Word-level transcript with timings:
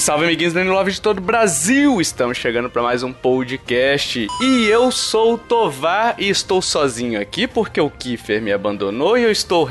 salve, 0.00 0.24
amiguinhos 0.24 0.54
do 0.54 0.62
Love 0.64 0.92
de 0.92 1.00
todo 1.00 1.18
o 1.18 1.20
Brasil! 1.20 2.00
Estamos 2.00 2.38
chegando 2.38 2.70
para 2.70 2.82
mais 2.82 3.02
um 3.02 3.12
podcast. 3.12 4.26
E 4.40 4.66
eu 4.66 4.90
sou 4.90 5.34
o 5.34 5.38
Tovar 5.38 6.14
e 6.18 6.28
estou 6.28 6.62
sozinho 6.62 7.20
aqui 7.20 7.46
porque 7.46 7.80
o 7.80 7.90
Kiefer 7.90 8.40
me 8.40 8.52
abandonou 8.52 9.18
e 9.18 9.22
eu 9.22 9.30
estou 9.30 9.68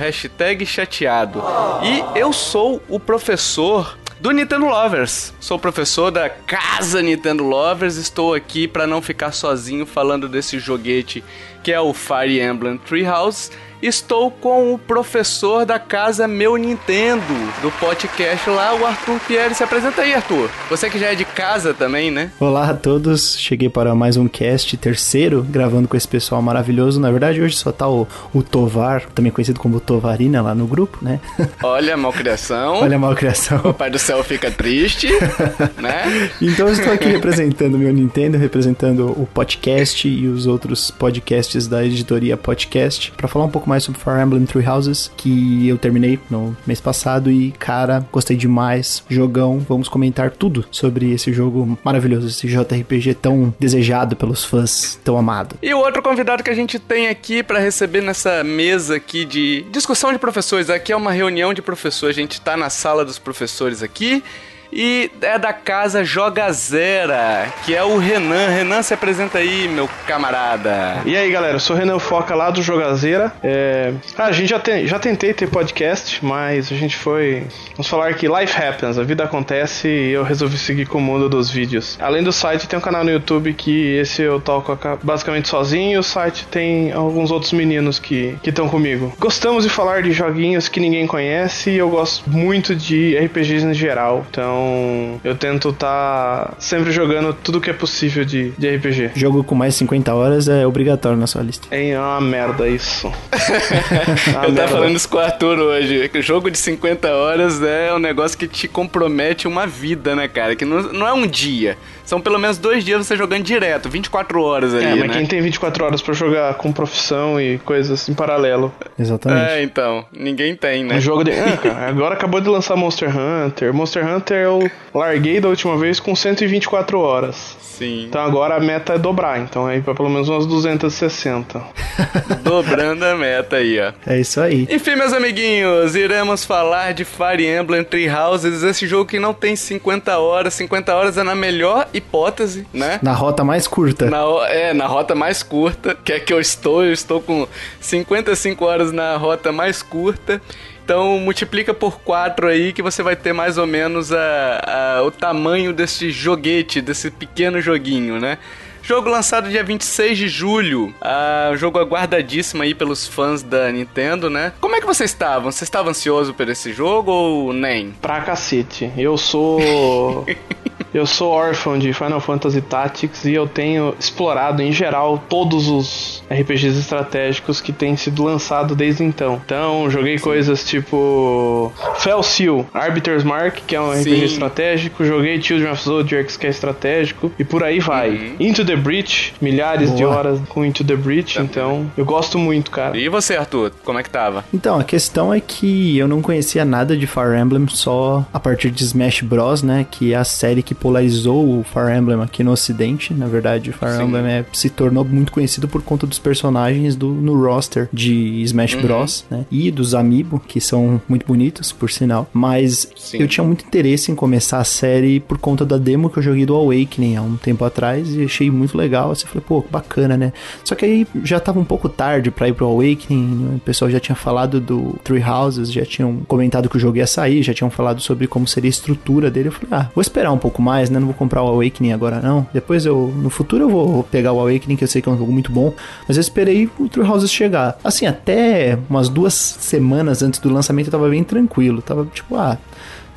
chateado. 0.65 1.41
E 1.83 2.19
eu 2.19 2.31
sou 2.31 2.81
o 2.87 2.99
professor 2.99 3.97
do 4.19 4.31
Nintendo 4.31 4.65
Lovers. 4.65 5.33
Sou 5.39 5.57
professor 5.57 6.11
da 6.11 6.29
casa 6.29 7.01
Nintendo 7.01 7.43
Lovers. 7.43 7.95
Estou 7.95 8.33
aqui 8.33 8.67
para 8.67 8.85
não 8.85 9.01
ficar 9.01 9.31
sozinho 9.31 9.85
falando 9.85 10.29
desse 10.29 10.59
joguete 10.59 11.23
que 11.63 11.71
é 11.71 11.79
o 11.79 11.93
Fire 11.93 12.39
Emblem 12.39 12.77
Treehouse 12.77 13.51
estou 13.81 14.29
com 14.29 14.73
o 14.73 14.77
professor 14.77 15.65
da 15.65 15.79
casa 15.79 16.27
Meu 16.27 16.57
Nintendo, 16.57 17.23
do 17.61 17.71
podcast 17.71 18.49
lá, 18.49 18.75
o 18.75 18.85
Arthur 18.85 19.19
Pierre. 19.21 19.55
Se 19.55 19.63
apresenta 19.63 20.01
aí, 20.01 20.13
Arthur. 20.13 20.49
Você 20.69 20.89
que 20.89 20.99
já 20.99 21.07
é 21.07 21.15
de 21.15 21.23
casa 21.23 21.73
também, 21.73 22.11
né? 22.11 22.31
Olá 22.39 22.69
a 22.69 22.73
todos, 22.73 23.37
cheguei 23.39 23.69
para 23.69 23.95
mais 23.95 24.17
um 24.17 24.27
cast, 24.27 24.75
terceiro, 24.77 25.45
gravando 25.49 25.87
com 25.87 25.95
esse 25.95 26.07
pessoal 26.07 26.41
maravilhoso. 26.41 26.99
Na 26.99 27.09
verdade, 27.09 27.41
hoje 27.41 27.55
só 27.55 27.71
tá 27.71 27.87
o, 27.87 28.07
o 28.33 28.43
Tovar, 28.43 29.05
também 29.15 29.31
conhecido 29.31 29.59
como 29.59 29.79
Tovarina, 29.79 30.41
lá 30.41 30.53
no 30.53 30.67
grupo, 30.67 30.99
né? 31.01 31.19
Olha 31.63 31.93
a 31.93 31.97
malcriação. 31.97 32.81
Olha 32.81 32.97
a 32.97 32.99
malcriação. 32.99 33.61
O 33.63 33.73
pai 33.73 33.89
do 33.89 33.99
céu 33.99 34.23
fica 34.23 34.51
triste, 34.51 35.07
né? 35.79 36.29
Então 36.41 36.67
eu 36.67 36.73
estou 36.73 36.91
aqui 36.91 37.07
representando 37.07 37.75
o 37.75 37.77
meu 37.77 37.93
Nintendo, 37.93 38.37
representando 38.37 39.05
o 39.07 39.27
podcast 39.33 40.07
e 40.07 40.27
os 40.27 40.47
outros 40.47 40.91
podcasts 40.91 41.67
da 41.67 41.85
editoria 41.85 42.35
Podcast, 42.35 43.11
para 43.15 43.27
falar 43.27 43.45
um 43.45 43.49
pouco 43.49 43.68
mais 43.69 43.83
sobre 43.83 44.01
Fire 44.01 44.19
Emblem 44.19 44.45
Three 44.45 44.67
Houses, 44.67 45.11
que 45.15 45.67
eu 45.67 45.77
terminei 45.77 46.19
no 46.29 46.57
mês 46.65 46.81
passado 46.81 47.31
e, 47.31 47.51
cara, 47.51 48.05
gostei 48.11 48.35
demais. 48.35 49.03
Jogão, 49.07 49.59
vamos 49.59 49.87
comentar 49.87 50.31
tudo 50.31 50.65
sobre 50.71 51.13
esse 51.13 51.31
jogo 51.31 51.77
maravilhoso, 51.83 52.27
esse 52.27 52.47
JRPG 52.47 53.13
tão 53.13 53.53
desejado 53.59 54.15
pelos 54.15 54.43
fãs, 54.43 54.99
tão 55.03 55.17
amado. 55.17 55.55
E 55.61 55.73
o 55.73 55.77
outro 55.77 56.01
convidado 56.01 56.43
que 56.43 56.49
a 56.49 56.55
gente 56.55 56.79
tem 56.79 57.07
aqui 57.07 57.43
para 57.43 57.59
receber 57.59 58.01
nessa 58.01 58.43
mesa 58.43 58.95
aqui 58.95 59.23
de 59.23 59.65
discussão 59.71 60.11
de 60.11 60.17
professores, 60.17 60.69
aqui 60.69 60.91
é 60.91 60.95
uma 60.95 61.11
reunião 61.11 61.53
de 61.53 61.61
professores, 61.61 62.17
a 62.17 62.19
gente 62.19 62.41
tá 62.41 62.57
na 62.57 62.69
sala 62.69 63.05
dos 63.05 63.19
professores 63.19 63.83
aqui 63.83 64.23
e 64.71 65.11
é 65.21 65.37
da 65.37 65.51
casa 65.51 66.03
Jogazera, 66.03 67.47
que 67.65 67.75
é 67.75 67.83
o 67.83 67.97
Renan. 67.97 68.49
Renan, 68.49 68.81
se 68.81 68.93
apresenta 68.93 69.39
aí, 69.39 69.67
meu 69.67 69.89
camarada. 70.05 71.01
E 71.05 71.15
aí, 71.15 71.31
galera, 71.31 71.55
eu 71.55 71.59
sou 71.59 71.75
o 71.75 71.79
Renan 71.79 71.99
Foca 71.99 72.35
lá 72.35 72.49
do 72.49 72.61
Jogazeira. 72.61 73.31
É... 73.43 73.93
Ah, 74.17 74.25
a 74.25 74.31
gente 74.31 74.49
já, 74.49 74.59
tem, 74.59 74.85
já 74.85 74.99
tentei 74.99 75.33
ter 75.33 75.47
podcast, 75.47 76.23
mas 76.23 76.71
a 76.71 76.75
gente 76.75 76.95
foi. 76.95 77.43
Vamos 77.71 77.87
falar 77.87 78.13
que 78.13 78.27
life 78.27 78.61
happens, 78.61 78.97
a 78.97 79.03
vida 79.03 79.23
acontece 79.23 79.87
e 79.87 80.11
eu 80.11 80.23
resolvi 80.23 80.57
seguir 80.57 80.85
com 80.85 80.99
o 80.99 81.01
mundo 81.01 81.27
dos 81.29 81.49
vídeos. 81.49 81.97
Além 81.99 82.23
do 82.23 82.31
site, 82.31 82.67
tem 82.67 82.77
um 82.77 82.81
canal 82.81 83.03
no 83.03 83.11
YouTube 83.11 83.53
que 83.53 83.95
esse 83.95 84.21
eu 84.21 84.39
toco 84.39 84.77
basicamente 85.03 85.47
sozinho. 85.47 85.99
O 85.99 86.03
site 86.03 86.45
tem 86.47 86.91
alguns 86.91 87.31
outros 87.31 87.53
meninos 87.53 87.99
que 87.99 88.37
estão 88.43 88.69
comigo. 88.69 89.13
Gostamos 89.19 89.63
de 89.63 89.69
falar 89.69 90.03
de 90.03 90.11
joguinhos 90.11 90.67
que 90.67 90.79
ninguém 90.79 91.07
conhece 91.07 91.71
e 91.71 91.77
eu 91.77 91.89
gosto 91.89 92.29
muito 92.29 92.75
de 92.75 93.17
RPGs 93.17 93.65
em 93.65 93.73
geral. 93.73 94.25
Então. 94.29 94.58
Então, 94.59 95.21
eu 95.23 95.35
tento 95.35 95.69
estar 95.69 96.47
tá 96.47 96.53
sempre 96.59 96.91
jogando 96.91 97.33
tudo 97.33 97.61
que 97.61 97.69
é 97.69 97.73
possível 97.73 98.25
de, 98.25 98.51
de 98.51 98.75
RPG. 98.75 99.11
Jogo 99.15 99.43
com 99.43 99.55
mais 99.55 99.73
de 99.73 99.79
50 99.79 100.13
horas 100.13 100.47
é 100.47 100.67
obrigatório 100.67 101.17
na 101.17 101.27
sua 101.27 101.41
lista. 101.41 101.67
É 101.71 101.97
uma 101.97 102.21
merda 102.21 102.67
isso. 102.67 103.07
uma 104.27 104.45
eu 104.45 104.51
merda. 104.51 104.55
tava 104.55 104.67
falando 104.67 104.95
isso 104.95 105.07
com 105.07 105.17
o 105.17 105.19
Arthur 105.19 105.59
hoje. 105.59 106.09
Que 106.09 106.21
jogo 106.21 106.51
de 106.51 106.57
50 106.57 107.09
horas 107.09 107.61
é 107.61 107.93
um 107.93 107.99
negócio 107.99 108.37
que 108.37 108.47
te 108.47 108.67
compromete 108.67 109.47
uma 109.47 109.65
vida, 109.65 110.15
né, 110.15 110.27
cara? 110.27 110.55
Que 110.55 110.65
não, 110.65 110.81
não 110.93 111.07
é 111.07 111.13
um 111.13 111.25
dia. 111.25 111.77
São 112.09 112.19
pelo 112.19 112.39
menos 112.39 112.57
dois 112.57 112.83
dias 112.83 113.05
você 113.05 113.15
jogando 113.15 113.43
direto, 113.43 113.87
24 113.87 114.41
horas 114.41 114.73
ali. 114.73 114.83
É, 114.83 114.95
mas 114.95 115.09
né? 115.09 115.13
quem 115.13 115.27
tem 115.27 115.41
24 115.41 115.85
horas 115.85 116.01
para 116.01 116.11
jogar 116.15 116.55
com 116.55 116.71
profissão 116.71 117.39
e 117.39 117.59
coisas 117.59 118.09
em 118.09 118.15
paralelo. 118.15 118.73
Exatamente. 118.97 119.51
É, 119.51 119.61
então. 119.61 120.03
Ninguém 120.11 120.55
tem, 120.55 120.83
né? 120.83 120.95
Um 120.95 121.01
jogo 121.01 121.23
de. 121.23 121.29
Ah, 121.29 121.55
cara, 121.55 121.87
agora 121.87 122.15
acabou 122.15 122.41
de 122.41 122.49
lançar 122.49 122.75
Monster 122.75 123.15
Hunter. 123.15 123.71
Monster 123.71 124.03
Hunter 124.07 124.37
eu 124.37 124.71
larguei 124.91 125.39
da 125.39 125.49
última 125.49 125.77
vez 125.77 125.99
com 125.99 126.15
124 126.15 126.99
horas. 126.99 127.55
Sim. 127.79 128.07
Então 128.09 128.21
agora 128.21 128.55
a 128.55 128.59
meta 128.59 128.95
é 128.95 128.97
dobrar, 128.97 129.39
então 129.39 129.65
aí 129.65 129.81
pra 129.81 129.95
pelo 129.95 130.09
menos 130.09 130.27
umas 130.27 130.45
260. 130.45 131.63
Dobrando 132.43 133.05
a 133.05 133.15
meta 133.15 133.55
aí, 133.55 133.79
ó. 133.79 133.93
É 134.05 134.19
isso 134.19 134.41
aí. 134.41 134.67
Enfim, 134.69 134.95
meus 134.95 135.13
amiguinhos, 135.13 135.95
iremos 135.95 136.43
falar 136.43 136.93
de 136.93 137.05
Fire 137.05 137.47
Emblem 137.47 137.85
Three 137.85 138.09
Houses, 138.09 138.63
esse 138.63 138.85
jogo 138.85 139.05
que 139.05 139.17
não 139.17 139.33
tem 139.33 139.55
50 139.55 140.17
horas. 140.17 140.55
50 140.55 140.93
horas 140.93 141.17
é 141.17 141.23
na 141.23 141.33
melhor 141.33 141.87
hipótese, 141.99 142.67
né? 142.73 142.99
Na 143.01 143.13
rota 143.13 143.43
mais 143.43 143.67
curta. 143.67 144.09
Na, 144.09 144.23
é, 144.47 144.73
na 144.73 144.87
rota 144.87 145.13
mais 145.13 145.43
curta, 145.43 145.95
que 145.95 146.13
é 146.13 146.19
que 146.19 146.33
eu 146.33 146.39
estou. 146.39 146.83
Eu 146.83 146.93
estou 146.93 147.21
com 147.21 147.47
55 147.79 148.65
horas 148.65 148.91
na 148.91 149.15
rota 149.17 149.51
mais 149.51 149.81
curta. 149.81 150.41
Então 150.83 151.19
multiplica 151.19 151.71
por 151.71 151.99
4 151.99 152.47
aí 152.47 152.73
que 152.73 152.81
você 152.81 153.03
vai 153.03 153.15
ter 153.15 153.31
mais 153.31 153.59
ou 153.59 153.67
menos 153.67 154.11
a, 154.11 154.97
a, 154.97 155.03
o 155.03 155.11
tamanho 155.11 155.71
desse 155.71 156.09
joguete, 156.09 156.81
desse 156.81 157.11
pequeno 157.11 157.61
joguinho, 157.61 158.19
né? 158.19 158.39
Jogo 158.81 159.07
lançado 159.07 159.49
dia 159.49 159.63
26 159.63 160.17
de 160.17 160.27
julho. 160.27 160.91
Ah, 160.99 161.51
jogo 161.55 161.77
aguardadíssimo 161.77 162.63
aí 162.63 162.73
pelos 162.73 163.07
fãs 163.07 163.43
da 163.43 163.71
Nintendo, 163.71 164.31
né? 164.31 164.51
Como 164.59 164.75
é 164.75 164.79
que 164.79 164.87
vocês 164.87 165.11
estavam? 165.11 165.51
Você 165.51 165.63
estava 165.63 165.91
ansioso 165.91 166.33
por 166.33 166.49
esse 166.49 166.73
jogo 166.73 167.11
ou 167.11 167.53
nem? 167.53 167.91
Pra 168.01 168.21
cacete. 168.21 168.91
Eu 168.97 169.15
sou. 169.15 170.25
Eu 170.93 171.05
sou 171.05 171.31
órfão 171.31 171.77
de 171.77 171.93
Final 171.93 172.19
Fantasy 172.19 172.61
Tactics 172.61 173.25
e 173.25 173.33
eu 173.33 173.47
tenho 173.47 173.93
explorado 173.99 174.61
em 174.61 174.71
geral 174.71 175.21
todos 175.29 175.67
os 175.67 176.23
RPGs 176.31 176.79
estratégicos 176.79 177.61
que 177.61 177.71
têm 177.71 177.95
sido 177.95 178.23
lançados 178.23 178.75
desde 178.75 179.03
então. 179.03 179.39
Então, 179.45 179.89
joguei 179.89 180.17
Sim. 180.17 180.23
coisas 180.23 180.63
tipo 180.63 181.71
Fell 181.97 182.23
Seal, 182.23 182.65
Arbiter's 182.73 183.23
Mark, 183.23 183.59
que 183.67 183.75
é 183.75 183.81
um 183.81 183.93
Sim. 183.93 184.01
RPG 184.01 184.25
estratégico, 184.25 185.05
joguei 185.05 185.41
Children 185.41 185.71
of 185.71 185.83
Zodiacs, 185.83 186.37
que 186.37 186.47
é 186.47 186.49
estratégico, 186.49 187.31
e 187.37 187.43
por 187.43 187.63
aí 187.63 187.79
vai. 187.79 188.09
Uhum. 188.09 188.35
Into 188.39 188.65
the 188.65 188.75
Breach, 188.75 189.33
milhares 189.39 189.89
Boa. 189.89 189.97
de 189.97 190.05
horas 190.05 190.39
com 190.49 190.65
Into 190.65 190.83
the 190.83 190.95
Breach, 190.95 191.35
tá 191.35 191.43
então 191.43 191.91
eu 191.95 192.05
gosto 192.05 192.37
muito, 192.37 192.71
cara. 192.71 192.97
E 192.97 193.07
você, 193.09 193.35
Arthur, 193.35 193.71
como 193.83 193.99
é 193.99 194.03
que 194.03 194.09
tava? 194.09 194.43
Então, 194.53 194.79
a 194.79 194.83
questão 194.83 195.33
é 195.33 195.39
que 195.39 195.97
eu 195.97 196.07
não 196.07 196.21
conhecia 196.21 196.65
nada 196.65 196.97
de 196.97 197.05
Fire 197.05 197.37
Emblem 197.39 197.67
só 197.67 198.25
a 198.33 198.39
partir 198.39 198.71
de 198.71 198.83
Smash 198.83 199.21
Bros, 199.21 199.61
né, 199.61 199.85
que 199.89 200.13
é 200.13 200.17
a 200.17 200.23
série 200.23 200.63
que 200.63 200.73
popularizou 200.79 201.59
o 201.59 201.63
Fire 201.63 201.95
Emblem 201.95 202.21
aqui 202.21 202.43
no 202.43 202.51
ocidente. 202.51 203.13
Na 203.13 203.27
verdade, 203.27 203.69
o 203.69 203.73
Fire 203.73 203.97
Sim. 203.97 204.03
Emblem 204.03 204.25
é, 204.25 204.45
se 204.53 204.69
tornou 204.69 205.03
muito 205.03 205.31
conhecido 205.31 205.67
por 205.67 205.81
conta 205.83 206.07
dos 206.07 206.17
personagens 206.17 206.95
do, 206.95 207.09
no 207.09 207.39
roster 207.39 207.89
de 207.91 208.41
Smash 208.43 208.75
uhum. 208.75 208.81
Bros, 208.81 209.25
né? 209.29 209.45
E 209.51 209.69
dos 209.69 209.93
Amiibo, 209.93 210.39
que 210.39 210.61
são 210.61 211.01
muito 211.07 211.25
bonitos, 211.27 211.71
por 211.71 211.91
sinal. 211.91 212.29
Mas 212.33 212.87
Sim. 212.95 213.17
eu 213.19 213.27
tinha 213.27 213.43
muito 213.43 213.65
interesse 213.65 214.11
em 214.11 214.15
começar 214.15 214.59
a 214.59 214.63
série 214.63 215.19
por 215.19 215.37
conta 215.37 215.65
da 215.65 215.77
demo 215.77 216.09
que 216.09 216.17
eu 216.17 216.23
joguei 216.23 216.45
do 216.45 216.55
Awakening 216.55 217.17
há 217.17 217.21
um 217.21 217.35
tempo 217.35 217.65
atrás 217.65 218.15
e 218.15 218.23
achei 218.23 218.49
muito 218.49 218.77
legal. 218.77 219.11
Assim, 219.11 219.27
falei, 219.27 219.43
pô, 219.45 219.63
bacana, 219.69 220.15
né? 220.15 220.31
Só 220.63 220.75
que 220.75 220.85
aí 220.85 221.07
já 221.23 221.39
tava 221.39 221.59
um 221.59 221.65
pouco 221.65 221.89
tarde 221.89 222.31
pra 222.31 222.47
ir 222.47 222.53
pro 222.53 222.65
Awakening. 222.65 223.35
Né? 223.35 223.55
O 223.57 223.59
pessoal 223.59 223.91
já 223.91 223.99
tinha 223.99 224.15
falado 224.15 224.61
do 224.61 224.95
Three 225.03 225.23
Houses, 225.23 225.71
já 225.71 225.85
tinham 225.85 226.17
comentado 226.27 226.69
que 226.69 226.77
o 226.77 226.79
jogo 226.79 226.97
ia 226.97 227.07
sair, 227.07 227.43
já 227.43 227.53
tinham 227.53 227.69
falado 227.69 228.01
sobre 228.01 228.27
como 228.27 228.47
seria 228.47 228.69
a 228.69 228.71
estrutura 228.71 229.29
dele. 229.29 229.49
Eu 229.49 229.51
falei, 229.51 229.69
ah, 229.71 229.89
vou 229.93 230.01
esperar 230.01 230.31
um 230.31 230.37
pouco 230.37 230.61
mais, 230.61 230.68
né? 230.89 230.99
Não 230.99 231.07
vou 231.07 231.15
comprar 231.15 231.43
o 231.43 231.47
Awakening 231.47 231.91
agora, 231.91 232.19
não. 232.21 232.47
Depois 232.53 232.85
eu, 232.85 233.13
no 233.15 233.29
futuro 233.29 233.63
eu 233.63 233.69
vou 233.69 234.03
pegar 234.03 234.31
o 234.33 234.39
Awakening, 234.39 234.75
que 234.75 234.83
eu 234.83 234.87
sei 234.87 235.01
que 235.01 235.09
é 235.09 235.11
um 235.11 235.17
jogo 235.17 235.31
muito 235.31 235.51
bom. 235.51 235.73
Mas 236.07 236.17
eu 236.17 236.21
esperei 236.21 236.69
o 236.77 236.87
True 236.87 237.07
Houses 237.07 237.31
chegar. 237.31 237.77
Assim, 237.83 238.05
até 238.05 238.77
umas 238.89 239.09
duas 239.09 239.33
semanas 239.33 240.21
antes 240.21 240.39
do 240.39 240.51
lançamento 240.51 240.87
eu 240.87 240.91
tava 240.91 241.09
bem 241.09 241.23
tranquilo. 241.23 241.81
Tava 241.81 242.05
tipo, 242.05 242.35
ah, 242.35 242.57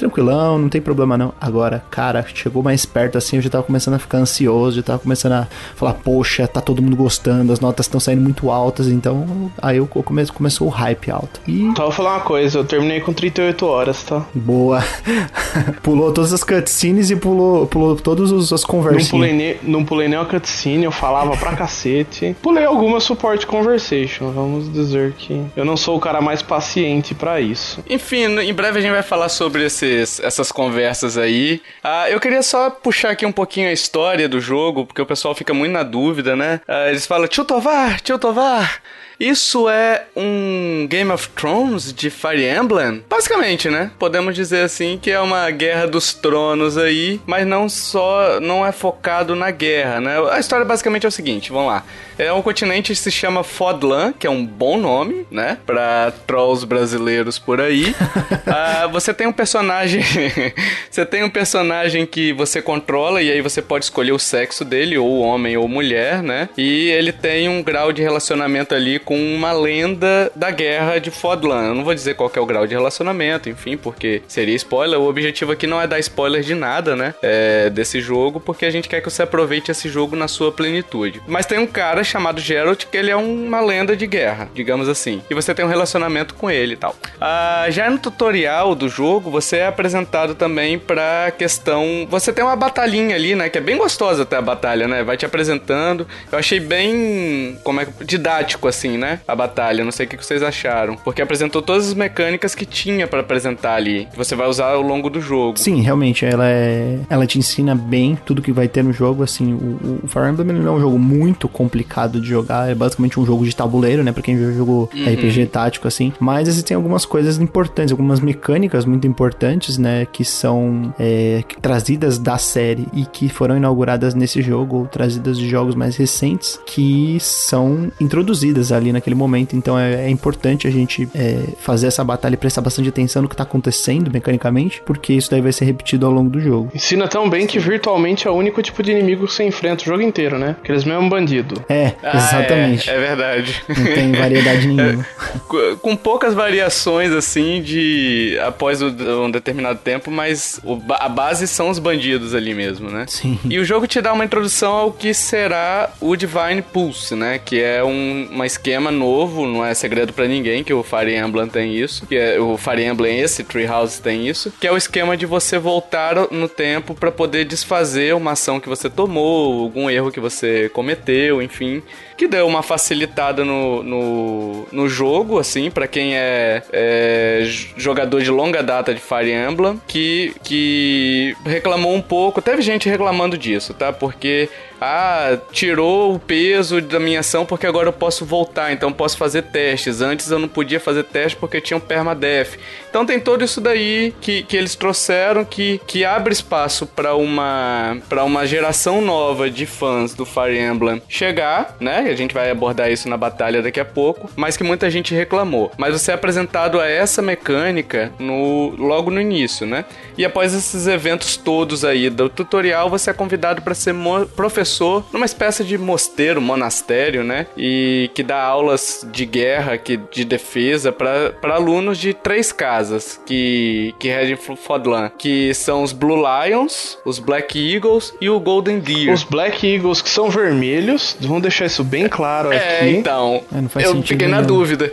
tranquilão, 0.03 0.59
não 0.59 0.69
tem 0.69 0.81
problema 0.81 1.17
não. 1.17 1.33
Agora, 1.41 1.83
cara, 1.91 2.25
chegou 2.35 2.63
mais 2.63 2.85
perto 2.85 3.17
assim, 3.19 3.37
eu 3.37 3.43
já 3.43 3.49
tava 3.49 3.65
começando 3.65 3.95
a 3.95 3.99
ficar 3.99 4.19
ansioso, 4.19 4.77
já 4.77 4.83
tava 4.83 4.99
começando 4.99 5.33
a 5.33 5.49
falar, 5.77 5.95
poxa, 5.95 6.47
tá 6.49 6.61
todo 6.61 6.83
mundo 6.83 6.97
gostando, 6.97 7.53
as 7.53 7.61
notas 7.61 7.87
estão 7.87 8.01
saindo 8.01 8.21
muito 8.21 8.51
altas, 8.51 8.89
então 8.89 9.51
aí 9.61 9.77
eu 9.77 9.87
come, 9.87 10.27
começou 10.29 10.67
o 10.67 10.71
hype 10.71 11.11
alto. 11.11 11.41
E. 11.47 11.73
Só 11.77 11.85
vou 11.85 11.93
falar 11.93 12.15
uma 12.17 12.21
coisa, 12.21 12.59
eu 12.59 12.65
terminei 12.65 13.01
com 13.01 13.13
38 13.13 13.65
horas, 13.65 14.03
tá? 14.03 14.25
Boa. 14.35 14.83
pulou 15.83 16.13
todas 16.13 16.33
as 16.33 16.43
cutscenes 16.43 17.11
e 17.11 17.17
pulou, 17.17 17.67
pulou 17.67 17.95
todas 17.95 18.53
as 18.53 18.65
conversas. 18.65 19.13
Não 19.13 19.19
pulei, 19.19 19.33
ne, 19.33 19.57
não 19.63 19.85
pulei 19.85 20.09
nem 20.09 20.19
a 20.19 20.25
cutscene, 20.25 20.85
eu 20.85 20.93
falava 20.93 21.37
pra 21.37 21.55
cacete. 21.55 22.35
Pulei 22.43 22.65
alguma 22.65 22.99
support 22.99 23.45
conversation, 23.47 24.31
vamos 24.31 24.73
dizer 24.73 25.13
que 25.13 25.41
eu 25.57 25.65
não 25.65 25.77
sou 25.77 25.97
o 25.97 26.01
cara 26.01 26.21
mais 26.21 26.43
paciente 26.43 27.15
para 27.15 27.41
isso. 27.41 27.83
Enfim, 27.89 28.25
em 28.41 28.53
breve 28.53 28.79
a 28.79 28.83
gente 28.83 28.91
vai 28.91 29.03
falar 29.03 29.29
sobre 29.29 29.65
esse 29.65 29.92
esses, 29.95 30.21
essas 30.21 30.51
conversas 30.53 31.17
aí. 31.19 31.61
Ah, 31.83 32.09
eu 32.11 32.19
queria 32.21 32.43
só 32.43 32.71
puxar 32.71 33.11
aqui 33.11 33.27
um 33.27 33.33
pouquinho 33.33 33.69
a 33.69 33.73
história 33.73 34.29
do 34.29 34.41
jogo, 34.41 34.87
porque 34.87 35.03
o 35.03 35.07
pessoal 35.07 35.35
fica 35.35 35.53
muito 35.55 35.73
na 35.73 35.83
dúvida, 35.83 36.35
né? 36.37 36.61
Ah, 36.67 36.89
eles 36.89 37.07
falam, 37.07 37.27
tio 37.29 37.45
Tovar, 37.45 38.01
tio 38.01 38.19
Tovar, 38.19 38.81
Isso 39.21 39.69
é 39.69 40.07
um 40.17 40.85
Game 40.89 41.11
of 41.13 41.29
Thrones 41.31 41.93
de 41.93 42.11
Fire 42.11 42.45
Emblem? 42.45 43.05
Basicamente, 43.09 43.71
né? 43.71 43.93
Podemos 43.99 44.35
dizer 44.35 44.65
assim 44.65 44.99
que 45.01 45.13
é 45.13 45.21
uma 45.21 45.49
guerra 45.51 45.87
dos 45.87 46.13
tronos 46.13 46.77
aí, 46.77 47.21
mas 47.25 47.47
não 47.47 47.69
só 47.69 48.41
não 48.41 48.67
é 48.67 48.73
focado 48.73 49.37
na 49.37 49.51
guerra, 49.53 50.01
né? 50.01 50.17
A 50.31 50.41
história 50.41 50.65
basicamente 50.65 51.07
é 51.07 51.09
o 51.09 51.13
seguinte, 51.13 51.53
vamos 51.53 51.69
lá. 51.69 51.85
É 52.23 52.33
um 52.33 52.41
continente 52.41 52.93
que 52.93 52.99
se 52.99 53.11
chama 53.11 53.43
Fodlan, 53.43 54.13
que 54.13 54.29
é 54.29 54.31
um 54.31 54.47
bom 54.47 54.79
nome, 54.79 55.27
né? 55.29 55.59
Pra 55.67 56.13
trolls 56.25 56.65
brasileiros 56.65 57.37
por 57.37 57.61
aí. 57.61 57.97
ah, 58.47 58.87
você 58.87 59.13
tem 59.13 59.27
um 59.27 59.33
personagem. 59.33 60.05
você 60.89 61.05
tem 61.05 61.25
um 61.25 61.29
personagem 61.29 62.07
que 62.07 62.33
você 62.33 62.63
controla 62.63 63.21
e 63.21 63.29
aí 63.29 63.41
você 63.41 63.61
pode 63.61 63.87
escolher 63.87 64.13
o 64.13 64.21
sexo 64.21 64.65
dele, 64.65 64.97
ou 64.97 65.19
homem 65.19 65.57
ou 65.57 65.67
mulher, 65.67 66.23
né? 66.23 66.49
E 66.57 66.91
ele 66.91 67.11
tem 67.11 67.49
um 67.49 67.61
grau 67.61 67.93
de 67.93 68.03
relacionamento 68.03 68.73
ali 68.73 69.01
com 69.01 69.19
uma 69.35 69.51
lenda 69.51 70.31
da 70.37 70.53
guerra 70.53 71.01
de 71.01 71.11
Fodlan. 71.11 71.71
Eu 71.71 71.75
não 71.75 71.83
vou 71.83 71.93
dizer 71.93 72.15
qual 72.15 72.31
é 72.33 72.39
o 72.39 72.47
grau 72.47 72.69
de 72.69 72.75
relacionamento, 72.75 73.49
enfim, 73.49 73.77
porque 73.77 74.23
seria 74.29 74.55
spoiler. 74.55 75.01
O 75.01 75.09
objetivo 75.09 75.51
aqui 75.51 75.67
não 75.67 75.81
é 75.83 75.89
dar 75.89 75.99
spoiler 75.99 76.43
de 76.43 76.55
nada, 76.55 76.95
né? 76.95 77.17
É, 77.21 77.69
desse 77.69 78.01
jogo, 78.01 78.39
porque 78.39 78.65
a 78.65 78.71
gente 78.71 78.89
quer 78.89 79.01
que 79.01 79.11
você 79.11 79.25
aproveite 79.25 79.73
esse 79.73 79.89
jogo 79.89 80.15
na 80.15 80.29
sua 80.29 80.53
plenitude. 80.53 81.21
Mas 81.27 81.47
tem 81.47 81.59
um 81.59 81.67
cara 81.67 82.05
chamado 82.13 82.41
Geralt 82.41 82.85
que 82.85 82.97
ele 82.97 83.11
é 83.11 83.17
uma 83.17 83.61
lenda 83.61 83.97
de 83.97 84.07
guerra, 84.07 84.49
digamos 84.55 84.89
assim. 84.89 85.23
E 85.31 85.35
você 85.35 85.55
tem 85.55 85.65
um 85.65 85.69
relacionamento 85.69 86.35
com 86.35 86.51
ele 86.51 86.75
e 86.75 86.77
tal. 86.77 86.95
Ah, 87.21 87.67
já 87.71 87.89
no 87.89 87.99
tutorial 87.99 88.75
do 88.75 88.89
jogo, 88.89 89.31
você 89.31 89.59
é 89.59 89.67
apresentado 89.67 90.35
também 90.35 90.79
pra 90.79 91.33
questão. 91.37 92.07
Você 92.11 92.33
tem 92.33 92.45
uma 92.45 92.57
batalhinha 92.57 93.17
ali, 93.17 93.35
né? 93.35 93.49
Que 93.49 93.59
é 93.59 93.61
bem 93.61 93.79
gostosa 93.79 94.25
até 94.25 94.37
a 94.37 94.43
batalha, 94.43 94.87
né? 94.87 95.03
Vai 95.03 95.17
te 95.17 95.25
apresentando. 95.25 96.07
Eu 96.31 96.39
achei 96.39 96.61
bem. 96.61 97.59
Como 97.65 97.81
é 97.81 97.87
didático, 98.05 98.69
assim, 98.69 98.99
né? 98.99 99.21
A 99.27 99.35
batalha. 99.35 99.85
Não 99.85 99.93
sei 99.93 100.07
o 100.07 100.09
que 100.09 100.17
vocês 100.17 100.43
acharam. 100.43 100.97
Porque 100.97 101.23
apresentou 101.23 101.63
todas 101.63 101.89
as 101.89 101.95
mecânicas 101.95 102.55
que 102.55 102.67
tinha 102.67 103.07
para 103.07 103.21
apresentar 103.21 103.75
ali. 103.75 104.07
Que 104.11 104.19
você 104.19 104.35
vai 104.35 104.49
usar 104.49 104.67
ao 104.67 104.83
longo 104.83 105.09
do 105.09 105.21
jogo. 105.21 105.59
Sim, 105.59 105.81
realmente. 105.81 106.27
Ela 106.27 106.49
é. 106.49 106.99
Ela 107.09 107.27
te 107.27 107.39
ensina 107.39 107.75
bem 107.75 108.19
tudo 108.27 108.43
que 108.43 108.53
vai 108.53 108.69
ter 108.69 108.85
no 108.85 108.93
jogo. 108.93 109.23
Assim, 109.23 109.55
o, 109.55 110.01
o 110.05 110.09
Fire 110.09 110.29
Emblem 110.29 110.59
não 110.59 110.75
é 110.75 110.77
um 110.77 110.81
jogo 110.81 110.99
muito 110.99 111.49
complicado 111.49 111.92
de 112.21 112.29
jogar. 112.29 112.71
É 112.71 112.75
basicamente 112.75 113.19
um 113.19 113.27
jogo 113.27 113.45
de 113.45 113.55
tabuleiro, 113.55 114.03
né? 114.03 114.13
Pra 114.13 114.23
quem 114.23 114.39
já 114.39 114.53
jogou 114.53 114.89
uhum. 114.95 115.05
RPG 115.05 115.47
tático, 115.47 115.89
assim. 115.89 116.13
Mas 116.19 116.49
existem 116.49 116.75
algumas 116.75 117.05
coisas 117.05 117.39
importantes, 117.39 117.93
algumas 117.93 118.21
mecânicas 118.21 118.85
muito 118.85 119.07
importantes, 119.07 119.79
né? 119.79 120.07
Que 120.11 120.25
são 120.25 120.95
é, 120.99 121.43
trazidas 121.61 122.19
da 122.19 122.39
série 122.39 122.87
e 122.93 123.05
que 123.05 123.29
foram 123.29 123.57
inauguradas 123.57 124.15
nesse 124.15 124.43
jogo, 124.43 124.79
ou 124.79 124.87
trazidas 124.87 125.39
de 125.39 125.49
jogos 125.49 125.75
mais 125.75 125.97
recentes, 125.97 126.59
que 126.67 127.19
são 127.21 127.91
introduzidas 128.01 128.73
ali 128.73 128.93
naquele 128.93 129.15
momento. 129.15 129.55
Então 129.57 129.79
é, 129.79 130.07
é 130.07 130.11
importante 130.11 130.67
a 130.67 130.71
gente 130.71 131.09
é, 131.15 131.45
fazer 131.59 131.87
essa 131.87 132.03
batalha 132.03 132.35
e 132.35 132.37
prestar 132.37 132.61
bastante 132.61 132.89
atenção 132.89 133.23
no 133.23 133.29
que 133.29 133.37
tá 133.37 133.43
acontecendo 133.43 134.11
mecanicamente, 134.11 134.83
porque 134.85 135.13
isso 135.13 135.31
daí 135.31 135.41
vai 135.41 135.53
ser 135.53 135.65
repetido 135.65 136.07
ao 136.07 136.13
longo 136.13 136.31
do 136.31 136.41
jogo. 136.41 136.71
Ensina 136.75 137.09
tão 137.09 137.29
bem 137.29 137.47
que 137.47 137.59
virtualmente 137.59 138.27
é 138.27 138.31
o 138.31 138.35
único 138.35 138.63
tipo 138.63 138.83
de 138.83 138.93
inimigo 138.93 139.27
que 139.27 139.33
você 139.33 139.45
enfrenta 139.45 139.83
o 139.83 139.87
jogo 139.87 140.03
inteiro, 140.03 140.39
né? 140.39 140.57
Aqueles 140.63 140.85
mesmos 140.85 141.09
bandido. 141.09 141.63
É, 141.69 141.82
ah, 142.03 142.17
exatamente. 142.17 142.91
É, 142.91 142.95
é, 142.95 142.99
verdade. 142.99 143.63
Não 143.69 143.85
tem 143.85 144.13
variedade 144.13 144.67
nenhuma. 144.69 145.07
É, 145.07 145.77
com 145.81 145.97
poucas 145.97 146.35
variações, 146.35 147.13
assim, 147.13 147.63
de 147.63 148.39
após 148.45 148.81
um 148.83 149.31
determinado 149.31 149.79
tempo, 149.79 150.11
mas 150.11 150.61
a 150.91 151.09
base 151.09 151.47
são 151.47 151.71
os 151.71 151.79
bandidos 151.79 152.35
ali 152.35 152.55
mesmo, 152.55 152.91
né? 152.91 153.07
Sim. 153.09 153.39
E 153.49 153.59
o 153.59 153.65
jogo 153.65 153.87
te 153.87 154.01
dá 154.01 154.13
uma 154.13 154.25
introdução 154.25 154.73
ao 154.73 154.93
que 154.93 155.15
será 155.15 155.91
o 156.01 156.17
Divine 156.17 156.63
Pulse, 156.63 157.15
né? 157.15 157.41
Que 157.43 157.61
é 157.61 157.83
um, 157.83 158.29
um 158.33 158.45
esquema 158.45 158.91
novo, 158.91 159.47
não 159.47 159.65
é 159.65 159.75
segredo 159.75 160.13
para 160.13 160.27
ninguém 160.27 160.63
que 160.65 160.73
o 160.73 160.83
Fire 160.83 161.15
Emblem 161.15 161.49
tem 161.49 161.77
isso, 161.77 162.07
que 162.07 162.17
é 162.17 162.39
o 162.39 162.57
Fire 162.57 162.85
Emblem 162.85 163.21
esse 163.21 163.45
Treehouse 163.45 164.01
tem 164.01 164.29
isso, 164.29 164.53
que 164.61 164.67
é 164.67 164.73
o 164.73 164.77
esquema 164.77 165.17
de 165.17 165.27
você 165.27 165.59
voltar 165.59 166.17
no 166.31 166.49
tempo 166.49 166.95
para 166.95 167.11
poder 167.11 167.45
desfazer 167.45 168.15
uma 168.15 168.33
ação 168.33 168.61
que 168.61 168.69
você 168.69 168.91
tomou, 168.91 169.63
algum 169.63 169.89
erro 169.89 170.11
que 170.11 170.21
você 170.21 170.69
cometeu, 170.71 171.41
enfim 171.41 171.72
mim 171.73 171.83
que 172.23 172.29
deu 172.29 172.47
uma 172.47 172.63
facilitada 172.63 173.45
no, 173.45 173.83
no, 173.83 174.69
no 174.71 174.89
jogo, 174.89 175.41
assim, 175.41 175.73
para 175.73 175.89
quem 175.89 176.15
é, 176.15 176.63
é, 176.73 177.43
jogador 177.77 178.23
de 178.23 178.31
longa 178.31 178.63
data 178.63 178.95
de 178.95 179.01
Fire 179.01 179.33
Emblem, 179.33 179.81
que, 179.89 180.33
que 180.45 181.35
reclamou 181.45 181.93
um 181.93 182.01
pouco. 182.01 182.41
Teve 182.41 182.63
gente 182.63 182.89
reclamando 182.89 183.37
disso, 183.37 183.75
tá? 183.75 183.93
Porque 183.93 184.49
ah, 184.85 185.39
tirou 185.53 186.13
o 186.17 186.19
peso 186.19 186.81
da 186.81 186.99
minha 186.99 187.21
ação 187.21 187.47
porque 187.47 187.69
agora 187.69 187.89
eu 187.89 187.93
posso 187.93 188.25
voltar, 188.25 188.73
então 188.73 188.93
posso 188.93 189.17
fazer 189.17 189.43
testes. 189.43 190.01
Antes 190.01 190.29
eu 190.29 190.41
não 190.41 190.49
podia 190.49 190.81
fazer 190.81 191.05
teste 191.05 191.39
porque 191.39 191.61
tinha 191.61 191.77
um 191.77 191.81
permadeath. 191.81 192.59
Então 192.91 193.07
tem 193.07 193.21
todo 193.21 193.45
isso 193.45 193.61
daí 193.61 194.13
que, 194.21 194.43
que 194.43 194.57
eles 194.57 194.75
trouxeram 194.75 195.45
que, 195.45 195.81
que 195.87 196.05
abre 196.05 196.33
espaço 196.33 196.85
para 196.85 197.15
uma 197.15 197.97
para 198.09 198.25
uma 198.25 198.45
geração 198.45 199.01
nova 199.01 199.49
de 199.49 199.67
fãs 199.67 200.15
do 200.15 200.27
Fire 200.27 200.59
Emblem 200.59 201.01
chegar, 201.09 201.77
né? 201.79 202.12
A 202.13 202.17
gente 202.17 202.35
vai 202.35 202.51
abordar 202.51 202.91
isso 202.91 203.09
na 203.09 203.17
batalha 203.17 203.63
daqui 203.63 203.81
a 203.81 203.85
pouco, 203.85 204.31
mas 204.37 204.57
que 204.57 204.65
muita 204.65 204.91
gente 204.91 205.15
reclamou. 205.15 205.71
Mas 205.77 205.93
você 205.93 206.11
é 206.11 206.15
apresentado 206.15 206.81
a 206.81 206.87
essa 206.87 207.23
mecânica 207.23 208.13
no 208.19 208.75
logo 208.77 209.11
no 209.11 209.21
início, 209.21 209.67
né? 209.67 209.85
E 210.17 210.25
após 210.25 210.55
esses 210.55 210.87
eventos 210.87 211.37
todos 211.37 211.85
aí 211.85 212.11
do 212.11 212.29
tutorial, 212.29 212.91
você 212.91 213.11
é 213.11 213.15
convidado 213.15 213.63
para 213.63 213.75
ser 213.75 213.95
professor 214.37 215.05
numa 215.13 215.27
espécie 215.27 215.65
de 215.65 215.79
mosteiro, 215.79 216.41
monastério, 216.41 217.25
né? 217.25 217.47
E 217.57 218.11
que 218.15 218.23
dá 218.23 218.43
aulas 218.43 219.07
de 219.11 219.25
guerra, 219.25 219.79
que, 219.79 219.97
de 219.97 220.25
defesa 220.25 220.93
para 220.93 221.55
alunos 221.55 221.99
de 221.99 222.15
três 222.15 222.53
casas 222.53 223.21
que, 223.27 223.95
que 223.99 224.09
regem 224.09 224.37
Fodlan, 224.37 225.11
que 225.17 225.53
são 225.55 225.83
os 225.83 225.93
Blue 225.93 226.23
Lions, 226.23 226.99
os 227.05 227.19
Black 227.19 227.59
Eagles 227.59 228.15
e 228.21 228.29
o 228.29 228.39
Golden 228.39 228.79
Deer. 228.79 229.13
Os 229.13 229.25
Black 229.25 229.67
Eagles 229.67 230.03
que 230.03 230.11
são 230.11 230.31
vermelhos, 230.31 231.17
vamos 231.21 231.43
deixar 231.43 231.67
isso 231.67 231.85
bem 231.93 232.09
claro 232.09 232.51
é, 232.51 232.57
aqui. 232.57 232.89
Então, 232.97 233.43
é, 233.55 233.87
eu 233.87 234.03
fiquei 234.03 234.27
na 234.27 234.41
dúvida. 234.41 234.91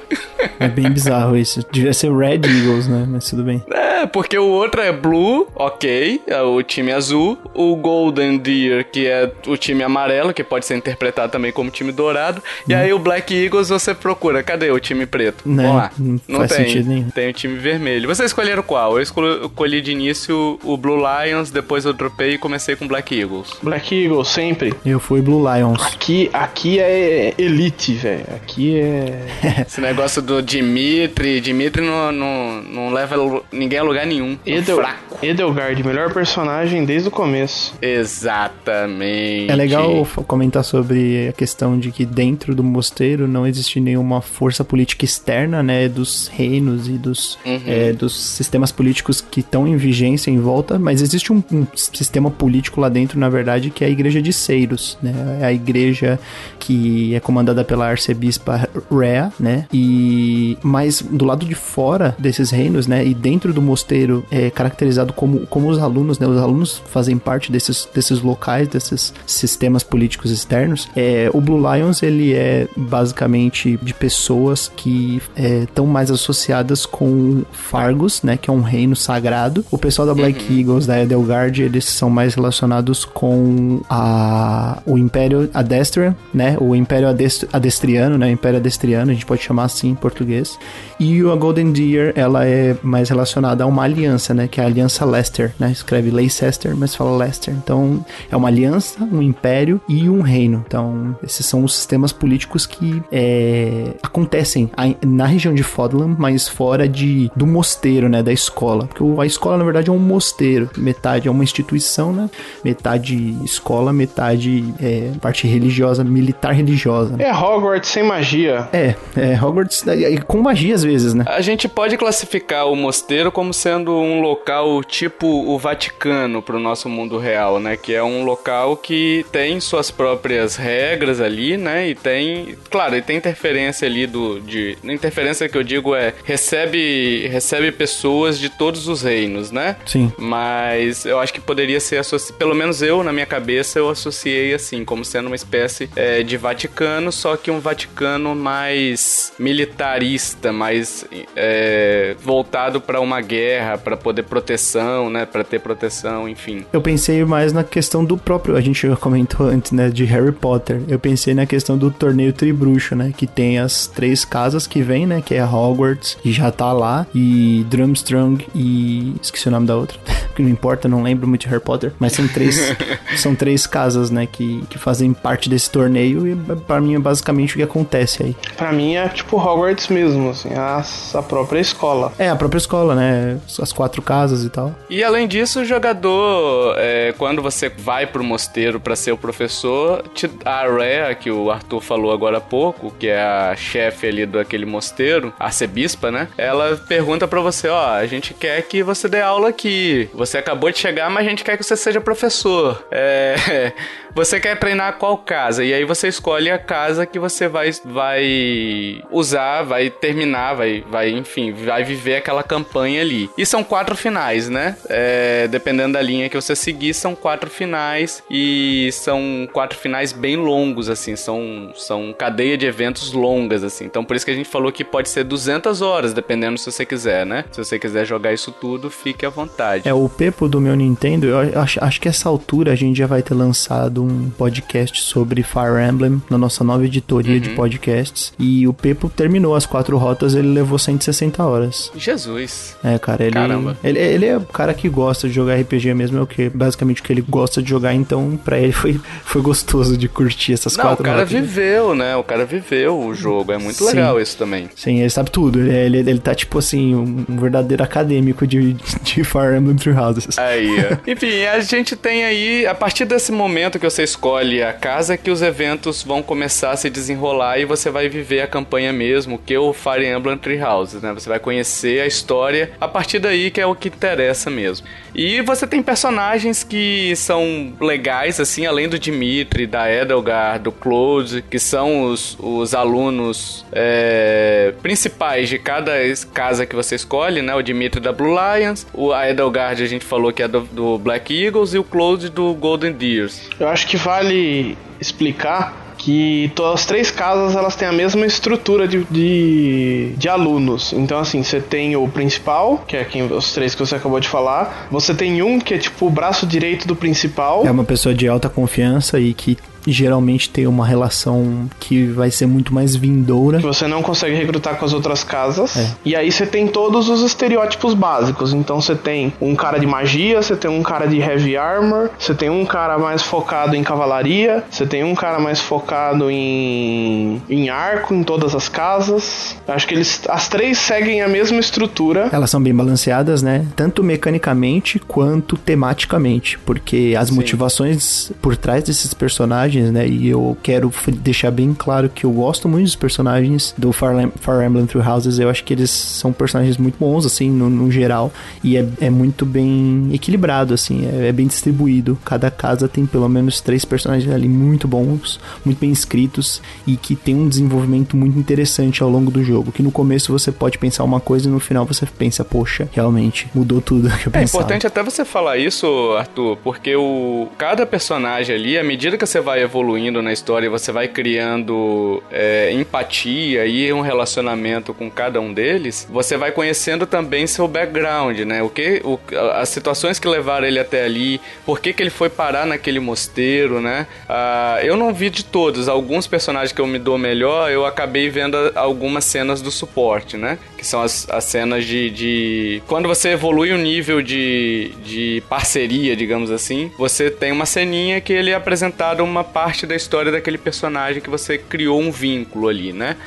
É 0.60 0.68
bem 0.68 0.91
bizarro 0.91 1.38
isso. 1.38 1.65
Devia 1.72 1.94
ser 1.94 2.12
Red 2.13 2.41
Eagles, 2.44 2.88
né? 2.88 3.06
Mas 3.08 3.29
tudo 3.29 3.44
bem. 3.44 3.63
É, 3.72 4.06
porque 4.06 4.38
o 4.38 4.46
outro 4.46 4.82
é 4.82 4.91
Blue, 4.91 5.48
ok, 5.56 6.22
é 6.27 6.41
o 6.41 6.62
time 6.62 6.91
azul. 6.91 7.38
O 7.53 7.75
Golden 7.77 8.38
Deer, 8.38 8.86
que 8.91 9.08
é 9.08 9.32
o 9.48 9.56
time 9.56 9.84
amarelo, 9.84 10.34
que 10.34 10.44
pode 10.44 10.65
ser 10.65 10.75
interpretado 10.75 11.32
também 11.32 11.51
como 11.51 11.72
time 11.72 11.94
dourado. 11.94 12.41
Hum. 12.41 12.63
E 12.68 12.74
aí 12.74 12.91
o 12.91 13.00
Black 13.00 13.34
Eagles 13.34 13.70
você 13.70 13.94
procura. 13.94 14.44
Cadê 14.44 14.70
o 14.70 14.79
time 14.79 15.06
preto? 15.06 15.44
Não, 15.46 15.63
Vamos 15.63 15.77
lá. 15.77 15.91
Não, 15.98 16.39
não 16.39 16.48
tem. 16.48 17.10
Tem 17.13 17.29
o 17.29 17.34
time 17.34 17.58
vermelho. 17.58 18.08
Vocês 18.08 18.29
escolheram 18.29 18.62
qual? 18.62 18.98
Eu 18.98 19.01
escolhi 19.01 19.82
de 19.82 19.91
início 19.91 20.60
o 20.63 20.75
Blue 20.75 20.98
Lions, 20.98 21.51
depois 21.51 21.86
eu 21.86 21.94
dropei 21.94 22.34
e 22.34 22.38
comecei 22.38 22.75
com 22.75 22.88
Black 22.88 23.18
Eagles. 23.18 23.50
Black 23.63 24.03
Eagles, 24.03 24.27
sempre. 24.27 24.74
Eu 24.86 25.00
fui 25.00 25.22
Blue 25.22 25.41
Lions. 25.41 25.82
Aqui, 25.82 26.29
aqui 26.34 26.79
é 26.79 26.88
elite, 27.38 27.93
velho. 27.93 28.25
Aqui 28.36 28.79
é. 28.79 29.63
Esse 29.67 29.81
negócio 29.81 30.22
do 30.22 30.41
Dimitri. 30.41 31.41
Dimitri 31.41 31.81
não, 31.81 32.12
não, 32.12 32.62
não 32.63 32.93
leva 32.93 33.15
ninguém 33.51 33.79
a 33.79 33.84
lugar 33.84 34.05
nenhum. 34.05 34.38
Edel, 34.46 34.77
fraco. 34.77 35.17
Edelgard, 35.22 35.84
melhor 35.84 36.13
personagem 36.13 36.86
desde 36.86 37.10
o 37.10 37.12
começo. 37.12 37.74
Exatamente. 37.81 39.51
É 39.51 39.55
legal 39.55 40.05
comentar 40.27 40.63
sobre 40.63 41.27
a 41.27 41.34
questão 41.34 41.77
de 41.77 41.91
que 41.91 42.05
dentro 42.05 42.55
do 42.55 42.63
mosteiro 42.63 43.27
não 43.27 43.46
existe 43.46 43.79
nenhuma 43.79 44.22
força 44.22 44.63
política 44.63 45.05
externa, 45.05 45.62
né, 45.62 45.88
dos 45.88 46.27
reinos 46.27 46.88
e 46.88 46.93
dos, 46.93 47.38
uhum. 47.46 47.62
é, 47.65 47.93
dos 47.93 48.17
sistemas 48.17 48.72
políticos 48.72 49.22
que 49.22 49.41
estão 49.41 49.67
em 49.67 49.75
vigência 49.75 50.29
em 50.31 50.39
volta, 50.39 50.79
mas 50.79 51.01
existe 51.01 51.34
um, 51.34 51.43
um, 51.51 51.65
sistema 51.75 52.29
político 52.31 52.79
lá 52.79 52.89
dentro, 52.89 53.19
na 53.19 53.29
verdade, 53.29 53.69
que 53.69 53.84
é 53.84 53.88
a 53.88 53.89
igreja 53.89 54.22
de 54.22 54.31
Seiros, 54.31 54.98
né, 55.01 55.39
é 55.41 55.46
a 55.46 55.53
igreja 55.53 56.19
que 56.60 56.78
é 57.15 57.19
comandada 57.19 57.63
pela 57.63 57.88
arcebispa 57.88 58.67
Rhea, 58.91 59.31
né, 59.39 59.65
e 59.74 60.57
mas 60.63 61.01
do 61.01 61.25
lado 61.25 61.45
de 61.45 61.55
fora 61.55 62.15
desses 62.17 62.51
reinos, 62.51 62.88
né, 62.88 63.05
e 63.05 63.13
dentro 63.13 63.53
do 63.53 63.62
mosteiro 63.62 64.24
é 64.31 64.50
caracterizado 64.50 65.13
como, 65.13 65.45
como 65.48 65.69
os 65.69 65.79
alunos, 65.79 66.19
né, 66.19 66.27
os 66.27 66.38
alunos 66.38 66.81
fazem 66.89 67.17
parte 67.17 67.51
desses, 67.51 67.88
desses 67.93 68.21
locais, 68.21 68.67
desses 68.67 69.13
sistemas 69.25 69.83
políticos 69.83 70.31
externos, 70.31 70.89
é, 70.95 71.29
o 71.33 71.41
Blue 71.41 71.59
Lions 71.74 72.03
ele 72.03 72.33
é 72.33 72.67
basicamente 72.75 73.79
de 73.81 73.93
pessoas 73.93 74.71
que 74.75 75.21
estão 75.63 75.86
é, 75.86 75.88
mais 75.88 76.12
associadas 76.12 76.86
com 76.86 77.43
Fargus, 77.51 78.21
né, 78.24 78.38
que 78.38 78.50
é 78.50 78.53
um 78.53 78.62
reino 78.62 78.95
sagrado. 78.95 79.65
O 79.71 79.77
pessoal 79.77 80.07
da 80.07 80.13
Black 80.13 80.51
uhum. 80.51 80.59
Eagles, 80.59 80.86
da 80.86 81.01
Edelgard, 81.01 81.62
eles 81.62 81.86
são 81.86 82.09
mais 82.09 82.36
relacionados 82.36 83.05
com 83.05 83.81
a, 83.89 84.81
o 84.86 84.98
Império 84.98 85.50
Adestrian, 85.53 86.15
né, 86.33 86.57
o 86.59 86.69
Império 86.76 87.08
Adest, 87.08 87.46
Adestriano, 87.52 88.18
né, 88.18 88.28
o 88.28 88.32
Império 88.32 88.58
Adestriano, 88.58 89.12
a 89.12 89.14
gente 89.14 89.26
pode 89.26 89.42
chamar 89.42 89.64
assim 89.66 89.90
em 89.90 89.96
português. 89.96 90.58
E 91.00 91.20
a 91.22 91.36
Golden 91.36 91.72
Deer, 91.72 92.12
ela 92.16 92.46
é 92.46 92.76
mais 92.84 93.10
relacionada 93.10 93.64
a 93.64 93.68
uma 93.68 93.84
aliança, 93.84 94.34
né? 94.34 94.48
Que 94.48 94.60
é 94.60 94.64
a 94.64 94.68
Aliança 94.68 95.06
Leicester, 95.06 95.54
né? 95.58 95.72
Escreve 95.72 96.12
Leicester, 96.12 96.76
mas 96.76 96.94
fala 96.94 97.16
Leicester. 97.18 97.54
Então, 97.54 98.04
é 98.30 98.36
uma 98.36 98.50
aliança, 98.50 99.04
um 99.04 99.22
império 99.22 99.80
e 99.88 100.10
um 100.10 100.22
reino. 100.22 100.64
Então, 100.68 101.16
esses 101.24 101.46
são 101.46 101.64
os 101.64 101.74
sistemas 101.74 102.12
políticos 102.12 102.66
que 102.66 103.02
é, 103.12 103.94
acontecem 104.04 104.70
na 105.06 105.26
região 105.26 105.54
de 105.54 105.64
Fodlan, 105.64 106.16
mas 106.18 106.48
fora 106.48 106.88
de, 106.88 107.32
do 107.36 107.48
mosteiro, 107.48 108.10
né? 108.10 108.22
Da 108.22 108.34
escola. 108.34 108.88
Porque 108.88 109.04
a 109.22 109.26
escola, 109.26 109.58
na 109.58 109.64
verdade, 109.64 109.90
é 109.90 109.94
um 109.94 110.00
mosteiro. 110.00 110.70
Metade 110.78 111.28
é 111.28 111.32
uma 111.32 111.44
instituição, 111.44 112.12
né? 112.12 112.30
Metade 112.64 113.38
escola, 113.44 113.94
metade 113.94 114.66
é, 114.82 115.12
parte 115.22 115.48
religiosa, 115.48 116.04
militar 116.04 116.54
religiosa. 116.60 117.18
Né? 117.18 117.25
É 117.25 117.34
Hogwarts 117.34 117.89
sem 117.89 118.04
magia. 118.04 118.68
É, 118.72 118.96
é 119.16 119.34
Hogwarts 119.42 119.84
com 120.28 120.42
magia 120.42 120.75
às 120.75 120.84
vezes, 120.84 121.13
né? 121.13 121.25
A 121.28 121.42
gente 121.42 121.68
pode 121.68 121.98
classificar 121.98 122.68
o 122.68 122.75
mosteiro 122.75 123.32
como 123.32 123.54
sendo 123.54 123.92
um 123.94 124.22
local 124.22 124.84
tipo 124.84 125.28
o 125.28 125.58
Vaticano 125.58 126.42
pro 126.42 126.60
nosso 126.60 126.88
mundo 126.89 127.18
real, 127.18 127.60
né? 127.60 127.78
Que 127.78 127.94
é 127.94 128.04
um 128.04 128.24
local 128.24 128.78
que 128.78 129.25
tem 129.32 129.60
suas 129.60 129.92
próprias 129.92 130.56
regras 130.56 131.20
ali, 131.20 131.58
né? 131.58 131.89
E 131.89 131.96
tem, 131.96 132.56
claro, 132.70 132.96
e 132.96 133.01
tem 133.01 133.18
interferência 133.18 133.88
ali 133.88 134.06
do 134.08 134.39
de 134.39 134.78
interferência 134.84 135.48
que 135.48 135.58
eu 135.58 135.63
digo 135.63 135.96
é 135.96 136.13
recebe 136.24 137.28
recebe 137.28 137.72
pessoas 137.72 138.39
de 138.39 138.50
todos 138.50 138.88
os 138.88 139.01
reinos, 139.01 139.51
né? 139.51 139.75
Sim. 139.86 140.12
Mas 140.18 141.06
eu 141.06 141.20
acho 141.20 141.34
que 141.34 141.42
poderia 141.42 141.80
ser 141.80 142.01
pelo 142.38 142.56
menos 142.56 142.82
eu 142.82 143.04
na 143.04 143.12
minha 143.13 143.25
cabeça 143.25 143.80
eu 143.80 143.89
associei 143.89 144.54
assim 144.54 144.84
como 144.86 145.04
sendo 145.04 145.28
uma 145.28 145.36
espécie 145.36 145.89
é, 145.96 146.24
de 146.24 146.38
Vaticano, 146.50 147.12
só 147.12 147.38
que 147.38 147.51
um 147.51 147.60
Vaticano 147.60 148.34
mais 148.34 149.32
militarista, 149.38 150.51
mais 150.51 151.06
é, 151.36 152.15
voltado 152.24 152.82
para 152.82 153.00
uma 153.00 153.22
guerra, 153.22 153.77
para 153.77 153.96
poder 153.96 154.24
proteção, 154.24 155.12
né? 155.12 155.27
Para 155.27 155.44
ter 155.44 155.60
proteção, 155.60 156.27
enfim. 156.27 156.65
Eu 156.74 156.82
pensei 156.82 157.24
mais 157.24 157.53
na 157.53 157.63
questão 157.63 158.03
do 158.03 158.18
próprio. 158.18 158.56
A 158.56 158.62
gente 158.62 158.88
já 158.88 158.96
comentou 158.96 159.46
antes, 159.46 159.72
né? 159.72 159.89
De 159.89 160.03
Harry 160.06 160.32
Potter. 160.32 160.82
Eu 160.88 160.98
pensei 160.98 161.36
na 161.36 161.46
questão 161.46 161.77
do 161.77 161.91
torneio 161.91 162.34
Tribruxo, 162.34 162.96
né? 162.96 163.13
Que 163.15 163.27
tem 163.27 163.60
as 163.60 163.86
três 163.86 164.25
casas 164.25 164.65
que 164.65 164.82
vem, 164.82 165.06
né? 165.06 165.22
Que 165.24 165.36
é 165.36 165.46
Hogwarts, 165.46 166.18
que 166.20 166.32
já 166.32 166.51
tá 166.51 166.74
lá, 166.74 167.06
e 167.13 167.63
Drumstrong 167.70 168.44
e. 168.56 169.13
Esqueci 169.22 169.48
o 169.48 169.51
nome 169.51 169.68
da 169.68 169.75
outra. 169.75 170.00
que 170.36 170.41
não 170.41 170.50
importa, 170.50 170.88
não 170.88 171.03
lembro 171.03 171.27
muito 171.27 171.41
de 171.41 171.48
Harry 171.48 171.62
Potter. 171.62 171.94
Mas 172.00 172.13
são 172.13 172.27
três, 172.27 172.75
são 173.18 173.36
três 173.36 173.68
casas, 173.68 174.10
né? 174.10 174.25
Que, 174.25 174.63
que 174.68 174.79
fazem 174.79 175.13
parte 175.13 175.48
desse 175.48 175.70
torneio 175.70 176.27
e 176.27 176.38
para 176.65 176.81
mim 176.81 176.96
é 176.96 177.00
basicamente 177.00 177.53
o 177.53 177.58
que 177.58 177.63
acontece 177.63 178.24
aí. 178.24 178.36
Para 178.55 178.72
mim 178.72 178.96
é 178.96 179.08
tipo 179.10 179.38
Hogwarts 179.38 179.88
mesmo, 179.88 180.29
assim, 180.29 180.53
a, 180.53 180.84
a 181.13 181.22
própria 181.22 181.60
escola. 181.60 182.12
É, 182.17 182.29
a 182.29 182.36
própria 182.36 182.58
escola, 182.58 182.96
né? 182.96 183.39
As 183.62 183.72
quatro 183.72 184.01
casas 184.01 184.43
e 184.43 184.50
tal. 184.50 184.75
E 184.89 185.03
além 185.03 185.27
disso, 185.27 185.62
o 185.62 185.65
jogador, 185.65 186.75
é, 186.77 187.13
quando 187.17 187.41
você 187.41 187.69
vai 187.69 188.05
pro 188.05 188.24
mosteiro 188.24 188.79
para 188.79 188.96
ser 188.96 189.12
o 189.12 189.17
professor, 189.17 190.03
te, 190.13 190.29
a 190.46 190.67
Rhea, 190.67 191.13
que 191.15 191.31
o 191.31 191.51
Arthur 191.51 191.81
falou 191.81 192.12
agora 192.12 192.38
há 192.38 192.41
pouco, 192.41 192.91
que 192.98 193.08
é 193.08 193.22
a 193.22 193.55
chefe 193.55 194.08
ali 194.08 194.25
daquele 194.25 194.65
mosteiro, 194.65 195.34
a 195.39 195.46
arcebispa, 195.46 196.12
né? 196.12 196.27
Ela 196.38 196.77
pergunta 196.77 197.27
para 197.27 197.41
você, 197.41 197.67
ó, 197.67 197.93
a 197.96 198.05
gente 198.05 198.34
quer 198.34 198.62
que 198.63 198.84
você 198.84 199.08
dê 199.08 199.22
aula 199.22 199.50
aqui. 199.50 200.10
Você 200.13 200.38
acabou 200.38 200.72
de 200.72 200.77
chegar, 200.77 201.10
mas 201.10 201.25
a 201.25 201.29
gente 201.29 201.43
quer 201.43 201.58
que 201.58 201.63
você 201.63 201.75
seja 201.75 202.00
professor. 202.00 202.86
É, 202.91 203.74
você 204.13 204.39
quer 204.39 204.58
treinar 204.58 204.98
qual 204.98 205.18
casa? 205.18 205.63
E 205.63 205.74
aí 205.74 205.86
você 205.86 206.08
escolhe 206.08 206.50
a 206.50 206.58
casa 206.58 207.06
que 207.06 207.20
você 207.20 207.48
vai, 207.48 207.72
vai 207.86 209.01
usar, 209.12 209.63
vai 209.63 209.89
terminar, 209.89 210.56
vai, 210.56 210.84
vai, 210.89 211.12
enfim, 211.12 211.51
vai 211.51 211.84
viver 211.84 212.18
aquela 212.18 212.44
campanha 212.44 213.01
ali. 213.01 213.30
E 213.38 213.46
são 213.46 213.63
quatro 213.63 213.96
finais, 213.96 214.50
né? 214.50 214.75
É, 214.88 215.48
dependendo 215.48 215.94
da 215.94 216.01
linha 216.01 216.30
que 216.30 216.36
você 216.36 216.56
seguir, 216.56 216.94
são 216.94 217.16
quatro 217.16 217.50
finais 217.50 218.24
e 218.30 218.89
são 218.92 219.48
quatro 219.51 219.78
finais 219.78 220.12
bem 220.12 220.36
longos, 220.36 220.89
assim, 220.89 221.16
são, 221.16 221.72
são 221.75 222.13
cadeia 222.18 222.58
de 222.58 222.66
eventos 222.66 223.13
longas, 223.13 223.63
assim. 223.63 223.86
Então 223.86 224.04
por 224.04 224.16
isso 224.16 224.25
que 224.25 224.32
a 224.32 224.36
gente 224.36 224.50
falou 224.50 224.72
que 224.72 224.84
pode 224.84 225.10
ser 225.10 225.24
200 225.24 225.82
horas, 225.82 226.13
dependendo 226.13 226.58
se 226.58 226.72
você 226.72 226.86
quiser, 226.86 227.25
né? 227.25 227.46
Se 227.51 227.63
você 227.63 227.78
quiser 227.78 228.06
jogar 228.06 228.34
isso 228.34 228.51
tudo, 228.51 228.89
fique 228.89 229.25
à 229.25 229.30
vontade. 229.30 229.88
É, 229.88 229.94
o 229.94 230.10
Pepo 230.10 230.48
do 230.48 230.60
meu 230.60 230.75
Nintendo, 230.75 231.28
eu 231.28 231.60
acho, 231.60 231.84
acho 231.84 232.01
que 232.01 232.08
essa 232.08 232.28
altura 232.28 232.74
a 232.74 232.75
gente 232.75 232.98
já 232.98 233.08
vai 233.08 233.22
ter 233.22 233.34
lançado 233.34 233.99
um 234.00 234.29
podcast 234.29 235.01
sobre 235.01 235.44
Fire 235.44 235.84
Emblem 235.88 236.22
na 236.29 236.38
nossa 236.38 236.63
nova 236.63 236.86
editoria 236.86 237.36
uhum. 237.36 237.41
de 237.41 237.50
podcasts. 237.51 238.34
E 238.39 238.68
o 238.68 238.74
Pepo 238.74 239.10
terminou 239.10 239.56
as 239.56 239.65
quatro 239.65 239.98
rotas, 239.98 240.36
ele 240.36 240.48
levou 240.48 240.79
160 240.79 241.44
horas. 241.44 241.91
Jesus. 241.96 242.75
É, 242.84 242.98
cara, 242.98 243.24
ele. 243.24 243.34
Caramba. 243.34 243.77
Ele, 243.84 244.00
ele 244.00 244.25
é 244.25 244.38
o 244.38 244.41
cara 244.41 244.74
que 244.74 244.89
gosta 244.89 245.27
de 245.27 245.34
jogar 245.34 245.56
RPG 245.56 245.94
mesmo, 245.94 246.18
é 246.18 246.22
o 246.22 246.27
que 246.27 246.50
basicamente 246.50 247.01
o 247.01 247.03
que 247.03 247.13
ele 247.13 247.22
gosta 247.22 247.62
de 247.62 247.70
jogar, 247.70 247.94
então 247.94 248.39
pra 248.44 248.60
ele 248.60 248.72
foi, 248.74 249.00
foi 249.24 249.41
gostoso 249.41 249.98
de 249.98 250.08
curtir 250.08 250.53
essas 250.53 250.75
Não, 250.75 250.84
quatro 250.84 251.03
rotas. 251.03 251.12
O 251.12 251.15
cara 251.15 251.25
rotas. 251.25 251.39
viveu, 251.39 251.96
né? 251.96 252.15
O 252.15 252.24
cara 252.24 252.46
viveu 252.46 253.00
o 253.00 253.13
jogo. 253.13 253.51
É 253.51 253.58
muito 253.58 253.84
Sim. 253.84 253.86
legal 253.86 254.20
isso 254.20 254.38
também. 254.38 254.70
Sim, 254.75 255.00
ele 255.00 255.10
sabe 255.10 255.32
tudo. 255.32 255.60
Ele, 255.60 255.98
ele, 255.98 256.10
ele 256.10 256.20
tá 256.20 256.34
tipo 256.34 256.58
assim, 256.60 256.96
um 256.96 257.38
verdadeiro 257.38 257.84
acadêmico 257.84 258.46
de, 258.46 258.74
de 259.03 259.24
Fire 259.24 259.58
Emblem 259.58 259.75
Three 259.75 259.96
Houses. 259.96 260.38
Aí, 260.38 260.70
Enfim, 261.08 261.44
a 261.44 261.60
gente 261.60 261.96
tem 261.96 262.24
aí, 262.24 262.65
a 262.65 262.75
partir 262.75 263.06
desse 263.06 263.32
momento 263.32 263.79
que 263.79 263.86
você 263.89 264.03
escolhe 264.03 264.62
a 264.62 264.72
casa, 264.72 265.17
que 265.17 265.31
os 265.31 265.41
eventos 265.41 266.03
vão 266.03 266.22
começar 266.22 266.72
a 266.72 266.77
se 266.77 266.89
desenrolar 266.89 267.58
e 267.60 267.65
você 267.65 267.89
vai 267.89 268.08
viver 268.08 268.41
a 268.41 268.48
campanha 268.48 268.93
mesmo, 268.93 269.39
que 269.39 269.53
é 269.53 269.60
o 269.60 269.74
Fire 269.74 270.05
Emblem 270.05 270.38
Three 270.38 270.62
Houses, 270.62 271.01
né? 271.01 271.12
Você 271.13 271.27
vai 271.27 271.39
conhecer 271.39 272.01
a 272.01 272.05
história 272.05 272.72
a 272.79 272.88
partir 272.88 273.19
daí 273.19 273.50
que 273.50 273.60
é 273.60 273.65
o 273.65 273.74
que 273.74 273.88
interessa 273.88 274.50
mesmo. 274.50 274.86
E 275.13 275.41
você 275.41 275.65
tem 275.65 275.81
personagens 275.81 276.63
que 276.63 277.15
são 277.15 277.74
legais, 277.81 278.39
assim, 278.39 278.65
além 278.65 278.88
do 278.88 279.00
Dimitri, 279.00 279.65
da 279.65 279.91
Edelgar, 279.91 280.60
do 280.60 280.72
Claude, 280.72 281.41
que 281.41 281.58
são 281.58 282.03
os, 282.03 282.38
os 282.39 282.75
alunos 282.75 283.65
é, 283.72 284.74
principais 284.84 285.50
de 285.50 285.58
cada 285.58 285.93
casa 286.34 286.65
que 286.65 286.75
você 286.75 286.96
escolhe, 286.96 287.41
né? 287.41 287.55
O 287.55 287.62
Dimitri 287.63 288.00
da 288.00 288.12
Blue 288.12 288.36
Lions, 288.36 288.86
o, 288.93 289.12
a 289.12 289.29
Edelgard 289.29 289.81
a 289.81 289.88
gente 289.88 290.05
falou 290.05 290.31
que 290.31 290.43
é 290.43 290.48
do, 290.48 290.62
do 290.62 290.98
Black 291.00 291.34
Eagles 291.34 291.74
e 291.74 291.79
o 291.79 291.84
Claude 291.84 292.29
do 292.29 292.53
Golden 292.53 292.91
Deers. 292.91 293.50
Eu 293.60 293.67
acho 293.67 293.78
que 293.86 293.98
vale 293.98 294.77
explicar 295.00 295.89
que 296.00 296.50
todas 296.55 296.79
as 296.79 296.86
três 296.86 297.12
casas 297.12 297.55
elas 297.55 297.75
têm 297.75 297.88
a 297.88 297.91
mesma 297.91 298.25
estrutura 298.25 298.88
de, 298.88 299.03
de, 299.12 300.13
de, 300.17 300.29
alunos. 300.29 300.93
Então, 300.93 301.19
assim, 301.19 301.43
você 301.43 301.59
tem 301.59 301.95
o 301.95 302.07
principal, 302.07 302.83
que 302.88 302.95
é 302.95 303.03
quem, 303.03 303.21
os 303.21 303.53
três 303.53 303.75
que 303.75 303.86
você 303.86 303.95
acabou 303.95 304.19
de 304.19 304.27
falar. 304.27 304.88
Você 304.89 305.13
tem 305.13 305.41
um 305.43 305.59
que 305.59 305.74
é 305.74 305.77
tipo 305.77 306.07
o 306.07 306.09
braço 306.09 306.48
direito 306.48 306.88
do 306.88 306.95
principal. 306.95 307.67
É 307.67 307.71
uma 307.71 307.83
pessoa 307.83 308.15
de 308.15 308.27
alta 308.27 308.50
confiança 308.50 309.19
e 309.19 309.33
que 309.33 309.57
geralmente 309.88 310.50
tem 310.50 310.67
uma 310.67 310.86
relação 310.86 311.69
que 311.79 312.05
vai 312.07 312.31
ser 312.31 312.45
muito 312.45 312.74
mais 312.74 312.95
vindoura. 312.95 313.59
Você 313.59 313.88
não 313.88 314.01
consegue 314.01 314.36
recrutar 314.36 314.75
com 314.75 314.86
as 314.86 314.93
outras 314.93 315.24
casas. 315.24 315.77
É. 315.77 315.91
E 316.05 316.15
aí 316.15 316.31
você 316.31 316.45
tem 316.45 316.67
todos 316.67 317.09
os 317.09 317.21
estereótipos 317.21 317.93
básicos. 317.93 318.53
Então 318.53 318.81
você 318.81 318.95
tem 318.95 319.33
um 319.41 319.55
cara 319.55 319.77
de 319.77 319.86
magia, 319.86 320.41
você 320.41 320.55
tem 320.55 320.69
um 320.69 320.83
cara 320.83 321.05
de 321.05 321.19
heavy 321.19 321.57
armor, 321.57 322.09
você 322.17 322.33
tem 322.33 322.50
um 322.50 322.65
cara 322.65 322.98
mais 322.98 323.21
focado 323.21 323.75
em 323.75 323.83
cavalaria, 323.83 324.63
você 324.69 324.86
tem 324.86 325.03
um 325.03 325.15
cara 325.15 325.39
mais 325.39 325.59
focado 325.59 326.29
em, 326.29 327.41
em 327.50 327.69
arco 327.69 328.13
em 328.13 328.24
todas 328.24 328.55
as 328.55 328.67
casas. 328.67 329.55
Acho 329.67 329.88
que 329.88 329.93
eles 329.93 330.21
as 330.29 330.48
três 330.48 330.77
seguem 330.77 331.21
a 331.21 331.27
mesma 331.27 331.59
estrutura. 331.59 332.29
Elas 332.31 332.50
são 332.50 332.62
bem 332.62 332.74
balanceadas, 332.74 333.41
né? 333.41 333.65
Tanto 333.75 334.03
mecanicamente 334.03 335.00
quanto 335.00 335.57
tematicamente, 335.57 336.57
porque 336.59 337.15
as 337.17 337.29
Sim. 337.29 337.36
motivações 337.36 338.31
por 338.41 338.55
trás 338.55 338.83
desses 338.83 339.13
personagens 339.13 339.69
personagens, 339.70 339.92
né? 339.92 340.08
E 340.08 340.28
eu 340.28 340.58
quero 340.62 340.92
deixar 341.22 341.52
bem 341.52 341.74
claro 341.74 342.10
que 342.10 342.26
eu 342.26 342.32
gosto 342.32 342.68
muito 342.68 342.86
dos 342.86 342.96
personagens 342.96 343.74
do 343.78 343.94
Fire, 343.94 344.32
Fire 344.40 344.66
Emblem 344.66 344.86
Three 344.86 345.06
Houses. 345.06 345.40
Eu 345.40 345.50
acho 345.50 345.64
que 345.64 345.74
eles 345.74 345.92
são 345.92 346.34
personagens 346.34 346.78
muito 346.78 346.98
bons, 347.00 347.26
assim, 347.26 347.50
no, 347.50 347.70
no 347.70 347.92
geral. 347.92 348.32
E 348.64 348.78
é, 348.78 348.86
é, 349.00 349.10
muito 349.10 349.46
bem 349.46 350.10
equilibrado, 350.12 350.74
assim, 350.74 351.08
é, 351.08 351.28
é, 351.28 351.32
bem 351.32 351.48
distribuído. 351.48 352.18
Cada 352.26 352.50
casa 352.50 352.88
tem 352.88 353.06
pelo 353.06 353.30
menos 353.30 353.62
três 353.62 353.86
personagens 353.86 354.34
ali 354.34 354.48
muito 354.48 354.88
bons, 354.88 355.40
muito 355.64 355.80
bem 355.80 355.92
escritos 355.92 356.62
e 356.86 356.98
que 356.98 357.16
tem 357.16 357.36
um 357.36 357.48
desenvolvimento 357.48 358.18
muito 358.18 358.38
interessante 358.38 359.04
ao 359.04 359.10
longo 359.10 359.30
do 359.30 359.44
jogo. 359.44 359.72
Que 359.72 359.84
no 359.84 359.92
começo 359.92 360.32
você 360.32 360.52
pode 360.52 360.78
pensar 360.78 361.04
uma 361.04 361.20
coisa 361.20 361.48
e 361.48 361.52
no 361.52 361.60
final 361.60 361.86
você 361.86 362.06
pensa, 362.06 362.44
poxa, 362.44 362.90
realmente 362.92 363.48
mudou 363.54 363.82
tudo 363.82 364.10
que 364.18 364.28
eu 364.28 364.32
pensava. 364.32 364.40
É 364.40 364.44
importante 364.44 364.88
até 364.88 365.04
você 365.04 365.24
falar 365.24 365.58
isso, 365.58 365.88
Arthur, 366.18 366.58
porque 366.58 366.96
o 366.96 367.48
cada 367.58 367.86
personagem 367.86 368.56
ali, 368.56 368.78
à 368.78 368.84
medida 368.84 369.18
que 369.18 369.26
você 369.26 369.40
vai 369.40 369.59
evoluindo 369.62 370.22
na 370.22 370.32
história, 370.32 370.70
você 370.70 370.92
vai 370.92 371.08
criando 371.08 372.22
é, 372.32 372.72
empatia 372.72 373.66
e 373.66 373.92
um 373.92 374.01
relacionamento 374.01 374.94
com 374.94 375.10
cada 375.10 375.39
um 375.39 375.54
deles, 375.54 376.08
você 376.10 376.38
vai 376.38 376.51
conhecendo 376.51 377.06
também 377.06 377.48
seu 377.48 377.68
background, 377.68 378.39
né? 378.39 378.62
O 378.62 378.70
que, 378.70 379.01
o, 379.04 379.20
as 379.54 379.70
situações 379.70 380.20
que 380.20 380.28
levaram 380.28 380.68
ele 380.68 380.80
até 380.80 381.04
ali, 381.04 381.39
por 381.66 381.80
que, 381.80 381.94
que 381.94 382.04
ele 382.04 382.10
foi 382.10 382.30
parar 382.30 382.66
naquele 382.66 383.00
mosteiro, 383.00 383.82
né? 383.82 384.08
Ah, 384.28 384.80
eu 384.84 384.96
não 384.96 385.13
vi 385.13 385.30
de 385.30 385.44
todos, 385.44 385.88
alguns 385.88 386.28
personagens 386.28 386.72
que 386.72 386.82
eu 386.82 386.88
me 386.88 387.00
dou 387.00 387.18
melhor, 387.18 387.72
eu 387.72 387.86
acabei 387.86 388.30
vendo 388.30 388.56
algumas 388.75 389.25
cenas 389.25 389.62
do 389.62 389.72
suporte, 389.72 390.38
né? 390.38 390.58
Que 390.78 390.86
são 390.86 391.01
as, 391.01 391.30
as 391.30 391.44
cenas 391.44 391.86
de, 391.86 392.10
de. 392.10 392.84
Quando 392.88 393.08
você 393.08 393.30
evolui 393.30 393.72
o 393.72 393.78
nível 393.78 394.22
de, 394.22 394.92
de 395.04 395.44
parceria, 395.50 396.16
digamos 396.16 396.51
assim, 396.51 396.92
você 396.98 397.30
tem 397.30 397.51
uma 397.51 397.66
ceninha 397.66 398.22
que 398.22 398.34
ele 398.34 398.51
é 398.51 398.56
apresentado 398.56 399.24
uma 399.24 399.44
parte 399.50 399.86
da 399.86 399.96
história 399.96 400.32
daquele 400.32 400.58
personagem 400.58 401.22
que 401.22 401.29
você 401.29 401.58
criou 401.58 402.00
um 402.00 402.12
vínculo 402.12 402.68
ali, 402.68 402.94
né? 402.94 403.18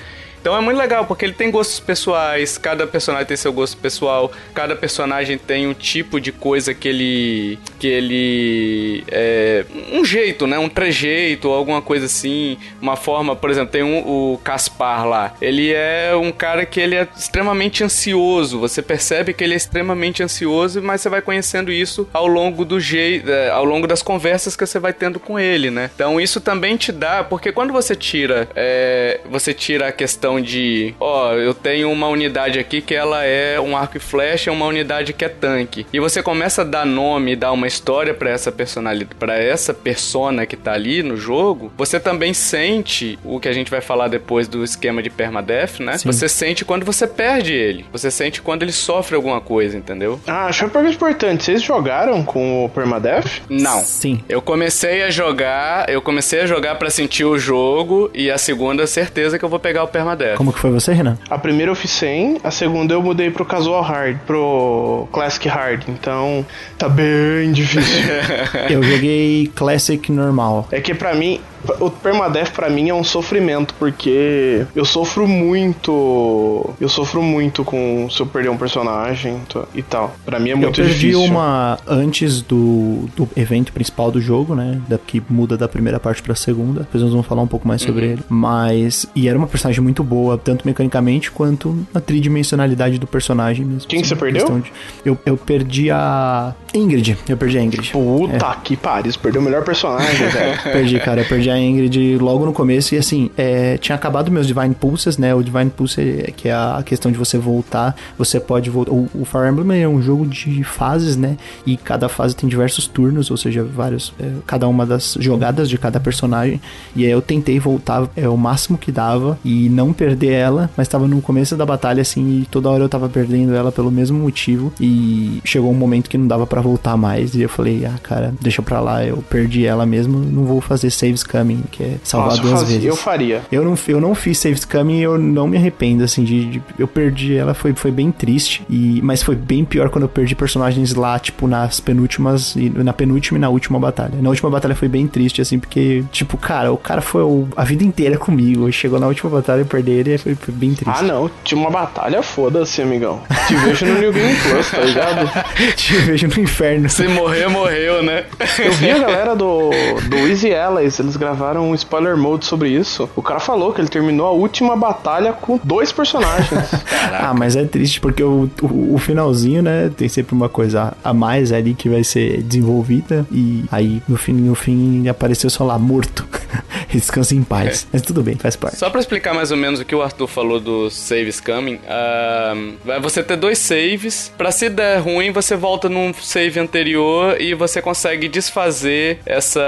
Então 0.43 0.57
é 0.57 0.61
muito 0.61 0.77
legal, 0.77 1.07
porque 1.07 1.25
ele 1.25 1.35
tem 1.35 1.53
gostos 1.53 1.79
pessoais, 1.79 2.59
cada 2.59 2.85
personagem 2.85 3.29
tem 3.29 3.37
seu 3.37 3.53
gosto 3.53 3.77
pessoal, 3.77 4.33
cada 4.53 4.75
personagem 4.75 5.39
tem 5.39 5.69
um 5.69 5.73
tipo 5.73 6.21
de 6.21 6.33
coisa 6.33 6.75
que 6.75 6.89
ele. 6.89 7.59
que 7.79 7.87
ele. 7.87 9.05
É, 9.09 9.65
um 9.93 10.05
jeito, 10.05 10.49
né? 10.49 10.59
Um 10.59 10.69
trejeito, 10.69 11.49
alguma 11.49 11.81
coisa 11.81 12.07
assim. 12.07 12.59
Uma 12.81 12.97
forma, 12.97 13.37
por 13.37 13.51
exemplo, 13.51 13.71
tem 13.71 13.85
um, 13.85 13.99
o 14.01 14.41
Caspar 14.43 15.07
lá. 15.07 15.33
Ele 15.41 15.73
é 15.73 16.13
um 16.17 16.33
cara 16.33 16.67
que 16.67 16.81
ele 16.81 16.97
é 16.97 17.07
extremamente 17.17 17.85
ansioso. 17.85 18.59
Você 18.59 18.83
percebe 18.83 19.33
que 19.33 19.45
ele 19.45 19.55
é 19.55 19.57
extremamente 19.57 20.25
ansioso, 20.25 20.83
mas 20.83 21.03
você 21.03 21.09
vai 21.09 21.23
conhecendo 21.23 21.71
isso 21.71 22.09
ao 22.13 22.27
longo 22.27 22.65
do 22.65 22.81
jeito. 22.81 23.31
É, 23.31 23.49
ao 23.51 23.65
longo 23.65 23.87
das 23.87 24.03
conversas 24.03 24.57
que 24.57 24.67
você 24.67 24.81
vai 24.81 24.93
tendo 24.93 25.21
com 25.21 25.39
ele, 25.39 25.71
né? 25.71 25.89
Então 25.95 26.21
isso 26.21 26.41
também 26.41 26.77
te 26.77 26.91
dá, 26.91 27.23
porque 27.23 27.53
quando 27.53 27.73
você 27.73 27.95
tira. 27.95 28.49
É, 28.57 29.21
você 29.31 29.55
tira 29.55 29.87
a 29.87 29.93
questão 29.93 30.32
questão 30.33 30.41
de, 30.41 30.95
ó, 31.01 31.33
eu 31.35 31.53
tenho 31.53 31.91
uma 31.91 32.09
unidade 32.09 32.59
aqui 32.59 32.81
que 32.81 32.95
ela 32.95 33.25
é 33.25 33.61
um 33.61 33.77
arco 33.77 33.97
e 33.97 34.01
flecha, 34.01 34.53
uma 34.53 34.67
unidade 34.67 35.13
que 35.13 35.25
é 35.25 35.29
tanque. 35.29 35.87
E 35.93 36.01
você 36.01 36.23
começa 36.23 36.63
a 36.63 36.65
dar 36.65 36.87
nome, 36.87 37.37
dar 37.37 37.53
uma 37.53 37.67
história 37.67 38.15
para 38.15 38.31
essa 38.31 38.51
personalidade, 38.51 39.15
para 39.19 39.37
essa 39.37 39.75
persona 39.75 40.47
que 40.47 40.57
tá 40.57 40.73
ali 40.73 41.03
no 41.03 41.17
jogo, 41.17 41.73
você 41.77 41.99
também 41.99 42.33
sente 42.33 43.19
o 43.25 43.41
que 43.41 43.49
a 43.49 43.53
gente 43.53 43.71
vai 43.71 43.81
falar 43.81 44.09
depois 44.09 44.49
do 44.49 44.63
esquema 44.63 45.03
de 45.03 45.11
permadeath, 45.11 45.81
né? 45.81 45.99
Sim. 45.99 46.11
Você 46.11 46.29
sente 46.29 46.65
quando 46.65 46.85
você 46.85 47.07
perde 47.07 47.53
ele. 47.53 47.85
Você 47.93 48.11
sente 48.11 48.41
quando 48.41 48.63
ele 48.63 48.73
sofre 48.73 49.17
alguma 49.17 49.41
coisa, 49.41 49.77
entendeu? 49.77 50.21
Ah, 50.27 50.47
acho 50.47 50.65
uma 50.65 50.71
pergunta 50.71 50.95
importante. 50.95 51.45
Vocês 51.45 51.63
jogaram 51.63 52.23
com 52.25 52.65
o 52.65 52.69
permadeath? 52.69 53.43
Não. 53.49 53.81
Sim. 53.83 54.23
Eu 54.29 54.41
comecei 54.41 55.03
a 55.03 55.11
jogar, 55.11 55.89
eu 55.89 56.01
comecei 56.01 56.41
a 56.41 56.47
jogar 56.47 56.77
para 56.77 56.91
sentir 56.91 57.25
o 57.25 57.39
jogo 57.39 58.11
e 58.15 58.31
a 58.31 58.39
segunda 58.39 58.87
certeza 58.87 59.39
que 59.39 59.45
eu 59.45 59.49
vou 59.49 59.59
pegar 59.59 59.83
o 59.83 59.89
permadeath 59.89 60.22
dessa. 60.23 60.37
Como 60.37 60.53
que 60.53 60.59
foi 60.59 60.71
você, 60.71 60.93
Renan? 60.93 61.19
A 61.29 61.39
primeira 61.39 61.71
eu 61.71 61.77
fiz 61.77 61.91
100, 61.91 62.39
a 62.45 62.51
segunda 62.51 62.95
eu 62.95 63.03
mudei 63.03 63.31
pro 63.31 63.45
casual 63.45 63.83
hard, 63.83 64.19
pro 64.27 65.09
classic 65.13 65.49
hard. 65.49 65.85
Então, 65.89 66.47
tá 66.79 66.89
bem 66.89 67.53
difícil. 67.53 68.03
eu 68.71 68.83
joguei 68.83 69.51
classic 69.55 70.11
normal. 70.11 70.69
É 70.71 70.81
que 70.81 70.95
para 70.95 71.15
mim, 71.15 71.41
o 71.81 71.91
permadeath 71.91 72.53
para 72.53 72.69
mim 72.69 72.89
é 72.89 72.95
um 72.95 73.05
sofrimento, 73.05 73.75
porque 73.79 74.67
eu 74.75 74.85
sofro 74.85 75.27
muito. 75.27 76.75
Eu 76.81 76.89
sofro 76.89 77.23
muito 77.23 77.65
com 77.65 78.09
se 78.11 78.21
eu 78.21 78.27
perder 78.27 78.49
um 78.49 78.57
personagem 78.57 79.41
e 79.75 79.83
tal. 79.83 80.15
Para 80.25 80.39
mim 80.39 80.51
é 80.51 80.55
muito 80.55 80.75
difícil. 80.75 80.83
Eu 80.83 80.89
perdi 80.89 81.07
difícil. 81.09 81.33
uma 81.33 81.79
antes 81.87 82.43
do, 82.43 83.09
do 83.17 83.29
evento 83.37 83.73
principal 83.73 84.11
do 84.11 84.21
jogo, 84.21 84.55
né? 84.55 84.81
Da, 84.89 84.99
que 84.99 85.23
muda 85.29 85.57
da 85.57 85.69
primeira 85.69 86.01
parte 86.01 86.23
pra 86.23 86.35
segunda. 86.35 86.81
Depois 86.81 87.03
nós 87.03 87.13
vamos 87.13 87.27
falar 87.27 87.43
um 87.43 87.47
pouco 87.47 87.67
mais 87.67 87.83
sobre 87.83 88.07
uhum. 88.07 88.13
ele. 88.13 88.23
Mas. 88.29 89.07
E 89.15 89.29
era 89.29 89.39
uma 89.39 89.47
personagem 89.47 89.83
muito 89.83 90.03
boa, 90.03 90.37
tanto 90.37 90.67
mecanicamente 90.67 91.31
quanto 91.31 91.87
na 91.93 92.01
tridimensionalidade 92.01 92.99
do 92.99 93.07
personagem 93.07 93.65
mesmo. 93.65 93.89
Quem 93.89 94.01
que 94.01 94.09
você 94.09 94.17
perdeu? 94.17 94.49
De, 94.61 94.73
eu, 95.05 95.19
eu 95.25 95.37
perdi 95.37 95.91
a. 95.91 96.55
Ingrid. 96.75 97.17
Eu 97.29 97.37
perdi 97.37 97.59
a 97.59 97.63
Ingrid. 97.63 97.91
Puta 97.93 98.47
é. 98.47 98.57
que 98.63 98.77
pariu, 98.77 99.13
perdeu 99.21 99.41
o 99.41 99.45
melhor 99.45 99.63
personagem, 99.63 100.27
velho. 100.29 100.63
perdi, 100.63 100.99
cara. 100.99 101.21
Eu 101.21 101.27
perdi 101.27 101.51
a 101.51 101.52
Ingrid 101.59 102.19
logo 102.19 102.45
no 102.45 102.53
começo 102.53 102.95
e 102.95 102.99
assim, 102.99 103.31
é, 103.37 103.77
tinha 103.79 103.97
acabado 103.97 104.31
meus 104.31 104.47
Divine 104.47 104.75
Pulses, 104.75 105.19
né? 105.19 105.35
O 105.35 105.43
Divine 105.43 105.71
Pulse, 105.71 106.33
que 106.37 106.49
é 106.49 106.53
a 106.53 106.83
questão 106.85 107.11
de 107.11 107.19
você 107.19 107.39
voltar, 107.39 107.95
você 108.19 108.39
pode 108.39 108.71
voltar. 108.71 108.93
O, 108.93 109.09
o 109.15 109.25
Fire 109.25 109.49
Emblem 109.49 109.83
é 109.83 109.89
um 109.89 110.03
jogo 110.03 110.27
de 110.27 110.63
fases, 110.65 111.17
né? 111.17 111.37
E 111.67 111.77
cada 111.77 112.09
fase 112.09 112.35
tem 112.35 112.49
diversos 112.49 112.87
turnos, 112.87 113.31
ou 113.31 113.37
seja, 113.37 113.65
vários. 113.65 114.13
É, 114.19 114.31
cada 114.47 114.69
uma 114.69 114.85
das 114.87 115.17
jogadas 115.21 115.69
de 115.69 115.79
cada 115.79 115.99
personagem. 116.01 116.61
E 116.95 117.05
aí 117.05 117.11
eu 117.11 117.23
tentei 117.23 117.59
voltar 117.59 118.09
é, 118.17 118.29
o 118.29 118.37
máximo 118.37 118.79
que 118.79 118.93
dava 118.93 119.39
e 119.45 119.69
não 119.69 119.93
perder 119.93 120.33
ela, 120.33 120.71
mas 120.77 120.89
tava 120.89 121.07
no 121.07 121.21
começo 121.21 121.57
da 121.57 121.67
batalha, 121.67 122.03
assim, 122.03 122.43
e 122.43 122.47
toda 122.47 122.71
hora 122.71 122.83
eu 122.83 122.89
tava 122.89 123.09
perdendo 123.09 123.55
ela 123.55 123.73
pelo 123.73 123.91
mesmo 123.91 124.19
motivo. 124.19 124.73
E 124.81 125.41
chegou 125.45 125.71
um 125.71 125.75
momento 125.75 126.09
que 126.09 126.19
não 126.19 126.27
dava 126.27 126.47
para 126.47 126.61
voltar 126.61 126.97
mais. 126.97 127.35
E 127.35 127.43
eu 127.43 127.49
falei, 127.49 127.85
ah, 127.85 127.99
cara, 128.03 128.35
deixa 128.41 128.63
pra 128.63 128.81
lá, 128.81 129.05
eu 129.05 129.19
perdi 129.29 129.67
ela 129.67 129.87
mesmo, 129.87 130.19
não 130.19 130.45
vou 130.45 130.61
fazer 130.61 130.91
saves 130.91 131.23
coming, 131.43 131.63
que 131.71 131.83
é 131.83 131.97
salvar 132.03 132.31
Nossa, 132.31 132.43
duas 132.43 132.61
fazia, 132.61 132.67
vezes. 132.69 132.85
Eu 132.85 132.97
faria. 132.97 133.43
Eu 133.51 133.65
não, 133.65 133.75
eu 133.89 134.01
não 134.01 134.15
fiz 134.15 134.39
saves 134.39 134.65
coming 134.65 134.99
e 134.99 135.03
eu 135.03 135.19
não 135.19 135.47
me 135.47 135.57
arrependo, 135.57 136.05
assim, 136.05 136.25
de, 136.25 136.45
de, 136.47 136.63
eu 136.79 136.87
perdi 136.87 137.37
ela, 137.37 137.55
foi, 137.55 137.75
foi 137.75 137.91
bem 137.91 138.11
triste. 138.11 138.63
E, 138.69 139.01
mas 139.03 139.23
foi 139.23 139.35
bem 139.35 139.65
pior 139.65 139.91
quando 139.91 140.05
eu 140.05 140.09
perdi 140.09 140.35
personagens 140.35 140.95
lá, 140.95 141.19
tipo, 141.19 141.47
nas 141.47 141.81
penúltimas, 141.81 142.55
na 142.57 142.93
penúltima 142.93 143.39
e 143.39 143.41
na 143.41 143.49
última 143.49 143.79
batalha. 143.79 144.21
Na 144.21 144.31
última 144.31 144.51
batalha 144.51 144.75
foi 144.75 144.89
bem 144.89 145.07
triste, 145.07 145.41
assim, 145.41 145.59
porque, 145.59 146.05
tipo, 146.13 146.37
cara, 146.37 146.73
o 146.73 146.77
cara 146.77 147.01
foi 147.01 147.23
o, 147.23 147.49
a 147.57 147.65
vida 147.65 147.85
inteira 147.85 148.17
comigo. 148.17 148.71
Chegou 148.73 148.99
na 148.99 149.07
última 149.07 149.31
batalha 149.31 149.63
e 149.63 149.65
perder 149.65 149.93
ele 149.93 150.19
foi, 150.19 150.35
foi 150.35 150.55
bem 150.55 150.75
triste. 150.75 150.99
Ah, 151.01 151.03
não. 151.03 151.31
Tinha 151.45 151.61
uma 151.61 151.71
batalha, 151.71 152.23
foda-se, 152.23 152.81
amigão. 152.83 153.21
Te 153.47 153.55
vejo 153.55 153.87
no 153.87 153.99
New 153.99 154.13
Game 154.13 154.35
Plus, 154.37 154.71
tá 154.71 154.81
ligado? 154.81 155.31
Te 155.77 155.95
vejo 155.99 156.29
no 156.29 156.41
inferno. 156.41 156.89
Se 156.89 157.07
morrer, 157.09 157.49
morreu, 157.49 158.03
né? 158.03 158.25
Eu 158.59 158.73
vi 158.73 158.91
a 158.91 158.99
galera 158.99 159.35
do, 159.35 159.71
do 160.09 160.17
Easy 160.29 160.55
Allies, 160.55 160.99
eles 160.99 161.17
gravaram 161.17 161.32
um 161.61 161.75
spoiler 161.75 162.17
mode 162.17 162.45
sobre 162.47 162.71
isso. 162.71 163.09
O 163.17 163.23
cara 163.23 163.41
falou 163.41 163.73
que 163.73 163.81
ele 163.81 163.89
terminou 163.89 164.27
a 164.27 164.31
última 164.31 164.77
batalha 164.77 165.33
com 165.33 165.59
dois 165.63 165.93
personagens. 165.93 166.71
ah, 167.13 167.35
mas 167.35 167.57
é 167.57 167.65
triste 167.65 168.01
porque 168.01 168.23
o, 168.23 168.49
o, 168.63 168.95
o, 168.95 168.99
finalzinho, 168.99 169.63
né, 169.63 169.91
tem 169.97 170.09
sempre 170.09 170.35
uma 170.35 170.49
coisa 170.49 170.95
a 171.03 171.13
mais 171.13 171.53
ali 171.53 171.75
que 171.75 171.89
vai 171.89 172.05
ser 172.05 172.43
desenvolvida 172.43 173.27
e 173.31 173.65
aí 173.71 174.03
no 174.09 174.17
fim, 174.17 174.33
no 174.33 174.55
fim 174.55 175.09
apareceu 175.09 175.51
só 175.51 175.65
lá 175.65 175.79
morto. 175.79 176.27
Descansa 176.93 177.35
em 177.35 177.43
paz. 177.43 177.85
É. 177.85 177.87
Mas 177.95 178.03
tudo 178.03 178.23
bem, 178.23 178.37
faz 178.37 178.57
parte. 178.57 178.77
Só 178.77 178.91
pra 178.91 179.01
explicar 179.01 179.35
mais 179.35 179.51
ou 179.51 179.57
menos 179.57 179.81
o 179.81 179.85
que 179.85 179.95
o 179.95 180.03
Arthur 180.03 180.27
falou 180.27 180.61
do 180.61 180.91
saves 180.91 181.41
coming, 181.41 181.77
uh, 181.77 182.75
vai 182.85 183.01
você 183.01 183.23
ter 183.23 183.37
dois 183.37 183.59
saves. 183.59 184.33
Pra 184.37 184.51
se 184.51 184.69
der 184.69 184.99
ruim, 184.99 185.31
você 185.31 185.57
volta 185.57 185.89
num 185.89 186.13
save 186.13 186.61
anterior 186.61 187.41
e 187.41 187.55
você 187.55 187.81
consegue 187.81 188.29
desfazer 188.29 189.19
essa, 189.25 189.63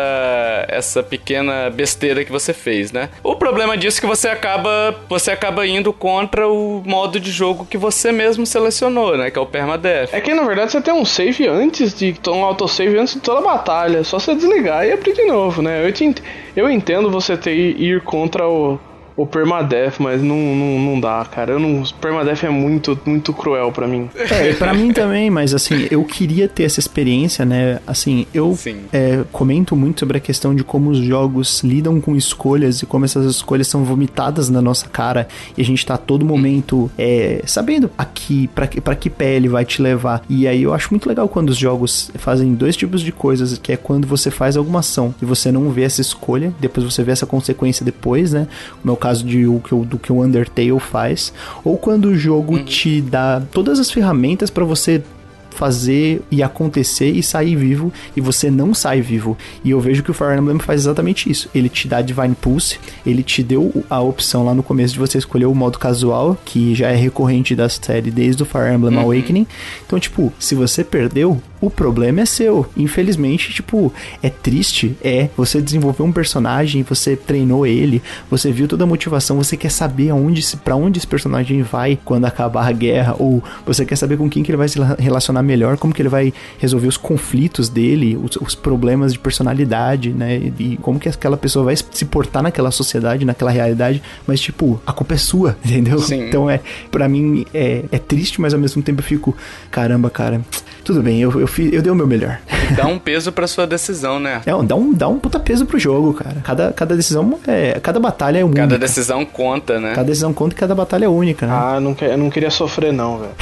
essa 0.69 1.03
pequena 1.03 1.54
besteira 1.71 2.25
que 2.25 2.33
você 2.33 2.53
fez, 2.53 2.93
né? 2.93 3.11
O 3.23 3.37
problema 3.37 3.77
disso 3.77 3.99
é 3.99 4.01
que 4.01 4.07
você 4.07 4.29
acaba, 4.29 4.95
você 5.09 5.31
acaba 5.31 5.67
indo 5.67 5.93
contra 5.93 6.49
o 6.49 6.83
modo 6.85 7.19
de 7.21 7.31
jogo 7.31 7.67
que 7.67 7.77
você 7.77 8.13
mesmo 8.13 8.47
selecionou, 8.47 9.17
né? 9.17 9.31
Que 9.31 9.39
é 9.39 9.43
o 9.43 9.47
permadeath. 9.47 10.13
É 10.13 10.21
que 10.21 10.35
na 10.35 10.45
verdade 10.45 10.73
você 10.73 10.81
tem 10.81 10.95
um 10.95 11.05
save 11.05 11.47
antes 11.47 11.95
de 11.95 12.15
um 12.29 12.45
autosave 12.45 12.99
antes 12.99 13.15
de 13.15 13.21
toda 13.21 13.41
a 13.41 13.43
batalha. 13.43 13.99
É 13.99 14.05
só 14.05 14.19
você 14.19 14.35
desligar 14.35 14.87
e 14.87 14.93
abrir 14.93 15.13
de 15.13 15.25
novo, 15.25 15.63
né? 15.63 15.87
Eu, 15.87 15.93
te, 15.93 16.15
eu 16.57 16.71
entendo 16.71 17.11
você 17.11 17.37
ter 17.37 17.55
ir 17.55 18.01
contra 18.03 18.47
o 18.49 18.79
o 19.17 19.27
permadeath, 19.27 20.01
mas 20.01 20.23
não, 20.23 20.37
não, 20.37 20.79
não 20.79 21.01
dá, 21.01 21.25
cara. 21.25 21.53
Eu 21.53 21.61
não, 21.61 21.83
o 21.83 21.95
permadeath 21.95 22.45
é 22.45 22.51
muito, 22.51 22.99
muito 23.07 23.33
cruel 23.33 23.71
para 23.71 23.87
mim. 23.87 24.11
É, 24.15 24.53
para 24.55 24.75
mim 24.75 24.93
também, 24.93 25.31
mas 25.31 25.55
assim, 25.55 25.87
eu 25.91 26.03
queria 26.05 26.49
ter 26.49 26.65
essa 26.65 26.81
experiência, 26.81 27.45
né? 27.45 27.79
Assim, 27.87 28.27
eu 28.35 28.59
é, 28.93 29.23
comento 29.31 29.77
muito 29.77 30.01
sobre 30.01 30.19
a 30.19 30.21
questão 30.21 30.55
de 30.55 30.65
como 30.65 30.91
os 30.91 30.99
jogos 30.99 31.63
lidam 31.63 32.01
com 32.01 32.17
escolhas 32.17 32.83
e 32.83 32.87
como 32.87 33.05
essas 33.05 33.25
escolhas 33.27 33.69
são 33.69 33.85
vomitadas 33.85 34.49
na 34.49 34.61
nossa 34.61 34.89
cara 34.89 35.29
e 35.57 35.63
a 35.63 35.65
gente 35.65 35.85
tá 35.87 35.95
a 35.95 35.99
todo 35.99 36.25
momento 36.25 36.91
é, 36.99 37.43
sabendo 37.47 37.91
aqui 37.97 38.49
para 38.49 38.67
que, 38.67 38.81
pra 38.81 38.97
que 38.97 39.09
pé 39.09 39.35
ele 39.35 39.49
vai 39.49 39.65
te 39.65 39.81
levar. 39.81 40.23
E 40.29 40.49
aí 40.49 40.63
eu 40.63 40.75
acho 40.75 40.89
muito 40.91 41.09
legal 41.09 41.29
quando 41.29 41.51
os 41.51 41.57
jogos 41.57 42.11
fazem 42.17 42.55
dois 42.55 42.77
tipos 42.77 43.01
de 43.01 43.13
coisas, 43.13 43.59
que 43.59 43.73
é 43.73 43.77
quando 43.77 44.09
você 44.09 44.31
faz 44.31 44.57
alguma 44.57 44.81
ação 44.81 45.15
e 45.23 45.25
você 45.25 45.53
não 45.53 45.71
vê 45.71 45.83
essa 45.83 46.01
escolha, 46.01 46.53
depois 46.59 46.85
você 46.85 47.03
vê 47.05 47.13
essa 47.13 47.27
consequência 47.27 47.85
depois, 47.85 48.33
né? 48.33 48.49
Como 48.81 48.91
é 48.91 48.95
o 48.95 49.04
caso 49.05 49.23
de 49.23 49.47
o 49.47 49.61
que 49.61 49.75
o, 49.75 49.85
do 49.85 49.99
que 49.99 50.11
o 50.11 50.23
Undertale 50.23 50.81
faz, 50.81 51.31
ou 51.63 51.77
quando 51.77 52.07
o 52.07 52.17
jogo 52.17 52.57
uhum. 52.57 52.65
te 52.65 53.03
dá 53.03 53.43
todas 53.53 53.79
as 53.79 53.91
ferramentas 53.91 54.49
para 54.49 54.65
você 54.65 55.03
fazer 55.51 56.23
e 56.31 56.43
acontecer 56.43 57.11
e 57.11 57.23
sair 57.23 57.55
vivo 57.55 57.93
e 58.17 58.21
você 58.21 58.51
não 58.51 58.73
sai 58.75 59.03
vivo. 59.03 59.37
E 59.63 59.71
eu 59.71 59.81
vejo 59.81 60.03
que 60.03 60.11
o 60.11 60.15
Fire 60.15 60.37
Emblem 60.37 60.59
faz 60.59 60.81
exatamente 60.81 61.31
isso. 61.31 61.49
Ele 61.55 61.69
te 61.69 61.87
dá 61.87 62.01
Divine 62.01 62.35
Pulse, 62.35 62.81
ele 63.07 63.23
te 63.23 63.43
deu 63.43 63.85
a 63.89 64.01
opção 64.01 64.45
lá 64.45 64.55
no 64.55 64.63
começo 64.63 64.95
de 64.95 64.99
você 64.99 65.19
escolher 65.19 65.47
o 65.47 65.55
modo 65.55 65.79
casual, 65.79 66.37
que 66.45 66.75
já 66.75 66.89
é 66.89 66.97
recorrente 66.97 67.55
da 67.55 67.69
série 67.69 68.11
desde 68.11 68.43
o 68.43 68.47
Fire 68.47 68.75
Emblem 68.75 68.97
uhum. 68.97 69.03
Awakening. 69.03 69.47
Então, 69.87 70.01
tipo, 70.01 70.33
se 70.39 70.55
você 70.55 70.83
perdeu, 70.83 71.41
o 71.67 71.71
problema 71.71 72.21
é 72.21 72.27
seu. 72.27 72.67
Infelizmente, 72.77 73.53
tipo, 73.53 73.93
é 74.23 74.31
triste, 74.31 74.97
é. 75.03 75.29
Você 75.37 75.61
desenvolveu 75.61 76.07
um 76.07 76.13
personagem, 76.13 76.83
você 76.83 77.17
treinou 77.17 77.67
ele, 77.67 78.03
você 78.31 78.53
viu 78.53 78.69
toda 78.69 78.85
a 78.85 78.87
motivação, 78.87 79.37
você 79.37 79.57
quer 79.57 79.71
saber 79.71 80.11
aonde, 80.11 80.45
para 80.59 80.77
onde 80.77 80.99
esse 80.99 81.07
personagem 81.07 81.63
vai 81.63 81.99
quando 82.05 82.25
acabar 82.25 82.69
a 82.69 82.73
guerra, 82.73 83.17
ou 83.19 83.43
você 83.65 83.85
quer 83.85 83.97
saber 83.97 84.17
com 84.17 84.29
quem 84.29 84.43
que 84.43 84.51
ele 84.51 84.59
vai 84.59 84.69
se 84.69 84.79
relacionar 84.99 85.43
melhor, 85.43 85.77
como 85.77 85.95
que 85.95 86.03
ele 86.03 86.09
vai 86.09 86.33
resolver 86.59 86.89
os 86.89 86.97
conflitos 86.97 87.69
dele, 87.69 88.17
os, 88.17 88.37
os 88.37 88.55
problemas 88.55 89.13
de 89.13 89.19
personalidade, 89.19 90.11
né? 90.11 90.53
E 90.59 90.77
como 90.81 90.99
que 90.99 91.09
aquela 91.09 91.37
pessoa 91.37 91.65
vai 91.65 91.77
se 91.77 92.05
portar 92.05 92.43
naquela 92.43 92.71
sociedade, 92.71 93.25
naquela 93.25 93.51
realidade, 93.51 94.03
mas 94.27 94.41
tipo, 94.41 94.81
a 94.87 94.93
culpa 94.93 95.15
é 95.15 95.19
sua, 95.19 95.57
entendeu? 95.65 95.99
Sim. 95.99 96.29
Então 96.29 96.49
é, 96.49 96.61
para 96.91 97.09
mim 97.09 97.45
é, 97.53 97.85
é 97.91 97.99
triste, 97.99 98.41
mas 98.41 98.55
ao 98.55 98.61
mesmo 98.61 98.83
tempo 98.83 99.01
eu 99.01 99.05
fico, 99.05 99.37
caramba, 99.71 100.11
cara, 100.11 100.41
tudo 100.85 101.03
bem, 101.03 101.21
eu, 101.21 101.41
eu, 101.41 101.47
fiz, 101.55 101.73
eu 101.73 101.81
dei 101.81 101.93
o 101.93 101.95
meu 101.95 102.07
melhor. 102.07 102.41
Dá 102.77 102.87
um 102.87 102.99
peso 102.99 103.31
pra 103.31 103.47
sua 103.47 103.67
decisão, 103.67 104.19
né? 104.19 104.43
É, 104.45 104.63
dá 104.63 104.75
um, 104.75 104.93
dá 104.93 105.09
um 105.09 105.19
puta 105.19 105.39
peso 105.39 105.65
pro 105.67 105.79
jogo, 105.79 106.15
cara. 106.15 106.37
Cada, 106.43 106.73
cada 106.73 106.97
decisão 106.97 107.39
é. 107.47 107.79
Cada 107.81 108.01
batalha 108.01 108.39
é 108.39 108.45
única. 108.45 108.63
Cada 108.63 108.79
decisão 108.79 109.25
conta, 109.25 109.79
né? 109.79 109.91
Cada 109.95 110.05
decisão 110.05 110.33
conta 110.33 110.55
e 110.55 110.59
cada 110.59 110.75
batalha 110.75 111.05
é 111.05 111.09
única, 111.09 111.47
né? 111.47 111.53
Ah, 111.53 111.81
não, 111.81 111.97
eu 112.01 112.19
não 112.19 112.31
queria 112.31 112.51
sofrer, 112.51 112.93
não, 112.93 113.19
velho. 113.19 113.33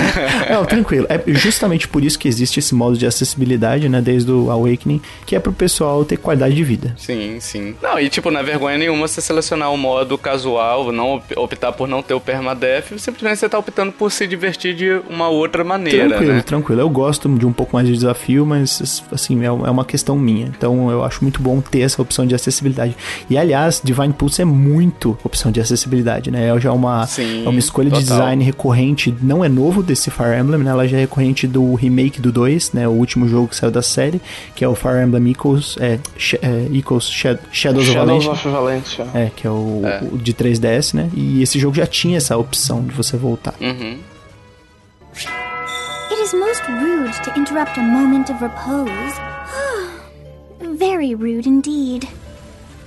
não, 0.50 0.64
tranquilo. 0.64 1.06
É 1.08 1.20
justamente 1.32 1.88
por 1.88 2.04
isso 2.04 2.18
que 2.18 2.28
existe 2.28 2.58
esse 2.58 2.74
modo 2.74 2.98
de 2.98 3.06
acessibilidade, 3.06 3.88
né? 3.88 4.00
Desde 4.00 4.30
o 4.30 4.50
Awakening, 4.50 5.00
que 5.24 5.34
é 5.34 5.40
pro 5.40 5.52
pessoal 5.52 6.04
ter 6.04 6.16
qualidade 6.16 6.54
de 6.54 6.64
vida. 6.64 6.94
Sim, 6.96 7.38
sim. 7.40 7.74
Não, 7.82 7.98
e 7.98 8.08
tipo, 8.08 8.30
não 8.30 8.40
é 8.40 8.42
vergonha 8.42 8.76
nenhuma 8.76 9.08
você 9.08 9.20
selecionar 9.20 9.72
o 9.72 9.76
modo 9.76 10.18
casual, 10.18 10.92
não 10.92 11.22
optar 11.36 11.72
por 11.72 11.88
não 11.88 12.02
ter 12.02 12.14
o 12.14 12.20
permadeath, 12.20 12.98
simplesmente 12.98 13.38
você 13.38 13.48
tá 13.48 13.58
optando 13.58 13.92
por 13.92 14.10
se 14.10 14.26
divertir 14.26 14.74
de 14.74 15.00
uma 15.08 15.28
outra 15.28 15.64
maneira. 15.64 16.08
Tranquilo, 16.08 16.32
né? 16.32 16.42
tranquilo. 16.42 16.80
Eu 16.80 16.90
gosto 16.90 17.28
de 17.28 17.46
um 17.46 17.51
pouco 17.52 17.74
mais 17.74 17.86
de 17.86 17.94
desafio, 17.94 18.44
mas 18.46 19.02
assim, 19.10 19.40
é, 19.42 19.46
é 19.46 19.50
uma 19.50 19.84
questão 19.84 20.18
minha. 20.18 20.46
Então 20.46 20.90
eu 20.90 21.04
acho 21.04 21.22
muito 21.22 21.40
bom 21.40 21.60
ter 21.60 21.80
essa 21.80 22.00
opção 22.00 22.26
de 22.26 22.34
acessibilidade. 22.34 22.96
E 23.28 23.36
aliás, 23.38 23.80
Divine 23.82 24.12
Pulse 24.12 24.42
é 24.42 24.44
muito 24.44 25.16
opção 25.24 25.50
de 25.50 25.60
acessibilidade, 25.60 26.30
né? 26.30 26.48
É 26.48 26.60
já 26.60 26.72
uma, 26.72 27.06
Sim, 27.06 27.44
é 27.44 27.48
uma 27.48 27.58
escolha 27.58 27.90
total. 27.90 28.02
de 28.02 28.08
design 28.08 28.44
recorrente, 28.44 29.14
não 29.22 29.44
é 29.44 29.48
novo 29.48 29.82
desse 29.82 30.10
Fire 30.10 30.38
Emblem, 30.38 30.62
né? 30.62 30.70
Ela 30.70 30.86
já 30.86 30.96
é 30.96 31.00
recorrente 31.00 31.46
do 31.46 31.74
remake 31.74 32.20
do 32.20 32.30
2, 32.32 32.72
né? 32.72 32.88
O 32.88 32.92
último 32.92 33.28
jogo 33.28 33.48
que 33.48 33.56
saiu 33.56 33.70
da 33.70 33.82
série, 33.82 34.20
que 34.54 34.64
é 34.64 34.68
o 34.68 34.74
Fire 34.74 35.02
Emblem 35.04 35.30
Echoes, 35.30 35.76
é, 35.80 35.98
é, 36.42 36.76
Echoes 36.76 37.10
Shadows, 37.10 37.46
Shadows 37.52 38.26
of 38.26 38.48
Valentia. 38.48 39.06
É, 39.14 39.30
que 39.34 39.46
é 39.46 39.50
o, 39.50 39.82
é 39.84 40.04
o, 40.12 40.18
de 40.18 40.32
3DS, 40.32 40.94
né? 40.94 41.10
E 41.14 41.42
esse 41.42 41.58
jogo 41.58 41.74
já 41.76 41.86
tinha 41.86 42.16
essa 42.16 42.36
opção 42.36 42.82
de 42.82 42.92
você 42.92 43.16
voltar. 43.16 43.54
Uhum. 43.60 43.98
Most 46.34 46.66
rude 46.66 47.12
to 47.24 47.34
interrupt 47.36 47.76
a 47.76 47.82
moment 47.82 48.30
of 48.30 48.40
repose. 48.40 49.12
Very 50.78 51.14
rude 51.14 51.46
indeed. 51.46 52.08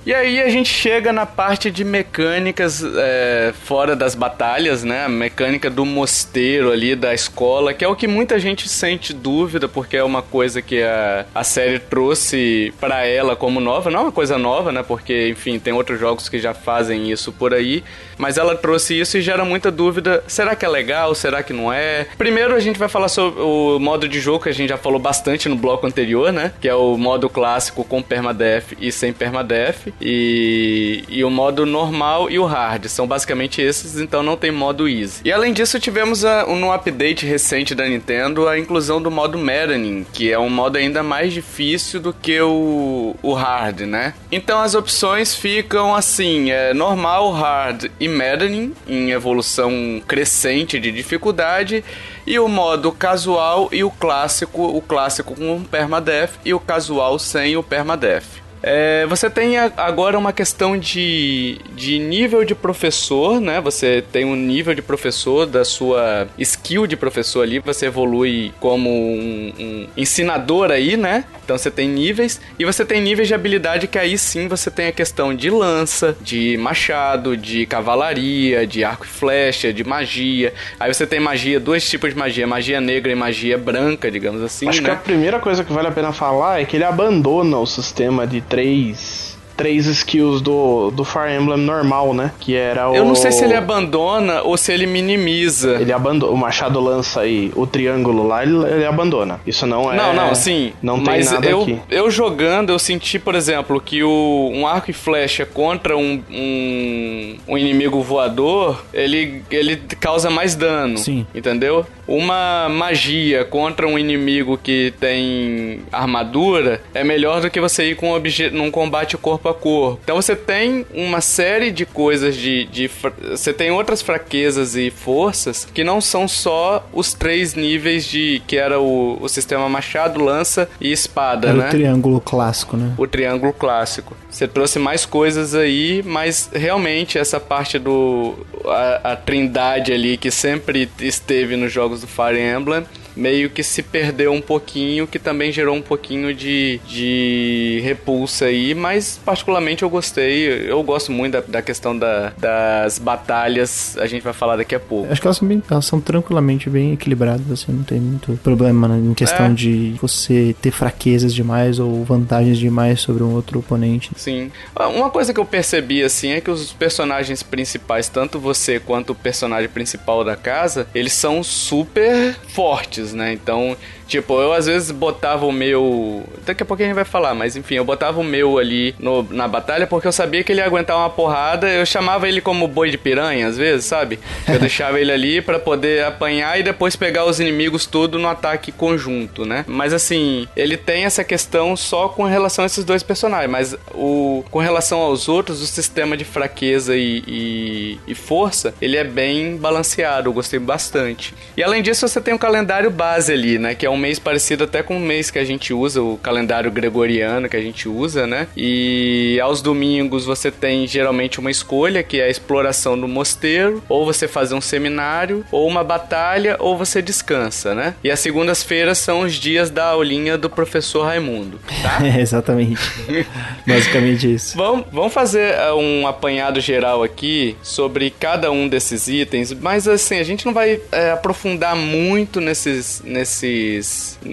E 0.06 0.14
aí 0.14 0.40
a 0.40 0.48
gente 0.48 0.68
chega 0.72 1.12
na 1.12 1.26
parte 1.26 1.68
de 1.68 1.84
mecânicas 1.84 2.80
é, 2.96 3.52
fora 3.64 3.96
das 3.96 4.14
batalhas, 4.14 4.84
né? 4.84 5.04
A 5.04 5.08
mecânica 5.08 5.68
do 5.68 5.84
mosteiro 5.84 6.70
ali, 6.70 6.94
da 6.94 7.12
escola, 7.12 7.74
que 7.74 7.84
é 7.84 7.88
o 7.88 7.96
que 7.96 8.06
muita 8.06 8.38
gente 8.38 8.68
sente 8.68 9.12
dúvida, 9.12 9.66
porque 9.66 9.96
é 9.96 10.04
uma 10.04 10.22
coisa 10.22 10.62
que 10.62 10.80
a, 10.80 11.26
a 11.34 11.42
série 11.42 11.80
trouxe 11.80 12.72
para 12.78 13.04
ela 13.04 13.34
como 13.34 13.58
nova. 13.58 13.90
Não 13.90 13.98
é 13.98 14.02
uma 14.04 14.12
coisa 14.12 14.38
nova, 14.38 14.70
né? 14.70 14.84
Porque, 14.84 15.28
enfim, 15.28 15.58
tem 15.58 15.72
outros 15.72 15.98
jogos 15.98 16.28
que 16.28 16.38
já 16.38 16.54
fazem 16.54 17.10
isso 17.10 17.32
por 17.32 17.52
aí. 17.52 17.82
Mas 18.16 18.38
ela 18.38 18.54
trouxe 18.54 18.98
isso 18.98 19.18
e 19.18 19.20
gera 19.20 19.44
muita 19.44 19.72
dúvida. 19.72 20.22
Será 20.28 20.54
que 20.54 20.64
é 20.64 20.68
legal? 20.68 21.16
Será 21.16 21.42
que 21.42 21.52
não 21.52 21.72
é? 21.72 22.06
Primeiro 22.16 22.54
a 22.54 22.60
gente 22.60 22.78
vai 22.78 22.88
falar 22.88 23.08
sobre 23.08 23.40
o 23.42 23.80
modo 23.80 24.08
de 24.08 24.20
jogo 24.20 24.44
que 24.44 24.50
a 24.50 24.54
gente 24.54 24.68
já 24.68 24.78
falou 24.78 25.00
bastante 25.00 25.48
no 25.48 25.56
bloco 25.56 25.84
anterior, 25.84 26.32
né? 26.32 26.52
Que 26.60 26.68
é 26.68 26.74
o 26.76 26.96
modo 26.96 27.28
clássico 27.28 27.82
com 27.82 28.00
permadeath 28.00 28.72
e 28.80 28.92
sem 28.92 29.12
permadeath 29.12 29.95
e, 30.00 31.04
e 31.08 31.24
o 31.24 31.30
modo 31.30 31.64
normal 31.64 32.30
e 32.30 32.38
o 32.38 32.44
hard. 32.44 32.86
São 32.86 33.06
basicamente 33.06 33.60
esses, 33.60 33.98
então 33.98 34.22
não 34.22 34.36
tem 34.36 34.50
modo 34.50 34.88
easy. 34.88 35.20
E 35.24 35.32
além 35.32 35.52
disso, 35.52 35.80
tivemos 35.80 36.24
a, 36.24 36.46
no 36.46 36.72
update 36.72 37.26
recente 37.26 37.74
da 37.74 37.88
Nintendo 37.88 38.48
a 38.48 38.58
inclusão 38.58 39.00
do 39.00 39.10
modo 39.10 39.38
Maddening, 39.38 40.06
que 40.12 40.30
é 40.30 40.38
um 40.38 40.50
modo 40.50 40.76
ainda 40.76 41.02
mais 41.02 41.32
difícil 41.32 42.00
do 42.00 42.12
que 42.12 42.40
o, 42.40 43.16
o 43.22 43.32
hard, 43.32 43.80
né? 43.80 44.14
Então 44.30 44.60
as 44.60 44.74
opções 44.74 45.34
ficam 45.34 45.94
assim: 45.94 46.50
é 46.50 46.74
normal, 46.74 47.32
hard 47.32 47.90
e 47.98 48.08
Maddening, 48.08 48.74
em 48.86 49.10
evolução 49.10 50.02
crescente 50.06 50.78
de 50.78 50.90
dificuldade 50.92 51.84
e 52.26 52.38
o 52.38 52.48
modo 52.48 52.90
casual 52.90 53.68
e 53.72 53.84
o 53.84 53.90
clássico, 53.90 54.62
o 54.62 54.80
clássico 54.80 55.34
com 55.34 55.62
permadeath 55.62 56.32
e 56.44 56.52
o 56.52 56.60
casual 56.60 57.18
sem 57.18 57.56
o 57.56 57.62
permadeath. 57.62 58.45
É, 58.68 59.06
você 59.06 59.30
tem 59.30 59.56
agora 59.56 60.18
uma 60.18 60.32
questão 60.32 60.76
de, 60.76 61.60
de 61.72 62.00
nível 62.00 62.44
de 62.44 62.52
professor, 62.52 63.40
né? 63.40 63.60
Você 63.60 64.02
tem 64.10 64.24
um 64.24 64.34
nível 64.34 64.74
de 64.74 64.82
professor 64.82 65.46
da 65.46 65.64
sua 65.64 66.26
skill 66.36 66.84
de 66.84 66.96
professor 66.96 67.42
ali, 67.42 67.60
você 67.60 67.86
evolui 67.86 68.52
como 68.58 68.90
um, 68.90 69.52
um 69.56 69.86
ensinador 69.96 70.72
aí, 70.72 70.96
né? 70.96 71.24
Então 71.44 71.56
você 71.56 71.70
tem 71.70 71.88
níveis 71.88 72.40
e 72.58 72.64
você 72.64 72.84
tem 72.84 73.00
níveis 73.00 73.28
de 73.28 73.34
habilidade 73.34 73.86
que 73.86 74.00
aí 74.00 74.18
sim 74.18 74.48
você 74.48 74.68
tem 74.68 74.88
a 74.88 74.92
questão 74.92 75.32
de 75.32 75.48
lança, 75.48 76.16
de 76.20 76.56
machado, 76.56 77.36
de 77.36 77.66
cavalaria, 77.66 78.66
de 78.66 78.82
arco 78.82 79.04
e 79.04 79.08
flecha, 79.08 79.72
de 79.72 79.84
magia. 79.84 80.52
Aí 80.80 80.92
você 80.92 81.06
tem 81.06 81.20
magia, 81.20 81.60
dois 81.60 81.88
tipos 81.88 82.10
de 82.10 82.18
magia, 82.18 82.48
magia 82.48 82.80
negra 82.80 83.12
e 83.12 83.14
magia 83.14 83.56
branca, 83.56 84.10
digamos 84.10 84.42
assim. 84.42 84.68
Acho 84.68 84.82
né? 84.82 84.88
que 84.88 84.94
a 84.94 84.98
primeira 84.98 85.38
coisa 85.38 85.62
que 85.62 85.72
vale 85.72 85.86
a 85.86 85.92
pena 85.92 86.12
falar 86.12 86.60
é 86.60 86.64
que 86.64 86.76
ele 86.76 86.84
abandona 86.84 87.58
o 87.58 87.66
sistema 87.66 88.26
de 88.26 88.40
três 88.56 89.25
três 89.56 89.86
skills 89.86 90.40
do, 90.40 90.90
do 90.90 91.04
Fire 91.04 91.32
Emblem 91.32 91.58
normal, 91.58 92.12
né? 92.12 92.32
Que 92.38 92.54
era 92.54 92.90
o. 92.90 92.94
Eu 92.94 93.04
não 93.04 93.14
sei 93.14 93.32
se 93.32 93.44
ele 93.44 93.54
abandona 93.54 94.42
ou 94.42 94.56
se 94.56 94.72
ele 94.72 94.86
minimiza. 94.86 95.76
Ele 95.80 95.92
abandona. 95.92 96.32
O 96.32 96.36
Machado 96.36 96.78
lança 96.80 97.22
aí 97.22 97.50
o 97.56 97.66
triângulo 97.66 98.26
lá, 98.26 98.42
ele, 98.42 98.56
ele 98.66 98.84
abandona. 98.84 99.40
Isso 99.46 99.66
não 99.66 99.92
é. 99.92 99.96
Não, 99.96 100.12
não, 100.12 100.34
sim. 100.34 100.72
Não 100.82 100.96
tem 100.96 101.04
mas 101.04 101.32
nada 101.32 101.48
eu, 101.48 101.62
aqui. 101.62 101.80
Eu 101.90 102.10
jogando, 102.10 102.70
eu 102.70 102.78
senti, 102.78 103.18
por 103.18 103.34
exemplo, 103.34 103.80
que 103.80 104.02
o, 104.02 104.50
um 104.52 104.66
arco 104.66 104.90
e 104.90 104.94
flecha 104.94 105.46
contra 105.46 105.96
um, 105.96 106.22
um, 106.30 107.36
um 107.48 107.58
inimigo 107.58 108.02
voador, 108.02 108.84
ele, 108.92 109.42
ele 109.50 109.76
causa 109.98 110.28
mais 110.30 110.54
dano. 110.54 110.98
Sim. 110.98 111.26
Entendeu? 111.34 111.86
Uma 112.06 112.68
magia 112.68 113.44
contra 113.44 113.86
um 113.86 113.98
inimigo 113.98 114.58
que 114.62 114.92
tem 115.00 115.80
armadura 115.90 116.80
é 116.94 117.02
melhor 117.02 117.40
do 117.40 117.50
que 117.50 117.60
você 117.60 117.90
ir 117.90 117.96
com 117.96 118.12
um 118.14 118.22
num 118.52 118.70
combate 118.70 119.16
corpo 119.16 119.45
corpo 119.46 119.48
a 119.48 119.54
corpo. 119.54 120.00
Então 120.02 120.16
você 120.16 120.34
tem 120.34 120.86
uma 120.92 121.20
série 121.20 121.70
de 121.70 121.86
coisas 121.86 122.34
de, 122.34 122.64
de. 122.66 122.90
Você 123.30 123.52
tem 123.52 123.70
outras 123.70 124.02
fraquezas 124.02 124.76
e 124.76 124.90
forças 124.90 125.66
que 125.72 125.84
não 125.84 126.00
são 126.00 126.26
só 126.26 126.86
os 126.92 127.12
três 127.12 127.54
níveis 127.54 128.04
de. 128.04 128.42
que 128.46 128.56
era 128.56 128.80
o, 128.80 129.18
o 129.20 129.28
sistema 129.28 129.68
machado, 129.68 130.22
lança 130.22 130.68
e 130.80 130.90
espada, 130.90 131.48
era 131.48 131.58
né? 131.58 131.66
O 131.66 131.70
triângulo 131.70 132.20
clássico, 132.20 132.76
né? 132.76 132.92
O 132.96 133.06
triângulo 133.06 133.52
clássico. 133.52 134.16
Você 134.30 134.48
trouxe 134.48 134.78
mais 134.78 135.06
coisas 135.06 135.54
aí, 135.54 136.02
mas 136.04 136.50
realmente 136.52 137.18
essa 137.18 137.38
parte 137.38 137.78
do. 137.78 138.34
a, 138.66 139.12
a 139.12 139.16
trindade 139.16 139.92
ali 139.92 140.16
que 140.16 140.30
sempre 140.30 140.88
esteve 141.00 141.56
nos 141.56 141.72
jogos 141.72 142.00
do 142.00 142.06
Fire 142.06 142.40
Emblem 142.40 142.84
meio 143.16 143.50
que 143.50 143.62
se 143.62 143.82
perdeu 143.82 144.32
um 144.32 144.40
pouquinho, 144.40 145.06
que 145.06 145.18
também 145.18 145.50
gerou 145.50 145.74
um 145.74 145.82
pouquinho 145.82 146.34
de, 146.34 146.80
de 146.86 147.80
repulsa 147.82 148.46
aí, 148.46 148.74
mas 148.74 149.18
particularmente 149.24 149.82
eu 149.82 149.90
gostei, 149.90 150.70
eu 150.70 150.82
gosto 150.82 151.10
muito 151.10 151.32
da, 151.32 151.40
da 151.40 151.62
questão 151.62 151.98
da, 151.98 152.32
das 152.38 152.98
batalhas, 152.98 153.96
a 153.98 154.06
gente 154.06 154.22
vai 154.22 154.32
falar 154.32 154.56
daqui 154.56 154.74
a 154.74 154.80
pouco. 154.80 155.10
Acho 155.10 155.20
que 155.20 155.26
elas 155.26 155.38
são, 155.38 155.48
bem, 155.48 155.62
elas 155.70 155.86
são 155.86 156.00
tranquilamente 156.00 156.68
bem 156.68 156.92
equilibradas, 156.92 157.50
assim, 157.50 157.72
não 157.72 157.84
tem 157.84 158.00
muito 158.00 158.38
problema 158.42 158.88
né, 158.88 158.98
em 158.98 159.14
questão 159.14 159.46
é. 159.46 159.50
de 159.50 159.94
você 160.00 160.54
ter 160.60 160.70
fraquezas 160.70 161.34
demais 161.34 161.78
ou 161.78 162.04
vantagens 162.04 162.58
demais 162.58 163.00
sobre 163.00 163.22
um 163.22 163.34
outro 163.34 163.60
oponente. 163.60 164.10
Sim. 164.16 164.50
Uma 164.74 165.10
coisa 165.10 165.32
que 165.32 165.40
eu 165.40 165.44
percebi, 165.44 166.02
assim, 166.02 166.30
é 166.30 166.40
que 166.40 166.50
os 166.50 166.72
personagens 166.72 167.42
principais, 167.42 168.08
tanto 168.08 168.38
você 168.38 168.78
quanto 168.78 169.10
o 169.10 169.14
personagem 169.14 169.68
principal 169.68 170.24
da 170.24 170.36
casa, 170.36 170.86
eles 170.94 171.12
são 171.12 171.42
super 171.42 172.36
fortes, 172.48 173.05
né? 173.12 173.32
Então, 173.32 173.76
Tipo, 174.06 174.40
eu 174.40 174.52
às 174.52 174.66
vezes 174.66 174.90
botava 174.90 175.46
o 175.46 175.52
meu. 175.52 176.24
Daqui 176.44 176.62
a 176.62 176.66
pouco 176.66 176.82
a 176.82 176.86
gente 176.86 176.94
vai 176.94 177.04
falar, 177.04 177.34
mas 177.34 177.56
enfim, 177.56 177.74
eu 177.74 177.84
botava 177.84 178.20
o 178.20 178.24
meu 178.24 178.58
ali 178.58 178.94
no, 178.98 179.22
na 179.30 179.48
batalha 179.48 179.86
porque 179.86 180.06
eu 180.06 180.12
sabia 180.12 180.44
que 180.44 180.52
ele 180.52 180.60
ia 180.60 180.66
aguentar 180.66 180.96
uma 180.96 181.10
porrada. 181.10 181.68
Eu 181.68 181.84
chamava 181.84 182.28
ele 182.28 182.40
como 182.40 182.68
boi 182.68 182.90
de 182.90 182.98
piranha, 182.98 183.46
às 183.48 183.56
vezes, 183.56 183.86
sabe? 183.86 184.18
Eu 184.48 184.58
deixava 184.58 185.00
ele 185.00 185.12
ali 185.12 185.40
para 185.40 185.58
poder 185.58 186.04
apanhar 186.04 186.58
e 186.58 186.62
depois 186.62 186.94
pegar 186.96 187.24
os 187.24 187.40
inimigos 187.40 187.86
tudo 187.86 188.18
no 188.18 188.28
ataque 188.28 188.70
conjunto, 188.70 189.44
né? 189.44 189.64
Mas 189.66 189.92
assim, 189.92 190.46
ele 190.56 190.76
tem 190.76 191.04
essa 191.04 191.24
questão 191.24 191.76
só 191.76 192.08
com 192.08 192.24
relação 192.24 192.62
a 192.64 192.66
esses 192.66 192.84
dois 192.84 193.02
personagens, 193.02 193.50
mas 193.50 193.76
o 193.92 194.44
com 194.50 194.58
relação 194.58 195.00
aos 195.00 195.28
outros, 195.28 195.62
o 195.62 195.66
sistema 195.66 196.16
de 196.16 196.24
fraqueza 196.24 196.96
e, 196.96 197.22
e, 197.26 198.00
e 198.06 198.14
força, 198.14 198.74
ele 198.80 198.96
é 198.96 199.04
bem 199.04 199.56
balanceado, 199.56 200.28
eu 200.28 200.32
gostei 200.32 200.58
bastante. 200.58 201.34
E 201.56 201.62
além 201.62 201.82
disso, 201.82 202.06
você 202.06 202.20
tem 202.20 202.34
um 202.34 202.38
calendário 202.38 202.90
base 202.90 203.32
ali, 203.32 203.58
né? 203.58 203.74
Que 203.74 203.86
é 203.86 203.90
um 203.90 203.95
um 203.96 203.98
mês 203.98 204.18
parecido 204.18 204.64
até 204.64 204.82
com 204.82 204.96
o 204.96 205.00
mês 205.00 205.30
que 205.30 205.38
a 205.38 205.44
gente 205.44 205.72
usa, 205.72 206.02
o 206.02 206.16
calendário 206.18 206.70
gregoriano 206.70 207.48
que 207.48 207.56
a 207.56 207.62
gente 207.62 207.88
usa, 207.88 208.26
né? 208.26 208.46
E 208.56 209.38
aos 209.42 209.60
domingos 209.60 210.24
você 210.24 210.50
tem 210.50 210.86
geralmente 210.86 211.40
uma 211.40 211.50
escolha, 211.50 212.02
que 212.02 212.20
é 212.20 212.24
a 212.24 212.28
exploração 212.28 212.98
do 212.98 213.08
mosteiro, 213.08 213.82
ou 213.88 214.04
você 214.04 214.28
fazer 214.28 214.54
um 214.54 214.60
seminário, 214.60 215.44
ou 215.50 215.66
uma 215.66 215.82
batalha, 215.82 216.56
ou 216.58 216.76
você 216.76 217.00
descansa, 217.00 217.74
né? 217.74 217.94
E 218.04 218.10
as 218.10 218.20
segundas-feiras 218.20 218.98
são 218.98 219.20
os 219.20 219.34
dias 219.34 219.70
da 219.70 219.86
aulinha 219.86 220.36
do 220.36 220.50
professor 220.50 221.04
Raimundo, 221.04 221.58
tá? 221.82 222.06
É, 222.06 222.20
exatamente. 222.20 222.80
Basicamente 223.66 224.34
isso. 224.34 224.56
Vamos, 224.56 224.86
vamos 224.92 225.12
fazer 225.12 225.54
uh, 225.54 225.76
um 225.76 226.06
apanhado 226.06 226.60
geral 226.60 227.02
aqui 227.02 227.56
sobre 227.62 228.10
cada 228.10 228.50
um 228.50 228.68
desses 228.68 229.08
itens, 229.08 229.52
mas 229.52 229.88
assim, 229.88 230.18
a 230.18 230.24
gente 230.24 230.44
não 230.44 230.52
vai 230.52 230.80
é, 230.92 231.10
aprofundar 231.10 231.74
muito 231.74 232.40
nesses, 232.40 233.02
nesses. 233.04 233.85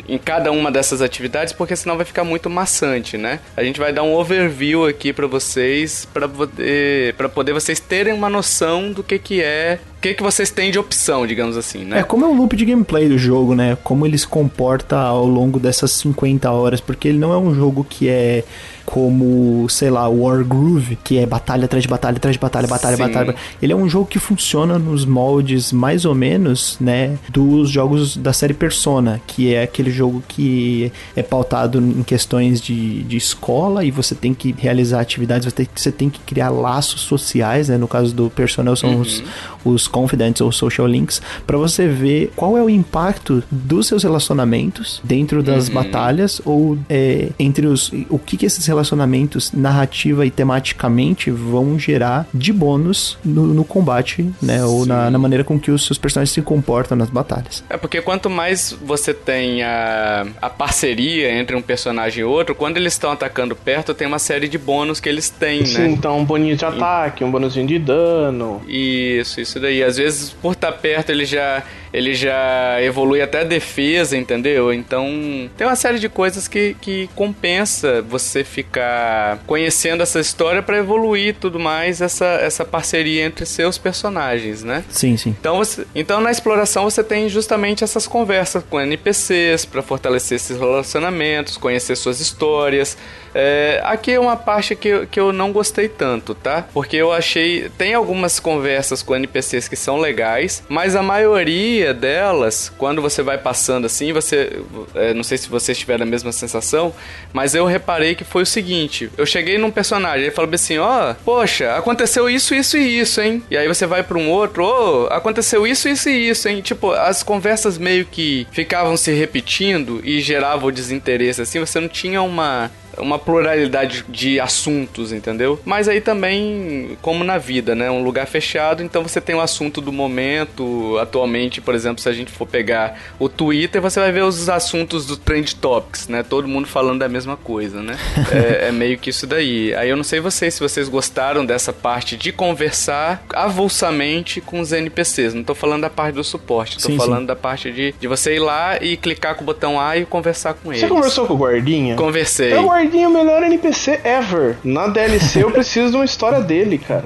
Em 0.07 0.17
cada 0.17 0.51
uma 0.51 0.71
dessas 0.71 1.01
atividades, 1.01 1.53
porque 1.53 1.75
senão 1.75 1.95
vai 1.95 2.05
ficar 2.05 2.23
muito 2.23 2.49
maçante, 2.49 3.17
né? 3.17 3.39
A 3.55 3.63
gente 3.63 3.79
vai 3.79 3.93
dar 3.93 4.03
um 4.03 4.13
overview 4.13 4.85
aqui 4.85 5.13
para 5.13 5.27
vocês, 5.27 6.07
para 6.13 6.27
poder, 6.27 7.13
pra 7.15 7.29
poder 7.29 7.53
vocês 7.53 7.79
terem 7.79 8.13
uma 8.13 8.29
noção 8.29 8.91
do 8.91 9.03
que, 9.03 9.19
que 9.19 9.41
é 9.41 9.79
que, 10.03 10.13
que 10.13 10.23
vocês 10.23 10.51
têm 10.51 10.69
de 10.69 10.77
opção, 10.77 11.25
digamos 11.25 11.55
assim, 11.55 11.85
né? 11.85 11.99
É, 11.99 12.03
como 12.03 12.25
é 12.25 12.27
o 12.27 12.33
loop 12.33 12.57
de 12.57 12.65
gameplay 12.65 13.07
do 13.07 13.17
jogo, 13.17 13.55
né? 13.55 13.77
Como 13.85 14.05
ele 14.05 14.17
se 14.17 14.27
comporta 14.27 14.97
ao 14.97 15.25
longo 15.25 15.57
dessas 15.59 15.91
50 15.91 16.51
horas, 16.51 16.81
porque 16.81 17.07
ele 17.07 17.17
não 17.17 17.31
é 17.31 17.37
um 17.37 17.55
jogo 17.55 17.85
que 17.89 18.09
é 18.09 18.43
como, 18.85 19.67
sei 19.69 19.89
lá, 19.89 20.07
War 20.07 20.43
Groove, 20.43 20.97
que 21.03 21.17
é 21.17 21.25
batalha 21.25 21.65
atrás 21.65 21.83
de 21.83 21.87
batalha, 21.87 22.17
atrás 22.17 22.35
de 22.35 22.39
batalha, 22.39 22.67
batalha, 22.67 22.97
Sim. 22.97 23.03
batalha. 23.03 23.35
Ele 23.61 23.73
é 23.73 23.75
um 23.75 23.87
jogo 23.89 24.05
que 24.05 24.19
funciona 24.19 24.77
nos 24.77 25.05
moldes 25.05 25.71
mais 25.71 26.05
ou 26.05 26.13
menos, 26.13 26.77
né, 26.79 27.17
dos 27.29 27.69
jogos 27.69 28.17
da 28.17 28.33
série 28.33 28.53
Persona, 28.53 29.21
que 29.25 29.53
é 29.53 29.63
aquele 29.63 29.91
jogo 29.91 30.23
que 30.27 30.91
é 31.15 31.23
pautado 31.23 31.79
em 31.79 32.03
questões 32.03 32.61
de, 32.61 33.03
de 33.03 33.17
escola 33.17 33.83
e 33.83 33.91
você 33.91 34.13
tem 34.13 34.33
que 34.33 34.53
realizar 34.57 34.99
atividades, 34.99 35.45
você 35.45 35.51
tem, 35.51 35.67
você 35.73 35.91
tem 35.91 36.09
que 36.09 36.19
criar 36.19 36.49
laços 36.49 37.01
sociais, 37.01 37.69
né? 37.69 37.77
No 37.77 37.87
caso 37.87 38.13
do 38.13 38.29
Persona 38.29 38.75
são 38.75 38.95
uhum. 38.95 39.01
os, 39.01 39.23
os 39.63 39.87
confidants 39.87 40.41
ou 40.41 40.51
social 40.51 40.87
links, 40.87 41.21
para 41.45 41.57
você 41.57 41.87
ver 41.87 42.31
qual 42.35 42.57
é 42.57 42.61
o 42.61 42.69
impacto 42.69 43.43
dos 43.49 43.87
seus 43.87 44.03
relacionamentos 44.03 45.01
dentro 45.03 45.41
das 45.41 45.67
uhum. 45.67 45.75
batalhas 45.75 46.41
ou 46.45 46.77
é, 46.89 47.29
entre 47.39 47.67
os 47.67 47.91
o 48.09 48.17
que, 48.17 48.37
que 48.37 48.45
esses 48.45 48.65
relacionamentos 48.73 49.51
narrativa 49.51 50.25
e 50.25 50.31
tematicamente 50.31 51.31
vão 51.31 51.77
gerar 51.77 52.27
de 52.33 52.51
bônus 52.51 53.17
no, 53.23 53.47
no 53.47 53.63
combate, 53.63 54.29
né? 54.41 54.63
Ou 54.63 54.85
na, 54.85 55.09
na, 55.09 55.17
maneira 55.17 55.43
com 55.43 55.59
que 55.59 55.71
os 55.71 55.85
seus 55.85 55.97
personagens 55.97 56.33
se 56.33 56.41
comportam 56.41 56.97
nas 56.97 57.09
batalhas. 57.09 57.63
É 57.69 57.77
porque 57.77 58.01
quanto 58.01 58.29
mais 58.29 58.75
você 58.83 59.13
tem 59.13 59.63
a, 59.63 60.25
a 60.41 60.49
parceria 60.49 61.31
entre 61.31 61.55
um 61.55 61.61
personagem 61.61 62.21
e 62.21 62.23
outro, 62.23 62.55
quando 62.55 62.77
eles 62.77 62.93
estão 62.93 63.11
atacando 63.11 63.55
perto, 63.55 63.93
tem 63.93 64.07
uma 64.07 64.19
série 64.19 64.47
de 64.47 64.57
bônus 64.57 64.99
que 64.99 65.07
eles 65.07 65.29
têm, 65.29 65.65
Sim, 65.65 65.77
né? 65.77 65.87
então 65.89 66.19
um 66.19 66.25
boninho 66.25 66.55
de 66.55 66.65
ataque, 66.65 67.23
um 67.23 67.31
bônusinho 67.31 67.67
de 67.67 67.79
dano. 67.79 68.61
Isso, 68.67 69.39
isso 69.39 69.59
daí. 69.59 69.83
Às 69.83 69.97
vezes, 69.97 70.29
por 70.29 70.53
estar 70.53 70.71
perto, 70.71 71.11
ele 71.11 71.25
já 71.25 71.63
ele 71.93 72.15
já 72.15 72.81
evolui 72.81 73.21
até 73.21 73.41
a 73.41 73.43
defesa, 73.43 74.17
entendeu? 74.17 74.73
Então 74.73 75.07
tem 75.55 75.67
uma 75.67 75.75
série 75.75 75.99
de 75.99 76.09
coisas 76.09 76.47
que, 76.47 76.75
que 76.81 77.07
compensa 77.15 78.01
você 78.01 78.43
ficar 78.43 79.37
conhecendo 79.45 80.01
essa 80.01 80.19
história 80.19 80.63
para 80.63 80.77
evoluir 80.77 81.27
e 81.27 81.33
tudo 81.33 81.59
mais 81.59 82.01
essa, 82.01 82.25
essa 82.25 82.65
parceria 82.65 83.23
entre 83.23 83.45
seus 83.45 83.77
personagens, 83.77 84.63
né? 84.63 84.83
Sim, 84.89 85.15
sim. 85.15 85.35
Então, 85.39 85.57
você, 85.57 85.85
então 85.93 86.19
na 86.19 86.31
exploração 86.31 86.85
você 86.85 87.03
tem 87.03 87.29
justamente 87.29 87.83
essas 87.83 88.07
conversas 88.07 88.63
com 88.67 88.81
NPCs 88.81 89.65
para 89.65 89.83
fortalecer 89.83 90.37
esses 90.37 90.57
relacionamentos, 90.57 91.57
conhecer 91.57 91.95
suas 91.95 92.19
histórias. 92.19 92.97
É, 93.33 93.81
aqui 93.83 94.11
é 94.11 94.19
uma 94.19 94.35
parte 94.35 94.75
que, 94.75 95.05
que 95.07 95.19
eu 95.19 95.33
não 95.33 95.51
gostei 95.51 95.87
tanto, 95.87 96.35
tá? 96.35 96.65
Porque 96.73 96.95
eu 96.95 97.11
achei. 97.11 97.69
Tem 97.77 97.93
algumas 97.93 98.39
conversas 98.39 99.01
com 99.01 99.15
NPCs 99.15 99.67
que 99.67 99.75
são 99.75 99.97
legais, 99.99 100.63
mas 100.69 100.95
a 100.95 101.01
maioria 101.01 101.93
delas, 101.93 102.71
quando 102.77 103.01
você 103.01 103.23
vai 103.23 103.37
passando 103.37 103.85
assim, 103.85 104.13
você. 104.13 104.61
É, 104.95 105.13
não 105.13 105.23
sei 105.23 105.37
se 105.37 105.49
vocês 105.49 105.77
tiveram 105.77 106.03
a 106.03 106.09
mesma 106.09 106.31
sensação, 106.31 106.93
mas 107.31 107.55
eu 107.55 107.65
reparei 107.65 108.15
que 108.15 108.23
foi 108.23 108.43
o 108.43 108.45
seguinte: 108.45 109.09
eu 109.17 109.25
cheguei 109.25 109.57
num 109.57 109.71
personagem, 109.71 110.25
ele 110.25 110.31
falou 110.31 110.53
assim: 110.53 110.77
ó, 110.77 111.11
oh, 111.11 111.15
poxa, 111.25 111.75
aconteceu 111.75 112.29
isso, 112.29 112.53
isso 112.53 112.77
e 112.77 112.99
isso, 112.99 113.21
hein? 113.21 113.43
E 113.49 113.57
aí 113.57 113.67
você 113.67 113.85
vai 113.85 114.03
para 114.03 114.17
um 114.17 114.29
outro, 114.29 114.63
ô, 114.63 115.03
oh, 115.03 115.07
aconteceu 115.07 115.65
isso, 115.65 115.89
isso 115.89 116.09
e 116.09 116.29
isso, 116.29 116.47
hein? 116.47 116.61
Tipo, 116.61 116.91
as 116.91 117.23
conversas 117.23 117.77
meio 117.77 118.05
que 118.05 118.47
ficavam 118.51 118.95
se 118.95 119.11
repetindo 119.11 120.01
e 120.03 120.21
geravam 120.21 120.71
desinteresse, 120.71 121.41
assim, 121.41 121.59
você 121.59 121.79
não 121.79 121.87
tinha 121.87 122.21
uma 122.21 122.71
uma 122.97 123.17
pluralidade 123.17 124.05
de 124.07 124.39
assuntos, 124.39 125.11
entendeu? 125.11 125.59
Mas 125.65 125.87
aí 125.87 126.01
também, 126.01 126.97
como 127.01 127.23
na 127.23 127.37
vida, 127.37 127.75
né? 127.75 127.89
Um 127.89 128.03
lugar 128.03 128.27
fechado, 128.27 128.83
então 128.83 129.03
você 129.03 129.19
tem 129.19 129.35
o 129.35 129.41
assunto 129.41 129.81
do 129.81 129.91
momento. 129.91 130.97
Atualmente, 130.99 131.61
por 131.61 131.73
exemplo, 131.73 132.01
se 132.01 132.09
a 132.09 132.13
gente 132.13 132.31
for 132.31 132.47
pegar 132.47 132.99
o 133.19 133.27
Twitter, 133.27 133.81
você 133.81 133.99
vai 133.99 134.11
ver 134.11 134.23
os 134.23 134.49
assuntos 134.49 135.05
do 135.05 135.17
Trend 135.17 135.55
Topics, 135.55 136.07
né? 136.07 136.23
Todo 136.23 136.47
mundo 136.47 136.67
falando 136.67 136.99
da 136.99 137.09
mesma 137.09 137.37
coisa, 137.37 137.81
né? 137.81 137.97
é, 138.31 138.67
é, 138.67 138.71
meio 138.71 138.97
que 138.97 139.09
isso 139.09 139.25
daí. 139.25 139.73
Aí 139.75 139.89
eu 139.89 139.97
não 139.97 140.03
sei 140.03 140.19
vocês 140.19 140.53
se 140.53 140.59
vocês 140.59 140.87
gostaram 140.87 141.45
dessa 141.45 141.73
parte 141.73 142.15
de 142.15 142.31
conversar 142.31 143.23
avulsamente 143.33 144.41
com 144.41 144.59
os 144.59 144.71
NPCs. 144.71 145.33
Não 145.33 145.43
tô 145.43 145.55
falando 145.55 145.81
da 145.81 145.89
parte 145.89 146.15
do 146.15 146.23
suporte, 146.23 146.77
tô 146.77 146.87
sim, 146.87 146.97
falando 146.97 147.21
sim. 147.21 147.25
da 147.27 147.35
parte 147.35 147.71
de, 147.71 147.93
de 147.99 148.07
você 148.07 148.35
ir 148.35 148.39
lá 148.39 148.77
e 148.81 148.97
clicar 148.97 149.35
com 149.35 149.41
o 149.41 149.45
botão 149.45 149.79
A 149.79 149.97
e 149.97 150.05
conversar 150.05 150.53
com 150.53 150.71
eles. 150.71 150.81
Você 150.81 150.87
conversou 150.87 151.25
com 151.25 151.33
o 151.33 151.37
guardinha? 151.37 151.95
Conversei. 151.95 152.53
Guardinha 152.53 152.82
é 153.03 153.07
o 153.07 153.11
melhor 153.11 153.43
NPC 153.43 154.01
ever. 154.03 154.57
Na 154.63 154.87
DLC 154.87 155.43
eu 155.43 155.51
preciso 155.51 155.91
de 155.91 155.95
uma 155.95 156.05
história 156.05 156.41
dele, 156.41 156.77
cara. 156.77 157.05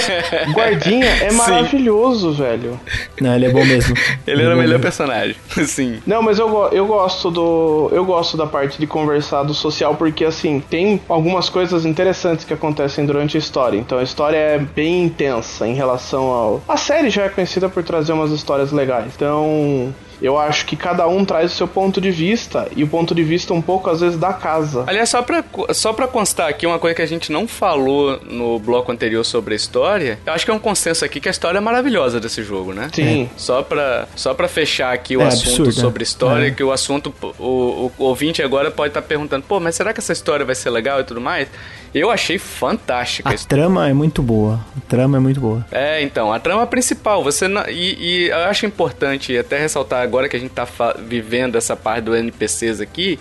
Guardinha 0.52 1.06
é 1.06 1.32
maravilhoso, 1.32 2.32
Sim. 2.32 2.42
velho. 2.42 2.80
Não, 3.20 3.34
ele 3.34 3.46
é 3.46 3.50
bom 3.50 3.64
mesmo. 3.64 3.94
ele 4.26 4.42
era 4.42 4.54
o 4.54 4.58
melhor 4.58 4.80
personagem. 4.80 5.36
Sim. 5.66 6.00
Não, 6.06 6.22
mas 6.22 6.38
eu, 6.38 6.68
eu 6.72 6.86
gosto 6.86 7.30
do. 7.30 7.90
Eu 7.92 8.04
gosto 8.04 8.36
da 8.36 8.46
parte 8.46 8.78
de 8.78 8.86
conversar 8.86 9.42
do 9.42 9.54
social, 9.54 9.94
porque 9.94 10.24
assim, 10.24 10.62
tem 10.68 11.00
algumas 11.08 11.48
coisas 11.48 11.84
interessantes 11.84 12.44
que 12.44 12.54
acontecem 12.54 13.04
durante 13.04 13.36
a 13.36 13.40
história. 13.40 13.78
Então 13.78 13.98
a 13.98 14.02
história 14.02 14.36
é 14.36 14.58
bem 14.58 15.04
intensa 15.04 15.66
em 15.66 15.74
relação 15.74 16.24
ao. 16.24 16.62
A 16.68 16.76
série 16.76 17.10
já 17.10 17.24
é 17.24 17.28
conhecida 17.28 17.68
por 17.68 17.82
trazer 17.82 18.12
umas 18.12 18.30
histórias 18.30 18.72
legais. 18.72 19.12
Então, 19.14 19.94
eu 20.20 20.38
acho 20.38 20.66
que 20.66 20.76
cada 20.76 21.06
um 21.06 21.24
traz 21.24 21.52
o 21.52 21.54
seu 21.54 21.68
ponto 21.68 22.00
de 22.00 22.10
vista 22.10 22.68
e 22.74 22.82
o 22.82 22.88
ponto 22.88 23.14
de 23.14 23.22
vista 23.22 23.54
um 23.54 23.62
pouco 23.62 23.88
às 23.90 24.00
vezes 24.00 24.18
da 24.18 24.32
casa. 24.32 24.84
Aliás, 24.86 25.08
só 25.08 25.22
pra, 25.22 25.44
só 25.72 25.92
pra 25.92 26.06
constar 26.06 26.48
aqui 26.48 26.66
uma 26.66 26.78
coisa 26.78 26.94
que 26.94 27.02
a 27.02 27.06
gente 27.06 27.30
não 27.30 27.46
falou 27.46 28.20
no 28.24 28.58
bloco 28.58 28.90
anterior 28.90 29.24
sobre 29.24 29.54
a 29.54 29.56
história, 29.56 30.18
eu 30.26 30.32
acho 30.32 30.44
que 30.44 30.50
é 30.50 30.54
um 30.54 30.58
consenso 30.58 31.04
aqui 31.04 31.20
que 31.20 31.28
a 31.28 31.30
história 31.30 31.58
é 31.58 31.60
maravilhosa 31.60 32.20
desse 32.20 32.42
jogo, 32.42 32.72
né? 32.72 32.90
Sim. 32.92 33.24
É. 33.24 33.28
Só 33.36 33.62
pra, 33.62 34.08
só 34.16 34.34
pra 34.34 34.48
fechar 34.48 34.92
aqui 34.92 35.16
o 35.16 35.22
é 35.22 35.26
assunto 35.26 35.48
absurdo, 35.48 35.72
sobre 35.72 36.02
história, 36.02 36.48
é. 36.48 36.50
que 36.50 36.62
o 36.62 36.72
assunto, 36.72 37.14
o, 37.38 37.92
o 37.96 38.04
ouvinte 38.04 38.42
agora 38.42 38.70
pode 38.70 38.90
estar 38.90 39.02
tá 39.02 39.06
perguntando, 39.06 39.44
pô, 39.46 39.60
mas 39.60 39.74
será 39.74 39.92
que 39.92 40.00
essa 40.00 40.12
história 40.12 40.44
vai 40.44 40.54
ser 40.54 40.70
legal 40.70 41.00
e 41.00 41.04
tudo 41.04 41.20
mais? 41.20 41.48
Eu 41.94 42.10
achei 42.10 42.38
fantástica. 42.38 43.30
A 43.30 43.34
trama 43.34 43.88
é 43.88 43.92
muito 43.92 44.22
boa. 44.22 44.60
A 44.76 44.80
trama 44.88 45.16
é 45.16 45.20
muito 45.20 45.40
boa. 45.40 45.66
É, 45.70 46.02
então, 46.02 46.32
a 46.32 46.38
trama 46.38 46.66
principal, 46.66 47.22
você 47.24 47.48
não, 47.48 47.68
e, 47.68 47.96
e 47.98 48.28
eu 48.28 48.44
acho 48.44 48.66
importante 48.66 49.36
até 49.36 49.58
ressaltar 49.58 50.02
agora 50.02 50.28
que 50.28 50.36
a 50.36 50.40
gente 50.40 50.52
tá 50.52 50.66
vivendo 50.98 51.56
essa 51.56 51.74
parte 51.74 52.04
do 52.04 52.14
NPCs 52.14 52.80
aqui, 52.80 53.18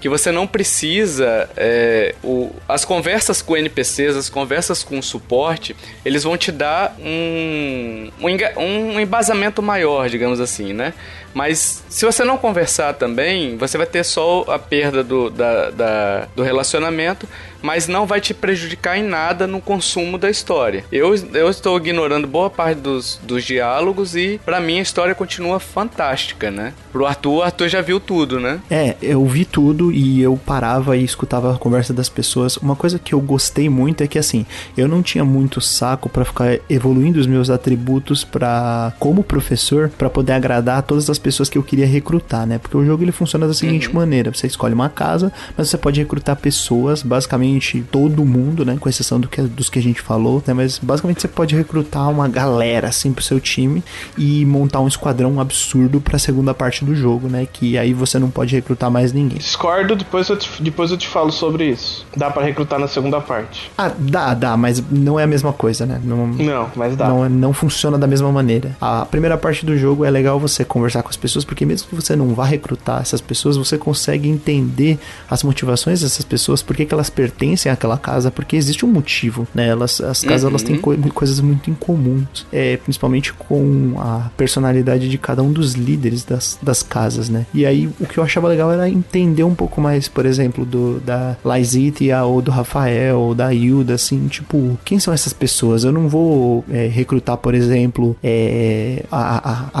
que 0.00 0.08
você 0.08 0.32
não 0.32 0.46
precisa. 0.46 1.48
É, 1.56 2.14
o, 2.22 2.50
as 2.68 2.84
conversas 2.84 3.42
com 3.42 3.56
NPCs, 3.56 4.16
as 4.16 4.30
conversas 4.30 4.82
com 4.82 4.98
o 4.98 5.02
suporte, 5.02 5.76
eles 6.04 6.24
vão 6.24 6.36
te 6.36 6.50
dar 6.50 6.96
um, 6.98 8.10
um, 8.20 8.94
um 8.94 9.00
embasamento 9.00 9.62
maior, 9.62 10.08
digamos 10.08 10.40
assim, 10.40 10.72
né? 10.72 10.94
Mas 11.32 11.82
se 11.88 12.04
você 12.04 12.24
não 12.24 12.36
conversar 12.36 12.94
também, 12.94 13.56
você 13.56 13.76
vai 13.78 13.86
ter 13.86 14.04
só 14.04 14.44
a 14.48 14.58
perda 14.58 15.02
do, 15.02 15.30
da, 15.30 15.70
da, 15.70 16.28
do 16.34 16.42
relacionamento, 16.42 17.28
mas 17.62 17.86
não 17.86 18.06
vai 18.06 18.20
te 18.20 18.32
prejudicar 18.32 18.98
em 18.98 19.02
nada 19.02 19.46
no 19.46 19.60
consumo 19.60 20.18
da 20.18 20.30
história. 20.30 20.84
Eu, 20.90 21.14
eu 21.34 21.48
estou 21.48 21.76
ignorando 21.76 22.26
boa 22.26 22.50
parte 22.50 22.80
dos, 22.80 23.20
dos 23.22 23.44
diálogos 23.44 24.16
e 24.16 24.40
para 24.44 24.60
mim 24.60 24.78
a 24.78 24.82
história 24.82 25.14
continua 25.14 25.60
fantástica, 25.60 26.50
né? 26.50 26.72
Pro 26.92 27.06
Arthur, 27.06 27.30
o 27.30 27.42
Arthur 27.42 27.68
já 27.68 27.80
viu 27.80 28.00
tudo, 28.00 28.40
né? 28.40 28.60
É, 28.70 28.96
eu 29.00 29.24
vi 29.26 29.44
tudo 29.44 29.92
e 29.92 30.20
eu 30.20 30.38
parava 30.44 30.96
e 30.96 31.04
escutava 31.04 31.54
a 31.54 31.58
conversa 31.58 31.92
das 31.92 32.08
pessoas. 32.08 32.56
Uma 32.56 32.74
coisa 32.74 32.98
que 32.98 33.14
eu 33.14 33.20
gostei 33.20 33.68
muito 33.68 34.02
é 34.02 34.06
que 34.08 34.18
assim, 34.18 34.46
eu 34.76 34.88
não 34.88 35.02
tinha 35.02 35.24
muito 35.24 35.60
saco 35.60 36.08
para 36.08 36.24
ficar 36.24 36.58
evoluindo 36.68 37.20
os 37.20 37.26
meus 37.26 37.50
atributos 37.50 38.24
para 38.24 38.92
como 38.98 39.22
professor 39.22 39.90
para 39.96 40.10
poder 40.10 40.32
agradar 40.32 40.82
todas 40.82 41.08
as 41.08 41.18
pessoas 41.20 41.48
que 41.48 41.56
eu 41.58 41.62
queria 41.62 41.86
recrutar, 41.86 42.46
né? 42.46 42.58
Porque 42.58 42.76
o 42.76 42.84
jogo 42.84 43.02
ele 43.04 43.12
funciona 43.12 43.46
da 43.46 43.54
seguinte 43.54 43.88
Uhum. 43.88 43.94
maneira: 43.94 44.32
você 44.32 44.46
escolhe 44.46 44.74
uma 44.74 44.88
casa, 44.88 45.32
mas 45.56 45.68
você 45.68 45.76
pode 45.78 46.00
recrutar 46.00 46.36
pessoas, 46.36 47.02
basicamente 47.02 47.84
todo 47.90 48.24
mundo, 48.24 48.64
né? 48.64 48.76
Com 48.80 48.88
exceção 48.88 49.20
do 49.20 49.28
que, 49.28 49.40
dos 49.42 49.68
que 49.68 49.78
a 49.78 49.82
gente 49.82 50.00
falou, 50.00 50.42
né? 50.46 50.54
Mas 50.54 50.78
basicamente 50.78 51.20
você 51.20 51.28
pode 51.28 51.54
recrutar 51.54 52.08
uma 52.10 52.26
galera 52.28 52.88
assim 52.88 53.12
pro 53.12 53.22
seu 53.22 53.38
time 53.40 53.82
e 54.16 54.44
montar 54.44 54.80
um 54.80 54.88
esquadrão 54.88 55.40
absurdo 55.40 56.00
pra 56.00 56.18
segunda 56.18 56.52
parte 56.54 56.84
do 56.84 56.94
jogo, 56.94 57.28
né? 57.28 57.46
Que 57.52 57.76
aí 57.78 57.92
você 57.92 58.18
não 58.18 58.30
pode 58.30 58.54
recrutar 58.54 58.90
mais 58.90 59.12
ninguém. 59.12 59.38
Discordo, 59.38 59.94
depois 59.94 60.28
eu 60.28 60.36
te, 60.36 60.50
depois 60.62 60.90
eu 60.90 60.96
te 60.96 61.06
falo 61.08 61.30
sobre 61.30 61.66
isso. 61.70 62.06
Dá 62.16 62.30
pra 62.30 62.42
recrutar 62.42 62.78
na 62.78 62.88
segunda 62.88 63.20
parte. 63.20 63.70
Ah, 63.76 63.90
dá, 63.98 64.34
dá, 64.34 64.56
mas 64.56 64.82
não 64.90 65.18
é 65.20 65.24
a 65.24 65.26
mesma 65.26 65.52
coisa, 65.52 65.84
né? 65.86 66.00
Não, 66.02 66.26
Não, 66.26 66.70
mas 66.74 66.96
dá. 66.96 67.08
Não, 67.08 67.28
não 67.28 67.52
funciona 67.52 67.98
da 67.98 68.06
mesma 68.06 68.30
maneira. 68.32 68.76
A 68.80 69.04
primeira 69.04 69.36
parte 69.36 69.64
do 69.66 69.76
jogo 69.76 70.04
é 70.04 70.10
legal 70.10 70.38
você 70.40 70.64
conversar 70.64 71.02
com 71.02 71.09
as 71.10 71.16
pessoas, 71.16 71.44
porque 71.44 71.66
mesmo 71.66 71.88
que 71.88 71.94
você 71.94 72.14
não 72.16 72.28
vá 72.34 72.44
recrutar 72.44 73.00
essas 73.02 73.20
pessoas, 73.20 73.56
você 73.56 73.76
consegue 73.76 74.28
entender 74.28 74.98
as 75.28 75.42
motivações 75.42 76.00
dessas 76.00 76.24
pessoas, 76.24 76.62
por 76.62 76.76
que 76.76 76.86
elas 76.92 77.10
pertencem 77.10 77.70
àquela 77.70 77.98
casa, 77.98 78.30
porque 78.30 78.56
existe 78.56 78.84
um 78.84 78.88
motivo, 78.88 79.46
né? 79.54 79.68
Elas, 79.68 80.00
as 80.00 80.22
casas 80.22 80.44
elas 80.48 80.62
têm 80.62 80.76
coi- 80.78 80.96
coisas 81.14 81.40
muito 81.40 81.70
incomuns, 81.70 82.46
é, 82.52 82.76
principalmente 82.76 83.32
com 83.32 83.94
a 83.98 84.30
personalidade 84.36 85.08
de 85.08 85.18
cada 85.18 85.42
um 85.42 85.52
dos 85.52 85.74
líderes 85.74 86.24
das, 86.24 86.58
das 86.62 86.82
casas, 86.82 87.28
né? 87.28 87.46
E 87.52 87.66
aí 87.66 87.88
o 88.00 88.06
que 88.06 88.18
eu 88.18 88.24
achava 88.24 88.48
legal 88.48 88.72
era 88.72 88.88
entender 88.88 89.42
um 89.44 89.54
pouco 89.54 89.80
mais, 89.80 90.08
por 90.08 90.24
exemplo, 90.26 90.64
do 90.64 91.00
da 91.00 91.36
Laizitia 91.44 92.22
ou 92.24 92.40
do 92.40 92.50
Rafael 92.50 93.18
ou 93.18 93.34
da 93.34 93.52
Hilda, 93.52 93.94
assim, 93.94 94.28
tipo, 94.28 94.78
quem 94.84 94.98
são 94.98 95.12
essas 95.12 95.32
pessoas? 95.32 95.84
Eu 95.84 95.92
não 95.92 96.08
vou 96.08 96.64
é, 96.70 96.86
recrutar, 96.86 97.36
por 97.36 97.54
exemplo, 97.54 98.16
é, 98.22 99.04
a, 99.10 99.68
a, 99.74 99.80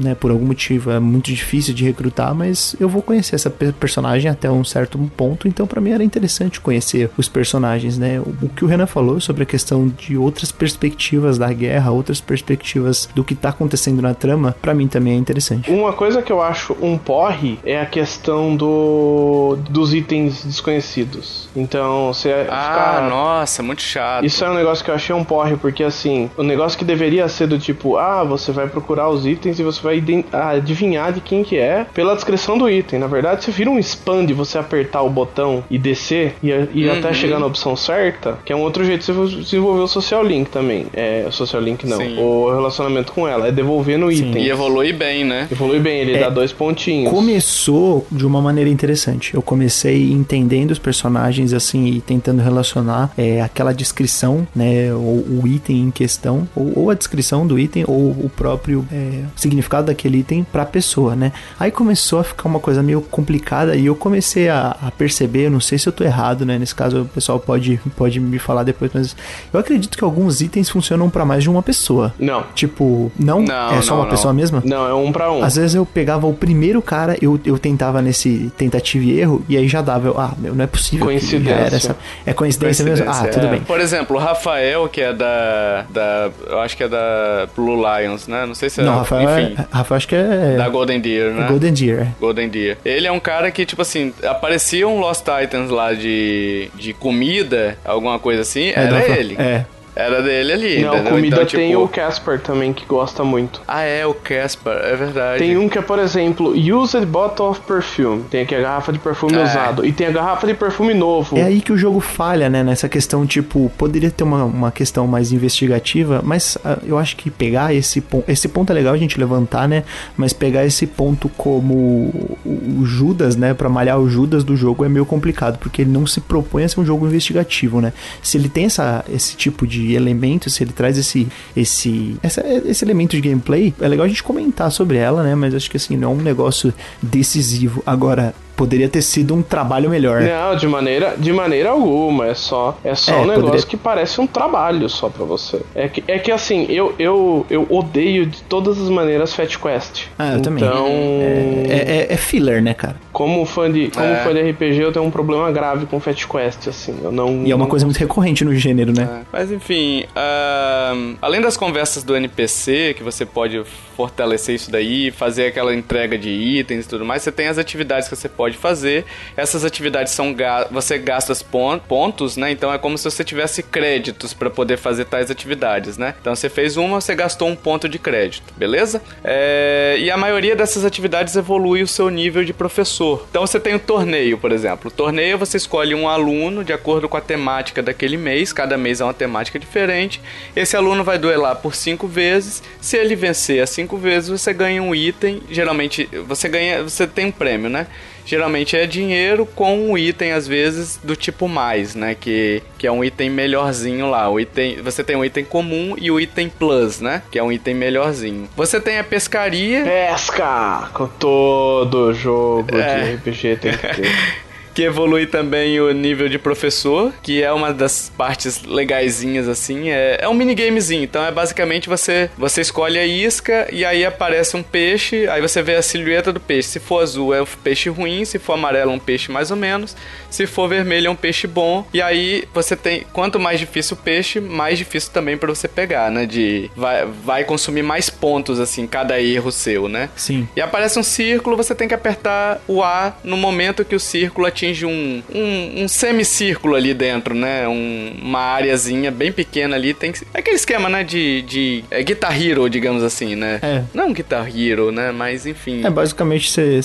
né? 0.00 0.14
Por 0.14 0.30
algum 0.30 0.47
motivo 0.48 0.90
é 0.90 0.98
muito 0.98 1.26
difícil 1.32 1.72
de 1.74 1.84
recrutar, 1.84 2.34
mas 2.34 2.74
eu 2.80 2.88
vou 2.88 3.02
conhecer 3.02 3.34
essa 3.36 3.50
pe- 3.50 3.72
personagem 3.72 4.30
até 4.30 4.50
um 4.50 4.64
certo 4.64 4.98
ponto, 5.16 5.46
então 5.46 5.66
pra 5.66 5.80
mim 5.80 5.90
era 5.90 6.02
interessante 6.04 6.60
conhecer 6.60 7.10
os 7.16 7.28
personagens, 7.28 7.96
né? 7.98 8.20
O, 8.20 8.48
que 8.48 8.64
o 8.64 8.68
Renan 8.68 8.86
falou 8.86 9.20
sobre 9.20 9.42
a 9.42 9.46
questão 9.46 9.88
de 9.88 10.16
outras 10.16 10.50
perspectivas 10.50 11.38
da 11.38 11.52
guerra, 11.52 11.90
outras 11.90 12.20
perspectivas 12.20 13.08
do 13.14 13.22
que 13.24 13.34
tá 13.34 13.50
acontecendo 13.50 14.00
na 14.02 14.14
trama, 14.14 14.56
pra 14.60 14.74
mim 14.74 14.88
também 14.88 15.14
é 15.14 15.16
interessante. 15.16 15.70
Uma 15.70 15.92
coisa 15.92 16.22
que 16.22 16.32
eu 16.32 16.40
acho 16.42 16.76
um 16.80 16.96
porre 16.98 17.58
é 17.64 17.80
a 17.80 17.86
questão 17.86 18.56
do 18.56 19.58
dos 19.70 19.92
itens 19.94 20.44
desconhecidos. 20.44 21.48
Então, 21.56 22.12
você 22.12 22.32
Ah, 22.50 22.68
ficar- 23.00 23.08
nossa, 23.10 23.62
muito 23.62 23.82
chato. 23.82 24.24
Isso 24.24 24.44
é 24.44 24.50
um 24.50 24.54
negócio 24.54 24.84
que 24.84 24.90
eu 24.90 24.94
achei 24.94 25.14
um 25.14 25.24
porre, 25.24 25.56
porque 25.56 25.82
assim, 25.82 26.30
o 26.36 26.42
negócio 26.42 26.78
que 26.78 26.84
deveria 26.84 27.28
ser 27.28 27.46
do 27.46 27.58
tipo, 27.58 27.96
ah, 27.96 28.22
você 28.24 28.52
vai 28.52 28.66
procurar 28.68 29.08
os 29.08 29.26
itens 29.26 29.58
e 29.58 29.62
você 29.62 29.80
vai 29.82 29.98
adivinhar 30.38 31.12
de 31.12 31.20
quem 31.20 31.42
que 31.42 31.56
é 31.56 31.86
pela 31.94 32.14
descrição 32.14 32.56
do 32.56 32.68
item. 32.68 32.98
Na 32.98 33.06
verdade, 33.06 33.44
você 33.44 33.50
vira 33.50 33.70
um 33.70 33.78
spam 33.78 34.24
de 34.24 34.32
você 34.32 34.58
apertar 34.58 35.02
o 35.02 35.10
botão 35.10 35.64
e 35.70 35.78
descer 35.78 36.34
e, 36.42 36.48
e 36.74 36.90
até 36.90 37.12
chegar 37.12 37.38
na 37.38 37.46
opção 37.46 37.76
certa, 37.76 38.38
que 38.44 38.52
é 38.52 38.56
um 38.56 38.60
outro 38.60 38.84
jeito 38.84 39.04
de 39.04 39.12
você 39.12 39.36
desenvolver 39.36 39.82
o 39.82 39.88
social 39.88 40.22
link 40.24 40.48
também. 40.48 40.86
É, 40.92 41.24
o 41.28 41.32
social 41.32 41.62
link 41.62 41.86
não, 41.86 41.98
Sim. 41.98 42.18
o 42.18 42.50
relacionamento 42.50 43.12
com 43.12 43.26
ela, 43.26 43.48
é 43.48 43.52
devolvendo 43.52 44.10
item. 44.10 44.42
E 44.42 44.50
evolui 44.50 44.92
bem, 44.92 45.24
né? 45.24 45.48
Evolui 45.50 45.80
bem, 45.80 46.00
ele 46.00 46.16
É, 46.16 46.20
dá 46.20 46.28
dois 46.28 46.52
pontinhos. 46.52 47.12
Começou 47.12 48.06
de 48.10 48.26
uma 48.26 48.40
maneira 48.40 48.70
interessante. 48.70 49.34
Eu 49.34 49.42
comecei 49.42 50.10
entendendo 50.10 50.70
os 50.70 50.78
personagens 50.78 51.52
assim 51.52 51.86
e 51.86 52.00
tentando 52.00 52.42
relacionar 52.42 53.10
é, 53.16 53.40
aquela 53.40 53.72
descrição, 53.72 54.46
né, 54.54 54.92
ou 54.92 55.24
o 55.42 55.42
item 55.46 55.82
em 55.82 55.90
questão, 55.90 56.48
ou, 56.54 56.72
ou 56.76 56.90
a 56.90 56.94
descrição 56.94 57.46
do 57.46 57.58
item, 57.58 57.84
ou 57.86 58.10
o 58.10 58.30
próprio 58.34 58.84
é, 58.92 59.22
significado 59.36 59.86
daquele 59.86 60.18
item 60.28 60.44
pra 60.52 60.64
pessoa, 60.66 61.16
né? 61.16 61.32
Aí 61.58 61.70
começou 61.70 62.20
a 62.20 62.24
ficar 62.24 62.48
uma 62.48 62.60
coisa 62.60 62.82
meio 62.82 63.00
complicada 63.00 63.74
e 63.74 63.86
eu 63.86 63.94
comecei 63.96 64.48
a, 64.48 64.76
a 64.82 64.90
perceber, 64.90 65.46
eu 65.46 65.50
não 65.50 65.60
sei 65.60 65.78
se 65.78 65.88
eu 65.88 65.92
tô 65.92 66.04
errado, 66.04 66.44
né? 66.44 66.58
Nesse 66.58 66.74
caso 66.74 67.02
o 67.02 67.04
pessoal 67.06 67.40
pode, 67.40 67.80
pode 67.96 68.20
me 68.20 68.38
falar 68.38 68.62
depois, 68.62 68.90
mas 68.92 69.16
eu 69.52 69.58
acredito 69.58 69.96
que 69.96 70.04
alguns 70.04 70.40
itens 70.40 70.68
funcionam 70.68 71.08
pra 71.08 71.24
mais 71.24 71.42
de 71.42 71.48
uma 71.50 71.62
pessoa. 71.62 72.12
Não. 72.18 72.44
Tipo, 72.54 73.10
não, 73.18 73.40
Não, 73.42 73.72
é 73.72 73.80
só 73.82 73.92
não, 73.92 73.98
uma 74.00 74.04
não. 74.04 74.10
pessoa 74.10 74.32
mesma? 74.34 74.62
Não, 74.64 74.86
é 74.86 74.94
um 74.94 75.10
pra 75.10 75.32
um. 75.32 75.42
Às 75.42 75.56
vezes 75.56 75.74
eu 75.74 75.86
pegava 75.86 76.26
o 76.26 76.34
primeiro 76.34 76.82
cara, 76.82 77.16
eu, 77.22 77.40
eu 77.44 77.58
tentava 77.58 78.02
nesse 78.02 78.52
tentativa 78.56 79.04
e 79.04 79.18
erro, 79.18 79.42
e 79.48 79.56
aí 79.56 79.66
já 79.68 79.80
dava, 79.80 80.08
eu, 80.08 80.18
ah, 80.20 80.32
meu, 80.38 80.54
não 80.54 80.64
é 80.64 80.66
possível. 80.66 81.06
Coincidência. 81.06 81.54
era 81.54 81.76
essa- 81.76 81.96
é 82.26 82.32
coincidência, 82.32 82.84
mesmo? 82.84 83.04
Ah, 83.04 83.06
Coincidência, 83.08 83.40
tudo 83.40 83.46
é. 83.46 83.50
bem. 83.56 83.60
Por 83.60 83.80
exemplo, 83.80 84.16
o 84.16 84.18
Rafael, 84.20 84.88
que 84.88 85.00
é 85.00 85.12
da, 85.12 85.84
da. 85.90 86.30
Eu 86.48 86.60
acho 86.60 86.76
que 86.76 86.82
é 86.82 86.88
da 86.88 87.48
Blue 87.56 87.76
Lions, 87.76 88.26
né? 88.28 88.44
Não 88.46 88.54
sei 88.54 88.68
se 88.70 88.80
é. 88.80 88.84
Não, 88.84 88.98
Rafael, 88.98 89.22
enfim, 89.40 89.54
é, 89.58 89.66
Rafael 89.70 89.96
acho 89.96 90.08
que 90.08 90.14
é. 90.16 90.17
Da 90.56 90.68
Golden 90.68 91.00
Deer, 91.00 91.32
né? 91.32 91.46
Golden 91.48 91.72
Deer. 91.72 92.00
é. 92.00 92.08
Golden 92.20 92.48
Deer. 92.48 92.78
Ele 92.84 93.06
é 93.06 93.12
um 93.12 93.20
cara 93.20 93.50
que, 93.50 93.64
tipo 93.66 93.82
assim, 93.82 94.12
apareciam 94.22 94.98
Lost 94.98 95.24
Titans 95.24 95.70
lá 95.70 95.92
de, 95.92 96.70
de 96.74 96.92
comida, 96.92 97.76
alguma 97.84 98.18
coisa 98.18 98.42
assim, 98.42 98.68
É, 98.68 98.72
era 98.74 99.18
ele. 99.18 99.36
É. 99.38 99.64
Era 100.00 100.22
dele 100.22 100.52
ali, 100.52 100.82
Não, 100.82 100.94
entendeu? 100.94 101.12
comida 101.12 101.36
Então, 101.42 101.46
tem 101.46 101.70
tipo- 101.70 101.82
o 101.82 101.88
Casper 101.88 102.38
também, 102.40 102.72
que 102.72 102.86
gosta 102.86 103.24
muito. 103.24 103.60
Ah, 103.66 103.82
é, 103.82 104.06
o 104.06 104.14
Casper, 104.14 104.72
é 104.74 104.94
verdade. 104.94 105.38
Tem 105.40 105.56
um 105.58 105.68
que 105.68 105.76
é, 105.76 105.82
por 105.82 105.98
exemplo, 105.98 106.50
Used 106.52 107.04
Bottle 107.04 107.48
of 107.48 107.60
Perfume. 107.62 108.22
Tem 108.30 108.42
aqui 108.42 108.54
a 108.54 108.60
garrafa 108.60 108.92
de 108.92 109.00
perfume 109.00 109.34
É. 109.34 109.42
usado. 109.42 109.84
E 109.84 109.90
tem 109.92 110.06
a 110.06 110.10
garrafa 110.12 110.46
de 110.46 110.54
perfume 110.54 110.94
novo. 110.94 111.36
É 111.36 111.42
aí 111.42 111.60
que 111.60 111.72
o 111.72 111.76
jogo 111.76 111.98
falha, 111.98 112.48
né? 112.48 112.62
Nessa 112.62 112.88
questão, 112.88 113.26
tipo, 113.26 113.72
poderia 113.76 114.10
ter 114.10 114.22
uma, 114.22 114.44
uma 114.44 114.70
questão 114.70 115.04
mais 115.08 115.32
investigativa, 115.32 116.20
mas 116.24 116.56
ah, 116.64 116.78
eu 116.86 116.96
acho 116.96 117.16
que 117.16 117.28
pegar 117.28 117.74
esse 117.74 118.00
ponto. 118.00 118.30
Esse 118.30 118.46
ponto 118.46 118.70
é 118.70 118.74
legal 118.74 118.94
a 118.94 118.98
gente 118.98 119.18
levantar, 119.18 119.66
né? 119.68 119.82
Mas 120.16 120.32
pegar 120.32 120.64
esse 120.64 120.86
ponto 120.86 121.28
como 121.30 121.74
o 121.74 122.38
o 122.80 122.84
Judas, 122.86 123.34
né? 123.34 123.52
Pra 123.54 123.68
malhar 123.68 123.98
o 123.98 124.08
Judas 124.08 124.44
do 124.44 124.56
jogo 124.56 124.84
é 124.84 124.88
meio 124.88 125.04
complicado, 125.04 125.58
porque 125.58 125.82
ele 125.82 125.90
não 125.90 126.06
se 126.06 126.20
propõe 126.20 126.62
a 126.64 126.68
ser 126.68 126.78
um 126.80 126.84
jogo 126.84 127.06
investigativo, 127.06 127.80
né? 127.80 127.92
Se 128.22 128.36
ele 128.38 128.48
tem 128.48 128.66
essa, 128.66 129.04
esse 129.12 129.36
tipo 129.36 129.66
de 129.66 129.87
elemento, 129.94 130.48
se 130.50 130.62
ele 130.62 130.72
traz 130.72 130.96
esse, 130.98 131.26
esse, 131.56 132.16
essa- 132.22 132.42
esse 132.66 132.84
elemento 132.84 133.10
de 133.16 133.20
gameplay, 133.20 133.74
é 133.80 133.88
legal 133.88 134.04
a 134.06 134.08
gente 134.08 134.22
comentar 134.22 134.70
sobre 134.72 134.96
ela, 134.98 135.22
né? 135.22 135.34
Mas 135.34 135.54
acho 135.54 135.70
que 135.70 135.76
assim, 135.76 135.96
não 135.96 136.10
é 136.12 136.14
um 136.14 136.22
negócio 136.22 136.72
decisivo. 137.02 137.82
Agora, 137.86 138.34
poderia 138.58 138.88
ter 138.88 139.00
sido 139.02 139.34
um 139.34 139.40
trabalho 139.42 139.88
melhor. 139.88 140.20
Não, 140.20 140.56
de 140.56 140.66
maneira, 140.66 141.14
de 141.16 141.32
maneira 141.32 141.70
alguma. 141.70 142.26
É 142.26 142.34
só, 142.34 142.76
é 142.82 142.94
só 142.94 143.12
É, 143.12 143.16
um 143.16 143.20
negócio 143.20 143.42
poderia- 143.44 143.66
que 143.66 143.76
parece 143.76 144.20
um 144.20 144.26
trabalho 144.26 144.88
só 144.88 145.08
pra 145.08 145.24
você. 145.24 145.62
É 145.76 145.86
que, 145.88 146.02
é 146.08 146.18
que 146.18 146.32
assim, 146.32 146.66
eu, 146.68 146.92
eu, 146.98 147.46
eu 147.48 147.66
odeio 147.70 148.26
de 148.26 148.42
todas 148.42 148.80
as 148.82 148.88
maneiras 148.90 149.32
Fat 149.34 149.56
Quest. 149.56 150.06
Ah, 150.18 150.32
eu 150.34 150.42
também. 150.42 150.64
então, 150.64 150.86
É, 150.88 152.06
é- 152.10 152.12
é 152.12 152.16
filler, 152.16 152.60
né, 152.60 152.74
cara? 152.74 152.96
como 153.12 153.44
fã 153.44 153.70
de 153.70 153.90
como 153.90 154.06
É. 154.06 154.22
fã 154.22 154.32
de 154.32 154.40
RPG, 154.40 154.80
eu 154.80 154.92
tenho 154.92 155.04
um 155.04 155.10
problema 155.10 155.50
grave 155.50 155.86
com 155.86 155.98
Fat 155.98 156.24
Quest, 156.26 156.68
assim. 156.68 156.96
Eu 157.02 157.10
não. 157.10 157.44
E 157.44 157.50
é 157.50 157.54
uma 157.54 157.64
não 157.64 157.70
coisa 157.70 157.84
muito 157.84 157.96
recorrente 157.98 158.44
no 158.44 158.54
gênero, 158.54 158.92
né? 158.92 159.22
É, 159.22 159.26
Mas 159.32 159.50
enfim, 159.50 160.04
ahn, 160.14 161.14
além 161.20 161.40
das 161.40 161.56
conversas 161.56 162.02
do 162.04 162.16
NPC, 162.16 162.94
que 162.96 163.02
você 163.02 163.24
pode 163.26 163.60
fortalecer 163.96 164.54
isso 164.54 164.70
daí, 164.70 165.10
fazer 165.10 165.46
aquela 165.46 165.74
entrega 165.74 166.16
de 166.16 166.28
itens 166.30 166.84
e 166.86 166.88
tudo 166.88 167.04
mais, 167.04 167.22
você 167.22 167.32
tem 167.32 167.48
as 167.48 167.58
atividades 167.58 168.08
que 168.08 168.14
você 168.14 168.28
pode 168.28 168.47
fazer. 168.56 169.04
Essas 169.36 169.64
atividades 169.64 170.12
são 170.12 170.34
você 170.70 170.98
gasta 170.98 171.32
os 171.32 171.42
pon- 171.42 171.78
pontos, 171.78 172.36
né? 172.36 172.50
Então 172.50 172.72
é 172.72 172.78
como 172.78 172.96
se 172.96 173.04
você 173.04 173.24
tivesse 173.24 173.62
créditos 173.62 174.32
para 174.32 174.48
poder 174.50 174.76
fazer 174.76 175.04
tais 175.04 175.30
atividades, 175.30 175.98
né? 175.98 176.14
Então 176.20 176.34
você 176.34 176.48
fez 176.48 176.76
uma, 176.76 177.00
você 177.00 177.14
gastou 177.14 177.48
um 177.48 177.56
ponto 177.56 177.88
de 177.88 177.98
crédito, 177.98 178.52
beleza? 178.56 179.02
É, 179.24 179.96
e 179.98 180.10
a 180.10 180.16
maioria 180.16 180.54
dessas 180.54 180.84
atividades 180.84 181.36
evolui 181.36 181.82
o 181.82 181.86
seu 181.88 182.08
nível 182.10 182.44
de 182.44 182.52
professor. 182.52 183.26
Então 183.30 183.46
você 183.46 183.58
tem 183.58 183.74
o 183.74 183.78
torneio, 183.78 184.38
por 184.38 184.52
exemplo. 184.52 184.88
O 184.88 184.90
torneio 184.90 185.38
você 185.38 185.56
escolhe 185.56 185.94
um 185.94 186.08
aluno 186.08 186.64
de 186.64 186.72
acordo 186.72 187.08
com 187.08 187.16
a 187.16 187.20
temática 187.20 187.82
daquele 187.82 188.16
mês. 188.16 188.52
Cada 188.52 188.76
mês 188.76 189.00
é 189.00 189.04
uma 189.04 189.14
temática 189.14 189.58
diferente. 189.58 190.20
Esse 190.54 190.76
aluno 190.76 191.02
vai 191.04 191.18
duelar 191.18 191.56
por 191.56 191.74
cinco 191.74 192.06
vezes. 192.06 192.62
Se 192.80 192.96
ele 192.96 193.16
vencer 193.16 193.62
as 193.62 193.70
cinco 193.70 193.96
vezes, 193.96 194.28
você 194.28 194.52
ganha 194.52 194.82
um 194.82 194.94
item. 194.94 195.42
Geralmente 195.50 196.08
você 196.26 196.48
ganha, 196.48 196.82
você 196.82 197.06
tem 197.06 197.26
um 197.26 197.32
prêmio, 197.32 197.68
né? 197.68 197.86
Geralmente 198.28 198.76
é 198.76 198.84
dinheiro 198.86 199.46
com 199.46 199.74
um 199.90 199.96
item, 199.96 200.32
às 200.32 200.46
vezes, 200.46 201.00
do 201.02 201.16
tipo 201.16 201.48
mais, 201.48 201.94
né? 201.94 202.14
Que, 202.14 202.62
que 202.76 202.86
é 202.86 202.92
um 202.92 203.02
item 203.02 203.30
melhorzinho 203.30 204.10
lá. 204.10 204.28
O 204.28 204.38
item, 204.38 204.82
você 204.82 205.02
tem 205.02 205.16
um 205.16 205.24
item 205.24 205.46
comum 205.46 205.94
e 205.98 206.10
o 206.10 206.20
item 206.20 206.46
plus, 206.50 207.00
né? 207.00 207.22
Que 207.30 207.38
é 207.38 207.42
um 207.42 207.50
item 207.50 207.74
melhorzinho. 207.74 208.46
Você 208.54 208.78
tem 208.78 208.98
a 208.98 209.04
pescaria. 209.04 209.82
Pesca! 209.82 210.90
Com 210.92 211.06
todo 211.06 212.12
jogo 212.12 212.76
É. 212.76 213.04
de 213.04 213.14
RPG 213.14 213.56
tem 213.56 213.72
que 213.72 213.78
ter. 213.94 214.08
que 214.78 214.84
evolui 214.84 215.26
também 215.26 215.80
o 215.80 215.90
nível 215.90 216.28
de 216.28 216.38
professor, 216.38 217.12
que 217.20 217.42
é 217.42 217.52
uma 217.52 217.72
das 217.72 218.12
partes 218.16 218.62
legaisinhas 218.62 219.48
assim. 219.48 219.90
É, 219.90 220.18
é 220.20 220.28
um 220.28 220.34
minigamezinho, 220.34 221.02
então 221.02 221.24
é 221.24 221.32
basicamente 221.32 221.88
você, 221.88 222.30
você 222.38 222.60
escolhe 222.60 222.96
a 222.96 223.04
isca 223.04 223.66
e 223.72 223.84
aí 223.84 224.04
aparece 224.04 224.56
um 224.56 224.62
peixe, 224.62 225.26
aí 225.26 225.42
você 225.42 225.64
vê 225.64 225.74
a 225.74 225.82
silhueta 225.82 226.32
do 226.32 226.38
peixe. 226.38 226.68
Se 226.68 226.78
for 226.78 227.02
azul 227.02 227.34
é 227.34 227.42
um 227.42 227.46
peixe 227.64 227.88
ruim, 227.88 228.24
se 228.24 228.38
for 228.38 228.52
amarelo 228.52 228.92
é 228.92 228.94
um 228.94 229.00
peixe 229.00 229.32
mais 229.32 229.50
ou 229.50 229.56
menos, 229.56 229.96
se 230.30 230.46
for 230.46 230.68
vermelho 230.68 231.08
é 231.08 231.10
um 231.10 231.16
peixe 231.16 231.48
bom. 231.48 231.84
E 231.92 232.00
aí 232.00 232.44
você 232.54 232.76
tem, 232.76 233.04
quanto 233.12 233.40
mais 233.40 233.58
difícil 233.58 233.96
o 233.96 234.00
peixe, 234.00 234.38
mais 234.38 234.78
difícil 234.78 235.10
também 235.12 235.36
para 235.36 235.52
você 235.52 235.66
pegar, 235.66 236.08
né? 236.08 236.24
De 236.24 236.70
vai, 236.76 237.04
vai 237.04 237.42
consumir 237.42 237.82
mais 237.82 238.08
pontos 238.08 238.60
assim 238.60 238.86
cada 238.86 239.20
erro 239.20 239.50
seu, 239.50 239.88
né? 239.88 240.08
Sim. 240.14 240.48
E 240.54 240.60
aparece 240.60 241.00
um 241.00 241.02
círculo, 241.02 241.56
você 241.56 241.74
tem 241.74 241.88
que 241.88 241.94
apertar 241.94 242.60
o 242.68 242.80
A 242.80 243.16
no 243.24 243.36
momento 243.36 243.84
que 243.84 243.96
o 243.96 244.00
círculo 244.00 244.46
atinge 244.46 244.67
um, 244.86 245.22
um, 245.34 245.84
um 245.84 245.88
semicírculo 245.88 246.74
ali 246.74 246.94
dentro, 246.94 247.34
né? 247.34 247.68
Um, 247.68 248.16
uma 248.22 248.40
áreazinha 248.40 249.10
bem 249.10 249.32
pequena 249.32 249.76
ali. 249.76 249.94
Tem 249.94 250.12
que, 250.12 250.26
aquele 250.34 250.56
esquema, 250.56 250.88
né? 250.88 251.04
De, 251.04 251.42
de 251.42 251.84
é, 251.90 252.02
Guitar 252.02 252.40
Hero, 252.40 252.68
digamos 252.68 253.02
assim, 253.02 253.34
né? 253.34 253.58
É. 253.62 253.82
Não 253.94 254.12
Guitar 254.12 254.48
Hero, 254.48 254.90
né? 254.90 255.12
Mas 255.12 255.46
enfim. 255.46 255.84
É 255.84 255.90
basicamente 255.90 256.50
você 256.50 256.80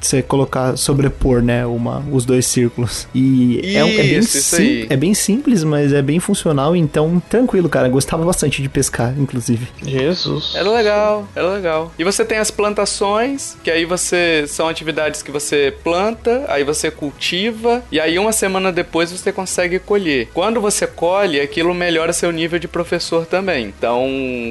você 0.00 0.22
colocar, 0.22 0.76
sobrepor, 0.76 1.42
né, 1.42 1.64
uma, 1.66 2.02
os 2.10 2.24
dois 2.24 2.46
círculos. 2.46 3.06
E 3.14 3.76
é, 3.76 3.84
um- 3.84 3.88
é 3.88 3.96
bem 3.96 4.18
Isso, 4.18 4.38
isso 4.38 4.56
sim- 4.56 4.86
é 4.88 4.96
bem 4.96 5.14
simples, 5.14 5.62
mas 5.64 5.92
é 5.92 6.00
bem 6.02 6.18
funcional, 6.20 6.74
então 6.74 7.20
tranquilo, 7.28 7.68
cara. 7.68 7.88
Gostava 7.88 8.24
bastante 8.24 8.62
de 8.62 8.68
pescar, 8.68 9.14
inclusive. 9.18 9.68
Jesus. 9.82 10.54
Era 10.54 10.70
legal, 10.70 11.28
era 11.34 11.52
legal. 11.52 11.92
E 11.98 12.04
você 12.04 12.24
tem 12.24 12.38
as 12.38 12.50
plantações, 12.50 13.56
que 13.62 13.70
aí 13.70 13.84
você 13.84 14.44
são 14.48 14.68
atividades 14.68 15.22
que 15.22 15.30
você 15.30 15.72
planta, 15.84 16.44
aí 16.48 16.64
você 16.64 16.90
cultiva 16.90 17.82
e 17.92 18.00
aí 18.00 18.18
uma 18.18 18.32
semana 18.32 18.72
depois 18.72 19.10
você 19.12 19.30
consegue 19.32 19.78
colher. 19.78 20.28
Quando 20.32 20.60
você 20.60 20.86
colhe, 20.86 21.40
aquilo 21.40 21.74
melhora 21.74 22.12
seu 22.12 22.30
nível 22.32 22.58
de 22.58 22.66
professor 22.66 23.26
também. 23.26 23.66
Então, 23.76 24.08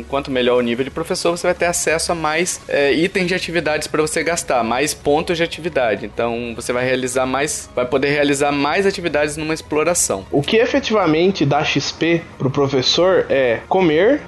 quanto 0.07 0.29
melhor 0.31 0.57
o 0.57 0.61
nível 0.61 0.83
de 0.85 0.91
professor, 0.91 1.31
você 1.35 1.47
vai 1.47 1.53
ter 1.55 1.65
acesso 1.65 2.11
a 2.11 2.15
mais 2.15 2.61
é, 2.67 2.93
itens 2.93 3.27
de 3.27 3.33
atividades 3.33 3.87
para 3.87 4.01
você 4.01 4.23
gastar, 4.23 4.63
mais 4.63 4.93
pontos 4.93 5.37
de 5.39 5.43
atividade. 5.43 6.05
Então, 6.05 6.53
você 6.55 6.71
vai 6.71 6.85
realizar 6.85 7.25
mais, 7.25 7.69
vai 7.75 7.85
poder 7.85 8.09
realizar 8.09 8.51
mais 8.51 8.85
atividades 8.85 9.37
numa 9.37 9.53
exploração. 9.53 10.25
O 10.31 10.41
que 10.41 10.57
efetivamente 10.57 11.45
dá 11.45 11.63
XP 11.63 12.21
pro 12.37 12.51
professor 12.51 13.25
é 13.29 13.59
comer. 13.67 14.21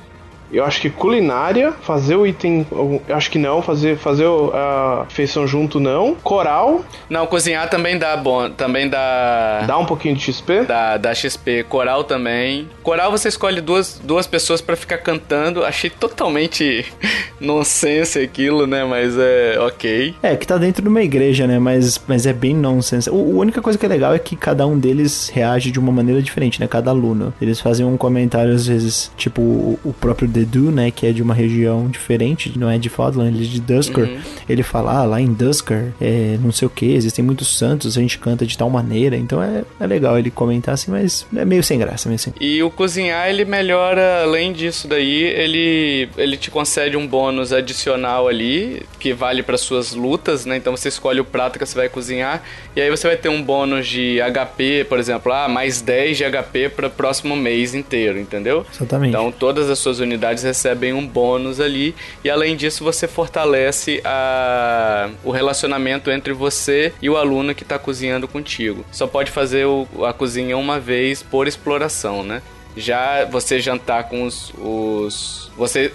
Eu 0.52 0.66
acho 0.66 0.82
que 0.82 0.89
culinária, 0.89 1.72
fazer 1.82 2.16
o 2.16 2.28
item. 2.28 2.66
Eu 3.08 3.16
acho 3.16 3.32
que 3.32 3.39
não, 3.39 3.62
fazer, 3.62 3.97
fazer 3.97 4.26
a 4.54 5.06
feição 5.10 5.47
junto 5.47 5.80
não. 5.80 6.16
Coral, 6.16 6.82
Não, 7.10 7.26
cozinhar 7.26 7.70
também 7.70 7.97
dá 7.97 8.16
bom, 8.18 8.49
também 8.49 8.89
dá 8.89 9.64
dá 9.66 9.78
um 9.78 9.86
pouquinho 9.86 10.16
de 10.16 10.22
XP. 10.22 10.64
Da, 10.64 10.97
da 10.97 11.14
XP, 11.14 11.64
coral 11.64 12.04
também. 12.04 12.68
Coral 12.84 13.12
você 13.12 13.28
escolhe 13.28 13.62
duas, 13.62 13.99
duas 14.04 14.28
pessoas 14.28 14.62
pra 14.62 14.76
ficar 14.76 14.97
cantando. 14.97 15.64
Achei 15.64 15.89
totalmente 15.89 16.86
nonsense 17.39 18.20
aquilo, 18.20 18.68
né? 18.68 18.84
Mas 18.84 19.18
é 19.18 19.58
ok. 19.60 20.16
É, 20.22 20.36
que 20.36 20.45
tá 20.45 20.58
dentro 20.58 20.82
de 20.82 20.89
uma 20.89 21.02
igreja, 21.02 21.47
né? 21.47 21.60
Mas, 21.60 22.02
mas 22.08 22.26
é 22.26 22.34
bem 22.34 22.54
nonsense. 22.54 23.10
O, 23.10 23.16
a 23.16 23.41
única 23.41 23.62
coisa 23.62 23.78
que 23.78 23.86
é 23.86 23.89
legal 23.89 24.14
é 24.14 24.20
que 24.20 24.36
cada 24.36 24.66
um 24.66 24.78
deles 24.78 25.30
reage 25.34 25.72
de 25.72 25.80
uma 25.80 25.91
maneira 25.91 26.22
diferente, 26.22 26.60
né? 26.60 26.68
Cada 26.68 26.91
aluno. 26.91 27.34
Eles 27.41 27.60
fazem 27.60 27.86
um 27.86 27.97
comentário, 27.97 28.54
às 28.54 28.68
vezes, 28.68 29.12
tipo, 29.16 29.41
o, 29.41 29.80
o 29.84 29.93
próprio 29.93 30.28
Dedu, 30.46 30.72
né? 30.72 30.92
Que 30.92 31.08
é 31.08 31.12
de 31.12 31.22
uma 31.22 31.34
região 31.34 31.88
diferente, 31.88 32.58
não 32.58 32.70
é 32.70 32.78
de 32.78 32.89
Fodland, 32.89 33.36
ele 33.36 33.46
é 33.46 33.50
de 33.50 33.62
Dusker. 33.62 34.20
Ele 34.48 34.64
fala, 34.64 35.00
ah, 35.00 35.04
lá 35.04 35.22
em 35.22 35.34
Dusker, 35.34 35.94
é 36.02 36.38
não 36.42 36.52
sei 36.52 36.66
o 36.66 36.70
que, 36.70 36.94
existem 36.94 37.24
muitos 37.24 37.58
santos, 37.58 37.98
a 37.98 38.02
gente 38.02 38.18
canta 38.18 38.46
de 38.46 38.58
tal 38.58 38.70
maneira. 38.70 39.16
Então 39.16 39.42
é, 39.42 39.64
é 39.80 39.88
legal 39.88 40.18
ele 40.18 40.32
comentar 40.32 40.74
assim, 40.74 40.92
mas 40.92 41.26
é 41.36 41.46
meio 41.46 41.64
sem 41.64 41.80
graça, 41.80 42.08
meio 42.08 42.20
sem. 42.20 42.34
E 42.39 42.62
o 42.64 42.70
cozinhar, 42.70 43.30
ele 43.30 43.46
melhora, 43.46 44.24
além 44.24 44.54
disso 44.54 44.88
daí, 44.88 45.24
ele, 45.24 46.10
ele 46.18 46.38
te 46.38 46.50
concede 46.50 46.98
um 46.98 47.08
bônus 47.08 47.54
adicional 47.54 48.28
ali, 48.28 48.84
que 49.00 49.14
vale 49.14 49.44
para 49.44 49.58
suas 49.58 49.94
lutas, 49.94 50.46
né? 50.46 50.58
Então 50.58 50.76
você 50.76 50.89
escolhe 50.89 51.20
o 51.20 51.26
prato 51.26 51.60
que 51.60 51.66
você 51.66 51.76
vai 51.76 51.89
cozinhar, 51.89 52.44
e 52.76 52.82
aí 52.82 52.89
você 52.89 53.08
vai 53.08 53.18
ter 53.18 53.30
um 53.30 53.42
bônus 53.42 53.88
de 53.88 54.20
HP, 54.20 54.86
por 54.88 55.00
exemplo, 55.00 55.32
ah, 55.32 55.48
mais 55.48 55.82
10 55.82 56.18
de 56.18 56.24
HP 56.24 56.70
para 56.70 56.88
o 56.88 56.89
próximo 56.89 57.36
mês 57.36 57.74
inteiro, 57.74 58.20
entendeu? 58.20 58.66
Exatamente. 58.74 59.10
Então 59.10 59.32
todas 59.32 59.70
as 59.70 59.80
suas 59.80 60.00
unidades 60.00 60.30
recebem 60.39 60.93
um 60.93 61.05
bônus 61.05 61.59
ali 61.59 61.93
e 62.23 62.29
além 62.29 62.55
disso 62.55 62.84
você 62.84 63.07
fortalece 63.07 64.01
a, 64.05 65.09
o 65.23 65.32
relacionamento 65.32 66.09
entre 66.09 66.34
você 66.34 66.93
e 67.01 67.09
o 67.09 67.17
aluno 67.17 67.53
que 67.53 67.63
está 67.63 67.77
cozinhando 67.77 68.27
contigo. 68.27 68.86
Só 68.91 69.07
pode 69.07 69.32
fazer 69.32 69.65
o- 69.65 69.88
a 70.05 70.13
cozinha 70.13 70.57
uma 70.57 70.79
vez 70.79 71.21
por 71.21 71.47
exploração, 71.47 72.23
né? 72.23 72.41
Já 72.76 73.26
você 73.26 73.59
jantar 73.59 74.05
com 74.05 74.24
os, 74.24 74.53
os 74.57 75.41
você 75.57 75.91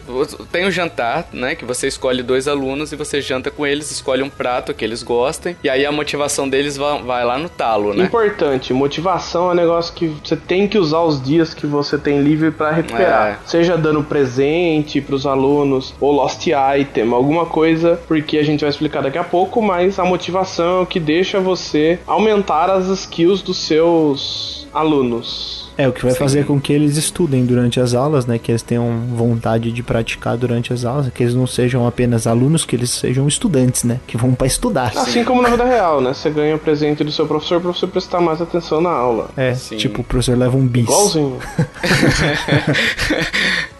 tem 0.53 0.66
o 0.66 0.70
jantar, 0.70 1.29
né, 1.33 1.55
que 1.55 1.64
você 1.64 1.89
escolhe 1.89 2.22
dois 2.22 2.47
alunos 2.47 2.93
e 2.93 2.97
você 2.97 3.20
janta 3.20 3.51
com 3.51 3.66
eles, 3.66 3.91
escolhe 3.91 4.22
um 4.22 4.29
prato 4.29 4.74
que 4.74 4.85
eles 4.85 5.03
gostem 5.03 5.57
e 5.62 5.68
aí 5.68 5.85
a 5.85 5.91
motivação 5.91 6.49
deles 6.49 6.77
vai, 6.77 7.03
vai 7.03 7.24
lá 7.24 7.39
no 7.39 7.49
talo, 7.49 7.95
né? 7.95 8.05
Importante, 8.05 8.72
motivação 8.72 9.49
é 9.49 9.53
um 9.53 9.55
negócio 9.55 9.95
que 9.95 10.09
você 10.22 10.37
tem 10.37 10.68
que 10.68 10.79
usar 10.79 11.01
os 11.01 11.22
dias 11.22 11.55
que 11.55 11.66
você 11.66 11.99
tem 11.99 12.22
livre 12.22 12.51
pra 12.51 12.70
recuperar. 12.70 13.29
É. 13.29 13.39
Seja 13.47 13.77
dando 13.77 14.03
presente 14.05 15.01
pros 15.01 15.27
alunos 15.27 15.95
ou 16.01 16.12
lost 16.12 16.47
item, 16.47 17.12
alguma 17.12 17.47
coisa, 17.47 18.01
porque 18.07 18.39
a 18.39 18.45
gente 18.45 18.61
vai 18.61 18.70
explicar 18.70 19.03
daqui 19.03 19.18
a 19.18 19.24
pouco, 19.24 19.62
mas 19.62 19.99
a 19.99 20.05
motivação 20.05 20.79
é 20.79 20.83
o 20.83 20.87
que 20.87 21.01
deixa 21.01 21.41
você 21.41 21.99
aumentar 22.07 22.70
as 22.70 22.87
skills 22.89 23.43
dos 23.43 23.59
seus 23.59 24.68
alunos. 24.72 25.66
É, 25.79 25.87
o 25.87 25.93
que 25.93 26.05
vai 26.05 26.14
fazer 26.14 26.47
com 26.47 26.59
que 26.61 26.72
eles 26.72 26.97
estudem 26.97 27.45
durante 27.45 27.79
as 27.79 27.95
aulas, 27.95 28.24
né? 28.27 28.39
Que 28.39 28.51
eles 28.51 28.62
tenham 28.62 28.99
vontade 29.12 29.70
de 29.70 29.83
praticar 29.83 30.37
durante 30.37 30.72
as 30.72 30.85
aulas, 30.85 31.09
que 31.11 31.22
eles 31.22 31.35
não 31.35 31.47
sejam 31.47 31.87
apenas 31.87 32.27
alunos, 32.27 32.64
que 32.64 32.74
eles 32.74 32.91
sejam 32.91 33.29
estudantes, 33.29 33.85
né? 33.85 34.01
Que 34.07 34.16
vão 34.16 34.35
pra 34.35 34.47
estudar. 34.47 34.93
Assim 34.97 35.22
como 35.22 35.43
na 35.43 35.51
vida 35.51 35.64
real, 35.64 36.01
né? 36.01 36.14
Você 36.14 36.31
ganha 36.31 36.57
o 36.57 36.59
presente 36.59 37.05
do 37.05 37.12
seu 37.12 37.27
professor 37.27 37.61
pra 37.61 37.72
você 37.72 37.87
prestar 37.87 38.20
mais 38.20 38.41
atenção 38.41 38.81
na 38.81 38.91
aula. 38.91 39.29
É, 39.37 39.55
Sim. 39.55 39.77
tipo, 39.77 40.01
o 40.01 40.05
professor 40.05 40.37
leva 40.39 40.57
um 40.57 40.66
bis. 40.66 40.85
Igualzinho. 40.85 41.39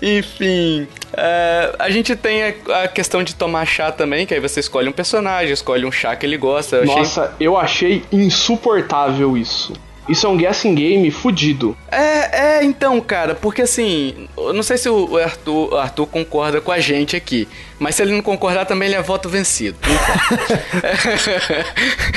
Enfim, 0.01 0.87
é, 1.15 1.75
a 1.79 1.91
gente 1.91 2.15
tem 2.15 2.43
a, 2.45 2.55
a 2.85 2.89
questão 2.89 3.23
de 3.23 3.35
tomar 3.35 3.65
chá 3.67 3.91
também, 3.91 4.27
que 4.27 4.35
aí 4.35 4.41
você 4.41 4.61
escolhe 4.61 4.89
um 4.89 4.93
personagem, 4.93 5.53
escolhe 5.53 5.87
um 5.87 5.93
chá 5.93 6.15
que 6.15 6.27
ele 6.27 6.37
gosta. 6.37 6.77
Eu 6.77 6.83
achei- 6.83 6.97
Nossa, 6.97 7.35
eu 7.41 7.57
achei 7.57 8.05
insuportável 8.13 9.37
isso. 9.37 9.73
Isso 10.09 10.27
é 10.27 10.29
um 10.29 10.37
guessing 10.37 10.75
game 10.75 11.11
fudido. 11.11 11.77
É, 11.91 12.59
é, 12.59 12.65
então, 12.65 13.01
cara, 13.01 13.35
porque 13.35 13.63
assim, 13.63 14.29
eu 14.37 14.53
não 14.53 14.63
sei 14.63 14.79
se 14.79 14.89
o 14.89 15.17
Arthur, 15.17 15.73
o 15.73 15.77
Arthur 15.77 16.07
concorda 16.07 16.61
com 16.61 16.71
a 16.71 16.79
gente 16.79 17.17
aqui, 17.17 17.49
mas 17.79 17.97
se 17.97 18.03
ele 18.03 18.13
não 18.13 18.23
concordar 18.23 18.67
também 18.67 18.89
ele 18.89 18.97
é 18.97 19.03
voto 19.03 19.29
vencido. 19.29 19.77
Então. 19.83 19.97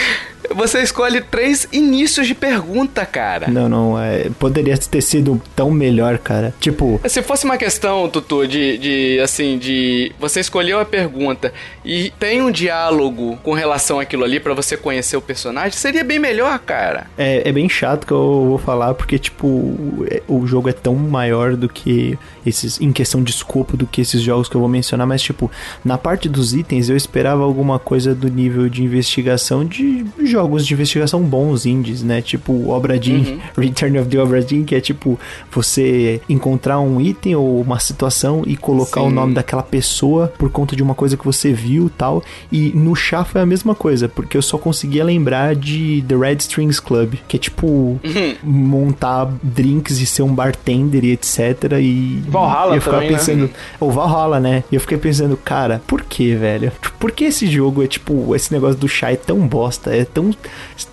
você 0.60 0.82
escolhe 0.84 1.22
três 1.22 1.68
inícios 1.72 2.28
de 2.28 2.36
pergunta, 2.36 3.06
cara. 3.06 3.48
Não, 3.48 3.68
não, 3.70 4.00
é, 4.00 4.30
poderia 4.38 4.78
ter 4.78 5.02
sido 5.02 5.42
tão 5.56 5.72
melhor, 5.72 6.18
cara. 6.20 6.54
Tipo, 6.60 7.00
Se 7.08 7.22
fosse 7.24 7.46
uma 7.46 7.58
questão, 7.58 8.08
Tutu, 8.10 8.48
de, 8.48 8.78
de 8.78 9.20
assim, 9.22 9.58
de 9.58 10.12
você 10.20 10.40
escolheu 10.40 10.80
a 10.80 10.86
pergunta 10.86 11.52
e 11.84 12.12
tem 12.20 12.42
um 12.42 12.52
diálogo 12.52 13.38
com 13.44 13.54
relação 13.54 14.00
àquilo 14.00 14.24
ali 14.24 14.40
pra 14.40 14.54
você 14.54 14.76
conhecer 14.78 15.18
o 15.18 15.22
personagem, 15.22 15.72
seria 15.72 16.04
bem 16.04 16.20
melhor, 16.20 16.60
cara. 16.60 17.08
é, 17.18 17.48
é 17.48 17.52
bem 17.52 17.68
chato 17.70 18.06
que 18.06 18.12
eu 18.14 18.46
vou 18.48 18.58
falar, 18.58 18.94
porque, 18.94 19.18
tipo, 19.18 19.48
o- 19.48 20.06
é- 20.10 20.22
o 20.28 20.46
jogo 20.46 20.70
é 20.70 20.74
tão 20.74 20.96
maior 20.96 21.56
do 21.56 21.68
que 21.70 22.18
esses, 22.46 22.80
em 22.80 22.92
questão 22.92 23.24
de 23.24 23.32
escopo, 23.32 23.76
do 23.76 23.86
que 23.86 24.02
esses 24.02 24.22
jogos 24.22 24.48
que 24.48 24.56
eu 24.56 24.62
vou 24.62 24.70
mencionar, 24.70 25.06
mas, 25.06 25.22
tipo, 25.22 25.50
na 25.84 25.98
parte 25.98 26.28
dos 26.30 26.54
itens 26.54 26.90
eu 26.90 26.98
esperava 26.98 27.44
alguma 27.44 27.80
coisa 27.80 28.14
do 28.14 28.30
nível 28.30 28.70
de 28.70 28.84
investigação 28.84 29.66
de 29.66 30.06
jogos 30.24 30.66
de 30.66 30.74
investigação 30.74 31.22
bons 31.22 31.66
indies, 31.66 32.04
né? 32.04 32.22
Tipo, 32.22 32.70
Obra 32.70 33.00
Dinn, 33.00 33.40
Return 33.58 34.00
of 34.00 34.10
the 34.10 34.20
Obra 34.20 34.42
Dinn, 34.42 34.64
que 34.64 34.76
é 34.76 34.82
tipo 34.82 35.20
você 35.52 36.22
encontrar 36.30 36.80
um 36.80 37.00
item 37.00 37.36
ou 37.36 37.62
uma 37.62 37.80
situação 37.80 38.44
e 38.46 38.56
colocar 38.56 39.02
o 39.02 39.10
Sim. 39.10 39.16
nome 39.16 39.34
daquela 39.34 39.64
pessoa 39.64 40.32
por 40.38 40.50
conta 40.50 40.76
de 40.76 40.84
uma 40.84 40.96
coisa 40.96 41.18
que 41.18 41.26
você 41.26 41.52
viu 41.54 41.90
tal. 41.90 42.24
E 42.52 42.72
no 42.74 42.96
chá 42.96 43.24
foi 43.24 43.42
a 43.42 43.46
mesma 43.46 43.76
coisa, 43.76 44.08
porque 44.08 44.38
eu 44.38 44.42
só 44.42 44.58
conseguia 44.58 45.04
lembrar 45.04 45.56
de 45.56 46.04
The 46.08 46.16
Red 46.16 46.38
Strings 46.40 46.80
Club, 46.80 47.16
que 47.28 47.38
é 47.38 47.40
tipo 47.40 48.00
montar 48.44 49.32
drinks 49.42 50.00
e 50.00 50.06
ser 50.06 50.24
um 50.24 50.34
bartender 50.34 51.04
e 51.04 51.12
etc. 51.12 51.74
E 51.82 52.22
Valhalla 52.42 52.74
e 52.74 52.78
eu 52.78 52.82
ficava 52.82 52.98
também, 52.98 53.12
né? 53.12 53.18
pensando, 53.18 53.50
o 53.80 53.92
Valhalla, 53.92 54.40
né? 54.40 54.64
E 54.72 54.76
eu 54.76 54.82
fiquei 54.82 54.98
pensando, 54.98 55.38
cara, 55.38 55.82
por 55.86 56.02
que, 56.02 56.36
velho? 56.36 56.72
Por 57.00 57.12
que 57.12 57.26
esse 57.26 57.48
jogo 57.48 57.84
é 57.84 57.88
tipo, 57.88 58.36
esse 58.36 58.52
negócio 58.52 58.78
do 58.78 58.88
chá 58.88 59.12
é 59.12 59.16
tão 59.16 59.40
bosta, 59.48 59.96
é 59.96 60.06
tão 60.06 60.34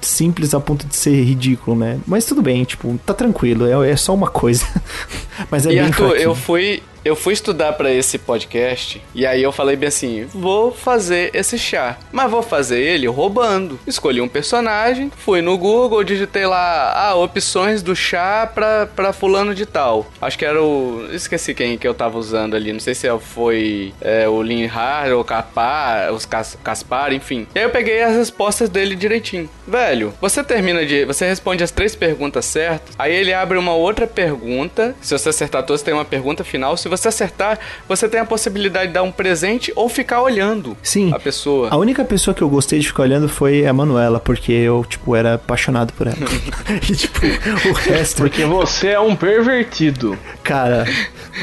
simples 0.00 0.54
a 0.54 0.60
ponto 0.60 0.86
de 0.86 0.96
ser 0.96 1.22
ridículo, 1.22 1.76
né? 1.76 1.98
Mas 2.06 2.24
tudo 2.24 2.42
bem, 2.42 2.64
tipo, 2.64 2.98
tá 3.04 3.14
tranquilo, 3.14 3.66
é, 3.66 3.90
é 3.90 3.96
só 3.96 4.14
uma 4.14 4.28
coisa. 4.28 4.66
Mas 5.50 5.66
é 5.66 5.70
e 5.70 5.74
bem 5.74 5.84
Arthur, 5.84 6.16
eu 6.16 6.34
fui. 6.34 6.82
Eu 7.06 7.14
fui 7.14 7.32
estudar 7.32 7.72
para 7.74 7.92
esse 7.92 8.18
podcast 8.18 9.00
e 9.14 9.24
aí 9.24 9.40
eu 9.40 9.52
falei 9.52 9.76
bem 9.76 9.86
assim: 9.88 10.26
vou 10.26 10.72
fazer 10.72 11.30
esse 11.32 11.56
chá, 11.56 11.96
mas 12.10 12.30
vou 12.30 12.42
fazer 12.42 12.80
ele 12.80 13.06
roubando. 13.06 13.78
Escolhi 13.86 14.20
um 14.20 14.28
personagem, 14.28 15.12
fui 15.16 15.40
no 15.40 15.56
Google, 15.56 16.02
digitei 16.02 16.46
lá 16.46 16.92
ah, 16.96 17.14
opções 17.14 17.80
do 17.80 17.94
chá 17.94 18.50
pra, 18.52 18.86
pra 18.86 19.12
fulano 19.12 19.54
de 19.54 19.64
tal. 19.64 20.10
Acho 20.20 20.36
que 20.36 20.44
era 20.44 20.60
o. 20.60 21.08
Esqueci 21.12 21.54
quem 21.54 21.78
que 21.78 21.86
eu 21.86 21.94
tava 21.94 22.18
usando 22.18 22.56
ali. 22.56 22.72
Não 22.72 22.80
sei 22.80 22.94
se 22.94 23.06
foi 23.20 23.94
é, 24.00 24.28
o 24.28 24.42
Linhard 24.42 25.12
ou 25.12 25.22
Capar, 25.22 26.12
os 26.12 26.26
Cas 26.26 26.58
Caspar, 26.64 27.12
enfim. 27.12 27.46
E 27.54 27.58
aí 27.60 27.64
eu 27.64 27.70
peguei 27.70 28.02
as 28.02 28.16
respostas 28.16 28.68
dele 28.68 28.96
direitinho. 28.96 29.48
Velho, 29.66 30.12
você 30.20 30.42
termina 30.42 30.84
de. 30.84 31.04
Você 31.04 31.26
responde 31.26 31.62
as 31.62 31.70
três 31.70 31.94
perguntas 31.94 32.44
certas, 32.46 32.96
aí 32.98 33.14
ele 33.14 33.32
abre 33.32 33.56
uma 33.56 33.74
outra 33.74 34.08
pergunta. 34.08 34.94
Se 35.00 35.16
você 35.16 35.28
acertar 35.28 35.62
todas, 35.62 35.82
tem 35.82 35.94
uma 35.94 36.04
pergunta 36.04 36.42
final. 36.42 36.76
Se 36.76 36.88
você 36.88 36.95
acertar, 37.04 37.58
você 37.88 38.08
tem 38.08 38.20
a 38.20 38.24
possibilidade 38.24 38.88
de 38.88 38.92
dar 38.94 39.02
um 39.02 39.12
presente 39.12 39.72
ou 39.76 39.88
ficar 39.88 40.22
olhando 40.22 40.76
Sim. 40.82 41.12
a 41.12 41.18
pessoa. 41.18 41.68
A 41.70 41.76
única 41.76 42.04
pessoa 42.04 42.34
que 42.34 42.42
eu 42.42 42.48
gostei 42.48 42.78
de 42.78 42.86
ficar 42.86 43.02
olhando 43.02 43.28
foi 43.28 43.66
a 43.66 43.72
Manuela, 43.72 44.18
porque 44.20 44.52
eu, 44.52 44.84
tipo, 44.88 45.14
era 45.16 45.34
apaixonado 45.34 45.92
por 45.92 46.06
ela. 46.06 46.16
e, 46.88 46.94
tipo, 46.94 47.20
o 47.68 47.72
resto. 47.72 48.16
Porque 48.18 48.44
você 48.44 48.88
é 48.88 49.00
um 49.00 49.14
pervertido. 49.16 50.16
Cara, 50.42 50.86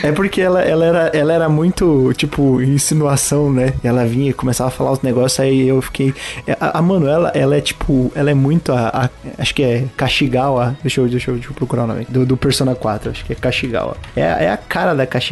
é 0.01 0.11
porque 0.11 0.41
ela, 0.41 0.61
ela, 0.61 0.85
era, 0.85 0.99
ela 1.13 1.33
era 1.33 1.49
muito, 1.49 2.11
tipo, 2.15 2.61
insinuação, 2.61 3.51
né? 3.51 3.73
Ela 3.83 4.05
vinha 4.05 4.29
e 4.29 4.33
começava 4.33 4.69
a 4.69 4.71
falar 4.71 4.91
os 4.91 5.01
negócios, 5.01 5.39
aí 5.39 5.67
eu 5.67 5.81
fiquei. 5.81 6.13
A, 6.59 6.79
a 6.79 6.81
Manuela, 6.81 7.31
ela 7.35 7.55
é 7.55 7.61
tipo. 7.61 8.11
Ela 8.15 8.31
é 8.31 8.33
muito 8.33 8.71
a. 8.71 8.87
a- 8.89 9.09
acho 9.37 9.53
que 9.53 9.63
é 9.63 9.85
Kashigawa. 9.97 10.75
Deixa 10.81 11.01
eu, 11.01 11.07
deixa 11.07 11.31
eu, 11.31 11.35
deixa 11.35 11.49
eu 11.49 11.53
procurar 11.53 11.83
o 11.83 11.87
nome. 11.87 12.05
Do, 12.09 12.25
do 12.25 12.37
Persona 12.37 12.75
4, 12.75 13.11
acho 13.11 13.25
que 13.25 13.33
é 13.33 13.35
Kashigawa. 13.35 13.97
É, 14.15 14.21
é 14.21 14.51
a 14.51 14.57
cara 14.57 14.93
da 14.93 15.05
Kashigawa. 15.05 15.23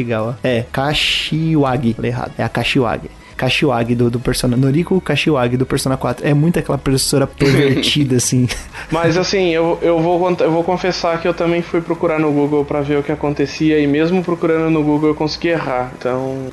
É, 0.43 0.65
Kashiwagi. 0.71 1.93
Falei 1.93 2.11
errado. 2.11 2.31
É 2.37 2.43
a 2.43 2.49
Kashiwagi. 2.49 3.09
Kashiwagi 3.41 3.95
do, 3.95 4.11
do 4.11 4.19
Persona. 4.19 4.55
Noriko 4.55 5.01
Kashiwagi 5.01 5.57
do 5.57 5.65
Persona 5.65 5.97
4. 5.97 6.27
É 6.27 6.31
muito 6.31 6.59
aquela 6.59 6.77
professora 6.77 7.25
pervertida, 7.25 8.17
assim. 8.17 8.47
Mas 8.91 9.17
assim, 9.17 9.49
eu, 9.49 9.79
eu, 9.81 9.99
vou, 9.99 10.37
eu 10.39 10.51
vou 10.51 10.63
confessar 10.63 11.19
que 11.19 11.27
eu 11.27 11.33
também 11.33 11.63
fui 11.63 11.81
procurar 11.81 12.19
no 12.19 12.31
Google 12.31 12.63
pra 12.63 12.81
ver 12.81 12.99
o 12.99 13.03
que 13.03 13.11
acontecia 13.11 13.79
e 13.79 13.87
mesmo 13.87 14.23
procurando 14.23 14.69
no 14.69 14.83
Google 14.83 15.09
eu 15.09 15.15
consegui 15.15 15.47
errar. 15.47 15.91
Então, 15.97 16.51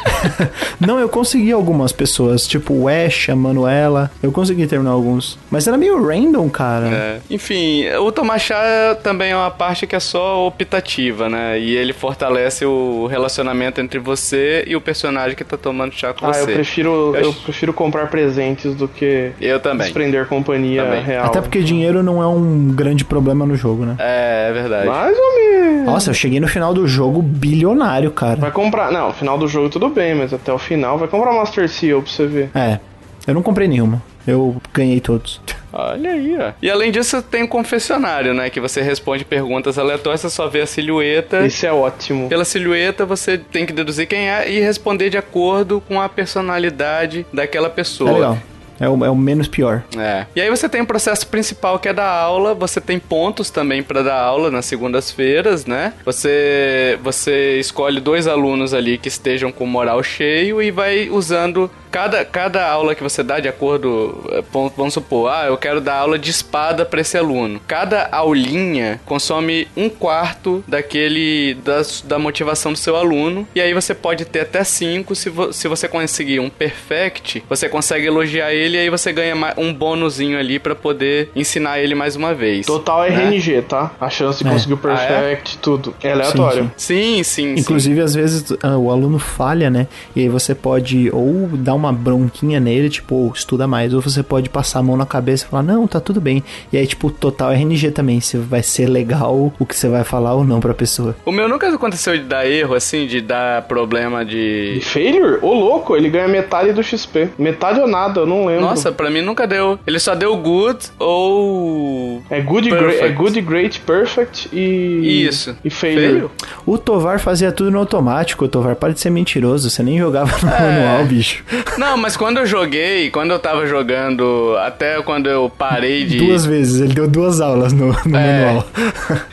Não, 0.78 0.98
eu 0.98 1.08
consegui 1.08 1.50
algumas 1.52 1.92
pessoas, 1.92 2.46
tipo 2.46 2.74
o 2.74 2.88
Ash, 2.88 3.30
a 3.30 3.36
Manuela. 3.36 4.10
Eu 4.22 4.30
consegui 4.30 4.66
terminar 4.66 4.90
alguns. 4.90 5.38
Mas 5.50 5.66
era 5.66 5.78
meio 5.78 6.04
random, 6.04 6.50
cara. 6.50 6.88
É. 6.88 7.20
Enfim, 7.30 7.86
o 7.88 8.12
tomar 8.12 8.38
chá 8.38 8.96
também 9.02 9.30
é 9.30 9.36
uma 9.36 9.50
parte 9.50 9.86
que 9.86 9.96
é 9.96 10.00
só 10.00 10.46
optativa, 10.46 11.28
né? 11.28 11.58
E 11.58 11.74
ele 11.74 11.94
fortalece 11.94 12.66
o 12.66 13.06
relacionamento 13.06 13.80
entre 13.80 13.98
você 13.98 14.64
e 14.66 14.76
o 14.76 14.80
personagem 14.80 15.34
que 15.34 15.44
tá 15.44 15.56
tomando 15.56 15.92
com 16.12 16.26
ah, 16.26 16.32
você. 16.32 16.42
eu 16.42 16.46
prefiro 16.46 17.16
Eu 17.16 17.22
eu 17.26 17.32
prefiro 17.32 17.72
comprar 17.72 18.08
presentes 18.08 18.74
do 18.74 18.88
que 18.88 19.32
Eu 19.40 19.60
também. 19.60 19.84
desprender 19.86 20.26
companhia 20.26 20.84
Também. 20.84 21.02
real. 21.02 21.26
Até 21.26 21.40
porque 21.40 21.60
dinheiro 21.60 22.02
não 22.02 22.22
é 22.22 22.26
um 22.26 22.68
grande 22.74 23.04
problema 23.04 23.46
no 23.46 23.54
jogo, 23.56 23.84
né? 23.84 23.96
É, 23.98 24.48
é 24.50 24.52
verdade. 24.52 24.86
Mais 24.86 25.16
ou 25.16 25.34
menos. 25.36 25.86
Nossa, 25.86 26.10
eu 26.10 26.14
cheguei 26.14 26.40
no 26.40 26.48
final 26.48 26.72
do 26.72 26.86
jogo 26.86 27.20
bilionário, 27.22 28.10
cara. 28.10 28.36
Vai 28.36 28.50
comprar. 28.50 28.90
Não, 28.90 29.08
no 29.08 29.14
final 29.14 29.38
do 29.38 29.46
jogo 29.46 29.68
tudo 29.68 29.88
bem, 29.88 30.14
mas 30.14 30.32
até 30.32 30.52
o 30.52 30.58
final 30.58 30.98
vai 30.98 31.08
comprar 31.08 31.32
Master 31.32 31.68
Seal 31.68 32.00
pra 32.02 32.10
você 32.10 32.26
ver. 32.26 32.50
É, 32.54 32.78
eu 33.26 33.34
não 33.34 33.42
comprei 33.42 33.68
nenhuma. 33.68 34.02
Eu 34.26 34.56
ganhei 34.72 35.00
todos. 35.00 35.40
Olha 35.72 36.10
aí, 36.10 36.36
ó. 36.38 36.52
E 36.60 36.70
além 36.70 36.92
disso, 36.92 37.22
tem 37.22 37.42
o 37.42 37.48
confessionário, 37.48 38.34
né? 38.34 38.50
Que 38.50 38.60
você 38.60 38.82
responde 38.82 39.24
perguntas 39.24 39.78
aleatórias, 39.78 40.20
você 40.20 40.30
só 40.30 40.48
vê 40.48 40.60
a 40.60 40.66
silhueta. 40.66 41.46
Isso 41.46 41.66
é 41.66 41.72
ótimo. 41.72 42.28
Pela 42.28 42.44
silhueta, 42.44 43.06
você 43.06 43.38
tem 43.38 43.64
que 43.64 43.72
deduzir 43.72 44.06
quem 44.06 44.30
é 44.30 44.50
e 44.50 44.60
responder 44.60 45.10
de 45.10 45.16
acordo 45.16 45.82
com 45.88 46.00
a 46.00 46.08
personalidade 46.08 47.26
daquela 47.32 47.70
pessoa. 47.70 48.10
É 48.10 48.14
legal. 48.14 48.38
É 48.80 48.88
o, 48.88 49.04
é 49.04 49.10
o 49.10 49.14
menos 49.14 49.46
pior. 49.46 49.84
É. 49.96 50.26
E 50.34 50.40
aí 50.40 50.50
você 50.50 50.68
tem 50.68 50.80
o 50.80 50.86
processo 50.86 51.24
principal 51.28 51.78
que 51.78 51.88
é 51.88 51.92
da 51.92 52.08
aula, 52.08 52.52
você 52.52 52.80
tem 52.80 52.98
pontos 52.98 53.48
também 53.48 53.80
pra 53.80 54.02
dar 54.02 54.20
aula 54.20 54.50
nas 54.50 54.66
segundas-feiras, 54.66 55.66
né? 55.66 55.92
Você 56.04 56.98
você 57.00 57.60
escolhe 57.60 58.00
dois 58.00 58.26
alunos 58.26 58.74
ali 58.74 58.98
que 58.98 59.06
estejam 59.06 59.52
com 59.52 59.66
moral 59.66 60.02
cheio 60.02 60.60
e 60.60 60.72
vai 60.72 61.08
usando 61.08 61.70
cada, 61.92 62.24
cada 62.24 62.66
aula 62.68 62.94
que 62.94 63.02
você 63.02 63.22
dá 63.22 63.38
de 63.38 63.48
acordo, 63.48 64.24
eh, 64.32 64.42
vamos 64.76 64.94
supor, 64.94 65.30
ah, 65.30 65.44
eu 65.46 65.56
quero 65.56 65.80
dar 65.80 65.96
aula 65.96 66.18
de 66.18 66.30
espada 66.30 66.84
pra 66.84 67.00
esse 67.00 67.16
aluno. 67.16 67.60
Cada 67.68 68.08
aulinha 68.10 69.00
consome 69.06 69.68
um 69.76 69.88
quarto 69.88 70.64
daquele 70.66 71.54
da, 71.64 71.82
da 72.04 72.18
motivação 72.18 72.72
do 72.72 72.78
seu 72.78 72.96
aluno 72.96 73.46
e 73.54 73.60
aí 73.60 73.74
você 73.74 73.94
pode 73.94 74.24
ter 74.24 74.40
até 74.40 74.64
cinco 74.64 75.14
se, 75.14 75.28
vo- 75.30 75.52
se 75.52 75.68
você 75.68 75.86
conseguir 75.86 76.40
um 76.40 76.48
perfect, 76.48 77.44
você 77.48 77.68
consegue 77.68 78.06
elogiar 78.06 78.52
ele 78.52 78.76
e 78.76 78.80
aí 78.80 78.90
você 78.90 79.12
ganha 79.12 79.34
um 79.58 79.72
bônusinho 79.74 80.38
ali 80.38 80.58
pra 80.58 80.74
poder 80.74 81.30
ensinar 81.36 81.78
ele 81.80 81.94
mais 81.94 82.16
uma 82.16 82.34
vez. 82.34 82.64
Total 82.66 83.02
né? 83.02 83.08
RNG, 83.28 83.62
tá? 83.62 83.90
A 84.00 84.08
chance 84.08 84.42
de 84.42 84.48
É. 84.48 84.52
conseguir 84.52 84.74
o 84.74 84.80
Ah, 84.84 84.92
é? 84.94 85.06
perfect, 85.06 85.58
tudo. 85.58 85.94
É 86.02 86.12
aleatório. 86.12 86.70
Sim, 86.76 87.22
sim, 87.22 87.54
sim. 87.56 87.60
Inclusive, 87.60 88.00
às 88.00 88.14
vezes, 88.14 88.44
ah, 88.62 88.76
o 88.78 88.90
aluno 88.90 89.18
falha, 89.18 89.68
né? 89.70 89.86
E 90.16 90.20
aí 90.20 90.28
você 90.28 90.54
pode 90.54 91.10
ou 91.12 91.48
dar 91.52 91.74
uma 91.74 91.81
bronquinha 91.90 92.60
nele, 92.60 92.90
tipo, 92.90 93.14
"Ô, 93.14 93.32
estuda 93.34 93.66
mais, 93.66 93.94
ou 93.94 94.02
você 94.02 94.22
pode 94.22 94.50
passar 94.50 94.80
a 94.80 94.82
mão 94.82 94.96
na 94.96 95.06
cabeça 95.06 95.44
e 95.44 95.48
falar, 95.48 95.62
não, 95.62 95.86
tá 95.86 95.98
tudo 96.00 96.20
bem. 96.20 96.44
E 96.70 96.76
aí, 96.76 96.86
tipo, 96.86 97.10
total 97.10 97.50
RNG 97.52 97.90
também, 97.90 98.20
se 98.20 98.36
vai 98.36 98.62
ser 98.62 98.86
legal 98.86 99.52
o 99.58 99.64
que 99.64 99.74
você 99.74 99.88
vai 99.88 100.04
falar 100.04 100.34
ou 100.34 100.44
não 100.44 100.60
pra 100.60 100.74
pessoa. 100.74 101.16
O 101.24 101.32
meu 101.32 101.48
nunca 101.48 101.72
aconteceu 101.74 102.16
de 102.16 102.24
dar 102.24 102.46
erro, 102.46 102.74
assim, 102.74 103.06
de 103.06 103.20
dar 103.22 103.62
problema 103.62 104.24
de. 104.24 104.74
E 104.76 104.80
failure? 104.82 105.38
Ô 105.40 105.54
louco, 105.54 105.96
ele 105.96 106.10
ganha 106.10 106.28
metade 106.28 106.72
do 106.72 106.82
XP. 106.82 107.30
Metade 107.38 107.80
ou 107.80 107.86
nada, 107.86 108.20
eu 108.20 108.26
não 108.26 108.44
lembro. 108.46 108.62
Nossa, 108.66 108.92
pra 108.92 109.08
mim 109.10 109.22
nunca 109.22 109.46
deu. 109.46 109.78
Ele 109.86 109.98
só 109.98 110.14
deu 110.14 110.36
good 110.36 110.78
ou. 110.98 112.22
É 112.28 112.40
good, 112.40 112.68
great, 112.68 113.00
é 113.00 113.08
good, 113.08 113.40
great, 113.40 113.80
perfect 113.80 114.48
e. 114.52 115.24
Isso. 115.26 115.56
E 115.64 115.70
failure. 115.70 116.02
Feio? 116.12 116.30
O 116.66 116.76
Tovar 116.76 117.18
fazia 117.18 117.52
tudo 117.52 117.70
no 117.70 117.78
automático, 117.78 118.44
o 118.44 118.48
Tovar, 118.48 118.76
para 118.76 118.92
de 118.92 119.00
ser 119.00 119.10
mentiroso, 119.10 119.70
você 119.70 119.82
nem 119.82 119.98
jogava 119.98 120.32
no 120.42 120.48
manual, 120.50 121.04
bicho. 121.06 121.44
Não, 121.78 121.96
mas 121.96 122.16
quando 122.16 122.38
eu 122.38 122.46
joguei, 122.46 123.10
quando 123.10 123.30
eu 123.30 123.38
tava 123.38 123.66
jogando, 123.66 124.56
até 124.60 125.00
quando 125.02 125.28
eu 125.28 125.50
parei 125.50 126.04
de. 126.04 126.18
Duas 126.18 126.44
vezes, 126.44 126.80
ele 126.80 126.94
deu 126.94 127.08
duas 127.08 127.40
aulas 127.40 127.72
no, 127.72 127.88
no 128.04 128.16
É. 128.18 128.44
manual. 128.46 128.66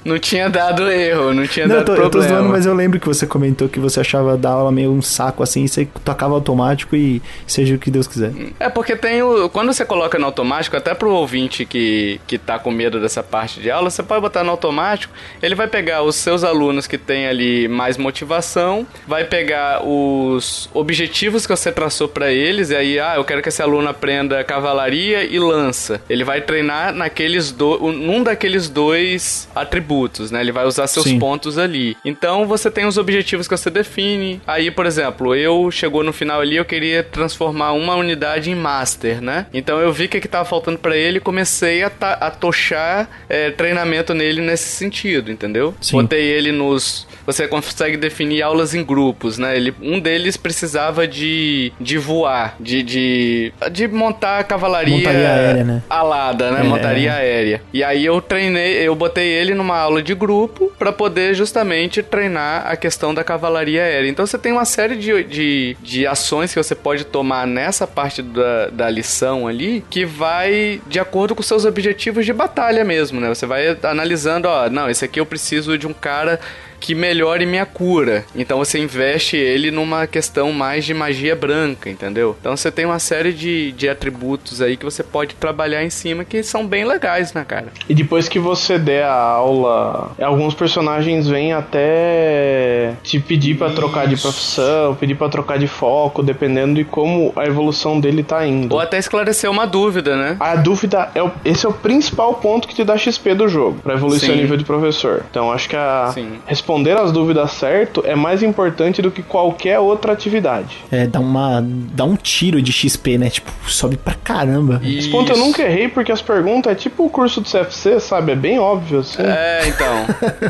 Não 0.05 0.17
tinha 0.19 0.49
dado 0.49 0.89
erro, 0.89 1.33
não 1.33 1.45
tinha 1.47 1.67
Não, 1.67 1.75
eu 1.75 1.83
dado 1.83 1.95
tô, 1.95 2.01
eu 2.01 2.03
tô 2.05 2.09
problema. 2.19 2.35
zoando, 2.37 2.49
mas 2.49 2.65
eu 2.65 2.73
lembro 2.73 2.99
que 2.99 3.07
você 3.07 3.25
comentou 3.27 3.67
que 3.69 3.79
você 3.79 3.99
achava 3.99 4.37
da 4.37 4.49
aula 4.49 4.71
meio 4.71 4.91
um 4.91 5.01
saco 5.01 5.43
assim, 5.43 5.67
você 5.67 5.87
tocava 6.03 6.33
automático 6.33 6.95
e 6.95 7.21
seja 7.45 7.75
o 7.75 7.77
que 7.79 7.91
Deus 7.91 8.07
quiser. 8.07 8.31
É 8.59 8.69
porque 8.69 8.95
tem 8.95 9.21
o. 9.21 9.49
Quando 9.49 9.71
você 9.73 9.85
coloca 9.85 10.17
no 10.17 10.25
automático, 10.25 10.75
até 10.75 10.93
pro 10.93 11.11
ouvinte 11.11 11.65
que, 11.65 12.19
que 12.27 12.37
tá 12.37 12.57
com 12.59 12.71
medo 12.71 12.99
dessa 12.99 13.21
parte 13.23 13.59
de 13.59 13.69
aula, 13.69 13.89
você 13.89 14.01
pode 14.03 14.21
botar 14.21 14.43
no 14.43 14.51
automático. 14.51 15.13
Ele 15.41 15.55
vai 15.55 15.67
pegar 15.67 16.01
os 16.03 16.15
seus 16.15 16.43
alunos 16.43 16.87
que 16.87 16.97
tem 16.97 17.27
ali 17.27 17.67
mais 17.67 17.97
motivação, 17.97 18.85
vai 19.07 19.23
pegar 19.25 19.81
os 19.85 20.69
objetivos 20.73 21.45
que 21.45 21.55
você 21.55 21.71
traçou 21.71 22.07
eles, 22.31 22.69
e 22.69 22.75
aí, 22.75 22.99
ah, 22.99 23.13
eu 23.15 23.23
quero 23.23 23.41
que 23.41 23.49
esse 23.49 23.61
aluno 23.61 23.87
aprenda 23.87 24.43
cavalaria 24.43 25.23
e 25.23 25.39
lança. 25.39 26.01
Ele 26.09 26.23
vai 26.23 26.41
treinar 26.41 26.93
naqueles 26.93 27.51
do, 27.51 27.91
num 27.91 28.23
daqueles 28.23 28.69
dois 28.69 29.47
atributos, 29.55 30.31
né? 30.31 30.41
Ele 30.41 30.51
vai 30.51 30.65
usar 30.65 30.87
seus 30.87 31.05
Sim. 31.05 31.19
pontos 31.19 31.57
ali. 31.57 31.95
Então 32.03 32.47
você 32.47 32.69
tem 32.71 32.85
os 32.85 32.97
objetivos 32.97 33.47
que 33.47 33.55
você 33.55 33.69
define. 33.69 34.41
Aí, 34.45 34.71
por 34.71 34.85
exemplo, 34.85 35.35
eu 35.35 35.69
chegou 35.71 36.03
no 36.03 36.13
final 36.13 36.41
ali, 36.41 36.55
eu 36.55 36.65
queria 36.65 37.03
transformar 37.03 37.73
uma 37.73 37.95
unidade 37.95 38.49
em 38.49 38.55
master, 38.55 39.21
né? 39.21 39.45
Então 39.53 39.79
eu 39.79 39.91
vi 39.91 40.05
o 40.05 40.09
que, 40.09 40.19
que 40.19 40.27
tava 40.27 40.45
faltando 40.45 40.77
pra 40.77 40.95
ele 40.95 41.17
e 41.17 41.21
comecei 41.21 41.83
a, 41.83 41.91
a 41.99 42.31
tochar 42.31 43.09
é, 43.27 43.51
treinamento 43.51 44.13
nele 44.13 44.41
nesse 44.41 44.69
sentido, 44.69 45.31
entendeu? 45.31 45.73
Sim. 45.81 46.01
Botei 46.01 46.23
ele 46.23 46.51
nos. 46.51 47.07
Você 47.25 47.47
consegue 47.47 47.97
definir 47.97 48.41
aulas 48.41 48.73
em 48.73 48.83
grupos, 48.83 49.37
né? 49.37 49.55
Ele, 49.55 49.73
um 49.81 49.99
deles 49.99 50.37
precisava 50.37 51.07
de, 51.07 51.71
de 51.79 51.97
voar, 51.97 52.18
de, 52.59 52.83
de, 52.83 53.53
de 53.71 53.87
montar 53.87 54.43
cavalaria 54.43 54.97
Montaria 54.97 55.29
aérea, 55.29 55.63
né? 55.63 55.83
alada, 55.89 56.51
né? 56.51 56.61
É. 56.61 56.63
Montaria 56.63 57.13
aérea. 57.13 57.61
E 57.73 57.83
aí 57.83 58.05
eu 58.05 58.21
treinei, 58.21 58.75
eu 58.87 58.95
botei 58.95 59.27
ele 59.27 59.53
numa 59.53 59.77
aula 59.77 60.01
de 60.01 60.13
grupo 60.13 60.71
pra 60.77 60.91
poder 60.91 61.33
justamente 61.33 62.01
treinar 62.03 62.67
a 62.67 62.75
questão 62.75 63.13
da 63.13 63.23
cavalaria 63.23 63.83
aérea. 63.83 64.09
Então 64.09 64.25
você 64.25 64.37
tem 64.37 64.51
uma 64.51 64.65
série 64.65 64.95
de, 64.95 65.23
de, 65.23 65.77
de 65.81 66.07
ações 66.07 66.53
que 66.53 66.61
você 66.61 66.75
pode 66.75 67.05
tomar 67.05 67.45
nessa 67.47 67.85
parte 67.85 68.21
da, 68.21 68.67
da 68.69 68.89
lição 68.89 69.47
ali 69.47 69.83
que 69.89 70.05
vai 70.05 70.81
de 70.87 70.99
acordo 70.99 71.35
com 71.35 71.43
seus 71.43 71.65
objetivos 71.65 72.25
de 72.25 72.33
batalha 72.33 72.83
mesmo, 72.83 73.19
né? 73.19 73.29
Você 73.29 73.45
vai 73.45 73.77
analisando, 73.83 74.47
ó, 74.47 74.69
não, 74.69 74.89
esse 74.89 75.05
aqui 75.05 75.19
eu 75.19 75.25
preciso 75.25 75.77
de 75.77 75.87
um 75.87 75.93
cara 75.93 76.39
que 76.79 76.95
melhore 76.95 77.45
minha 77.45 77.65
cura. 77.65 78.25
Então 78.35 78.57
você 78.57 78.79
investe 78.79 79.35
ele 79.35 79.71
numa 79.71 80.07
questão 80.07 80.51
mais 80.51 80.85
de 80.85 80.93
magia 80.93 81.35
branca, 81.35 81.89
entendeu? 81.89 82.35
Então 82.39 82.55
você 82.55 82.71
tem 82.71 82.85
uma 82.85 82.99
série 82.99 83.33
de, 83.33 83.71
de 83.73 83.89
atributos 83.89 84.61
aí 84.61 84.77
que 84.77 84.85
você 84.85 85.03
pode 85.03 85.35
trabalhar 85.35 85.83
em 85.83 85.89
cima 85.89 86.23
que 86.23 86.41
são 86.43 86.65
bem 86.65 86.85
legais, 86.85 87.33
né, 87.33 87.43
cara? 87.47 87.67
E 87.87 87.93
depois 87.93 88.29
que 88.29 88.39
você 88.39 88.77
der 88.77 89.03
a 89.03 89.13
aula, 89.13 90.11
alguns 90.21 90.53
personagens 90.53 91.27
vêm 91.27 91.53
até 91.53 92.93
te 93.03 93.19
pedir 93.19 93.57
para 93.57 93.71
trocar 93.71 94.07
de 94.07 94.15
profissão, 94.17 94.95
pedir 94.95 95.15
para 95.15 95.29
trocar 95.29 95.57
de 95.57 95.67
foco, 95.67 96.23
dependendo 96.23 96.75
de 96.75 96.83
como 96.83 97.33
a 97.35 97.45
evolução 97.45 97.99
dele 97.99 98.23
tá 98.23 98.45
indo. 98.45 98.73
Ou 98.73 98.79
até 98.79 98.97
esclarecer 98.97 99.49
uma 99.49 99.65
dúvida, 99.65 100.15
né? 100.15 100.37
A 100.39 100.55
dúvida 100.55 101.09
é 101.13 101.23
o, 101.23 101.31
esse 101.43 101.65
é 101.65 101.69
o 101.69 101.73
principal 101.73 102.35
ponto 102.35 102.67
que 102.67 102.75
te 102.75 102.83
dá 102.83 102.97
XP 102.97 103.35
do 103.35 103.47
jogo, 103.47 103.79
para 103.81 103.93
evoluir 103.93 104.19
Sim. 104.19 104.27
seu 104.27 104.35
nível 104.35 104.57
de 104.57 104.63
professor. 104.63 105.23
Então 105.29 105.51
acho 105.51 105.69
que 105.69 105.75
a 105.75 106.11
Sim. 106.13 106.39
Responder 106.69 106.97
as 106.99 107.11
dúvidas 107.11 107.51
certo 107.51 108.03
é 108.05 108.15
mais 108.15 108.43
importante 108.43 109.01
do 109.01 109.09
que 109.09 109.23
qualquer 109.23 109.79
outra 109.79 110.13
atividade. 110.13 110.77
É, 110.91 111.07
dá 111.07 111.19
uma. 111.19 111.61
dá 111.63 112.03
um 112.03 112.15
tiro 112.15 112.61
de 112.61 112.71
XP, 112.71 113.17
né? 113.17 113.29
Tipo, 113.29 113.51
sobe 113.67 113.97
pra 113.97 114.13
caramba. 114.13 114.79
Esse 114.83 115.09
ponto 115.09 115.31
eu 115.31 115.35
Isso. 115.35 115.45
nunca 115.45 115.63
errei 115.63 115.87
porque 115.87 116.11
as 116.11 116.21
perguntas 116.21 116.71
é 116.71 116.75
tipo 116.75 117.05
o 117.05 117.09
curso 117.09 117.41
do 117.41 117.49
CFC, 117.49 117.99
sabe? 117.99 118.33
É 118.33 118.35
bem 118.35 118.59
óbvio 118.59 118.99
assim. 118.99 119.23
É, 119.23 119.67
então. 119.67 120.05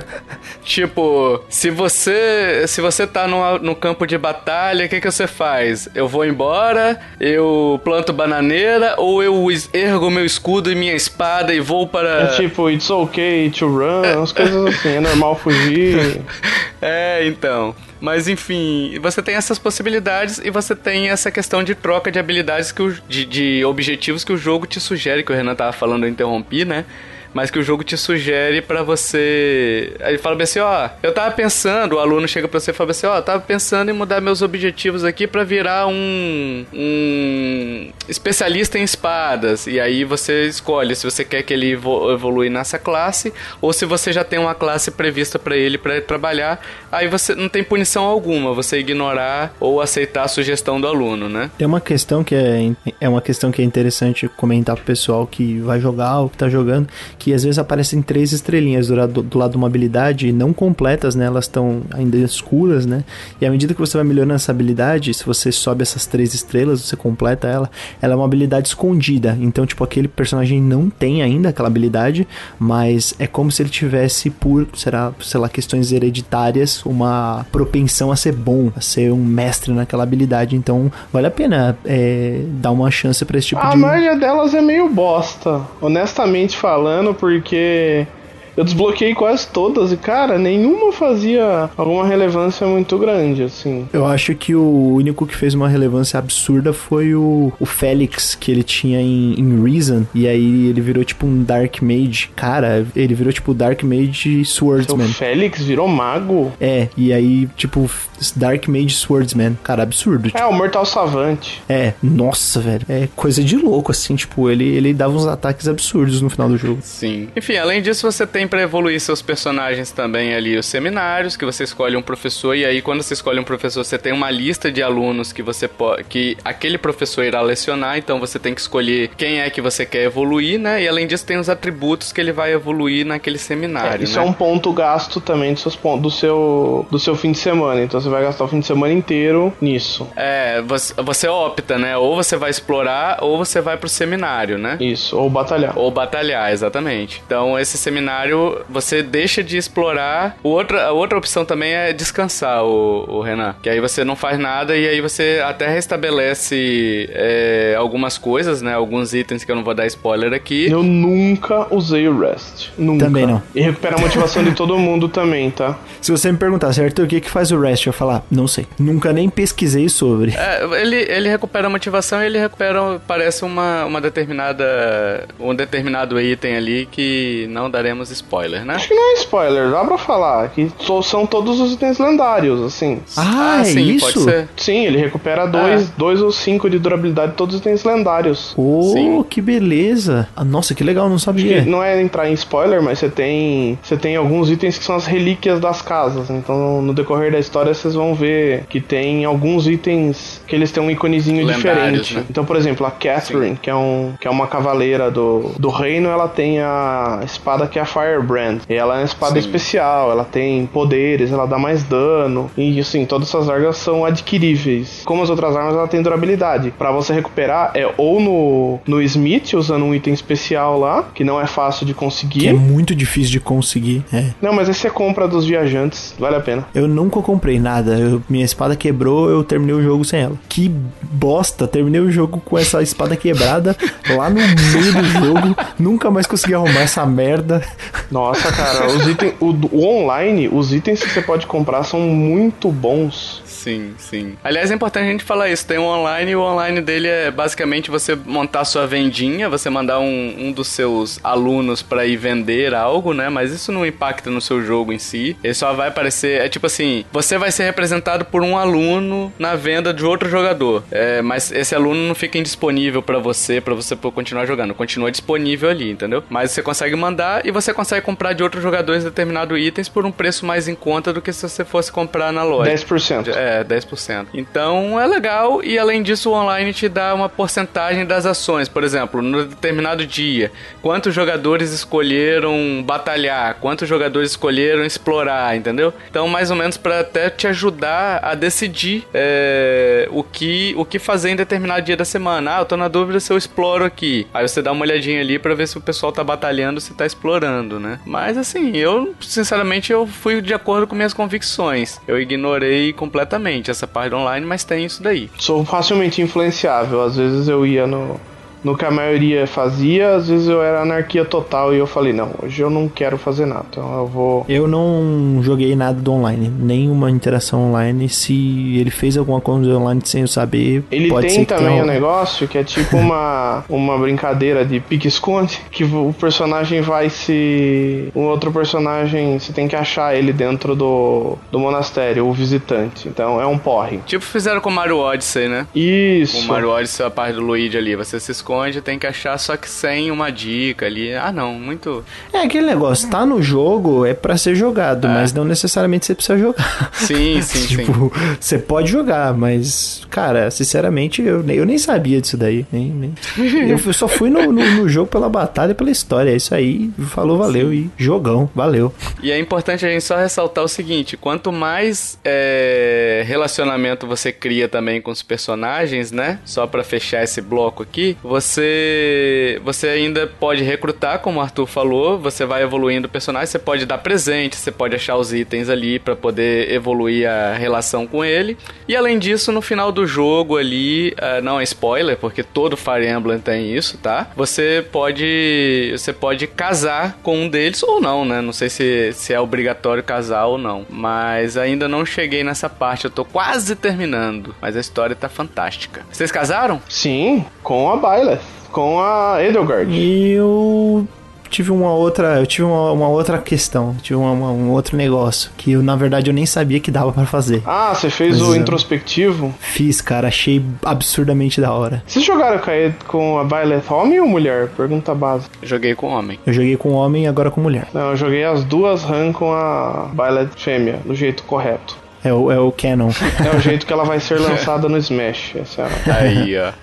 tipo, 0.64 1.42
se 1.48 1.70
você 1.70 2.66
se 2.68 2.82
você 2.82 3.08
tá 3.08 3.26
no, 3.26 3.58
no 3.60 3.76
campo 3.76 4.06
de 4.06 4.18
batalha, 4.18 4.86
o 4.86 4.90
que, 4.90 5.00
que 5.00 5.10
você 5.10 5.26
faz? 5.26 5.88
Eu 5.96 6.08
vou 6.08 6.26
embora, 6.26 7.00
eu 7.20 7.80
planto 7.84 8.12
bananeira 8.12 8.96
ou 8.98 9.24
eu 9.24 9.48
ergo 9.72 10.10
meu 10.10 10.26
escudo 10.26 10.70
e 10.70 10.76
minha 10.76 10.94
espada 10.94 11.54
e 11.54 11.62
vou 11.62 11.84
É 11.84 11.88
para. 11.88 12.28
tipo, 12.36 12.70
it's 12.70 12.90
okay 12.90 13.50
to 13.52 13.68
run, 13.68 14.18
umas 14.18 14.34
coisas 14.34 14.66
assim, 14.66 14.90
é 14.90 15.00
normal 15.00 15.36
fugir. 15.36 16.09
É, 16.82 17.28
então. 17.28 17.76
Mas 18.00 18.30
enfim, 18.30 18.98
você 19.02 19.22
tem 19.22 19.36
essas 19.36 19.60
possibilidades 19.60 20.38
e 20.38 20.50
você 20.50 20.74
tem 20.74 21.10
essa 21.10 21.30
questão 21.30 21.62
de 21.62 21.76
troca 21.76 22.10
de 22.10 22.18
habilidades 22.18 22.72
que 22.72 22.82
o, 22.82 22.94
de, 23.06 23.26
de 23.26 23.66
objetivos 23.66 24.24
que 24.24 24.32
o 24.32 24.38
jogo 24.38 24.66
te 24.66 24.80
sugere, 24.80 25.22
que 25.22 25.30
o 25.30 25.36
Renan 25.36 25.56
tava 25.56 25.74
falando, 25.74 26.06
eu 26.06 26.10
interrompi, 26.10 26.64
né? 26.64 26.86
Mas 27.34 27.50
que 27.52 27.60
o 27.60 27.64
jogo 27.64 27.84
te 27.84 27.96
sugere 27.98 28.62
pra 28.62 28.82
você. 28.84 29.94
Aí 30.02 30.12
ele 30.14 30.18
fala 30.18 30.42
assim: 30.42 30.60
ó, 30.60 30.90
eu 31.04 31.14
tava 31.14 31.32
pensando, 31.32 31.96
o 31.96 32.00
aluno 32.00 32.28
chega 32.28 32.48
pra 32.48 32.60
você 32.60 32.72
e 32.72 32.74
fala 32.74 32.92
assim: 32.92 33.08
ó, 33.08 33.16
eu 33.18 33.22
tava 33.22 33.40
pensando 33.42 33.90
em 33.90 33.94
mudar 33.94 34.20
meus 34.22 34.42
objetivos 34.42 35.04
aqui 35.04 35.28
pra 35.28 35.44
virar 35.44 35.88
um. 35.88 36.66
um 36.74 37.92
especialista 38.08 38.78
em 38.80 38.84
espadas. 38.84 39.68
E 39.68 39.80
aí 39.80 40.04
você 40.04 40.46
escolhe 40.48 40.96
se 40.96 41.04
você 41.10 41.24
quer 41.24 41.44
que 41.44 41.54
ele 41.54 41.74
evo- 41.74 42.12
evolui 42.12 42.50
nessa 42.50 42.80
classe 42.80 43.32
ou 43.62 43.72
se 43.72 43.86
você 43.86 44.12
já 44.12 44.24
tem 44.24 44.40
uma 44.40 44.56
classe 44.56 44.92
prevista 44.92 45.38
pra 45.38 45.56
ele 45.56 45.70
ele 45.70 46.02
trabalhar. 46.02 46.60
Aí 46.92 47.08
você 47.08 47.36
não 47.36 47.48
tem 47.48 47.64
punição 47.64 48.04
alguma, 48.06 48.54
você 48.54 48.80
ignorar 48.80 49.54
ou 49.60 49.82
aceitar 49.82 50.24
a 50.24 50.28
sugestão 50.28 50.82
do 50.82 50.88
aluno, 50.88 51.30
né? 51.30 51.52
Tem 51.58 51.68
uma 51.68 51.80
questão 51.82 52.24
que 52.24 52.34
é, 52.34 52.72
é 53.00 53.08
uma 53.08 53.22
questão 53.22 53.52
que 53.52 53.62
é 53.62 53.66
interessante 53.66 54.28
comentar 54.30 54.76
pro 54.76 54.84
pessoal 54.86 55.28
que 55.28 55.60
vai 55.60 55.80
jogar 55.80 56.20
ou 56.22 56.30
que 56.30 56.38
tá 56.38 56.50
jogando, 56.50 56.88
que 57.20 57.34
às 57.34 57.44
vezes 57.44 57.60
aparecem 57.60 58.02
três 58.02 58.32
estrelinhas 58.32 58.88
do 58.88 58.96
lado, 58.96 59.22
do 59.22 59.38
lado 59.38 59.52
de 59.52 59.58
uma 59.58 59.68
habilidade 59.68 60.32
não 60.32 60.54
completas, 60.54 61.16
né? 61.16 61.26
Elas 61.26 61.46
estão 61.46 61.82
ainda 61.92 62.18
escuras, 62.18 62.86
né? 62.86 63.04
E 63.40 63.46
à 63.46 63.52
medida 63.52 63.74
que 63.74 63.80
você 63.80 63.98
vai 63.98 64.06
melhorando 64.06 64.34
essa 64.34 64.52
habilidade, 64.52 65.14
se 65.14 65.26
você 65.26 65.52
sobe 65.52 65.82
essas 65.82 66.06
três 66.06 66.34
estrelas, 66.34 66.82
você 66.82 66.96
completa 66.96 67.48
ela, 67.48 67.70
ela 68.02 68.14
é 68.14 68.16
uma 68.16 68.26
habilidade 68.26 68.70
escondida. 68.70 69.38
Então, 69.40 69.66
tipo, 69.66 69.84
aquele 69.84 70.08
personagem 70.08 70.62
não 70.62 70.90
tem 70.90 71.22
ainda 71.22 71.50
aquela 71.50 71.68
habilidade, 71.68 72.28
mas 72.58 73.14
é 73.20 73.28
como 73.28 73.52
se 73.52 73.62
ele 73.62 73.70
tivesse 73.70 74.30
por, 74.30 74.68
será, 74.74 75.12
sei 75.20 75.40
lá, 75.40 75.50
questões 75.50 75.92
hereditárias, 75.92 76.86
uma 76.86 77.46
propensão 77.52 78.12
a 78.12 78.16
ser 78.16 78.34
bom, 78.34 78.72
a 78.76 78.82
ser 78.82 79.12
um 79.12 79.24
mestre 79.24 79.74
naquela 79.74 80.04
habilidade. 80.04 80.56
Então, 80.56 80.92
vale 81.12 81.28
a 81.28 81.32
pena 81.32 81.78
é, 81.86 82.44
dar 82.62 82.72
uma 82.72 82.90
chance 82.90 83.24
pra 83.26 83.38
esse 83.38 83.48
tipo 83.48 83.62
A 83.62 83.72
de. 83.72 83.78
maioria 83.78 84.16
delas 84.16 84.54
é 84.54 84.62
meio 84.62 84.88
bosta, 84.90 85.62
honestamente 85.82 86.56
falando, 86.56 87.09
porque 87.18 88.08
eu 88.56 88.64
desbloqueei 88.64 89.14
quase 89.14 89.48
todas 89.48 89.92
e, 89.92 89.98
cara, 89.98 90.38
nenhuma 90.38 90.92
fazia 90.92 91.70
alguma 91.78 92.06
relevância 92.06 92.66
muito 92.68 92.98
grande, 92.98 93.44
assim. 93.44 93.88
Eu 93.94 94.06
acho 94.06 94.36
que 94.36 94.56
o 94.56 94.94
único 94.94 95.26
que 95.26 95.36
fez 95.36 95.54
uma 95.54 95.68
relevância 95.68 96.18
absurda 96.18 96.74
foi 96.74 97.16
o, 97.16 97.52
o 97.60 97.66
Félix, 97.66 98.36
que 98.36 98.52
ele 98.52 98.64
tinha 98.64 99.00
em, 99.02 99.34
em 99.40 99.64
Reason, 99.64 100.06
e 100.14 100.28
aí 100.28 100.68
ele 100.68 100.82
virou 100.82 101.04
tipo 101.04 101.26
um 101.26 101.44
Dark 101.44 101.82
Mage. 101.82 102.30
Cara, 102.36 102.86
ele 102.96 103.14
virou 103.14 103.32
tipo 103.32 103.54
Dark 103.54 103.84
Mage 103.84 104.42
O 104.42 104.46
Swordsman. 104.46 105.08
Félix 105.08 105.62
virou 105.62 105.88
mago? 105.88 106.52
É, 106.60 106.88
e 106.96 107.14
aí, 107.14 107.48
tipo, 107.56 107.90
Dark 108.36 108.68
Mage 108.68 108.92
Swordsman. 108.92 109.58
Cara, 109.64 109.84
absurdo. 109.84 110.32
É, 110.34 110.46
o 110.46 110.54
Mortal 110.54 110.86
Savant. 110.86 111.40
É, 111.68 111.94
nossa, 112.02 112.60
velho. 112.60 112.86
É 112.90 113.08
coisa 113.16 113.44
de 113.44 113.56
louco, 113.56 113.92
assim, 113.92 114.16
tipo, 114.16 114.50
ele, 114.50 114.66
ele 114.66 114.94
dava 114.94 115.14
uns 115.14 115.26
ataques 115.26 115.68
absurdos 115.68 116.22
no 116.22 116.30
final 116.30 116.50
do 116.50 116.58
jogo. 116.58 116.80
Sim. 116.82 117.28
Enfim, 117.36 117.58
além 117.58 117.82
disso, 117.82 118.10
você 118.10 118.26
tem 118.26 118.39
pra 118.48 118.62
evoluir 118.62 119.00
seus 119.00 119.22
personagens 119.22 119.92
também 119.92 120.34
ali 120.34 120.58
os 120.58 120.66
seminários, 120.66 121.36
que 121.36 121.46
você 121.46 121.64
escolhe 121.64 121.96
um 121.96 122.02
professor 122.02 122.56
e 122.56 122.66
aí 122.66 122.82
quando 122.82 123.02
você 123.04 123.14
escolhe 123.14 123.40
um 123.40 123.44
professor, 123.44 123.84
você 123.84 123.98
tem 123.98 124.14
uma 124.14 124.30
lista 124.32 124.72
de 124.72 124.82
alunos 124.82 125.32
que 125.32 125.42
você 125.42 125.68
pode 125.68 126.04
que 126.06 126.38
aquele 126.44 126.78
professor 126.78 127.24
irá 127.24 127.42
lecionar, 127.42 127.98
então 127.98 128.20
você 128.20 128.40
tem 128.40 128.54
que 128.54 128.62
escolher 128.62 129.10
quem 129.18 129.40
é 129.40 129.50
que 129.50 129.62
você 129.62 129.86
quer 129.86 130.04
evoluir, 130.04 130.60
né? 130.60 130.82
E 130.84 130.88
além 130.88 131.08
disso, 131.08 131.26
tem 131.26 131.38
os 131.38 131.50
atributos 131.50 132.12
que 132.12 132.22
ele 132.22 132.32
vai 132.32 132.54
evoluir 132.54 133.06
naquele 133.06 133.38
seminário, 133.38 134.04
Isso 134.04 134.20
né? 134.20 134.26
é 134.26 134.28
um 134.28 134.34
ponto 134.34 134.72
gasto 134.74 135.20
também 135.20 135.54
dos 135.54 135.62
seus 135.62 135.76
pontos, 135.76 136.02
do 136.02 136.12
seu, 136.12 136.88
do 136.90 137.00
seu 137.00 137.16
fim 137.16 137.32
de 137.32 137.38
semana. 137.38 137.82
Então 137.82 138.00
você 138.00 138.10
vai 138.10 138.24
gastar 138.24 138.46
o 138.46 138.48
fim 138.48 138.60
de 138.60 138.66
semana 138.66 138.94
inteiro 138.94 139.54
nisso. 139.62 140.08
É, 140.16 140.62
você, 140.62 140.94
você 141.02 141.28
opta, 141.28 141.78
né? 141.78 141.98
Ou 141.98 142.16
você 142.16 142.36
vai 142.38 142.50
explorar 142.50 143.20
ou 143.22 143.38
você 143.38 143.62
vai 143.62 143.78
pro 143.78 143.90
seminário, 143.90 144.58
né? 144.58 144.78
Isso, 144.80 145.18
ou 145.18 145.30
batalhar. 145.30 145.78
Ou 145.78 145.90
batalhar, 145.92 146.52
exatamente. 146.52 147.22
Então, 147.26 147.58
esse 147.58 147.78
seminário, 147.78 148.29
você 148.70 149.02
deixa 149.02 149.44
de 149.44 149.58
explorar. 149.58 150.38
O 150.44 150.50
outra, 150.50 150.88
a 150.88 150.92
outra 150.92 151.18
opção 151.18 151.46
também 151.46 151.74
é 151.74 151.94
descansar, 151.94 152.64
o, 152.64 153.06
o 153.08 153.22
Renan. 153.22 153.56
Que 153.62 153.70
aí 153.70 153.80
você 153.80 154.04
não 154.04 154.16
faz 154.16 154.38
nada 154.40 154.76
e 154.76 154.88
aí 154.88 155.02
você 155.02 155.42
até 155.46 155.68
restabelece 155.68 157.10
é, 157.12 157.76
algumas 157.78 158.18
coisas, 158.18 158.62
né? 158.62 158.74
Alguns 158.74 159.14
itens 159.14 159.44
que 159.44 159.52
eu 159.52 159.56
não 159.56 159.64
vou 159.64 159.74
dar 159.74 159.86
spoiler 159.88 160.34
aqui. 160.34 160.70
Eu 160.70 160.84
nunca 160.84 161.74
usei 161.74 162.08
o 162.08 162.20
Rest. 162.20 162.70
Nunca. 162.78 163.06
Também 163.06 163.26
não. 163.26 163.42
E 163.54 163.62
recupera 163.62 163.96
a 163.96 164.00
motivação 164.00 164.44
de 164.44 164.52
todo 164.52 164.78
mundo 164.78 165.08
também, 165.08 165.52
tá? 165.52 165.78
Se 166.02 166.12
você 166.12 166.32
me 166.32 166.38
perguntar, 166.38 166.72
certo, 166.74 167.04
o 167.04 167.08
que 167.08 167.20
que 167.22 167.30
faz 167.30 167.52
o 167.52 167.60
Rest? 167.60 167.86
Eu 167.86 167.94
falar, 167.94 168.24
não 168.30 168.48
sei. 168.48 168.66
Nunca 168.78 169.12
nem 169.12 169.30
pesquisei 169.30 169.90
sobre. 169.90 170.34
É, 170.36 170.64
ele, 170.82 170.96
ele 170.96 171.30
recupera 171.30 171.68
a 171.68 171.70
motivação 171.70 172.22
e 172.22 172.26
ele 172.26 172.40
recupera, 172.40 173.00
parece 173.08 173.44
uma, 173.44 173.86
uma 173.86 174.02
determinada. 174.02 175.28
um 175.40 175.54
determinado 175.54 176.20
item 176.20 176.56
ali 176.56 176.88
que 176.90 177.48
não 177.50 177.70
daremos 177.70 178.12
spoiler, 178.20 178.64
né? 178.66 178.76
Acho 178.76 178.88
que 178.88 178.94
não 178.94 179.12
é 179.12 179.14
spoiler, 179.16 179.70
dá 179.72 179.84
pra 179.84 179.98
falar. 179.98 180.50
Que 180.50 180.72
são 181.04 181.26
todos 181.26 181.60
os 181.60 181.74
itens 181.74 181.98
lendários, 182.00 182.62
assim. 182.62 183.00
Ah, 183.18 183.60
é 183.62 183.64
sim, 183.66 183.82
isso? 183.92 184.06
pode 184.06 184.20
ser. 184.24 184.50
Sim, 184.58 184.86
ele 184.86 184.98
recupera 184.98 185.46
dois, 185.48 185.90
dois 185.92 186.22
ou 186.22 186.32
cinco 186.32 186.70
de 186.70 186.78
durabilidade 186.80 187.32
de 187.32 187.38
todos 187.38 187.56
os 187.56 187.62
itens 187.62 187.84
lendários. 187.84 188.54
Oh, 188.58 188.92
Sim. 188.94 189.24
que 189.30 189.42
beleza. 189.42 190.28
Ah, 190.36 190.44
nossa, 190.44 190.74
que 190.76 190.84
legal, 190.84 191.08
não 191.10 191.16
Que 191.18 191.22
sabia. 191.24 191.62
não 191.66 191.84
é 191.84 192.02
entrar 192.02 192.30
em 192.30 192.34
spoiler, 192.34 192.82
mas 192.82 193.00
você 193.00 193.10
tem 193.10 193.78
você 193.82 193.98
tem 193.98 194.16
alguns 194.16 194.50
itens 194.50 194.78
que 194.78 194.84
são 194.84 194.96
as 194.96 195.06
relíquias 195.06 195.60
das 195.60 195.82
casas. 195.82 196.30
Então, 196.30 196.82
no 196.82 196.94
decorrer 196.94 197.32
da 197.32 197.40
história, 197.40 197.74
vocês 197.74 197.94
vão 197.94 198.14
ver 198.14 198.66
que 198.70 198.80
tem 198.82 199.26
alguns 199.26 199.68
itens 199.68 200.42
que 200.48 200.56
eles 200.56 200.72
têm 200.72 200.82
um 200.84 200.92
iconezinho 200.92 201.46
Lendários, 201.46 201.64
diferente. 202.08 202.14
né? 202.16 202.24
Então, 202.30 202.46
por 202.46 202.56
exemplo, 202.56 202.86
a 202.86 202.92
Catherine, 202.92 203.58
que 203.62 203.70
é, 203.70 203.76
um, 203.76 204.14
que 204.20 204.28
é 204.28 204.32
uma 204.32 204.48
cavaleira 204.48 205.10
do, 205.12 205.52
do 205.58 205.70
reino, 205.70 206.10
ela 206.10 206.28
tem 206.28 206.60
a 206.60 207.20
espada 207.24 207.68
que 207.68 207.78
é 207.80 207.82
a 207.82 207.86
Firebrand. 208.10 208.60
E 208.70 208.74
ela 208.74 208.96
é 208.96 209.00
uma 209.00 209.06
espada 209.06 209.34
Sim. 209.34 209.40
especial, 209.40 210.12
ela 210.12 210.24
tem 210.26 210.66
poderes, 210.68 211.32
ela 211.32 211.46
dá 211.46 211.58
mais 211.58 211.84
dano. 211.84 212.50
E 212.58 212.80
assim, 212.80 213.06
todas 213.06 213.28
essas 213.30 213.50
armas 213.50 213.78
são 213.78 214.06
adquiríveis. 214.06 215.02
Como 215.06 215.22
as 215.24 215.30
outras 215.30 215.56
armas, 215.56 215.74
ela 215.76 215.88
tem 215.88 216.02
durabilidade. 216.02 216.72
Pra 216.78 216.92
você 216.92 217.14
recuperar, 217.14 217.72
é 217.76 217.90
ou 217.98 218.20
no, 218.20 218.80
no 218.88 219.02
Smith, 219.02 219.54
usando 219.54 219.84
um 219.86 219.94
item 219.94 220.14
especial 220.14 220.80
lá, 220.80 221.04
que 221.14 221.24
não 221.24 221.40
é 221.40 221.46
fácil 221.48 221.86
de 221.86 221.94
conseguir. 221.94 222.40
Que 222.40 222.48
é 222.48 222.54
muito 222.54 222.96
difícil 222.96 223.32
de 223.32 223.40
conseguir. 223.40 224.04
É. 224.14 224.26
Não, 224.42 224.54
mas 224.54 224.70
esse 224.70 224.88
é 224.88 224.90
compra 224.90 225.28
dos 225.28 225.46
viajantes, 225.46 226.14
vale 226.20 226.36
a 226.36 226.40
pena. 226.40 226.66
Eu 226.74 226.88
nunca 226.88 227.22
comprei 227.22 227.60
nada. 227.60 227.98
Eu- 227.98 228.22
minha 228.30 228.46
espada 228.46 228.76
quebrou, 228.76 229.30
eu 229.30 229.44
terminei 229.44 229.76
o 229.76 229.82
jogo 229.82 230.04
sem 230.06 230.22
ela. 230.22 230.36
Que 230.48 230.70
bosta! 231.02 231.68
Terminei 231.68 232.02
o 232.02 232.12
jogo 232.12 232.42
com 232.44 232.58
essa 232.58 232.82
espada 232.82 233.16
quebrada 233.16 233.76
lá 234.16 234.30
no 234.30 234.36
meio 234.36 234.94
do 234.94 235.04
jogo. 235.06 235.56
Nunca 235.78 236.10
mais 236.12 236.26
consegui 236.28 236.54
arrumar 236.54 236.82
essa 236.82 237.06
merda. 237.06 237.62
Nossa, 238.10 238.52
cara, 238.52 238.88
os 238.88 239.08
itens, 239.08 239.34
o, 239.40 239.52
o 239.72 239.86
online, 239.86 240.48
os 240.48 240.74
itens 240.74 241.02
que 241.02 241.10
você 241.10 241.22
pode 241.22 241.46
comprar 241.46 241.84
são 241.84 242.00
muito 242.00 242.72
bons. 242.72 243.44
Sim, 243.60 243.94
sim. 243.98 244.38
Aliás, 244.42 244.72
é 244.72 244.74
importante 244.74 245.04
a 245.06 245.12
gente 245.12 245.24
falar 245.24 245.50
isso. 245.50 245.68
Tem 245.68 245.78
um 245.78 245.84
online 245.86 246.32
e 246.32 246.36
o 246.36 246.42
online 246.42 246.80
dele 246.80 247.08
é 247.10 247.30
basicamente 247.30 247.92
você 247.92 248.16
montar 248.16 248.64
sua 248.64 248.88
vendinha, 248.88 249.50
você 249.50 249.70
mandar 249.70 250.00
um, 250.00 250.36
um 250.48 250.52
dos 250.52 250.70
seus 250.70 251.20
alunos 251.22 251.82
para 251.82 252.06
ir 252.06 252.16
vender 252.16 252.74
algo, 252.74 253.14
né? 253.14 253.28
Mas 253.28 253.52
isso 253.52 253.72
não 253.72 253.86
impacta 253.86 254.30
no 254.30 254.40
seu 254.40 254.64
jogo 254.64 254.94
em 254.94 254.98
si. 254.98 255.36
Ele 255.44 255.54
só 255.54 255.74
vai 255.74 255.90
aparecer. 255.90 256.42
É 256.42 256.48
tipo 256.48 256.68
assim: 256.68 257.04
você 257.12 257.38
vai 257.38 257.52
ser 257.52 257.66
representado 257.66 258.24
por 258.24 258.44
um 258.44 258.58
aluno 258.58 259.32
na 259.38 259.56
venda 259.56 259.94
de 259.94 260.06
outro 260.06 260.30
jogador. 260.30 260.84
É, 260.90 261.22
mas 261.22 261.52
esse 261.52 261.76
aluno 261.76 262.08
não 262.08 262.16
fica 262.16 262.38
indisponível 262.38 263.02
para 263.02 263.20
você, 263.20 263.60
para 263.60 263.76
você 263.76 263.94
continuar 263.96 264.46
jogando. 264.46 264.74
Continua 264.74 265.12
disponível 265.12 265.70
ali, 265.70 265.92
entendeu? 265.92 266.24
Mas 266.30 266.52
você 266.52 266.62
consegue 266.62 266.96
mandar 266.96 267.46
e 267.46 267.52
você 267.52 267.74
consegue 267.74 268.06
comprar 268.06 268.32
de 268.32 268.42
outros 268.42 268.64
jogadores 268.64 269.04
determinado 269.04 269.58
itens 269.58 269.90
por 269.90 270.06
um 270.06 270.12
preço 270.12 270.46
mais 270.46 270.70
em 270.70 270.76
conta 270.76 271.12
do 271.12 271.22
que 271.22 271.34
se 271.34 271.42
você 271.48 271.66
fosse 271.66 271.92
comprar 271.92 272.32
na 272.32 272.44
loja. 272.44 272.72
10%. 272.72 273.36
É, 273.36 273.59
10%. 273.64 274.28
Então 274.34 275.00
é 275.00 275.06
legal 275.08 275.64
e 275.64 275.78
além 275.78 276.04
disso 276.04 276.30
o 276.30 276.34
online 276.34 276.74
te 276.74 276.88
dá 276.88 277.14
uma 277.14 277.30
porcentagem 277.30 278.06
das 278.06 278.26
ações. 278.26 278.68
Por 278.68 278.84
exemplo, 278.84 279.22
no 279.22 279.46
determinado 279.46 280.06
dia, 280.06 280.52
quantos 280.82 281.14
jogadores 281.14 281.72
escolheram 281.72 282.84
batalhar, 282.86 283.56
quantos 283.56 283.88
jogadores 283.88 284.32
escolheram 284.32 284.84
explorar, 284.84 285.56
entendeu? 285.56 285.94
Então 286.10 286.28
mais 286.28 286.52
ou 286.52 286.58
menos 286.58 286.78
para 286.78 287.00
até 287.00 287.30
te 287.30 287.48
ajudar 287.48 288.20
a 288.24 288.36
decidir 288.36 289.08
é, 289.14 290.08
o, 290.12 290.24
que, 290.24 290.74
o 290.78 290.86
que 290.86 291.00
fazer 291.00 291.30
em 291.30 291.36
determinado 291.36 291.82
dia 291.82 291.98
da 291.98 292.06
semana. 292.06 292.58
Ah, 292.58 292.60
eu 292.62 292.66
tô 292.66 292.78
na 292.78 292.88
dúvida 292.88 293.20
se 293.20 293.32
eu 293.32 293.38
exploro 293.38 293.84
aqui. 293.86 294.28
Aí 294.34 294.48
você 294.48 294.62
dá 294.62 294.72
uma 294.72 294.84
olhadinha 294.84 295.22
ali 295.22 295.40
para 295.40 295.54
ver 295.56 295.68
se 295.68 295.78
o 295.78 295.82
pessoal 295.82 296.12
tá 296.12 296.24
batalhando, 296.24 296.82
se 296.82 296.94
tá 296.94 297.06
explorando, 297.06 297.80
né? 297.80 298.00
Mas 298.06 298.38
assim, 298.38 298.76
eu 298.76 299.14
sinceramente 299.22 299.92
eu 299.92 300.06
fui 300.08 300.42
de 300.42 300.54
acordo 300.54 300.88
com 300.88 300.96
minhas 300.96 301.14
convicções. 301.14 302.00
Eu 302.08 302.20
ignorei 302.20 302.94
completamente 302.94 303.39
essa 303.72 303.88
parte 303.88 304.14
online, 304.14 304.46
mas 304.46 304.64
tem 304.64 304.86
isso 304.86 305.02
daí. 305.02 305.30
Sou 305.38 305.64
facilmente 305.66 306.22
influenciável. 306.22 307.02
Às 307.02 307.16
vezes 307.16 307.48
eu 307.48 307.66
ia 307.66 307.88
no, 307.88 308.20
no 308.64 308.78
que 308.78 308.86
a 308.86 308.92
maioria 308.92 309.48
fazia, 309.48 310.16
às 310.16 310.28
vezes 310.28 310.48
eu 310.48 310.62
era 310.62 310.82
anarquia 310.82 311.26
total 311.26 311.74
e 311.74 311.78
eu 311.78 311.88
falei, 311.88 312.14
não, 312.14 312.32
hoje 312.44 312.62
eu 312.62 312.70
não 312.70 312.88
quero 312.88 313.18
fazer 313.18 313.46
nada, 313.46 313.66
então 313.70 313.98
eu 314.00 314.08
vou. 314.08 314.46
Eu 314.48 314.68
não 314.68 315.40
joguei 315.42 315.76
nada 315.76 316.00
do 316.00 316.12
online, 316.12 316.50
nenhuma 316.50 317.10
interação 317.10 317.70
online. 317.70 318.10
Se 318.10 318.78
ele 318.78 318.90
fez 318.90 319.18
alguma 319.18 319.42
coisa 319.42 319.76
online 319.78 320.02
sem 320.04 320.22
eu 320.22 320.28
saber, 320.28 320.84
ele 320.92 321.10
pode 321.10 321.28
tem 321.28 321.46
também 321.46 321.68
tenha... 321.68 321.84
um 321.84 321.86
negócio 321.86 322.48
que 322.48 322.58
é 322.58 322.64
tipo 322.64 322.96
uma, 322.98 323.64
uma 323.70 323.98
brincadeira 323.98 324.66
de 324.66 324.80
pique-esconde, 324.80 325.60
que 325.72 325.84
o 325.84 326.14
personagem 326.20 326.82
vai 326.82 327.10
se. 327.10 328.10
O 328.14 328.22
outro 328.22 328.52
personagem, 328.52 329.40
você 329.40 329.54
tem 329.54 329.68
que 329.68 329.76
achar 329.76 330.16
ele 330.16 330.34
dentro 330.34 330.76
do, 330.76 331.38
do 331.52 331.60
monastério, 331.60 332.28
o 332.28 332.34
visitante. 332.34 333.08
Então 333.08 333.42
é 333.42 333.46
um 333.46 333.58
porre. 333.58 334.00
Tipo 334.06 334.24
fizeram 334.24 334.62
com 334.62 334.70
Mario 334.70 334.98
Odyssey, 334.98 335.48
né? 335.48 335.68
Isso. 335.74 336.40
O 336.40 336.48
Mario 336.48 336.70
Odyssey, 336.70 337.06
a 337.06 337.10
parte 337.10 337.36
do 337.36 337.42
Luigi 337.42 337.78
ali, 337.78 337.96
você 337.96 338.20
se 338.20 338.32
esconde 338.32 338.49
esconde, 338.50 338.82
tem 338.82 338.98
que 338.98 339.06
achar 339.06 339.38
só 339.38 339.56
que 339.56 339.70
sem 339.70 340.10
uma 340.10 340.32
dica 340.32 340.88
ali. 340.88 341.14
Ah, 341.14 341.32
não, 341.32 341.54
muito. 341.54 342.04
É 342.34 342.40
aquele 342.40 342.66
negócio, 342.66 343.10
tá 343.10 343.26
no 343.26 343.42
jogo, 343.42 344.06
é 344.06 344.14
para 344.14 344.38
ser 344.38 344.56
jogado, 344.56 345.06
é. 345.06 345.10
mas 345.10 345.32
não 345.32 345.46
necessariamente 345.46 346.08
você 346.08 346.16
precisa 346.16 346.38
jogar. 346.38 346.92
Sim, 346.94 347.42
sim, 347.44 347.68
tipo, 347.68 348.12
sim. 348.16 348.38
você 348.40 348.58
pode 348.58 348.92
jogar, 348.92 349.34
mas, 349.34 350.02
cara, 350.10 350.50
sinceramente, 350.50 351.22
eu, 351.22 351.46
eu 351.48 351.66
nem 351.66 351.78
sabia 351.78 352.20
disso 352.20 352.38
daí. 352.38 352.66
Nem, 352.72 352.90
nem... 352.90 353.14
eu 353.70 353.94
só 353.94 354.08
fui 354.08 354.30
no, 354.30 354.52
no, 354.52 354.66
no, 354.76 354.90
jogo 354.90 355.08
pela 355.08 355.30
batalha, 355.30 355.76
pela 355.76 355.92
história. 355.92 356.32
É 356.32 356.36
isso 356.36 356.56
aí, 356.56 356.90
falou, 357.08 357.38
valeu, 357.38 357.70
sim. 357.70 357.92
e 357.98 358.04
jogão, 358.04 358.50
valeu. 358.56 358.94
E 359.22 359.32
é 359.32 359.38
importante 359.38 359.86
a 359.86 359.90
gente 359.90 360.04
só 360.04 360.18
ressaltar 360.18 360.64
o 360.64 360.68
seguinte: 360.68 361.16
quanto 361.16 361.52
mais 361.52 362.18
é, 362.26 363.24
relacionamento 363.28 364.08
você 364.08 364.32
cria 364.32 364.68
também 364.68 365.02
com 365.02 365.12
os 365.12 365.22
personagens, 365.22 366.12
né? 366.12 366.40
Só 366.46 366.66
para 366.66 366.84
fechar 366.84 367.24
esse 367.24 367.42
bloco 367.42 367.84
aqui, 367.84 368.18
você 368.24 368.39
você 368.40 369.60
você 369.64 369.88
ainda 369.88 370.28
pode 370.28 370.64
recrutar, 370.64 371.20
como 371.20 371.40
o 371.40 371.42
Arthur 371.42 371.66
falou, 371.66 372.18
você 372.18 372.46
vai 372.46 372.64
evoluindo 372.64 373.08
o 373.08 373.10
personagem, 373.10 373.48
você 373.48 373.60
pode 373.60 373.86
dar 373.86 373.98
presente, 373.98 374.56
você 374.56 374.72
pode 374.72 374.96
achar 374.96 375.18
os 375.18 375.34
itens 375.34 375.70
ali 375.70 376.00
para 376.00 376.16
poder 376.16 376.72
evoluir 376.72 377.30
a 377.30 377.54
relação 377.54 378.08
com 378.08 378.24
ele. 378.24 378.58
E 378.88 378.96
além 378.96 379.20
disso, 379.20 379.52
no 379.52 379.62
final 379.62 379.92
do 379.92 380.08
jogo 380.08 380.58
ali, 380.58 381.12
uh, 381.12 381.42
não 381.42 381.60
é 381.60 381.64
spoiler, 381.64 382.18
porque 382.18 382.44
todo 382.44 382.78
Fire 382.78 383.08
Emblem 383.08 383.40
tem 383.40 383.74
isso, 383.74 383.98
tá? 383.98 384.28
Você 384.36 384.86
pode 384.92 385.94
você 385.96 386.14
pode 386.14 386.48
casar 386.48 387.20
com 387.22 387.38
um 387.38 387.50
deles 387.50 387.84
ou 387.84 388.02
não, 388.02 388.26
né? 388.26 388.42
Não 388.42 388.54
sei 388.54 388.70
se, 388.70 389.12
se 389.14 389.34
é 389.34 389.40
obrigatório 389.40 390.04
casar 390.04 390.46
ou 390.46 390.58
não, 390.58 390.86
mas 390.90 391.58
ainda 391.58 391.88
não 391.88 392.06
cheguei 392.06 392.44
nessa 392.44 392.70
parte, 392.70 393.06
eu 393.06 393.12
tô 393.12 393.26
quase 393.26 393.76
terminando, 393.76 394.56
mas 394.62 394.76
a 394.76 394.80
história 394.80 395.16
tá 395.16 395.30
fantástica. 395.30 396.06
Vocês 396.12 396.32
casaram? 396.32 396.82
Sim, 396.88 397.46
com 397.64 397.92
a 397.92 397.98
Baila 397.98 398.29
com 398.72 399.00
a 399.02 399.44
Edelgard. 399.44 399.92
E 399.92 400.32
eu 400.32 401.08
tive 401.50 401.72
uma 401.72 401.92
outra, 401.94 402.40
eu 402.40 402.46
tive 402.46 402.64
uma, 402.64 402.92
uma 402.92 403.08
outra 403.10 403.38
questão, 403.40 403.96
tive 404.02 404.16
uma, 404.16 404.32
uma, 404.32 404.52
um 404.52 404.72
outro 404.72 404.96
negócio 404.96 405.52
que 405.58 405.72
eu, 405.72 405.82
na 405.82 405.96
verdade 405.96 406.30
eu 406.30 406.34
nem 406.34 406.46
sabia 406.46 406.80
que 406.80 406.92
dava 406.92 407.12
para 407.12 407.26
fazer. 407.26 407.62
Ah, 407.66 407.94
você 407.94 408.10
fez 408.10 408.40
Mas, 408.40 408.48
o 408.48 408.56
introspectivo? 408.56 409.54
Fiz, 409.60 410.00
cara, 410.02 410.28
achei 410.28 410.64
absurdamente 410.84 411.60
da 411.60 411.74
hora. 411.74 412.04
Vocês 412.06 412.24
jogaram 412.24 412.62
com 413.08 413.40
a 413.40 413.44
Violet 413.44 413.92
homem 413.92 414.20
ou 414.20 414.28
mulher? 414.28 414.70
Pergunta 414.78 415.14
básica. 415.16 415.52
Joguei 415.64 415.96
com 415.96 416.08
homem. 416.08 416.40
Eu 416.46 416.54
joguei 416.54 416.78
com 416.78 416.92
homem 416.94 417.24
e 417.24 417.28
agora 417.28 417.50
com 417.50 417.60
mulher. 417.60 417.88
Não, 417.94 418.12
eu 418.12 418.16
joguei 418.16 418.44
as 418.44 418.64
duas 418.64 419.04
RAM 419.04 419.34
com 419.34 419.52
a 419.52 420.10
Violet 420.14 420.50
fêmea, 420.56 421.00
do 421.04 421.16
jeito 421.16 421.44
correto. 421.44 421.98
É 422.24 422.34
o, 422.34 422.52
é 422.52 422.60
o 422.60 422.72
canon. 422.72 423.12
É 423.46 423.56
o 423.56 423.60
jeito 423.60 423.86
que 423.86 423.94
ela 423.94 424.04
vai 424.04 424.20
ser 424.20 424.40
lançada 424.40 424.90
no 424.90 424.98
Smash. 424.98 425.56
Essa 425.56 425.84
é. 425.84 426.12
Aí, 426.12 426.58
ó. 426.58 426.74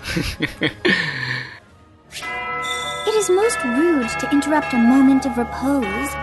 It 3.05 3.15
is 3.17 3.29
most 3.29 3.57
rude 3.59 4.09
to 4.19 4.27
interrupt 4.35 4.73
a 4.73 4.77
moment 4.77 5.25
of 5.25 5.37
repose. 5.37 6.15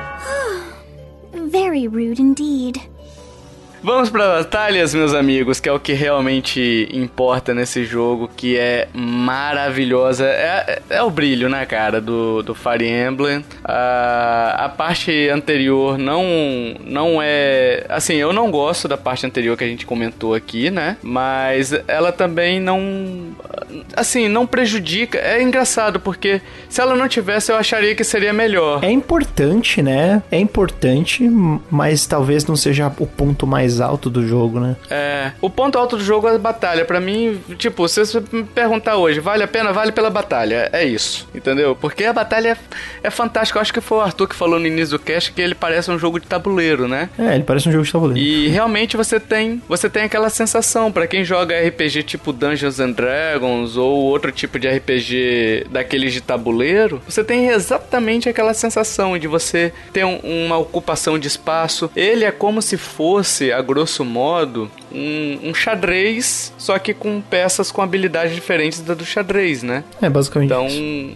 Very 1.51 1.87
rude 1.87 2.21
indeed. 2.21 2.81
Vamos 3.85 4.09
para 4.09 4.39
batalhas, 4.39 4.95
meus 4.95 5.13
amigos, 5.13 5.61
que 5.61 5.69
é 5.69 5.73
o 5.73 5.79
que 5.79 5.93
realmente 5.93 6.89
importa 6.91 7.53
nesse 7.53 7.85
jogo, 7.85 8.31
que 8.35 8.57
é 8.57 8.89
maravilhosa. 8.95 10.25
É, 10.25 10.81
é 10.89 11.03
o 11.03 11.11
brilho, 11.11 11.51
né, 11.51 11.67
cara, 11.67 12.01
do, 12.01 12.43
do 12.43 12.55
Fire 12.55 12.89
Emblem. 12.89 13.45
A, 13.63 14.65
a 14.65 14.69
parte 14.71 15.29
anterior 15.29 15.99
não, 15.99 16.25
não 16.81 17.19
é. 17.21 17.85
Assim, 17.91 18.15
eu 18.15 18.33
não 18.33 18.51
gosto 18.51 18.89
da 18.89 18.97
parte 18.97 19.27
anterior 19.27 19.55
que 19.55 19.65
a 19.65 19.69
gente 19.69 19.85
comentou 19.85 20.33
aqui, 20.33 20.71
né? 20.71 20.97
Mas 21.03 21.75
ela 21.87 22.11
também 22.11 22.59
não. 22.59 23.37
Assim, 23.95 24.31
não 24.31 24.47
prejudica. 24.47 25.19
É 25.19 25.43
engraçado, 25.43 26.01
porque 26.01 26.41
se 26.71 26.81
ela 26.81 26.97
não 26.97 27.07
tivesse, 27.07 27.53
eu 27.53 27.57
acharia 27.57 27.95
que 27.95 28.03
seria 28.03 28.33
melhor. 28.33 28.83
É 28.83 28.91
importante, 28.91 29.83
né? 29.83 30.23
É 30.31 30.39
importante, 30.39 31.29
mas 31.71 32.07
talvez 32.07 32.47
não 32.47 32.57
seja 32.57 32.91
o 32.99 33.07
ponto 33.07 33.47
mais 33.47 33.74
mais 33.75 33.81
alto 33.81 34.09
do 34.09 34.27
jogo, 34.27 34.61
né? 34.61 34.77
É. 34.89 35.33
O 35.41 35.51
ponto 35.51 35.79
alto 35.79 35.97
do 35.97 36.05
jogo 36.05 36.29
é 36.29 36.35
a 36.35 36.39
batalha. 36.39 36.85
Para 36.85 37.01
mim, 37.01 37.41
tipo, 37.59 37.89
se 37.89 38.05
você 38.05 38.23
me 38.33 38.45
perguntar 38.45 38.97
hoje, 38.97 39.21
vale 39.21 39.43
a 39.43 39.49
pena? 39.49 39.73
Vale 39.73 39.93
pela 39.93 40.11
batalha. 40.11 40.69
É 40.73 40.85
isso. 40.85 41.29
Entendeu? 41.35 41.75
Porque 41.75 42.05
a 42.05 42.13
batalha 42.13 42.51
é, 42.51 42.57
é 43.07 43.11
fantástica. 43.11 43.59
Eu 43.59 43.63
acho 43.63 43.73
que 43.73 43.81
foi 43.81 43.99
o 43.99 44.01
Arthur 44.01 44.29
que 44.29 44.35
falou 44.35 44.59
no 44.59 44.67
início 44.67 44.99
do 44.99 45.03
cast 45.03 45.33
que 45.33 45.41
ele 45.41 45.55
parece 45.55 45.91
um 45.91 45.99
jogo 45.99 46.21
de 46.21 46.27
tabuleiro, 46.27 46.87
né? 46.87 47.09
É, 47.19 47.35
ele 47.35 47.45
parece 47.45 47.69
um 47.69 47.73
jogo 47.73 47.85
de 47.85 47.93
tabuleiro. 47.93 48.21
E 48.21 48.49
realmente 48.49 48.97
você 48.97 49.19
tem, 49.19 49.63
você 49.69 49.89
tem 49.91 50.05
aquela 50.05 50.31
sensação 50.31 50.93
para 50.93 51.07
quem 51.07 51.25
joga 51.25 51.55
RPG 51.69 52.03
tipo 52.05 52.33
Dungeons 52.33 52.79
and 52.81 52.93
Dragons 52.93 53.77
ou 53.77 54.05
outro 54.05 54.31
tipo 54.31 54.59
de 54.59 54.69
RPG 54.69 55.67
daqueles 55.71 56.13
de 56.13 56.21
tabuleiro, 56.21 57.01
você 57.07 57.25
tem 57.25 57.49
exatamente 57.49 58.29
aquela 58.29 58.55
sensação 58.55 59.19
de 59.19 59.27
você 59.27 59.73
ter 59.93 60.05
um, 60.05 60.19
uma 60.19 60.59
ocupação 60.59 61.19
de 61.19 61.27
espaço. 61.27 61.91
Ele 61.97 62.25
é 62.25 62.31
como 62.31 62.63
se 62.63 62.77
fosse 62.77 63.53
a 63.53 63.61
grosso 63.65 64.05
modo, 64.05 64.71
um, 64.93 65.51
um, 65.51 65.55
xadrez, 65.55 66.53
só 66.57 66.79
que 66.79 66.95
com 66.95 67.21
peças 67.21 67.73
com 67.73 67.83
habilidades 67.83 68.35
diferentes 68.35 68.81
da 68.81 68.95
do 68.95 69.05
xadrez, 69.05 69.63
né? 69.63 69.83
É, 70.01 70.09
basicamente. 70.09 70.51
Então, 70.51 70.69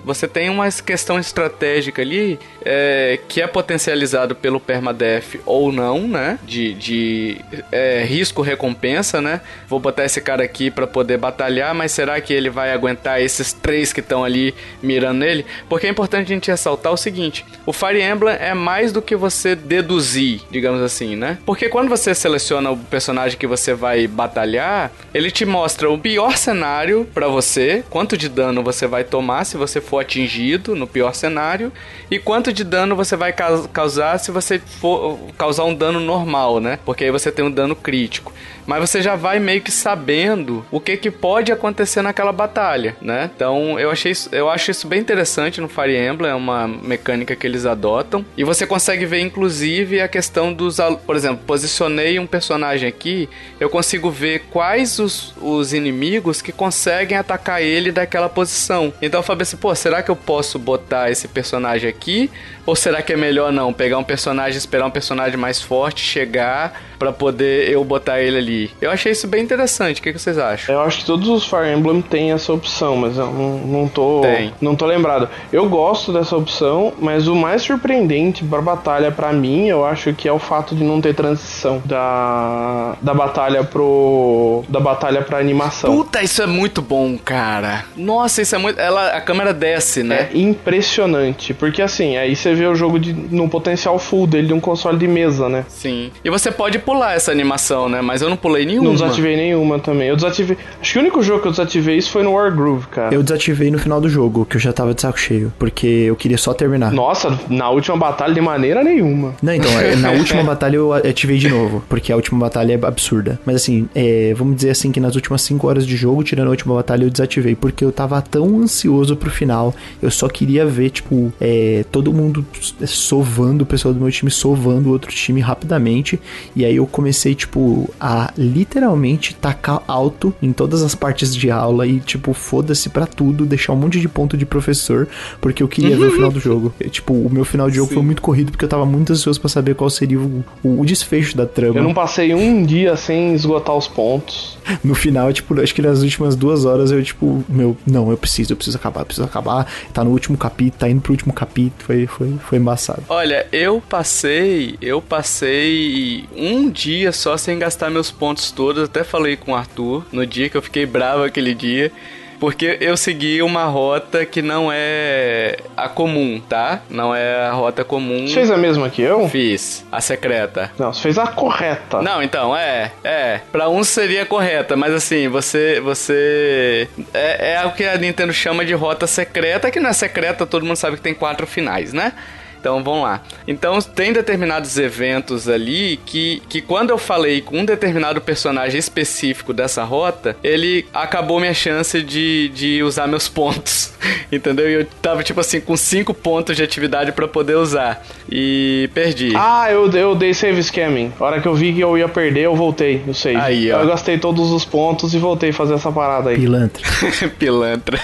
você 0.04 0.26
tem 0.26 0.50
uma 0.50 0.70
questão 0.70 1.18
estratégica 1.18 2.02
ali 2.02 2.38
é, 2.64 3.18
que 3.28 3.40
é 3.40 3.46
potencializado 3.46 4.34
pelo 4.34 4.58
permadeath 4.58 5.36
ou 5.46 5.72
não, 5.72 6.08
né? 6.08 6.38
De, 6.44 6.74
de 6.74 7.36
é, 7.70 8.04
risco-recompensa, 8.04 9.20
né? 9.20 9.40
Vou 9.68 9.78
botar 9.78 10.04
esse 10.04 10.20
cara 10.20 10.42
aqui 10.42 10.70
para 10.70 10.86
poder 10.86 11.18
batalhar, 11.18 11.74
mas 11.74 11.92
será 11.92 12.20
que 12.20 12.32
ele 12.32 12.50
vai 12.50 12.72
aguentar 12.72 13.20
esses 13.20 13.52
três 13.52 13.92
que 13.92 14.00
estão 14.00 14.24
ali 14.24 14.54
mirando 14.82 15.18
nele? 15.18 15.46
Porque 15.68 15.86
é 15.86 15.90
importante 15.90 16.32
a 16.32 16.34
gente 16.34 16.50
ressaltar 16.50 16.92
o 16.92 16.96
seguinte: 16.96 17.44
o 17.66 17.72
Fire 17.72 18.02
Emblem 18.02 18.36
é 18.38 18.54
mais 18.54 18.92
do 18.92 19.02
que 19.02 19.16
você 19.16 19.54
deduzir, 19.54 20.40
digamos 20.50 20.82
assim, 20.82 21.16
né? 21.16 21.38
Porque 21.44 21.68
quando 21.68 21.88
você 21.88 22.14
se 22.14 22.27
seleciona 22.28 22.70
o 22.70 22.76
personagem 22.76 23.38
que 23.38 23.46
você 23.46 23.72
vai 23.74 24.06
batalhar, 24.06 24.92
ele 25.14 25.30
te 25.30 25.46
mostra 25.46 25.90
o 25.90 25.98
pior 25.98 26.36
cenário 26.36 27.08
para 27.14 27.26
você, 27.26 27.82
quanto 27.88 28.16
de 28.16 28.28
dano 28.28 28.62
você 28.62 28.86
vai 28.86 29.02
tomar 29.02 29.44
se 29.44 29.56
você 29.56 29.80
for 29.80 29.98
atingido 29.98 30.76
no 30.76 30.86
pior 30.86 31.14
cenário 31.14 31.72
e 32.10 32.18
quanto 32.18 32.52
de 32.52 32.62
dano 32.62 32.94
você 32.94 33.16
vai 33.16 33.34
causar 33.72 34.18
se 34.18 34.30
você 34.30 34.58
for 34.58 35.18
causar 35.36 35.64
um 35.64 35.74
dano 35.74 35.98
normal, 35.98 36.60
né? 36.60 36.78
Porque 36.84 37.04
aí 37.04 37.10
você 37.10 37.32
tem 37.32 37.44
um 37.44 37.50
dano 37.50 37.74
crítico 37.74 38.32
mas 38.68 38.80
você 38.80 39.00
já 39.00 39.16
vai 39.16 39.40
meio 39.40 39.62
que 39.62 39.72
sabendo 39.72 40.62
o 40.70 40.78
que, 40.78 40.98
que 40.98 41.10
pode 41.10 41.50
acontecer 41.50 42.02
naquela 42.02 42.32
batalha, 42.32 42.94
né? 43.00 43.30
Então 43.34 43.80
eu 43.80 43.90
achei 43.90 44.12
isso, 44.12 44.28
eu 44.30 44.50
acho 44.50 44.70
isso 44.70 44.86
bem 44.86 45.00
interessante 45.00 45.58
no 45.58 45.68
Fire 45.68 45.96
Emblem, 45.96 46.30
é 46.30 46.34
uma 46.34 46.68
mecânica 46.68 47.34
que 47.34 47.46
eles 47.46 47.64
adotam. 47.64 48.22
E 48.36 48.44
você 48.44 48.66
consegue 48.66 49.06
ver 49.06 49.20
inclusive 49.20 50.02
a 50.02 50.06
questão 50.06 50.52
dos, 50.52 50.76
por 51.06 51.16
exemplo, 51.16 51.42
posicionei 51.46 52.18
um 52.18 52.26
personagem 52.26 52.86
aqui, 52.86 53.26
eu 53.58 53.70
consigo 53.70 54.10
ver 54.10 54.40
quais 54.50 54.98
os, 54.98 55.32
os 55.40 55.72
inimigos 55.72 56.42
que 56.42 56.52
conseguem 56.52 57.16
atacar 57.16 57.62
ele 57.62 57.90
daquela 57.90 58.28
posição. 58.28 58.92
Então 59.00 59.20
eu 59.20 59.24
falei 59.24 59.42
assim, 59.42 59.56
pô, 59.56 59.74
será 59.74 60.02
que 60.02 60.10
eu 60.10 60.16
posso 60.16 60.58
botar 60.58 61.10
esse 61.10 61.26
personagem 61.26 61.88
aqui? 61.88 62.30
Ou 62.68 62.76
será 62.76 63.00
que 63.00 63.14
é 63.14 63.16
melhor 63.16 63.50
não 63.50 63.72
pegar 63.72 63.96
um 63.96 64.04
personagem, 64.04 64.58
esperar 64.58 64.84
um 64.84 64.90
personagem 64.90 65.38
mais 65.38 65.58
forte 65.58 66.02
chegar 66.02 66.78
para 66.98 67.10
poder 67.10 67.70
eu 67.70 67.82
botar 67.82 68.20
ele 68.20 68.36
ali. 68.36 68.70
Eu 68.78 68.90
achei 68.90 69.12
isso 69.12 69.26
bem 69.26 69.42
interessante. 69.42 70.00
O 70.00 70.02
que, 70.02 70.12
que, 70.12 70.18
vocês 70.18 70.36
acham? 70.36 70.74
Eu 70.74 70.82
acho 70.82 70.98
que 70.98 71.06
todos 71.06 71.28
os 71.28 71.46
Fire 71.46 71.72
Emblem 71.72 72.02
têm 72.02 72.32
essa 72.32 72.52
opção, 72.52 72.94
mas 72.96 73.16
eu 73.16 73.32
não, 73.32 73.58
não 73.58 73.88
tô 73.88 74.20
Tem. 74.20 74.52
não 74.60 74.76
tô 74.76 74.84
lembrado. 74.84 75.30
Eu 75.50 75.66
gosto 75.66 76.12
dessa 76.12 76.36
opção, 76.36 76.92
mas 76.98 77.26
o 77.26 77.34
mais 77.34 77.62
surpreendente 77.62 78.44
para 78.44 78.60
batalha 78.60 79.10
para 79.10 79.32
mim, 79.32 79.68
eu 79.68 79.86
acho 79.86 80.12
que 80.12 80.28
é 80.28 80.32
o 80.32 80.38
fato 80.38 80.74
de 80.74 80.84
não 80.84 81.00
ter 81.00 81.14
transição 81.14 81.80
da 81.86 82.96
da 83.00 83.14
batalha 83.14 83.64
pro 83.64 84.62
da 84.68 84.80
batalha 84.80 85.22
para 85.22 85.38
animação. 85.38 85.90
Puta, 85.96 86.22
isso 86.22 86.42
é 86.42 86.46
muito 86.46 86.82
bom, 86.82 87.16
cara. 87.16 87.86
Nossa, 87.96 88.42
isso 88.42 88.54
é 88.54 88.58
muito 88.58 88.78
ela 88.78 89.12
a 89.12 89.20
câmera 89.22 89.54
desce, 89.54 90.02
né? 90.02 90.28
É 90.34 90.36
impressionante, 90.36 91.54
porque 91.54 91.80
assim, 91.80 92.16
aí 92.16 92.36
você 92.36 92.57
vê 92.58 92.66
o 92.66 92.74
jogo 92.74 92.98
de, 92.98 93.12
no 93.12 93.48
potencial 93.48 93.98
full 93.98 94.26
dele 94.26 94.48
de 94.48 94.52
um 94.52 94.60
console 94.60 94.98
de 94.98 95.06
mesa, 95.06 95.48
né? 95.48 95.64
Sim. 95.68 96.10
E 96.24 96.30
você 96.30 96.50
pode 96.50 96.78
pular 96.78 97.14
essa 97.14 97.30
animação, 97.30 97.88
né? 97.88 98.00
Mas 98.00 98.22
eu 98.22 98.28
não 98.28 98.36
pulei 98.36 98.66
nenhuma. 98.66 98.88
Não 98.88 98.94
desativei 98.94 99.36
nenhuma 99.36 99.78
também. 99.78 100.08
Eu 100.08 100.16
desativei. 100.16 100.56
Acho 100.80 100.92
que 100.92 100.98
o 100.98 101.02
único 101.02 101.22
jogo 101.22 101.42
que 101.42 101.48
eu 101.48 101.52
desativei 101.52 101.96
isso 101.96 102.10
foi 102.10 102.22
no 102.22 102.32
Wargroove, 102.32 102.86
cara. 102.88 103.14
Eu 103.14 103.22
desativei 103.22 103.70
no 103.70 103.78
final 103.78 104.00
do 104.00 104.08
jogo, 104.08 104.44
que 104.44 104.56
eu 104.56 104.60
já 104.60 104.72
tava 104.72 104.94
de 104.94 105.00
saco 105.00 105.18
cheio. 105.18 105.52
Porque 105.58 105.86
eu 105.86 106.16
queria 106.16 106.38
só 106.38 106.52
terminar. 106.52 106.92
Nossa, 106.92 107.38
na 107.48 107.70
última 107.70 107.96
batalha 107.96 108.34
de 108.34 108.40
maneira 108.40 108.82
nenhuma. 108.82 109.34
Não, 109.42 109.54
então, 109.54 109.70
é, 109.80 109.96
na 109.96 110.10
última 110.18 110.42
batalha 110.42 110.76
eu 110.76 110.92
ativei 110.92 111.38
de 111.38 111.48
novo. 111.48 111.82
Porque 111.88 112.12
a 112.12 112.16
última 112.16 112.38
batalha 112.38 112.78
é 112.80 112.86
absurda. 112.86 113.40
Mas 113.44 113.56
assim, 113.56 113.88
é, 113.94 114.34
vamos 114.36 114.56
dizer 114.56 114.70
assim 114.70 114.90
que 114.92 115.00
nas 115.00 115.14
últimas 115.14 115.42
5 115.42 115.66
horas 115.66 115.86
de 115.86 115.96
jogo, 115.96 116.22
tirando 116.22 116.48
a 116.48 116.50
última 116.50 116.74
batalha, 116.74 117.04
eu 117.04 117.10
desativei. 117.10 117.54
Porque 117.54 117.84
eu 117.84 117.92
tava 117.92 118.20
tão 118.20 118.60
ansioso 118.60 119.16
pro 119.16 119.30
final. 119.30 119.74
Eu 120.02 120.10
só 120.10 120.28
queria 120.28 120.66
ver, 120.66 120.90
tipo, 120.90 121.32
é, 121.40 121.84
todo 121.90 122.12
mundo 122.12 122.44
sovando, 122.86 123.64
o 123.64 123.66
pessoal 123.66 123.94
do 123.94 124.00
meu 124.00 124.10
time 124.10 124.30
sovando 124.30 124.88
o 124.88 124.92
outro 124.92 125.10
time 125.10 125.40
rapidamente. 125.40 126.20
E 126.54 126.64
aí 126.64 126.76
eu 126.76 126.86
comecei, 126.86 127.34
tipo, 127.34 127.88
a 128.00 128.32
literalmente 128.36 129.34
tacar 129.34 129.82
alto 129.86 130.34
em 130.42 130.52
todas 130.52 130.82
as 130.82 130.94
partes 130.94 131.34
de 131.34 131.50
aula 131.50 131.86
e, 131.86 132.00
tipo, 132.00 132.32
foda-se 132.32 132.88
pra 132.88 133.06
tudo, 133.06 133.46
deixar 133.46 133.72
um 133.72 133.76
monte 133.76 134.00
de 134.00 134.08
ponto 134.08 134.36
de 134.36 134.46
professor, 134.46 135.08
porque 135.40 135.62
eu 135.62 135.68
queria 135.68 135.96
ver 135.96 136.06
o 136.06 136.12
final 136.12 136.30
do 136.30 136.40
jogo. 136.40 136.72
E, 136.80 136.88
tipo, 136.88 137.12
o 137.12 137.30
meu 137.30 137.44
final 137.44 137.70
de 137.70 137.76
jogo 137.76 137.88
Sim. 137.88 137.94
foi 137.94 138.04
muito 138.04 138.22
corrido 138.22 138.50
porque 138.50 138.64
eu 138.64 138.68
tava 138.68 138.86
muito 138.86 139.12
ansioso 139.12 139.40
para 139.40 139.48
saber 139.48 139.74
qual 139.74 139.90
seria 139.90 140.18
o, 140.18 140.44
o, 140.62 140.80
o, 140.80 140.86
desfecho 140.86 141.36
da 141.36 141.46
trama. 141.46 141.78
Eu 141.78 141.82
não 141.82 141.94
passei 141.94 142.34
um 142.34 142.62
dia 142.62 142.96
sem 142.96 143.34
esgotar 143.34 143.76
os 143.76 143.88
pontos. 143.88 144.58
No 144.82 144.94
final, 144.94 145.32
tipo, 145.32 145.58
acho 145.60 145.74
que 145.74 145.82
nas 145.82 146.02
últimas 146.02 146.36
duas 146.36 146.64
horas 146.64 146.90
eu, 146.90 147.02
tipo, 147.02 147.44
meu, 147.48 147.76
não, 147.86 148.10
eu 148.10 148.16
preciso, 148.16 148.52
eu 148.52 148.56
preciso 148.56 148.76
acabar, 148.76 149.00
eu 149.00 149.06
preciso 149.06 149.26
acabar. 149.26 149.66
Tá 149.92 150.04
no 150.04 150.10
último 150.10 150.36
capítulo, 150.36 150.78
tá 150.78 150.88
indo 150.88 151.00
pro 151.00 151.12
último 151.12 151.32
capítulo, 151.32 151.74
foi, 151.78 152.06
foi, 152.06 152.34
foi 152.38 152.58
embaçado. 152.58 153.02
Olha, 153.08 153.46
eu 153.52 153.82
passei, 153.88 154.76
eu 154.80 155.00
passei 155.00 156.28
um 156.36 156.70
dia 156.70 157.12
só 157.12 157.36
sem 157.36 157.58
gastar 157.58 157.90
meus 157.90 158.10
pontos 158.10 158.50
todos. 158.50 158.84
Até 158.84 159.04
falei 159.04 159.36
com 159.36 159.52
o 159.52 159.54
Arthur 159.54 160.04
no 160.12 160.26
dia 160.26 160.48
que 160.48 160.56
eu 160.56 160.62
fiquei 160.62 160.86
bravo 160.86 161.24
aquele 161.24 161.54
dia. 161.54 161.92
Porque 162.38 162.78
eu 162.80 162.96
segui 162.96 163.42
uma 163.42 163.64
rota 163.64 164.24
que 164.24 164.40
não 164.40 164.70
é 164.72 165.56
a 165.76 165.88
comum, 165.88 166.40
tá? 166.48 166.80
Não 166.88 167.14
é 167.14 167.46
a 167.46 167.52
rota 167.52 167.84
comum. 167.84 168.26
Você 168.26 168.34
fez 168.34 168.50
a 168.50 168.56
mesma 168.56 168.88
que 168.88 169.02
eu? 169.02 169.28
Fiz. 169.28 169.84
A 169.90 170.00
secreta. 170.00 170.70
Não, 170.78 170.92
você 170.92 171.02
fez 171.02 171.18
a 171.18 171.26
correta. 171.26 172.00
Não, 172.00 172.22
então, 172.22 172.56
é. 172.56 172.92
É. 173.02 173.40
Pra 173.50 173.68
uns 173.68 173.88
seria 173.88 174.24
correta, 174.24 174.76
mas 174.76 174.92
assim, 174.92 175.28
você. 175.28 175.80
Você. 175.80 176.88
É, 177.12 177.54
é 177.54 177.66
o 177.66 177.72
que 177.72 177.84
a 177.84 177.96
Nintendo 177.96 178.32
chama 178.32 178.64
de 178.64 178.74
rota 178.74 179.06
secreta, 179.06 179.70
que 179.70 179.80
não 179.80 179.90
é 179.90 179.92
secreta, 179.92 180.46
todo 180.46 180.64
mundo 180.64 180.76
sabe 180.76 180.96
que 180.96 181.02
tem 181.02 181.14
quatro 181.14 181.46
finais, 181.46 181.92
né? 181.92 182.12
Então 182.58 182.82
vamos 182.82 183.02
lá. 183.02 183.22
Então 183.46 183.80
tem 183.80 184.12
determinados 184.12 184.76
eventos 184.78 185.48
ali 185.48 185.98
que, 186.04 186.42
que 186.48 186.60
quando 186.60 186.90
eu 186.90 186.98
falei 186.98 187.40
com 187.40 187.58
um 187.58 187.64
determinado 187.64 188.20
personagem 188.20 188.78
específico 188.78 189.52
dessa 189.52 189.84
rota, 189.84 190.36
ele 190.42 190.86
acabou 190.92 191.40
minha 191.40 191.54
chance 191.54 192.02
de, 192.02 192.48
de 192.50 192.82
usar 192.82 193.06
meus 193.06 193.28
pontos. 193.28 193.92
Entendeu? 194.30 194.68
E 194.68 194.74
eu 194.74 194.86
tava 195.00 195.22
tipo 195.22 195.40
assim 195.40 195.60
com 195.60 195.76
cinco 195.76 196.12
pontos 196.12 196.56
de 196.56 196.62
atividade 196.62 197.12
para 197.12 197.26
poder 197.26 197.56
usar. 197.56 198.04
E 198.30 198.90
perdi. 198.92 199.32
Ah, 199.34 199.68
eu, 199.70 199.90
eu 199.90 200.14
dei 200.14 200.34
save 200.34 200.62
scamming. 200.62 201.12
A 201.18 201.24
hora 201.24 201.40
que 201.40 201.48
eu 201.48 201.54
vi 201.54 201.72
que 201.72 201.80
eu 201.80 201.96
ia 201.96 202.08
perder, 202.08 202.42
eu 202.42 202.54
voltei. 202.54 203.02
Eu 203.06 203.14
sei. 203.14 203.36
Aí, 203.36 203.72
ó. 203.72 203.80
Eu 203.80 203.86
gastei 203.86 204.18
todos 204.18 204.50
os 204.50 204.64
pontos 204.64 205.14
e 205.14 205.18
voltei 205.18 205.50
a 205.50 205.52
fazer 205.52 205.74
essa 205.74 205.90
parada 205.90 206.30
aí. 206.30 206.36
Pilantra. 206.36 206.82
Pilantra. 207.38 207.98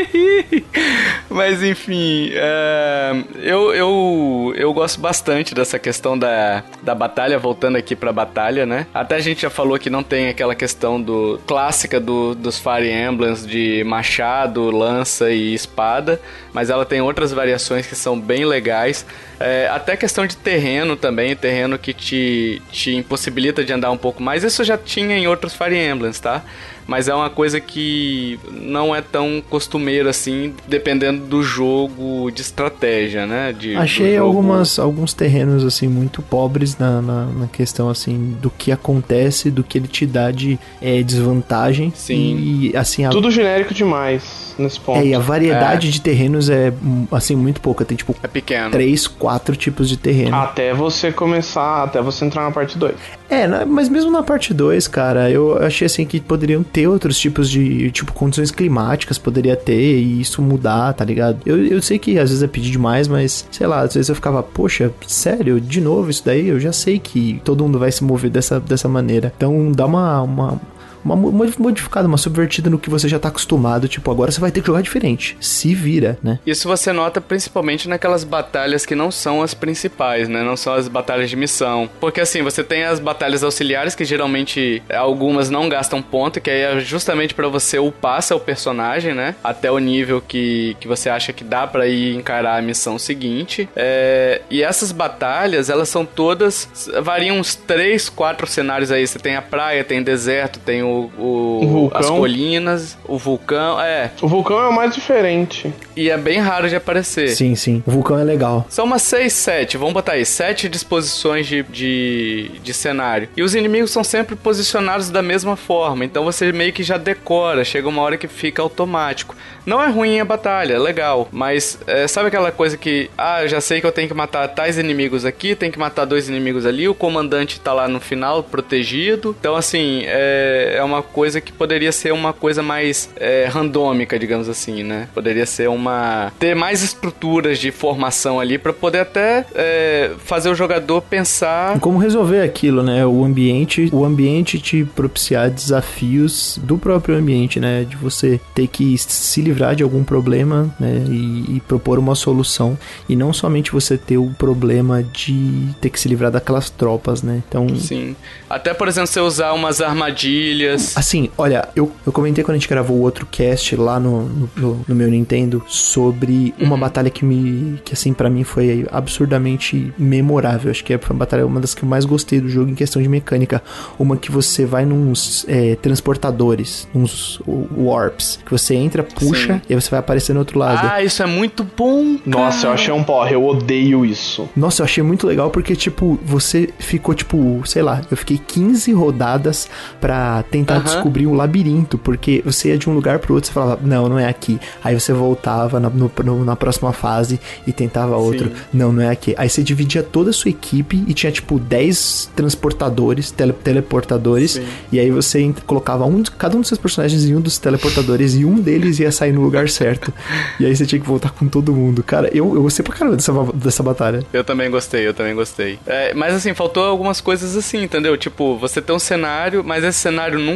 Mas 1.28 1.62
enfim, 1.62 2.30
uh, 2.30 3.24
eu 3.42 3.73
eu, 3.74 4.54
eu, 4.56 4.72
gosto 4.72 5.00
bastante 5.00 5.54
dessa 5.54 5.78
questão 5.78 6.18
da, 6.18 6.62
da 6.82 6.94
batalha, 6.94 7.38
voltando 7.38 7.76
aqui 7.76 7.94
pra 7.94 8.12
batalha, 8.12 8.64
né? 8.64 8.86
Até 8.94 9.16
a 9.16 9.20
gente 9.20 9.42
já 9.42 9.50
falou 9.50 9.78
que 9.78 9.90
não 9.90 10.02
tem 10.02 10.28
aquela 10.28 10.54
questão 10.54 11.00
do 11.00 11.40
clássica 11.46 12.00
do, 12.00 12.34
dos 12.34 12.58
Fire 12.58 12.90
Emblems 12.90 13.46
de 13.46 13.82
machado, 13.84 14.70
lança 14.70 15.30
e 15.30 15.54
espada, 15.54 16.20
mas 16.52 16.70
ela 16.70 16.84
tem 16.84 17.00
outras 17.00 17.32
variações 17.32 17.86
que 17.86 17.94
são 17.94 18.18
bem 18.18 18.44
legais. 18.44 19.04
É, 19.38 19.68
até 19.68 19.96
questão 19.96 20.26
de 20.26 20.36
terreno 20.36 20.96
também, 20.96 21.34
terreno 21.34 21.78
que 21.78 21.92
te, 21.92 22.62
te 22.70 22.94
impossibilita 22.94 23.64
de 23.64 23.72
andar 23.72 23.90
um 23.90 23.96
pouco 23.96 24.22
mais. 24.22 24.44
Isso 24.44 24.62
já 24.64 24.78
tinha 24.78 25.16
em 25.16 25.26
outros 25.26 25.54
Fire 25.54 25.76
Emblems, 25.76 26.20
tá? 26.20 26.42
Mas 26.86 27.08
é 27.08 27.14
uma 27.14 27.30
coisa 27.30 27.60
que 27.60 28.38
não 28.50 28.94
é 28.94 29.00
tão 29.00 29.42
costumeira 29.48 30.10
assim, 30.10 30.54
dependendo 30.66 31.24
do 31.26 31.42
jogo 31.42 32.30
de 32.30 32.42
estratégia, 32.42 33.26
né? 33.26 33.52
De, 33.52 33.74
Achei 33.76 34.16
jogo... 34.16 34.26
algumas, 34.26 34.78
alguns 34.78 35.14
terrenos 35.14 35.64
assim 35.64 35.88
muito 35.88 36.22
pobres 36.22 36.76
na, 36.78 37.00
na, 37.00 37.26
na, 37.26 37.46
questão 37.46 37.88
assim 37.88 38.36
do 38.40 38.50
que 38.50 38.70
acontece, 38.70 39.50
do 39.50 39.62
que 39.62 39.78
ele 39.78 39.88
te 39.88 40.06
dá 40.06 40.30
de 40.30 40.58
é, 40.80 41.02
desvantagem. 41.02 41.92
Sim. 41.94 42.36
E 42.36 42.76
assim. 42.76 43.04
A... 43.04 43.10
Tudo 43.10 43.30
genérico 43.30 43.72
demais 43.72 44.54
nesse 44.58 44.78
ponto. 44.78 45.00
É, 45.00 45.06
e 45.06 45.14
a 45.14 45.18
variedade 45.18 45.88
é. 45.88 45.90
de 45.90 46.00
terrenos 46.00 46.50
é 46.50 46.72
assim 47.10 47.36
muito 47.36 47.60
pouca. 47.60 47.84
Tem 47.84 47.96
tipo. 47.96 48.14
É 48.22 48.28
pequeno. 48.28 48.70
Três, 48.70 49.06
quatro 49.06 49.56
tipos 49.56 49.88
de 49.88 49.96
terreno. 49.96 50.36
Até 50.36 50.74
você 50.74 51.10
começar, 51.10 51.84
até 51.84 52.00
você 52.02 52.24
entrar 52.24 52.42
na 52.42 52.50
parte 52.50 52.76
2. 52.76 52.94
É, 53.28 53.46
mas 53.64 53.88
mesmo 53.88 54.10
na 54.10 54.22
parte 54.22 54.52
2, 54.52 54.86
cara, 54.86 55.30
eu 55.30 55.56
achei 55.58 55.86
assim 55.86 56.04
que 56.04 56.20
poderiam 56.20 56.62
ter 56.62 56.86
outros 56.86 57.18
tipos 57.18 57.48
de, 57.48 57.90
tipo, 57.90 58.12
condições 58.12 58.50
climáticas, 58.50 59.18
poderia 59.18 59.56
ter 59.56 59.98
e 59.98 60.20
isso 60.20 60.42
mudar, 60.42 60.92
tá 60.92 61.04
ligado? 61.04 61.38
Eu, 61.46 61.64
eu 61.66 61.80
sei 61.80 61.98
que 61.98 62.18
às 62.18 62.28
vezes 62.30 62.42
é 62.42 62.46
pedir 62.46 62.70
demais, 62.70 63.08
mas, 63.08 63.46
sei 63.50 63.66
lá, 63.66 63.80
às 63.80 63.94
vezes 63.94 64.08
eu 64.08 64.14
ficava, 64.14 64.42
poxa, 64.42 64.92
sério, 65.06 65.60
de 65.60 65.80
novo 65.80 66.10
isso 66.10 66.22
daí? 66.24 66.48
Eu 66.48 66.60
já 66.60 66.72
sei 66.72 66.98
que 66.98 67.40
todo 67.44 67.64
mundo 67.64 67.78
vai 67.78 67.90
se 67.90 68.04
mover 68.04 68.30
dessa, 68.30 68.60
dessa 68.60 68.88
maneira. 68.88 69.32
Então 69.36 69.72
dá 69.72 69.86
uma, 69.86 70.22
uma, 70.22 70.60
uma 71.04 71.16
modificada, 71.16 72.08
uma 72.08 72.16
subvertida 72.16 72.70
no 72.70 72.78
que 72.78 72.90
você 72.90 73.08
já 73.08 73.18
tá 73.18 73.28
acostumado. 73.28 73.88
Tipo, 73.88 74.10
agora 74.10 74.30
você 74.30 74.40
vai 74.40 74.50
ter 74.50 74.60
que 74.60 74.66
jogar 74.66 74.80
diferente. 74.80 75.36
Se 75.40 75.74
vira, 75.74 76.18
né? 76.22 76.38
Isso 76.46 76.66
você 76.66 76.92
nota 76.92 77.20
principalmente 77.20 77.88
naquelas 77.88 78.24
batalhas 78.24 78.86
que 78.86 78.94
não 78.94 79.10
são 79.10 79.42
as 79.42 79.54
principais, 79.54 80.28
né? 80.28 80.42
Não 80.42 80.56
são 80.56 80.74
as 80.74 80.88
batalhas 80.88 81.28
de 81.28 81.36
missão. 81.36 81.88
Porque 82.00 82.20
assim, 82.20 82.42
você 82.42 82.64
tem 82.64 82.84
as 82.84 82.98
batalhas 82.98 83.42
auxiliares 83.42 83.94
que 83.94 84.04
geralmente 84.04 84.82
algumas 84.92 85.50
não 85.50 85.68
gastam 85.68 86.00
ponto, 86.00 86.40
que 86.40 86.50
aí 86.50 86.60
é 86.60 86.80
justamente 86.80 87.34
para 87.34 87.48
você 87.48 87.78
upar 87.78 88.22
seu 88.22 88.40
personagem, 88.40 89.14
né? 89.14 89.34
Até 89.42 89.70
o 89.70 89.78
nível 89.78 90.22
que, 90.26 90.76
que 90.80 90.88
você 90.88 91.08
acha 91.10 91.32
que 91.32 91.44
dá 91.44 91.66
para 91.66 91.86
ir 91.86 92.14
encarar 92.14 92.58
a 92.58 92.62
missão 92.62 92.98
seguinte. 92.98 93.68
É, 93.76 94.42
e 94.50 94.62
essas 94.62 94.92
batalhas, 94.92 95.68
elas 95.68 95.88
são 95.88 96.06
todas. 96.06 96.68
variam 97.02 97.38
uns 97.38 97.54
3, 97.54 98.08
4 98.08 98.46
cenários 98.46 98.90
aí. 98.90 99.06
Você 99.06 99.18
tem 99.18 99.36
a 99.36 99.42
praia, 99.42 99.84
tem 99.84 100.02
deserto, 100.02 100.58
tem 100.58 100.82
o 100.82 100.93
o, 101.18 101.88
o, 101.88 101.90
as 101.94 102.08
colinas, 102.08 102.98
o 103.06 103.18
vulcão, 103.18 103.80
é. 103.80 104.10
O 104.20 104.28
vulcão 104.28 104.58
é 104.60 104.68
o 104.68 104.72
mais 104.72 104.94
diferente. 104.94 105.72
E 105.96 106.10
é 106.10 106.16
bem 106.16 106.38
raro 106.38 106.68
de 106.68 106.76
aparecer. 106.76 107.28
Sim, 107.28 107.54
sim. 107.54 107.82
O 107.86 107.90
vulcão 107.90 108.18
é 108.18 108.24
legal. 108.24 108.66
São 108.68 108.84
umas 108.84 109.02
6, 109.02 109.32
7, 109.32 109.76
vamos 109.76 109.94
botar 109.94 110.12
aí, 110.12 110.24
7 110.24 110.68
disposições 110.68 111.46
de, 111.46 111.62
de, 111.64 112.50
de 112.62 112.74
cenário. 112.74 113.28
E 113.36 113.42
os 113.42 113.54
inimigos 113.54 113.90
são 113.90 114.04
sempre 114.04 114.36
posicionados 114.36 115.10
da 115.10 115.22
mesma 115.22 115.56
forma, 115.56 116.04
então 116.04 116.24
você 116.24 116.52
meio 116.52 116.72
que 116.72 116.82
já 116.82 116.96
decora, 116.96 117.64
chega 117.64 117.88
uma 117.88 118.02
hora 118.02 118.16
que 118.16 118.28
fica 118.28 118.62
automático. 118.62 119.36
Não 119.66 119.82
é 119.82 119.88
ruim 119.88 120.20
a 120.20 120.24
batalha, 120.24 120.74
é 120.74 120.78
legal, 120.78 121.28
mas 121.32 121.78
é, 121.86 122.06
sabe 122.06 122.28
aquela 122.28 122.52
coisa 122.52 122.76
que, 122.76 123.10
ah, 123.16 123.42
eu 123.42 123.48
já 123.48 123.60
sei 123.60 123.80
que 123.80 123.86
eu 123.86 123.92
tenho 123.92 124.08
que 124.08 124.14
matar 124.14 124.46
tais 124.48 124.78
inimigos 124.78 125.24
aqui, 125.24 125.54
tenho 125.54 125.72
que 125.72 125.78
matar 125.78 126.04
dois 126.04 126.28
inimigos 126.28 126.66
ali, 126.66 126.86
o 126.86 126.94
comandante 126.94 127.58
tá 127.60 127.72
lá 127.72 127.88
no 127.88 128.00
final 128.00 128.42
protegido. 128.42 129.34
Então, 129.38 129.56
assim, 129.56 130.02
é, 130.04 130.76
é 130.78 130.83
uma 130.84 131.02
coisa 131.02 131.40
que 131.40 131.52
poderia 131.52 131.92
ser 131.92 132.12
uma 132.12 132.32
coisa 132.32 132.62
mais 132.62 133.10
é, 133.16 133.46
randômica, 133.46 134.18
digamos 134.18 134.48
assim, 134.48 134.82
né? 134.82 135.08
Poderia 135.14 135.46
ser 135.46 135.68
uma. 135.68 136.32
ter 136.38 136.54
mais 136.54 136.82
estruturas 136.82 137.58
de 137.58 137.70
formação 137.70 138.40
ali 138.40 138.58
pra 138.58 138.72
poder 138.72 139.00
até 139.00 139.44
é, 139.54 140.10
fazer 140.18 140.48
o 140.48 140.54
jogador 140.54 141.00
pensar. 141.02 141.78
Como 141.80 141.98
resolver 141.98 142.42
aquilo, 142.42 142.82
né? 142.82 143.06
O 143.06 143.24
ambiente, 143.24 143.88
o 143.92 144.04
ambiente 144.04 144.58
te 144.58 144.84
propiciar 144.84 145.50
desafios 145.50 146.58
do 146.62 146.78
próprio 146.78 147.16
ambiente, 147.16 147.58
né? 147.58 147.84
De 147.84 147.96
você 147.96 148.40
ter 148.54 148.66
que 148.66 148.96
se 148.98 149.40
livrar 149.40 149.74
de 149.74 149.82
algum 149.82 150.04
problema, 150.04 150.74
né? 150.78 151.04
E, 151.08 151.56
e 151.56 151.62
propor 151.66 151.98
uma 151.98 152.14
solução. 152.14 152.78
E 153.08 153.16
não 153.16 153.32
somente 153.32 153.72
você 153.72 153.96
ter 153.96 154.18
o 154.18 154.30
problema 154.38 155.02
de 155.02 155.68
ter 155.80 155.90
que 155.90 155.98
se 155.98 156.08
livrar 156.08 156.30
daquelas 156.30 156.70
tropas, 156.70 157.22
né? 157.22 157.42
Então, 157.48 157.68
Sim. 157.76 158.16
Até, 158.48 158.74
por 158.74 158.88
exemplo, 158.88 159.08
você 159.08 159.20
usar 159.20 159.52
umas 159.52 159.80
armadilhas. 159.80 160.73
Assim, 160.74 161.30
olha, 161.36 161.68
eu, 161.74 161.90
eu 162.06 162.12
comentei 162.12 162.42
quando 162.44 162.56
a 162.56 162.58
gente 162.58 162.68
gravou 162.68 162.96
o 162.96 163.00
outro 163.00 163.26
cast 163.26 163.74
lá 163.76 163.98
no, 164.00 164.22
no, 164.56 164.84
no- 164.88 164.94
meu 164.94 165.10
Nintendo 165.10 165.62
sobre 165.66 166.54
uma 166.58 166.76
batalha 166.76 167.10
que 167.10 167.24
me. 167.24 167.78
que 167.84 167.92
assim, 167.92 168.12
pra 168.12 168.28
mim 168.30 168.44
foi 168.44 168.86
absurdamente 168.90 169.92
memorável. 169.98 170.70
Acho 170.70 170.84
que 170.84 170.92
é 170.92 171.00
uma 171.10 171.18
batalha 171.18 171.46
uma 171.46 171.60
das 171.60 171.74
que 171.74 171.82
eu 171.84 171.88
mais 171.88 172.04
gostei 172.04 172.40
do 172.40 172.48
jogo 172.48 172.70
em 172.70 172.74
questão 172.74 173.00
de 173.02 173.08
mecânica. 173.08 173.62
Uma 173.98 174.16
que 174.16 174.30
você 174.30 174.64
vai 174.64 174.84
nos 174.84 175.44
é, 175.48 175.74
transportadores, 175.76 176.88
uns 176.94 177.40
warps, 177.76 178.38
que 178.44 178.50
você 178.50 178.74
entra, 178.74 179.02
puxa 179.02 179.54
Sim. 179.54 179.60
e 179.68 179.74
aí 179.74 179.80
você 179.80 179.90
vai 179.90 180.00
aparecer 180.00 180.32
no 180.32 180.38
outro 180.40 180.58
lado. 180.58 180.88
Ah, 180.90 181.02
isso 181.02 181.22
é 181.22 181.26
muito 181.26 181.66
bom. 181.76 182.16
Nossa, 182.24 182.66
eu 182.66 182.72
achei 182.72 182.92
um 182.92 183.02
porre, 183.02 183.34
eu 183.34 183.44
odeio 183.44 184.04
isso. 184.04 184.48
Nossa, 184.56 184.82
eu 184.82 184.84
achei 184.84 185.02
muito 185.02 185.26
legal 185.26 185.50
porque, 185.50 185.74
tipo, 185.76 186.18
você 186.24 186.70
ficou, 186.78 187.14
tipo, 187.14 187.62
sei 187.66 187.82
lá, 187.82 188.02
eu 188.10 188.16
fiquei 188.16 188.38
15 188.38 188.92
rodadas 188.92 189.68
pra 190.00 190.42
tentar 190.50 190.63
Aham. 190.72 190.82
descobrir 190.84 191.26
um 191.26 191.34
labirinto, 191.34 191.98
porque 191.98 192.42
você 192.44 192.68
ia 192.68 192.78
de 192.78 192.88
um 192.88 192.94
lugar 192.94 193.18
pro 193.18 193.34
outro, 193.34 193.48
você 193.48 193.52
falava, 193.52 193.80
não, 193.84 194.08
não 194.08 194.18
é 194.18 194.26
aqui. 194.26 194.58
Aí 194.82 194.98
você 194.98 195.12
voltava 195.12 195.78
na, 195.78 195.90
no- 195.90 196.10
no- 196.24 196.44
na 196.44 196.56
próxima 196.56 196.92
fase 196.92 197.38
e 197.66 197.72
tentava 197.72 198.16
outro, 198.16 198.50
não, 198.72 198.92
não 198.92 199.02
é 199.02 199.08
aqui. 199.10 199.34
Aí 199.36 199.48
você 199.48 199.62
dividia 199.62 200.02
toda 200.02 200.30
a 200.30 200.32
sua 200.32 200.50
equipe 200.50 201.04
e 201.06 201.12
tinha, 201.14 201.30
tipo, 201.30 201.58
10 201.58 202.30
transportadores, 202.34 203.30
tele- 203.30 203.52
teleportadores, 203.52 204.52
Sim. 204.52 204.64
e 204.92 204.98
aí 204.98 205.10
você 205.10 205.52
colocava 205.66 206.04
um, 206.06 206.22
de- 206.22 206.30
cada 206.30 206.56
um 206.56 206.60
dos 206.60 206.68
seus 206.68 206.78
personagens 206.78 207.24
em 207.24 207.34
um 207.34 207.40
dos 207.40 207.58
teleportadores 207.58 208.34
e 208.34 208.44
um 208.44 208.60
deles 208.60 208.98
ia 209.00 209.10
sair 209.12 209.32
no 209.32 209.42
lugar 209.42 209.68
certo. 209.68 210.12
e 210.58 210.64
aí 210.66 210.74
você 210.74 210.86
tinha 210.86 211.00
que 211.00 211.06
voltar 211.06 211.30
com 211.30 211.46
todo 211.48 211.72
mundo. 211.72 212.02
Cara, 212.02 212.28
eu, 212.32 212.54
eu 212.54 212.62
gostei 212.62 212.82
pra 212.84 212.94
caramba 212.94 213.16
dessa, 213.16 213.32
dessa 213.54 213.82
batalha. 213.82 214.22
Eu 214.32 214.44
também 214.44 214.70
gostei, 214.70 215.06
eu 215.06 215.12
também 215.14 215.34
gostei. 215.34 215.78
É, 215.86 216.14
mas 216.14 216.34
assim, 216.34 216.54
faltou 216.54 216.84
algumas 216.84 217.20
coisas 217.20 217.56
assim, 217.56 217.82
entendeu? 217.82 218.16
Tipo, 218.16 218.56
você 218.56 218.80
tem 218.80 218.94
um 218.94 218.98
cenário, 218.98 219.62
mas 219.64 219.82
esse 219.84 219.98
cenário 219.98 220.38
nunca, 220.38 220.53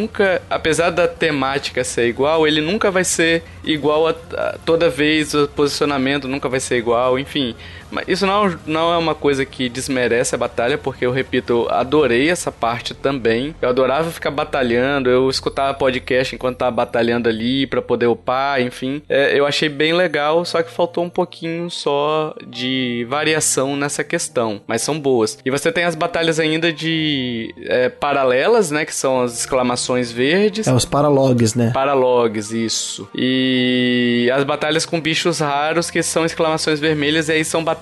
apesar 0.50 0.90
da 0.90 1.08
temática 1.08 1.82
ser 1.82 2.06
igual, 2.08 2.46
ele 2.46 2.60
nunca 2.60 2.90
vai 2.90 3.04
ser 3.04 3.42
igual 3.64 4.06
a, 4.08 4.10
a- 4.36 4.56
toda 4.64 4.88
vez, 4.88 5.34
o 5.34 5.48
posicionamento 5.48 6.28
nunca 6.28 6.48
vai 6.48 6.60
ser 6.60 6.76
igual, 6.76 7.18
enfim. 7.18 7.54
Mas 7.90 8.06
isso 8.08 8.26
não, 8.26 8.58
não 8.66 8.92
é 8.92 8.96
uma 8.96 9.14
coisa 9.14 9.44
que 9.44 9.68
desmerece 9.68 10.34
a 10.34 10.38
batalha, 10.38 10.76
porque 10.76 11.06
eu 11.06 11.10
repito, 11.10 11.52
eu 11.52 11.70
adorei 11.70 12.30
essa 12.30 12.52
parte 12.52 12.94
também. 12.94 13.54
Eu 13.60 13.68
adorava 13.68 14.10
ficar 14.10 14.30
batalhando, 14.30 15.10
eu 15.10 15.28
escutava 15.30 15.74
podcast 15.74 16.34
enquanto 16.34 16.58
tava 16.58 16.70
batalhando 16.70 17.28
ali 17.28 17.66
pra 17.66 17.80
poder 17.80 18.06
upar, 18.06 18.60
enfim. 18.60 19.02
É, 19.08 19.38
eu 19.38 19.46
achei 19.46 19.68
bem 19.68 19.92
legal, 19.94 20.44
só 20.44 20.62
que 20.62 20.70
faltou 20.70 21.04
um 21.04 21.10
pouquinho 21.10 21.70
só 21.70 22.34
de 22.46 23.06
variação 23.08 23.76
nessa 23.76 24.04
questão, 24.04 24.60
mas 24.66 24.82
são 24.82 24.98
boas. 24.98 25.38
E 25.44 25.50
você 25.50 25.72
tem 25.72 25.84
as 25.84 25.94
batalhas 25.94 26.38
ainda 26.38 26.72
de 26.72 27.54
é, 27.66 27.88
paralelas, 27.88 28.70
né, 28.70 28.84
que 28.84 28.94
são 28.94 29.22
as 29.22 29.38
exclamações 29.40 30.12
verdes. 30.12 30.66
É 30.66 30.72
os 30.72 30.84
paralogs, 30.84 31.54
né? 31.54 31.70
Paralogs, 31.72 32.52
isso. 32.52 33.08
E 33.14 34.30
as 34.34 34.44
batalhas 34.44 34.84
com 34.84 35.00
bichos 35.00 35.40
raros, 35.40 35.90
que 35.90 36.02
são 36.02 36.24
exclamações 36.24 36.78
vermelhas, 36.78 37.28
e 37.28 37.32
aí 37.32 37.44
são 37.44 37.64
batalhas 37.64 37.77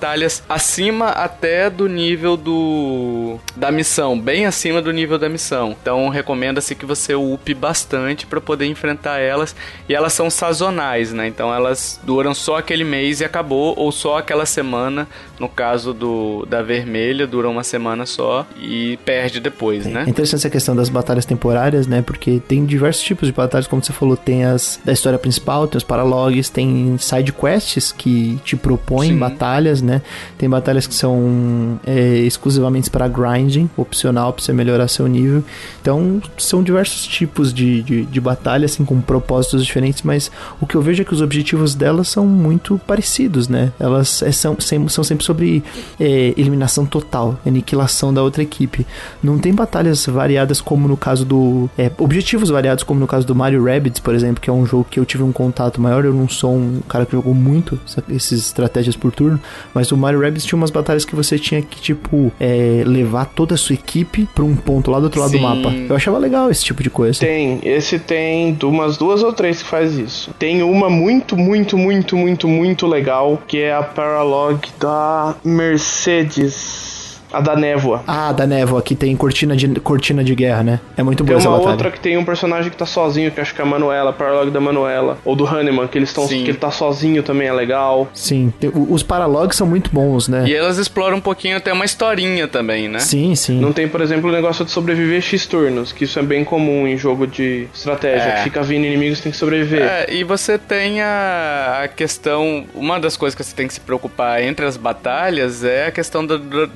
acima 0.48 1.08
até 1.08 1.70
do 1.70 1.88
nível 1.88 2.36
do 2.36 3.38
da 3.54 3.70
missão, 3.70 4.18
bem 4.18 4.46
acima 4.46 4.82
do 4.82 4.92
nível 4.92 5.18
da 5.18 5.28
missão. 5.28 5.76
Então 5.80 6.08
recomenda-se 6.08 6.74
que 6.74 6.86
você 6.86 7.14
upe 7.14 7.54
bastante 7.54 8.26
para 8.26 8.40
poder 8.40 8.66
enfrentar 8.66 9.18
elas, 9.18 9.54
e 9.88 9.94
elas 9.94 10.12
são 10.12 10.28
sazonais, 10.30 11.12
né? 11.12 11.26
Então 11.26 11.52
elas 11.52 12.00
duram 12.02 12.34
só 12.34 12.58
aquele 12.58 12.84
mês 12.84 13.20
e 13.20 13.24
acabou, 13.24 13.74
ou 13.76 13.90
só 13.90 14.18
aquela 14.18 14.46
semana. 14.46 15.08
No 15.38 15.48
caso 15.48 15.92
do 15.92 16.46
da 16.46 16.62
vermelha, 16.62 17.26
dura 17.26 17.48
uma 17.48 17.62
semana 17.62 18.06
só 18.06 18.46
e 18.58 18.98
perde 19.04 19.38
depois, 19.38 19.84
né? 19.84 20.04
É 20.06 20.10
interessante 20.10 20.40
essa 20.40 20.50
questão 20.50 20.74
das 20.74 20.88
batalhas 20.88 21.26
temporárias, 21.26 21.86
né? 21.86 22.00
Porque 22.00 22.40
tem 22.48 22.64
diversos 22.64 23.02
tipos 23.02 23.28
de 23.28 23.34
batalhas, 23.34 23.66
como 23.66 23.82
você 23.82 23.92
falou, 23.92 24.16
tem 24.16 24.44
as 24.44 24.80
da 24.84 24.92
história 24.92 25.18
principal, 25.18 25.66
tem 25.68 25.76
os 25.76 25.84
paralogs, 25.84 26.48
tem 26.48 26.96
side 26.98 27.32
quests 27.32 27.92
que 27.92 28.40
te 28.44 28.56
propõem 28.56 29.10
Sim. 29.10 29.18
batalhas, 29.18 29.82
né? 29.86 30.02
Tem 30.36 30.48
batalhas 30.48 30.86
que 30.86 30.94
são 30.94 31.78
é, 31.86 32.16
exclusivamente 32.18 32.90
para 32.90 33.08
grinding, 33.08 33.70
opcional 33.76 34.32
pra 34.32 34.42
você 34.44 34.52
melhorar 34.52 34.88
seu 34.88 35.06
nível. 35.06 35.42
Então, 35.80 36.20
são 36.36 36.62
diversos 36.62 37.06
tipos 37.06 37.52
de, 37.54 37.82
de, 37.82 38.04
de 38.04 38.20
batalha, 38.20 38.66
assim, 38.66 38.84
com 38.84 39.00
propósitos 39.00 39.64
diferentes, 39.64 40.02
mas 40.02 40.30
o 40.60 40.66
que 40.66 40.74
eu 40.74 40.82
vejo 40.82 41.02
é 41.02 41.04
que 41.04 41.14
os 41.14 41.22
objetivos 41.22 41.74
delas 41.74 42.08
são 42.08 42.26
muito 42.26 42.78
parecidos, 42.86 43.48
né? 43.48 43.72
Elas 43.78 44.22
é, 44.22 44.32
são, 44.32 44.56
são 44.88 45.04
sempre 45.04 45.24
sobre 45.24 45.62
é, 45.98 46.34
eliminação 46.36 46.84
total, 46.84 47.38
aniquilação 47.46 48.12
da 48.12 48.22
outra 48.22 48.42
equipe. 48.42 48.86
Não 49.22 49.38
tem 49.38 49.54
batalhas 49.54 50.04
variadas 50.06 50.60
como 50.60 50.88
no 50.88 50.96
caso 50.96 51.24
do. 51.24 51.70
é, 51.78 51.90
objetivos 51.98 52.50
variados 52.50 52.82
como 52.84 52.98
no 53.00 53.06
caso 53.06 53.26
do 53.26 53.34
Mario 53.34 53.64
Rabbids, 53.64 54.00
por 54.00 54.14
exemplo, 54.14 54.40
que 54.40 54.50
é 54.50 54.52
um 54.52 54.66
jogo 54.66 54.86
que 54.90 54.98
eu 54.98 55.04
tive 55.04 55.22
um 55.22 55.32
contato 55.32 55.80
maior. 55.80 56.04
Eu 56.04 56.12
não 56.12 56.28
sou 56.28 56.54
um 56.54 56.80
cara 56.88 57.06
que 57.06 57.12
jogou 57.12 57.34
muito 57.34 57.78
essa- 57.86 58.02
essas 58.10 58.38
estratégias 58.38 58.96
por 58.96 59.12
turno, 59.12 59.40
mas 59.76 59.92
o 59.92 59.96
Mario 59.96 60.22
Rabbids 60.22 60.46
tinha 60.46 60.56
umas 60.56 60.70
batalhas 60.70 61.04
que 61.04 61.14
você 61.14 61.38
tinha 61.38 61.60
que, 61.60 61.78
tipo, 61.78 62.32
é, 62.40 62.82
levar 62.86 63.26
toda 63.26 63.56
a 63.56 63.58
sua 63.58 63.74
equipe 63.74 64.26
pra 64.34 64.42
um 64.42 64.56
ponto 64.56 64.90
lá 64.90 64.98
do 64.98 65.04
outro 65.04 65.20
lado 65.20 65.32
do 65.32 65.38
mapa. 65.38 65.70
Eu 65.70 65.94
achava 65.94 66.16
legal 66.16 66.50
esse 66.50 66.64
tipo 66.64 66.82
de 66.82 66.88
coisa. 66.88 67.20
Tem, 67.20 67.60
esse 67.62 67.98
tem 67.98 68.54
de 68.54 68.64
umas 68.64 68.96
duas 68.96 69.22
ou 69.22 69.34
três 69.34 69.62
que 69.62 69.68
faz 69.68 69.98
isso. 69.98 70.30
Tem 70.38 70.62
uma 70.62 70.88
muito, 70.88 71.36
muito, 71.36 71.76
muito, 71.76 72.16
muito, 72.16 72.48
muito 72.48 72.86
legal, 72.86 73.42
que 73.46 73.58
é 73.58 73.74
a 73.74 73.82
Paralog 73.82 74.66
da 74.80 75.34
Mercedes. 75.44 76.95
A 77.32 77.40
da 77.40 77.56
névoa. 77.56 78.02
Ah, 78.06 78.32
da 78.32 78.46
névoa, 78.46 78.80
que 78.82 78.94
tem 78.94 79.14
cortina 79.16 79.56
de, 79.56 79.68
cortina 79.80 80.22
de 80.22 80.34
guerra, 80.34 80.62
né? 80.62 80.80
É 80.96 81.02
muito 81.02 81.18
Tem 81.24 81.26
boa 81.26 81.38
essa 81.38 81.48
uma 81.48 81.58
batalha. 81.58 81.72
outra 81.74 81.90
que 81.90 82.00
tem 82.00 82.16
um 82.16 82.24
personagem 82.24 82.70
que 82.70 82.76
tá 82.76 82.86
sozinho, 82.86 83.30
que 83.30 83.40
acho 83.40 83.54
que 83.54 83.60
é 83.60 83.64
a 83.64 83.66
Manuela, 83.66 84.10
a 84.10 84.12
Paralog 84.12 84.50
da 84.50 84.60
Manuela. 84.60 85.18
Ou 85.24 85.34
do 85.34 85.44
Hanneman, 85.46 85.86
que 85.88 85.98
eles 85.98 86.08
estão. 86.10 86.26
Que 86.26 86.34
ele 86.36 86.54
tá 86.54 86.70
sozinho 86.70 87.22
também 87.22 87.48
é 87.48 87.52
legal. 87.52 88.08
Sim, 88.14 88.52
tem- 88.60 88.70
os 88.74 89.02
paralogs 89.02 89.56
são 89.56 89.66
muito 89.66 89.90
bons, 89.92 90.28
né? 90.28 90.44
E 90.46 90.54
elas 90.54 90.78
exploram 90.78 91.16
um 91.16 91.20
pouquinho 91.20 91.56
até 91.56 91.72
uma 91.72 91.84
historinha 91.84 92.46
também, 92.48 92.88
né? 92.88 92.98
Sim, 93.00 93.34
sim. 93.34 93.60
Não 93.60 93.72
tem, 93.72 93.88
por 93.88 94.00
exemplo, 94.00 94.28
o 94.30 94.32
negócio 94.32 94.64
de 94.64 94.70
sobreviver 94.70 95.20
X 95.20 95.46
turnos, 95.46 95.92
que 95.92 96.04
isso 96.04 96.18
é 96.18 96.22
bem 96.22 96.44
comum 96.44 96.86
em 96.86 96.96
jogo 96.96 97.26
de 97.26 97.66
estratégia, 97.74 98.28
É. 98.28 98.32
que 98.36 98.42
fica 98.44 98.62
vindo 98.62 98.84
inimigos 98.84 99.20
tem 99.20 99.32
que 99.32 99.38
sobreviver. 99.38 99.82
É, 99.82 100.12
e 100.14 100.22
você 100.24 100.56
tem 100.58 101.00
a, 101.02 101.80
a 101.84 101.88
questão. 101.88 102.64
Uma 102.74 102.98
das 103.00 103.16
coisas 103.16 103.34
que 103.34 103.42
você 103.44 103.54
tem 103.54 103.66
que 103.66 103.74
se 103.74 103.80
preocupar 103.80 104.42
entre 104.42 104.64
as 104.66 104.76
batalhas 104.76 105.64
é 105.64 105.86
a 105.86 105.90
questão 105.90 106.24
da 106.26 106.36
du- 106.36 106.66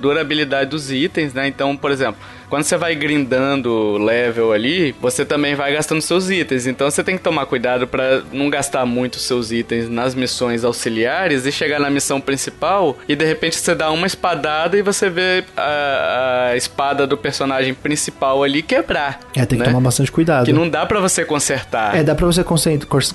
durabilidade 0.45 0.70
dos 0.70 0.91
itens, 0.91 1.34
né? 1.34 1.49
Então, 1.49 1.76
por 1.76 1.91
exemplo, 1.91 2.20
quando 2.51 2.65
você 2.65 2.77
vai 2.77 2.95
grindando 2.95 3.97
level 3.97 4.53
ali, 4.53 4.95
você 5.01 5.25
também 5.25 5.55
vai 5.55 5.73
gastando 5.73 6.03
seus 6.03 6.29
itens. 6.29 6.67
Então 6.67 6.91
você 6.91 7.03
tem 7.03 7.17
que 7.17 7.23
tomar 7.23 7.47
cuidado 7.47 7.87
pra 7.87 8.23
não 8.33 8.51
gastar 8.51 8.85
muito 8.85 9.19
seus 9.19 9.53
itens 9.53 9.89
nas 9.89 10.15
missões 10.15 10.65
auxiliares 10.65 11.47
e 11.47 11.53
chegar 11.53 11.79
na 11.79 11.89
missão 11.89 12.21
principal 12.21 12.99
e 13.09 13.15
de 13.15 13.25
repente 13.25 13.57
você 13.57 13.75
dá 13.75 13.91
uma 13.91 14.07
espadada 14.07 14.77
e 14.77 14.83
você 14.83 15.09
vê 15.09 15.45
a, 15.57 16.49
a 16.51 16.57
espada 16.57 17.07
do 17.07 17.17
personagem 17.17 17.73
principal 17.73 18.43
ali 18.43 18.63
quebrar. 18.63 19.21
É, 19.35 19.47
tem 19.47 19.59
que 19.59 19.65
né? 19.65 19.67
tomar 19.67 19.81
bastante 19.81 20.11
cuidado. 20.11 20.47
Que 20.47 20.53
não 20.53 20.69
dá 20.69 20.85
pra 20.85 20.99
você 20.99 21.25
consertar. 21.25 21.95
É, 21.95 22.03
dá 22.03 22.15
pra 22.15 22.27
você 22.27 22.45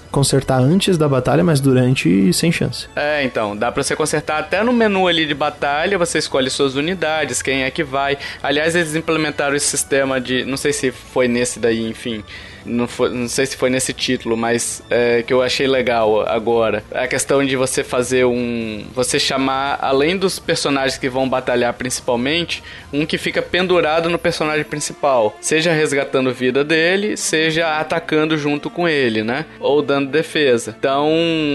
consertar 0.10 0.60
antes 0.60 0.98
da 0.98 1.10
batalha, 1.10 1.44
mas 1.44 1.60
durante 1.60 2.32
sem 2.32 2.52
chance. 2.52 2.88
É, 2.96 3.24
então, 3.24 3.56
dá 3.56 3.72
pra 3.72 3.84
você 3.84 3.96
consertar 3.96 4.40
até 4.40 4.64
no 4.64 4.72
menu 4.72 5.08
ali 5.08 5.26
de 5.26 5.34
batalha, 5.34 5.98
você 5.98 6.20
escolhe 6.20 6.50
suas 6.50 6.76
unidades, 6.76 7.42
quem 7.42 7.64
é 7.64 7.72
que 7.72 7.84
vai. 7.84 8.18
Aliás, 8.42 8.76
eles 8.76 8.96
implementaram 9.26 9.56
esse 9.56 9.66
sistema 9.66 10.22
de, 10.22 10.46
não 10.46 10.58
sei 10.58 10.72
se 10.72 10.92
foi 10.92 11.28
nesse 11.28 11.60
daí, 11.60 11.88
enfim, 11.88 12.24
não, 12.66 12.88
foi, 12.88 13.10
não 13.10 13.28
sei 13.28 13.46
se 13.46 13.56
foi 13.56 13.70
nesse 13.70 13.94
título, 13.94 14.36
mas 14.36 14.82
é, 14.90 15.24
que 15.24 15.34
eu 15.34 15.42
achei 15.42 15.68
legal 15.68 16.28
agora. 16.28 16.84
A 16.92 17.08
questão 17.08 17.44
de 17.46 17.56
você 17.56 17.84
fazer 17.84 18.26
um. 18.26 18.86
Você 18.94 19.20
chamar, 19.20 19.78
além 19.82 20.18
dos 20.18 20.40
personagens 20.40 20.98
que 20.98 21.10
vão 21.10 21.28
batalhar 21.28 21.74
principalmente, 21.74 22.64
um 22.92 23.06
que 23.06 23.18
fica 23.18 23.42
pendurado 23.42 24.10
no 24.10 24.18
personagem 24.18 24.64
principal. 24.64 25.38
Seja 25.40 25.72
resgatando 25.72 26.34
vida 26.34 26.64
dele, 26.64 27.18
seja 27.18 27.80
atacando 27.80 28.38
junto 28.38 28.70
com 28.70 28.88
ele, 28.88 29.24
né? 29.24 29.46
Ou 29.60 29.82
dando 29.82 30.10
defesa. 30.10 30.76
Então, 30.78 31.10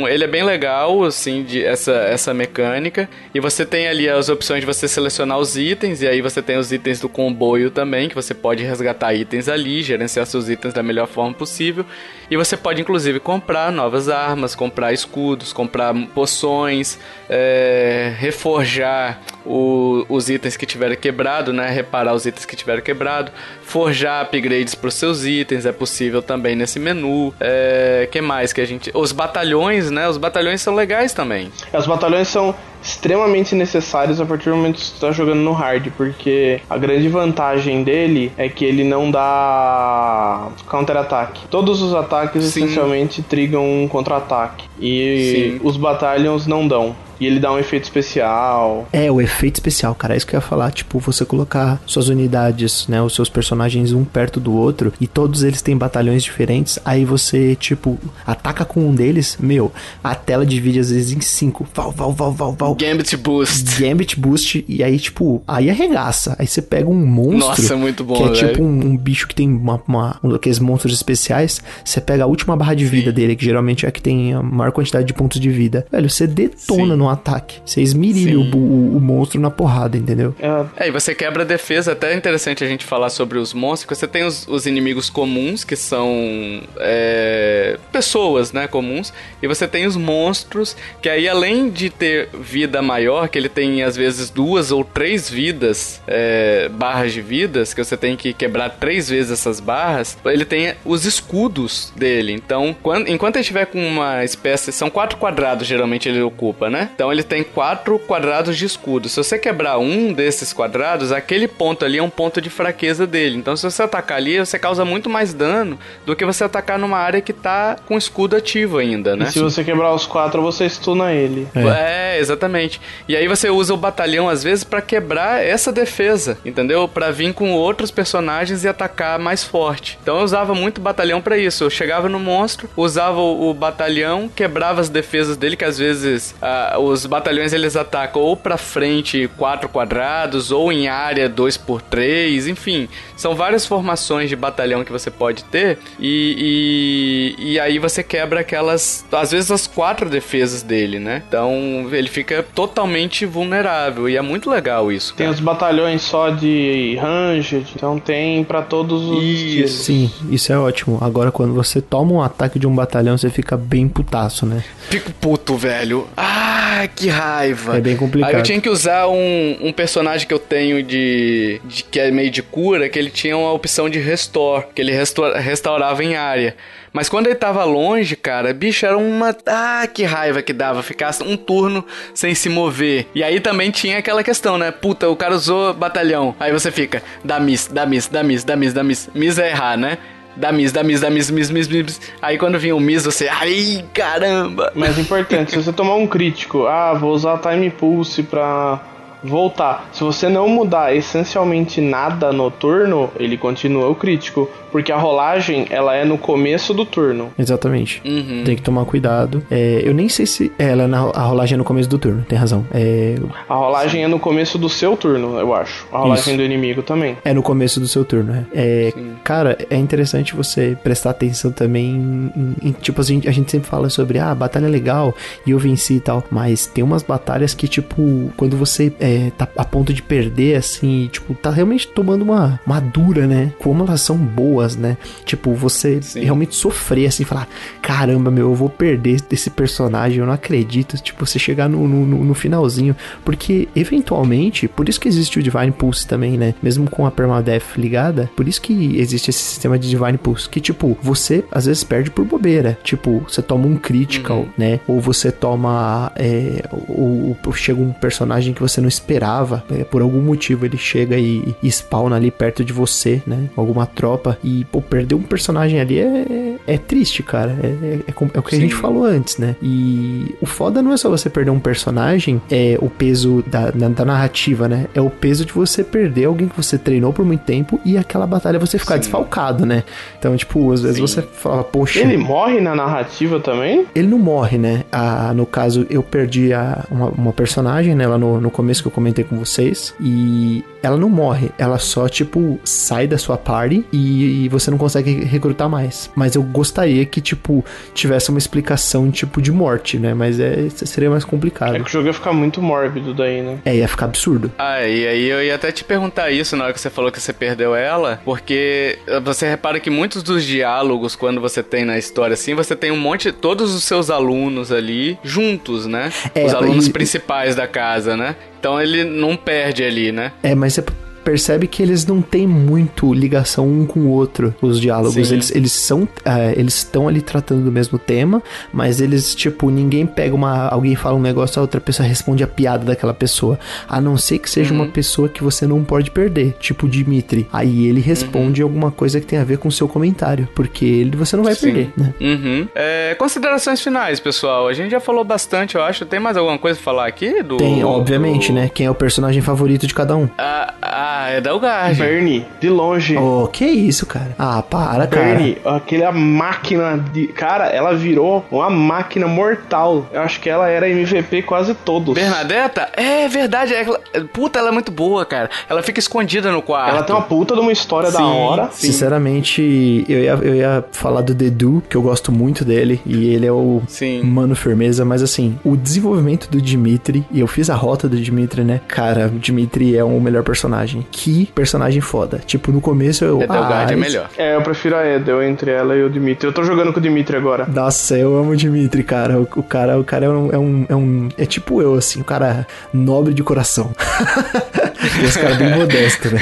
ele 0.08 0.24
é 0.24 0.28
bem 0.28 0.42
legal, 0.42 1.04
assim, 1.04 1.42
de 1.42 1.64
essa, 1.64 1.92
essa 1.92 2.32
mecânica. 2.32 3.08
E 3.34 3.40
você 3.40 3.64
tem 3.64 3.88
ali 3.88 4.08
as 4.08 4.28
opções 4.28 4.60
de 4.60 4.66
você 4.66 4.86
selecionar 4.86 5.38
os 5.38 5.56
itens, 5.56 6.02
e 6.02 6.08
aí 6.08 6.20
você 6.20 6.42
tem 6.42 6.56
os 6.56 6.72
itens 6.72 7.00
do 7.00 7.08
comboio 7.08 7.70
também, 7.70 8.08
que 8.08 8.14
você 8.14 8.34
pode 8.34 8.64
resgatar 8.64 9.14
itens 9.14 9.48
ali, 9.48 9.82
gerenciar 9.82 10.26
seus 10.26 10.48
itens 10.48 10.72
da 10.74 10.82
melhor 10.82 10.99
forma 11.06 11.34
possível. 11.34 11.84
E 12.30 12.36
você 12.36 12.56
pode, 12.56 12.80
inclusive, 12.80 13.18
comprar 13.18 13.72
novas 13.72 14.08
armas, 14.08 14.54
comprar 14.54 14.92
escudos, 14.92 15.52
comprar 15.52 15.92
poções, 16.14 16.98
é, 17.28 18.14
reforjar 18.18 19.20
o, 19.44 20.06
os 20.08 20.30
itens 20.30 20.56
que 20.56 20.64
tiveram 20.64 20.94
quebrado, 20.94 21.52
né? 21.52 21.68
Reparar 21.68 22.14
os 22.14 22.26
itens 22.26 22.44
que 22.44 22.54
tiveram 22.54 22.82
quebrado, 22.82 23.32
forjar 23.62 24.24
upgrades 24.24 24.74
para 24.76 24.88
os 24.88 24.94
seus 24.94 25.24
itens, 25.24 25.66
é 25.66 25.72
possível 25.72 26.22
também 26.22 26.54
nesse 26.54 26.78
menu. 26.78 27.34
É, 27.40 28.08
que 28.10 28.20
mais 28.20 28.52
que 28.52 28.60
a 28.60 28.64
gente. 28.64 28.90
Os 28.94 29.10
batalhões, 29.10 29.90
né? 29.90 30.08
Os 30.08 30.16
batalhões 30.16 30.62
são 30.62 30.74
legais 30.74 31.12
também. 31.12 31.50
Os 31.72 31.86
batalhões 31.86 32.28
são 32.28 32.54
extremamente 32.82 33.54
necessários 33.54 34.20
a 34.20 34.24
partir 34.24 34.50
do 34.50 34.56
momento 34.56 34.76
que 34.76 34.80
você 34.80 34.94
está 34.94 35.12
jogando 35.12 35.40
no 35.40 35.52
hard, 35.52 35.88
porque 35.96 36.60
a 36.68 36.78
grande 36.78 37.08
vantagem 37.08 37.82
dele 37.84 38.32
é 38.36 38.48
que 38.48 38.64
ele 38.64 38.84
não 38.84 39.10
dá 39.10 40.48
counter-ataque. 40.66 41.46
Todos 41.48 41.82
os 41.82 41.94
ataques 41.94 42.19
Sim. 42.28 42.38
essencialmente 42.64 43.22
trigam 43.22 43.64
um 43.82 43.88
contra-ataque 43.88 44.64
e 44.80 45.58
Sim. 45.60 45.66
os 45.66 45.76
batalhões 45.76 46.46
não 46.46 46.66
dão. 46.66 46.94
E 47.20 47.26
ele 47.26 47.38
dá 47.38 47.52
um 47.52 47.58
efeito 47.58 47.84
especial. 47.84 48.88
É, 48.92 49.10
o 49.12 49.20
efeito 49.20 49.56
especial, 49.56 49.94
cara. 49.94 50.14
É 50.14 50.16
isso 50.16 50.26
que 50.26 50.34
eu 50.34 50.38
ia 50.38 50.42
falar. 50.42 50.70
Tipo, 50.70 50.98
você 50.98 51.24
colocar 51.24 51.80
suas 51.86 52.08
unidades, 52.08 52.86
né? 52.88 53.02
Os 53.02 53.14
seus 53.14 53.28
personagens 53.28 53.92
um 53.92 54.04
perto 54.04 54.40
do 54.40 54.54
outro. 54.54 54.92
E 55.00 55.06
todos 55.06 55.42
eles 55.42 55.60
têm 55.60 55.76
batalhões 55.76 56.22
diferentes. 56.22 56.78
Aí 56.84 57.04
você, 57.04 57.54
tipo, 57.56 57.98
ataca 58.26 58.64
com 58.64 58.80
um 58.80 58.94
deles. 58.94 59.36
Meu, 59.38 59.70
a 60.02 60.14
tela 60.14 60.46
divide 60.46 60.78
às 60.78 60.90
vezes 60.90 61.12
em 61.12 61.20
cinco. 61.20 61.68
Val, 61.74 61.92
val, 61.92 62.12
val, 62.12 62.32
val, 62.32 62.52
val. 62.52 62.74
Gambit 62.74 63.16
Boost. 63.18 63.78
Gambit 63.78 64.18
Boost. 64.18 64.64
E 64.66 64.82
aí, 64.82 64.98
tipo, 64.98 65.42
aí 65.46 65.68
arregaça. 65.68 66.34
Aí 66.38 66.46
você 66.46 66.62
pega 66.62 66.88
um 66.88 67.04
monstro. 67.06 67.48
Nossa, 67.62 67.76
muito 67.76 68.02
bom, 68.02 68.14
Que 68.14 68.22
é 68.22 68.32
tipo 68.48 68.62
um, 68.62 68.86
um, 68.86 68.96
bicho 68.96 69.28
que 69.28 69.34
tem 69.34 69.46
uma, 69.46 69.82
uma, 69.86 70.18
um 70.24 70.30
daqueles 70.30 70.58
monstros 70.58 70.94
especiais. 70.94 71.60
Você 71.84 72.00
pega 72.00 72.24
a 72.24 72.26
última 72.26 72.56
barra 72.56 72.74
de 72.74 72.86
vida 72.86 73.10
Sim. 73.10 73.14
dele, 73.14 73.36
que 73.36 73.44
geralmente 73.44 73.84
é 73.84 73.88
a 73.88 73.92
que 73.92 74.00
tem 74.00 74.32
a 74.32 74.42
maior 74.42 74.72
quantidade 74.72 75.06
de 75.06 75.12
pontos 75.12 75.38
de 75.38 75.50
vida. 75.50 75.86
Velho, 75.92 76.08
você 76.08 76.26
detona 76.26 76.94
Sim. 76.94 76.96
no 76.96 77.09
ataque. 77.10 77.60
Você 77.64 77.80
esmirilha 77.80 78.38
o, 78.38 78.42
o, 78.54 78.96
o, 78.96 79.00
monstro 79.00 79.40
na 79.40 79.50
porrada, 79.50 79.96
entendeu? 79.96 80.34
É. 80.38 80.84
é, 80.84 80.88
e 80.88 80.90
você 80.90 81.14
quebra 81.14 81.42
a 81.42 81.46
defesa. 81.46 81.92
Até 81.92 82.12
é 82.12 82.16
interessante 82.16 82.64
a 82.64 82.66
gente 82.66 82.84
falar 82.84 83.10
sobre 83.10 83.38
os 83.38 83.52
monstros. 83.52 83.98
Você 83.98 84.06
tem 84.06 84.24
os, 84.24 84.46
os 84.48 84.66
inimigos 84.66 85.10
comuns, 85.10 85.64
que 85.64 85.76
são 85.76 86.62
é, 86.78 87.78
pessoas, 87.92 88.52
né, 88.52 88.66
comuns. 88.66 89.12
E 89.42 89.46
você 89.46 89.66
tem 89.66 89.86
os 89.86 89.96
monstros, 89.96 90.76
que 91.02 91.08
aí 91.08 91.28
além 91.28 91.70
de 91.70 91.90
ter 91.90 92.28
vida 92.32 92.80
maior, 92.82 93.28
que 93.28 93.38
ele 93.38 93.48
tem 93.48 93.82
às 93.82 93.96
vezes 93.96 94.30
duas 94.30 94.70
ou 94.70 94.84
três 94.84 95.28
vidas, 95.28 96.00
é, 96.06 96.68
barras 96.68 97.12
de 97.12 97.20
vidas, 97.20 97.74
que 97.74 97.82
você 97.82 97.96
tem 97.96 98.16
que 98.16 98.32
quebrar 98.32 98.70
três 98.70 99.08
vezes 99.08 99.32
essas 99.32 99.60
barras, 99.60 100.16
ele 100.24 100.44
tem 100.44 100.74
os 100.84 101.04
escudos 101.04 101.92
dele. 101.96 102.32
Então, 102.32 102.74
quando, 102.82 103.08
enquanto 103.08 103.36
ele 103.36 103.42
estiver 103.42 103.66
com 103.66 103.80
uma 103.86 104.24
espécie. 104.24 104.72
São 104.72 104.90
quatro 104.90 105.18
quadrados 105.18 105.66
geralmente 105.66 106.08
ele 106.08 106.20
ocupa, 106.22 106.70
né? 106.70 106.90
Então 107.00 107.10
ele 107.10 107.22
tem 107.22 107.42
quatro 107.42 107.98
quadrados 107.98 108.58
de 108.58 108.66
escudo. 108.66 109.08
Se 109.08 109.16
você 109.16 109.38
quebrar 109.38 109.78
um 109.78 110.12
desses 110.12 110.52
quadrados, 110.52 111.12
aquele 111.12 111.48
ponto 111.48 111.82
ali 111.82 111.96
é 111.96 112.02
um 112.02 112.10
ponto 112.10 112.42
de 112.42 112.50
fraqueza 112.50 113.06
dele. 113.06 113.38
Então, 113.38 113.56
se 113.56 113.62
você 113.62 113.84
atacar 113.84 114.18
ali, 114.18 114.38
você 114.38 114.58
causa 114.58 114.84
muito 114.84 115.08
mais 115.08 115.32
dano 115.32 115.78
do 116.04 116.14
que 116.14 116.26
você 116.26 116.44
atacar 116.44 116.78
numa 116.78 116.98
área 116.98 117.22
que 117.22 117.32
tá 117.32 117.78
com 117.86 117.96
escudo 117.96 118.36
ativo 118.36 118.76
ainda, 118.76 119.16
né? 119.16 119.24
E 119.28 119.32
se 119.32 119.38
você 119.38 119.64
quebrar 119.64 119.94
os 119.94 120.04
quatro, 120.04 120.42
você 120.42 120.68
stuna 120.68 121.10
ele. 121.10 121.48
É, 121.54 122.16
é 122.16 122.18
exatamente. 122.18 122.78
E 123.08 123.16
aí 123.16 123.26
você 123.26 123.48
usa 123.48 123.72
o 123.72 123.78
batalhão 123.78 124.28
às 124.28 124.42
vezes 124.42 124.62
para 124.62 124.82
quebrar 124.82 125.42
essa 125.42 125.72
defesa, 125.72 126.36
entendeu? 126.44 126.86
Para 126.86 127.10
vir 127.10 127.32
com 127.32 127.54
outros 127.54 127.90
personagens 127.90 128.62
e 128.62 128.68
atacar 128.68 129.18
mais 129.18 129.42
forte. 129.42 129.98
Então 130.02 130.18
eu 130.18 130.24
usava 130.24 130.54
muito 130.54 130.82
batalhão 130.82 131.22
para 131.22 131.38
isso. 131.38 131.64
Eu 131.64 131.70
chegava 131.70 132.10
no 132.10 132.18
monstro, 132.18 132.68
usava 132.76 133.20
o, 133.20 133.48
o, 133.48 133.54
batalhão, 133.54 134.28
quebrava 134.28 134.82
as 134.82 134.90
defesas 134.90 135.38
dele, 135.38 135.56
que 135.56 135.64
às 135.64 135.78
vezes 135.78 136.34
uh, 136.42 136.79
os 136.84 137.06
batalhões 137.06 137.52
eles 137.52 137.76
atacam 137.76 138.22
ou 138.22 138.36
para 138.36 138.56
frente 138.56 139.28
quatro 139.36 139.68
quadrados 139.68 140.50
ou 140.50 140.72
em 140.72 140.88
área 140.88 141.28
2 141.28 141.56
por 141.56 141.80
3 141.82 142.48
enfim, 142.48 142.88
são 143.16 143.34
várias 143.34 143.66
formações 143.66 144.28
de 144.28 144.36
batalhão 144.36 144.84
que 144.84 144.92
você 144.92 145.10
pode 145.10 145.44
ter 145.44 145.78
e, 145.98 147.34
e, 147.38 147.52
e 147.52 147.60
aí 147.60 147.78
você 147.78 148.02
quebra 148.02 148.40
aquelas, 148.40 149.04
às 149.12 149.30
vezes 149.30 149.50
as 149.50 149.66
quatro 149.66 150.08
defesas 150.08 150.62
dele, 150.62 150.98
né? 150.98 151.22
Então 151.26 151.88
ele 151.92 152.08
fica 152.08 152.42
totalmente 152.54 153.26
vulnerável 153.26 154.08
e 154.08 154.16
é 154.16 154.22
muito 154.22 154.50
legal 154.50 154.90
isso. 154.90 155.14
Tem 155.14 155.28
os 155.28 155.40
batalhões 155.40 156.02
só 156.02 156.30
de 156.30 156.96
ranged, 157.00 157.66
então 157.74 157.98
tem 157.98 158.42
para 158.44 158.62
todos 158.62 159.02
os 159.02 159.22
isso. 159.22 159.84
Sim, 159.84 160.10
isso 160.30 160.52
é 160.52 160.58
ótimo. 160.58 160.98
Agora 161.00 161.30
quando 161.30 161.54
você 161.54 161.80
toma 161.80 162.12
um 162.12 162.22
ataque 162.22 162.58
de 162.58 162.66
um 162.66 162.74
batalhão, 162.74 163.16
você 163.16 163.30
fica 163.30 163.56
bem 163.56 163.88
putaço, 163.88 164.46
né? 164.46 164.64
Fico 164.88 165.12
puto, 165.12 165.56
velho. 165.56 166.06
Ah, 166.16 166.69
que 166.94 167.08
raiva. 167.08 167.76
É 167.76 167.80
bem 167.80 167.96
complicado. 167.96 168.30
Aí 168.30 168.36
eu 168.36 168.42
tinha 168.42 168.60
que 168.60 168.68
usar 168.68 169.08
um, 169.08 169.58
um 169.60 169.72
personagem 169.72 170.26
que 170.26 170.34
eu 170.34 170.38
tenho 170.38 170.82
de, 170.82 171.60
de 171.64 171.84
que 171.84 171.98
é 172.00 172.10
meio 172.10 172.30
de 172.30 172.42
cura, 172.42 172.88
que 172.88 172.98
ele 172.98 173.10
tinha 173.10 173.36
uma 173.36 173.52
opção 173.52 173.88
de 173.88 173.98
restore, 173.98 174.66
que 174.74 174.80
ele 174.80 174.92
restaurava 174.92 176.04
em 176.04 176.16
área. 176.16 176.56
Mas 176.92 177.08
quando 177.08 177.26
ele 177.26 177.36
tava 177.36 177.62
longe, 177.64 178.16
cara, 178.16 178.52
bicho, 178.52 178.84
era 178.84 178.96
uma. 178.98 179.36
Ah, 179.46 179.86
que 179.86 180.02
raiva 180.02 180.42
que 180.42 180.52
dava. 180.52 180.82
Ficasse 180.82 181.22
um 181.22 181.36
turno 181.36 181.84
sem 182.12 182.34
se 182.34 182.48
mover. 182.48 183.06
E 183.14 183.22
aí 183.22 183.40
também 183.40 183.70
tinha 183.70 183.98
aquela 183.98 184.24
questão, 184.24 184.58
né? 184.58 184.70
Puta, 184.70 185.08
o 185.08 185.16
cara 185.16 185.34
usou 185.34 185.72
batalhão. 185.72 186.34
Aí 186.40 186.52
você 186.52 186.70
fica, 186.70 187.02
dá 187.24 187.38
miss, 187.38 187.68
dá 187.68 187.86
miss, 187.86 188.08
dá 188.08 188.22
miss, 188.22 188.44
dá 188.44 188.56
miss, 188.56 188.72
dá 188.72 188.82
miss. 188.82 189.10
Miss 189.14 189.38
é 189.38 189.50
errar, 189.50 189.76
né? 189.76 189.98
Da 190.36 190.52
Miss, 190.52 190.72
da 190.72 190.82
Miss, 190.82 191.00
da 191.00 191.10
Miss, 191.10 191.30
Miss, 191.30 191.50
Miss, 191.50 191.68
Miss. 191.68 192.00
Aí 192.20 192.38
quando 192.38 192.58
vinha 192.58 192.74
o 192.74 192.80
Miss, 192.80 193.04
você, 193.04 193.28
ai, 193.28 193.84
caramba. 193.92 194.72
Mas 194.74 194.98
importante, 194.98 195.50
se 195.50 195.56
você 195.56 195.72
tomar 195.72 195.94
um 195.94 196.06
crítico, 196.06 196.66
ah, 196.66 196.94
vou 196.94 197.12
usar 197.12 197.38
Time 197.38 197.70
Pulse 197.70 198.22
pra 198.22 198.80
voltar. 199.22 199.88
Se 199.92 200.02
você 200.02 200.28
não 200.28 200.48
mudar 200.48 200.94
essencialmente 200.94 201.80
nada 201.80 202.32
no 202.32 202.50
turno, 202.50 203.10
ele 203.18 203.36
continua 203.36 203.88
o 203.88 203.94
crítico. 203.94 204.48
Porque 204.70 204.92
a 204.92 204.96
rolagem, 204.96 205.66
ela 205.68 205.94
é 205.94 206.04
no 206.04 206.16
começo 206.16 206.72
do 206.72 206.84
turno. 206.84 207.32
Exatamente. 207.38 208.00
Uhum. 208.04 208.44
Tem 208.44 208.54
que 208.54 208.62
tomar 208.62 208.84
cuidado. 208.84 209.42
É, 209.50 209.82
eu 209.84 209.92
nem 209.92 210.08
sei 210.08 210.26
se 210.26 210.52
é, 210.58 210.70
ela 210.70 210.84
é 210.84 210.86
na, 210.86 210.98
a 210.98 211.22
rolagem 211.22 211.54
é 211.54 211.58
no 211.58 211.64
começo 211.64 211.88
do 211.88 211.98
turno, 211.98 212.24
tem 212.28 212.38
razão. 212.38 212.64
É... 212.72 213.16
A 213.48 213.54
rolagem 213.54 214.04
é 214.04 214.08
no 214.08 214.20
começo 214.20 214.56
do 214.58 214.68
seu 214.68 214.96
turno, 214.96 215.38
eu 215.38 215.52
acho. 215.54 215.86
A 215.92 215.98
rolagem 215.98 216.34
Isso. 216.34 216.36
do 216.36 216.42
inimigo 216.42 216.82
também. 216.82 217.16
É 217.24 217.34
no 217.34 217.42
começo 217.42 217.80
do 217.80 217.88
seu 217.88 218.04
turno, 218.04 218.46
é. 218.52 218.88
é 218.88 218.92
cara, 219.24 219.58
é 219.68 219.76
interessante 219.76 220.34
você 220.34 220.76
prestar 220.82 221.10
atenção 221.10 221.50
também 221.50 221.90
em, 221.90 222.68
em, 222.68 222.72
tipo 222.72 223.00
assim, 223.00 223.20
a 223.26 223.30
gente 223.32 223.50
sempre 223.50 223.68
fala 223.68 223.90
sobre, 223.90 224.18
ah, 224.18 224.34
batalha 224.34 224.68
legal 224.68 225.14
e 225.44 225.50
eu 225.50 225.58
venci 225.58 225.94
e 225.94 226.00
tal. 226.00 226.22
Mas 226.30 226.66
tem 226.66 226.84
umas 226.84 227.02
batalhas 227.02 227.54
que, 227.54 227.66
tipo, 227.66 228.30
quando 228.36 228.56
você 228.56 228.92
é, 229.00 229.09
tá 229.36 229.48
a 229.56 229.64
ponto 229.64 229.92
de 229.92 230.02
perder, 230.02 230.56
assim, 230.56 231.08
tipo, 231.12 231.34
tá 231.34 231.50
realmente 231.50 231.88
tomando 231.88 232.22
uma, 232.22 232.60
uma 232.66 232.80
dura, 232.80 233.26
né? 233.26 233.52
Como 233.58 233.84
elas 233.84 234.00
são 234.00 234.16
boas 234.16 234.70
né? 234.76 234.96
Tipo, 235.24 235.54
você 235.54 236.00
Sim. 236.02 236.20
realmente 236.20 236.54
sofrer, 236.54 237.06
assim, 237.06 237.24
falar: 237.24 237.48
caramba, 237.80 238.30
meu, 238.30 238.50
eu 238.50 238.54
vou 238.54 238.68
perder 238.68 239.20
desse 239.22 239.50
personagem, 239.50 240.18
eu 240.18 240.26
não 240.26 240.32
acredito. 240.32 240.96
Tipo, 240.96 241.26
você 241.26 241.38
chegar 241.38 241.68
no, 241.68 241.86
no, 241.86 242.24
no 242.24 242.34
finalzinho. 242.34 242.96
Porque, 243.24 243.68
eventualmente, 243.74 244.68
por 244.68 244.88
isso 244.88 245.00
que 245.00 245.08
existe 245.08 245.38
o 245.38 245.42
Divine 245.42 245.72
Pulse 245.72 246.06
também, 246.06 246.36
né? 246.36 246.54
Mesmo 246.62 246.88
com 246.88 247.06
a 247.06 247.10
Permadeath 247.10 247.76
ligada, 247.76 248.30
por 248.36 248.48
isso 248.48 248.60
que 248.60 248.98
existe 248.98 249.30
esse 249.30 249.40
sistema 249.40 249.78
de 249.78 249.88
Divine 249.88 250.18
Pulse. 250.18 250.48
Que, 250.48 250.60
tipo, 250.60 250.96
você 251.02 251.44
às 251.50 251.66
vezes 251.66 251.84
perde 251.84 252.10
por 252.10 252.24
bobeira. 252.24 252.78
Tipo, 252.82 253.24
você 253.28 253.42
toma 253.42 253.66
um 253.66 253.76
critical, 253.76 254.40
uhum. 254.40 254.48
né? 254.56 254.80
Ou 254.86 255.00
você 255.00 255.30
toma. 255.30 256.12
É, 256.16 256.64
ou, 256.88 257.36
ou, 257.44 257.52
chega 257.52 257.80
um 257.80 257.92
personagem 257.92 258.54
que 258.54 258.60
você 258.60 258.80
não 258.80 258.88
esperava. 259.00 259.62
É, 259.70 259.84
por 259.84 260.02
algum 260.02 260.20
motivo 260.20 260.64
ele 260.66 260.76
chega 260.78 261.16
e, 261.18 261.54
e 261.62 261.68
spawna 261.70 262.16
ali 262.16 262.30
perto 262.30 262.64
de 262.64 262.72
você, 262.72 263.22
né? 263.26 263.48
Alguma 263.56 263.86
tropa. 263.86 264.38
E, 264.44 264.64
pô, 264.66 264.80
perder 264.80 265.14
um 265.14 265.22
personagem 265.22 265.80
ali 265.80 265.98
é, 265.98 266.56
é 266.66 266.78
triste, 266.78 267.22
cara. 267.22 267.56
É, 267.62 267.66
é, 267.66 267.98
é, 268.06 268.14
é 268.34 268.38
o 268.38 268.42
que 268.42 268.50
Sim. 268.50 268.56
a 268.56 268.60
gente 268.60 268.74
falou 268.74 269.04
antes, 269.04 269.38
né? 269.38 269.56
E 269.62 270.34
o 270.40 270.46
foda 270.46 270.82
não 270.82 270.92
é 270.92 270.96
só 270.96 271.08
você 271.08 271.28
perder 271.30 271.50
um 271.50 271.58
personagem, 271.60 272.40
é 272.50 272.78
o 272.80 272.88
peso 272.90 273.42
da, 273.46 273.72
na- 273.74 273.88
da 273.88 274.04
narrativa, 274.04 274.68
né? 274.68 274.86
É 274.94 275.00
o 275.00 275.10
peso 275.10 275.44
de 275.44 275.52
você 275.52 275.82
perder 275.82 276.26
alguém 276.26 276.48
que 276.48 276.56
você 276.56 276.76
treinou 276.78 277.12
por 277.12 277.24
muito 277.24 277.40
tempo 277.42 277.80
e 277.84 277.96
aquela 277.96 278.26
batalha 278.26 278.58
você 278.58 278.78
ficar 278.78 278.94
Sim. 278.94 279.00
desfalcado, 279.00 279.64
né? 279.66 279.84
Então, 280.18 280.36
tipo, 280.36 280.70
às 280.72 280.82
vezes 280.82 280.96
Sim. 280.96 281.02
você 281.02 281.22
fala, 281.22 281.64
poxa. 281.64 282.00
Ele 282.00 282.16
morre 282.16 282.60
na 282.60 282.74
narrativa 282.74 283.40
também? 283.40 283.86
Ele 283.94 284.08
não 284.08 284.18
morre, 284.18 284.58
né? 284.58 284.84
Ah, 284.92 285.32
no 285.34 285.46
caso, 285.46 285.86
eu 285.88 286.02
perdi 286.02 286.52
a, 286.52 286.84
uma, 286.90 287.08
uma 287.08 287.32
personagem, 287.32 287.94
né? 287.94 288.06
Lá 288.06 288.18
no, 288.18 288.40
no 288.40 288.50
começo 288.50 288.82
que 288.82 288.88
eu 288.90 288.94
comentei 288.94 289.24
com 289.24 289.36
vocês. 289.38 289.94
E 290.00 290.64
ela 290.82 290.96
não 290.96 291.08
morre. 291.08 291.50
Ela 291.58 291.78
só, 291.78 292.08
tipo, 292.08 292.58
sai 292.64 293.06
da 293.06 293.16
sua 293.18 293.36
party 293.38 293.84
e, 293.92 294.44
e 294.44 294.48
você 294.48 294.70
não 294.70 294.78
consegue 294.78 295.24
recrutar 295.24 295.68
mais. 295.68 296.10
Mas 296.14 296.34
eu 296.34 296.42
gostaria 296.42 297.04
que, 297.06 297.20
tipo, 297.20 297.64
tivesse 297.94 298.30
uma 298.30 298.38
explicação, 298.38 299.10
tipo, 299.10 299.40
de 299.40 299.52
morte, 299.52 299.98
né? 299.98 300.14
Mas 300.14 300.38
é, 300.40 300.68
seria 300.70 301.08
mais 301.10 301.24
É 301.24 301.26
complicado. 301.26 301.74
que 301.74 301.80
o 301.88 301.88
jogo 301.88 302.06
ia 302.06 302.12
ficar 302.12 302.32
muito 302.32 302.60
mórbido 302.60 303.14
daí, 303.14 303.42
né? 303.42 303.58
É, 303.64 303.74
ia 303.76 303.88
ficar 303.88 304.06
absurdo. 304.06 304.50
Ah, 304.58 304.82
e 304.86 305.06
aí 305.06 305.26
eu 305.28 305.42
ia 305.42 305.54
até 305.54 305.70
te 305.72 305.84
perguntar 305.84 306.30
isso 306.30 306.56
na 306.56 306.64
hora 306.64 306.72
que 306.72 306.80
você 306.80 306.90
falou 306.90 307.10
que 307.12 307.20
você 307.20 307.32
perdeu 307.32 307.74
ela, 307.74 308.20
porque 308.24 308.98
você 309.24 309.48
repara 309.48 309.78
que 309.80 309.90
muitos 309.90 310.22
dos 310.22 310.44
diálogos, 310.44 311.14
quando 311.14 311.40
você 311.40 311.62
tem 311.62 311.84
na 311.84 311.98
história 311.98 312.34
assim, 312.34 312.54
você 312.54 312.74
tem 312.74 312.90
um 312.90 312.96
monte, 312.98 313.30
todos 313.32 313.74
os 313.74 313.84
seus 313.84 314.10
alunos 314.10 314.72
ali 314.72 315.18
juntos, 315.22 315.86
né? 315.86 316.10
É, 316.34 316.44
os 316.46 316.54
alunos 316.54 316.86
e- 316.86 316.90
principais 316.92 317.54
da 317.54 317.66
casa, 317.66 318.16
né? 318.16 318.34
Então 318.60 318.80
ele 318.80 319.04
não 319.04 319.36
perde 319.36 319.82
ali, 319.82 320.12
né? 320.12 320.32
É, 320.42 320.54
mas 320.54 320.74
você 320.74 320.84
percebe 321.24 321.66
que 321.66 321.82
eles 321.82 322.04
não 322.06 322.20
têm 322.22 322.46
muito 322.46 323.12
ligação 323.12 323.68
um 323.68 323.86
com 323.86 324.00
o 324.00 324.08
outro, 324.08 324.54
os 324.60 324.80
diálogos. 324.80 325.14
Sim. 325.28 325.34
Eles, 325.34 325.54
eles 325.54 325.72
são. 325.72 326.08
é, 326.24 326.52
eles 326.58 326.74
estão 326.76 327.08
ali 327.08 327.20
tratando 327.20 327.64
do 327.64 327.72
mesmo 327.72 327.98
tema, 327.98 328.42
mas 328.72 329.00
eles, 329.00 329.34
tipo, 329.34 329.70
ninguém 329.70 330.06
pega 330.06 330.34
uma. 330.34 330.68
Alguém 330.68 330.94
fala 330.96 331.16
um 331.16 331.20
negócio, 331.22 331.58
a 331.58 331.62
outra 331.62 331.80
pessoa 331.80 332.06
responde 332.08 332.42
a 332.42 332.46
piada 332.46 332.84
daquela 332.84 333.14
pessoa. 333.14 333.58
A 333.88 334.00
não 334.00 334.16
ser 334.16 334.38
que 334.38 334.48
seja 334.50 334.72
Uhum. 334.72 334.80
uma 334.82 334.86
pessoa 334.88 335.28
que 335.28 335.42
você 335.42 335.66
não 335.66 335.82
pode 335.84 336.10
perder, 336.10 336.56
tipo 336.60 336.88
Dimitri. 336.88 337.46
Aí 337.52 337.86
ele 337.86 338.00
responde 338.00 338.62
alguma 338.62 338.90
coisa 338.90 339.20
que 339.20 339.26
tem 339.26 339.38
a 339.38 339.44
ver 339.44 339.58
com 339.58 339.68
o 339.68 339.72
seu 339.72 339.88
comentário, 339.88 340.48
porque 340.54 340.84
ele 340.84 341.16
você 341.16 341.36
não 341.36 341.44
vai 341.44 341.52
Uhum. 341.52 341.58
Sim. 341.58 341.72
perder, 341.72 341.92
né? 341.96 342.14
Uhum. 342.20 342.68
É, 342.74 343.14
considerações 343.18 343.80
finais, 343.80 344.20
pessoal. 344.20 344.68
A 344.68 344.72
gente 344.72 344.90
já 344.90 345.00
falou 345.00 345.24
bastante, 345.24 345.76
eu 345.76 345.82
acho. 345.82 346.04
Tem 346.06 346.18
mais 346.20 346.36
alguma 346.36 346.58
coisa 346.58 346.76
pra 346.76 346.84
falar 346.84 347.06
aqui? 347.06 347.42
Do, 347.42 347.56
Tem, 347.56 347.84
obviamente, 347.84 348.48
do- 348.48 348.54
né? 348.54 348.70
Quem 348.72 348.86
é 348.86 348.90
o 348.90 348.94
personagem 348.94 349.42
favorito 349.42 349.86
de 349.86 349.94
cada 349.94 350.16
um. 350.16 350.28
Ah, 350.38 350.74
ah, 350.80 351.09
é 351.28 351.40
da. 351.40 351.50
Bernie, 351.96 352.46
de 352.60 352.68
longe. 352.68 353.16
Oh, 353.16 353.46
que 353.48 353.64
isso, 353.64 354.06
cara? 354.06 354.34
Ah, 354.38 354.62
para, 354.62 355.06
cara. 355.06 355.26
Bernie, 355.26 355.58
aquela 355.64 356.12
máquina 356.12 356.96
de. 357.12 357.26
Cara, 357.28 357.66
ela 357.66 357.94
virou 357.94 358.44
uma 358.50 358.70
máquina 358.70 359.26
mortal. 359.26 360.06
Eu 360.12 360.22
acho 360.22 360.40
que 360.40 360.48
ela 360.48 360.68
era 360.68 360.88
MVP 360.88 361.42
quase 361.42 361.74
todos. 361.74 362.14
Bernadetta? 362.14 362.88
É 362.94 363.28
verdade. 363.28 363.74
Ela, 363.74 364.00
puta, 364.32 364.58
ela 364.58 364.68
é 364.68 364.72
muito 364.72 364.90
boa, 364.90 365.24
cara. 365.24 365.50
Ela 365.68 365.82
fica 365.82 365.98
escondida 365.98 366.50
no 366.50 366.62
quarto. 366.62 366.90
Ela 366.94 367.02
tem 367.02 367.14
uma 367.14 367.22
puta 367.22 367.54
de 367.54 367.60
uma 367.60 367.72
história 367.72 368.10
da 368.10 368.18
Sim, 368.18 368.24
hora. 368.24 368.68
sim. 368.72 368.86
Sinceramente, 368.86 370.04
eu 370.08 370.18
ia, 370.20 370.32
eu 370.42 370.54
ia 370.54 370.84
falar 370.92 371.20
do 371.22 371.34
Dedu, 371.34 371.82
que 371.88 371.96
eu 371.96 372.02
gosto 372.02 372.30
muito 372.32 372.64
dele, 372.64 373.00
e 373.04 373.28
ele 373.34 373.46
é 373.46 373.52
o 373.52 373.82
Sim. 373.88 374.22
mano 374.22 374.54
firmeza, 374.54 375.04
mas 375.04 375.22
assim, 375.22 375.58
o 375.64 375.76
desenvolvimento 375.76 376.48
do 376.50 376.60
Dimitri, 376.60 377.24
e 377.30 377.40
eu 377.40 377.46
fiz 377.46 377.68
a 377.70 377.74
rota 377.74 378.08
do 378.08 378.16
Dimitri, 378.16 378.62
né? 378.62 378.80
Cara, 378.88 379.26
o 379.26 379.38
Dimitri 379.38 379.96
é 379.96 380.04
o 380.04 380.20
melhor 380.20 380.42
personagem. 380.42 380.99
Que 381.10 381.46
personagem 381.54 382.00
foda. 382.00 382.40
Tipo, 382.46 382.72
no 382.72 382.80
começo 382.80 383.24
eu. 383.24 383.40
Edelgard 383.42 383.92
é 383.92 383.96
esse- 383.96 383.96
melhor. 383.96 384.30
É, 384.36 384.56
eu 384.56 384.62
prefiro 384.62 384.96
a 384.96 385.06
Edel 385.08 385.42
entre 385.42 385.70
ela 385.70 385.94
e 385.96 386.02
o 386.02 386.10
Dimitri. 386.10 386.46
Eu 386.46 386.52
tô 386.52 386.62
jogando 386.64 386.92
com 386.92 386.98
o 386.98 387.02
Dimitri 387.02 387.36
agora. 387.36 387.66
Nossa, 387.66 388.16
eu 388.18 388.36
amo 388.36 388.50
o 388.52 388.56
Dimitri, 388.56 389.02
cara. 389.02 389.38
O, 389.38 389.48
o 389.56 389.62
cara, 389.62 389.98
o 389.98 390.04
cara 390.04 390.26
é 390.26 390.28
um, 390.28 390.50
é 390.52 390.58
um, 390.58 390.86
é 390.88 390.96
um- 390.96 391.28
é 391.38 391.44
tipo 391.46 391.80
eu, 391.82 391.94
assim, 391.94 392.20
um 392.20 392.24
cara 392.24 392.66
nobre 392.92 393.32
de 393.34 393.42
coração. 393.42 393.90
Esse 395.24 395.38
cara 395.38 395.54
é 395.54 395.58
bem 395.58 395.78
modesto, 395.78 396.34
né? 396.34 396.40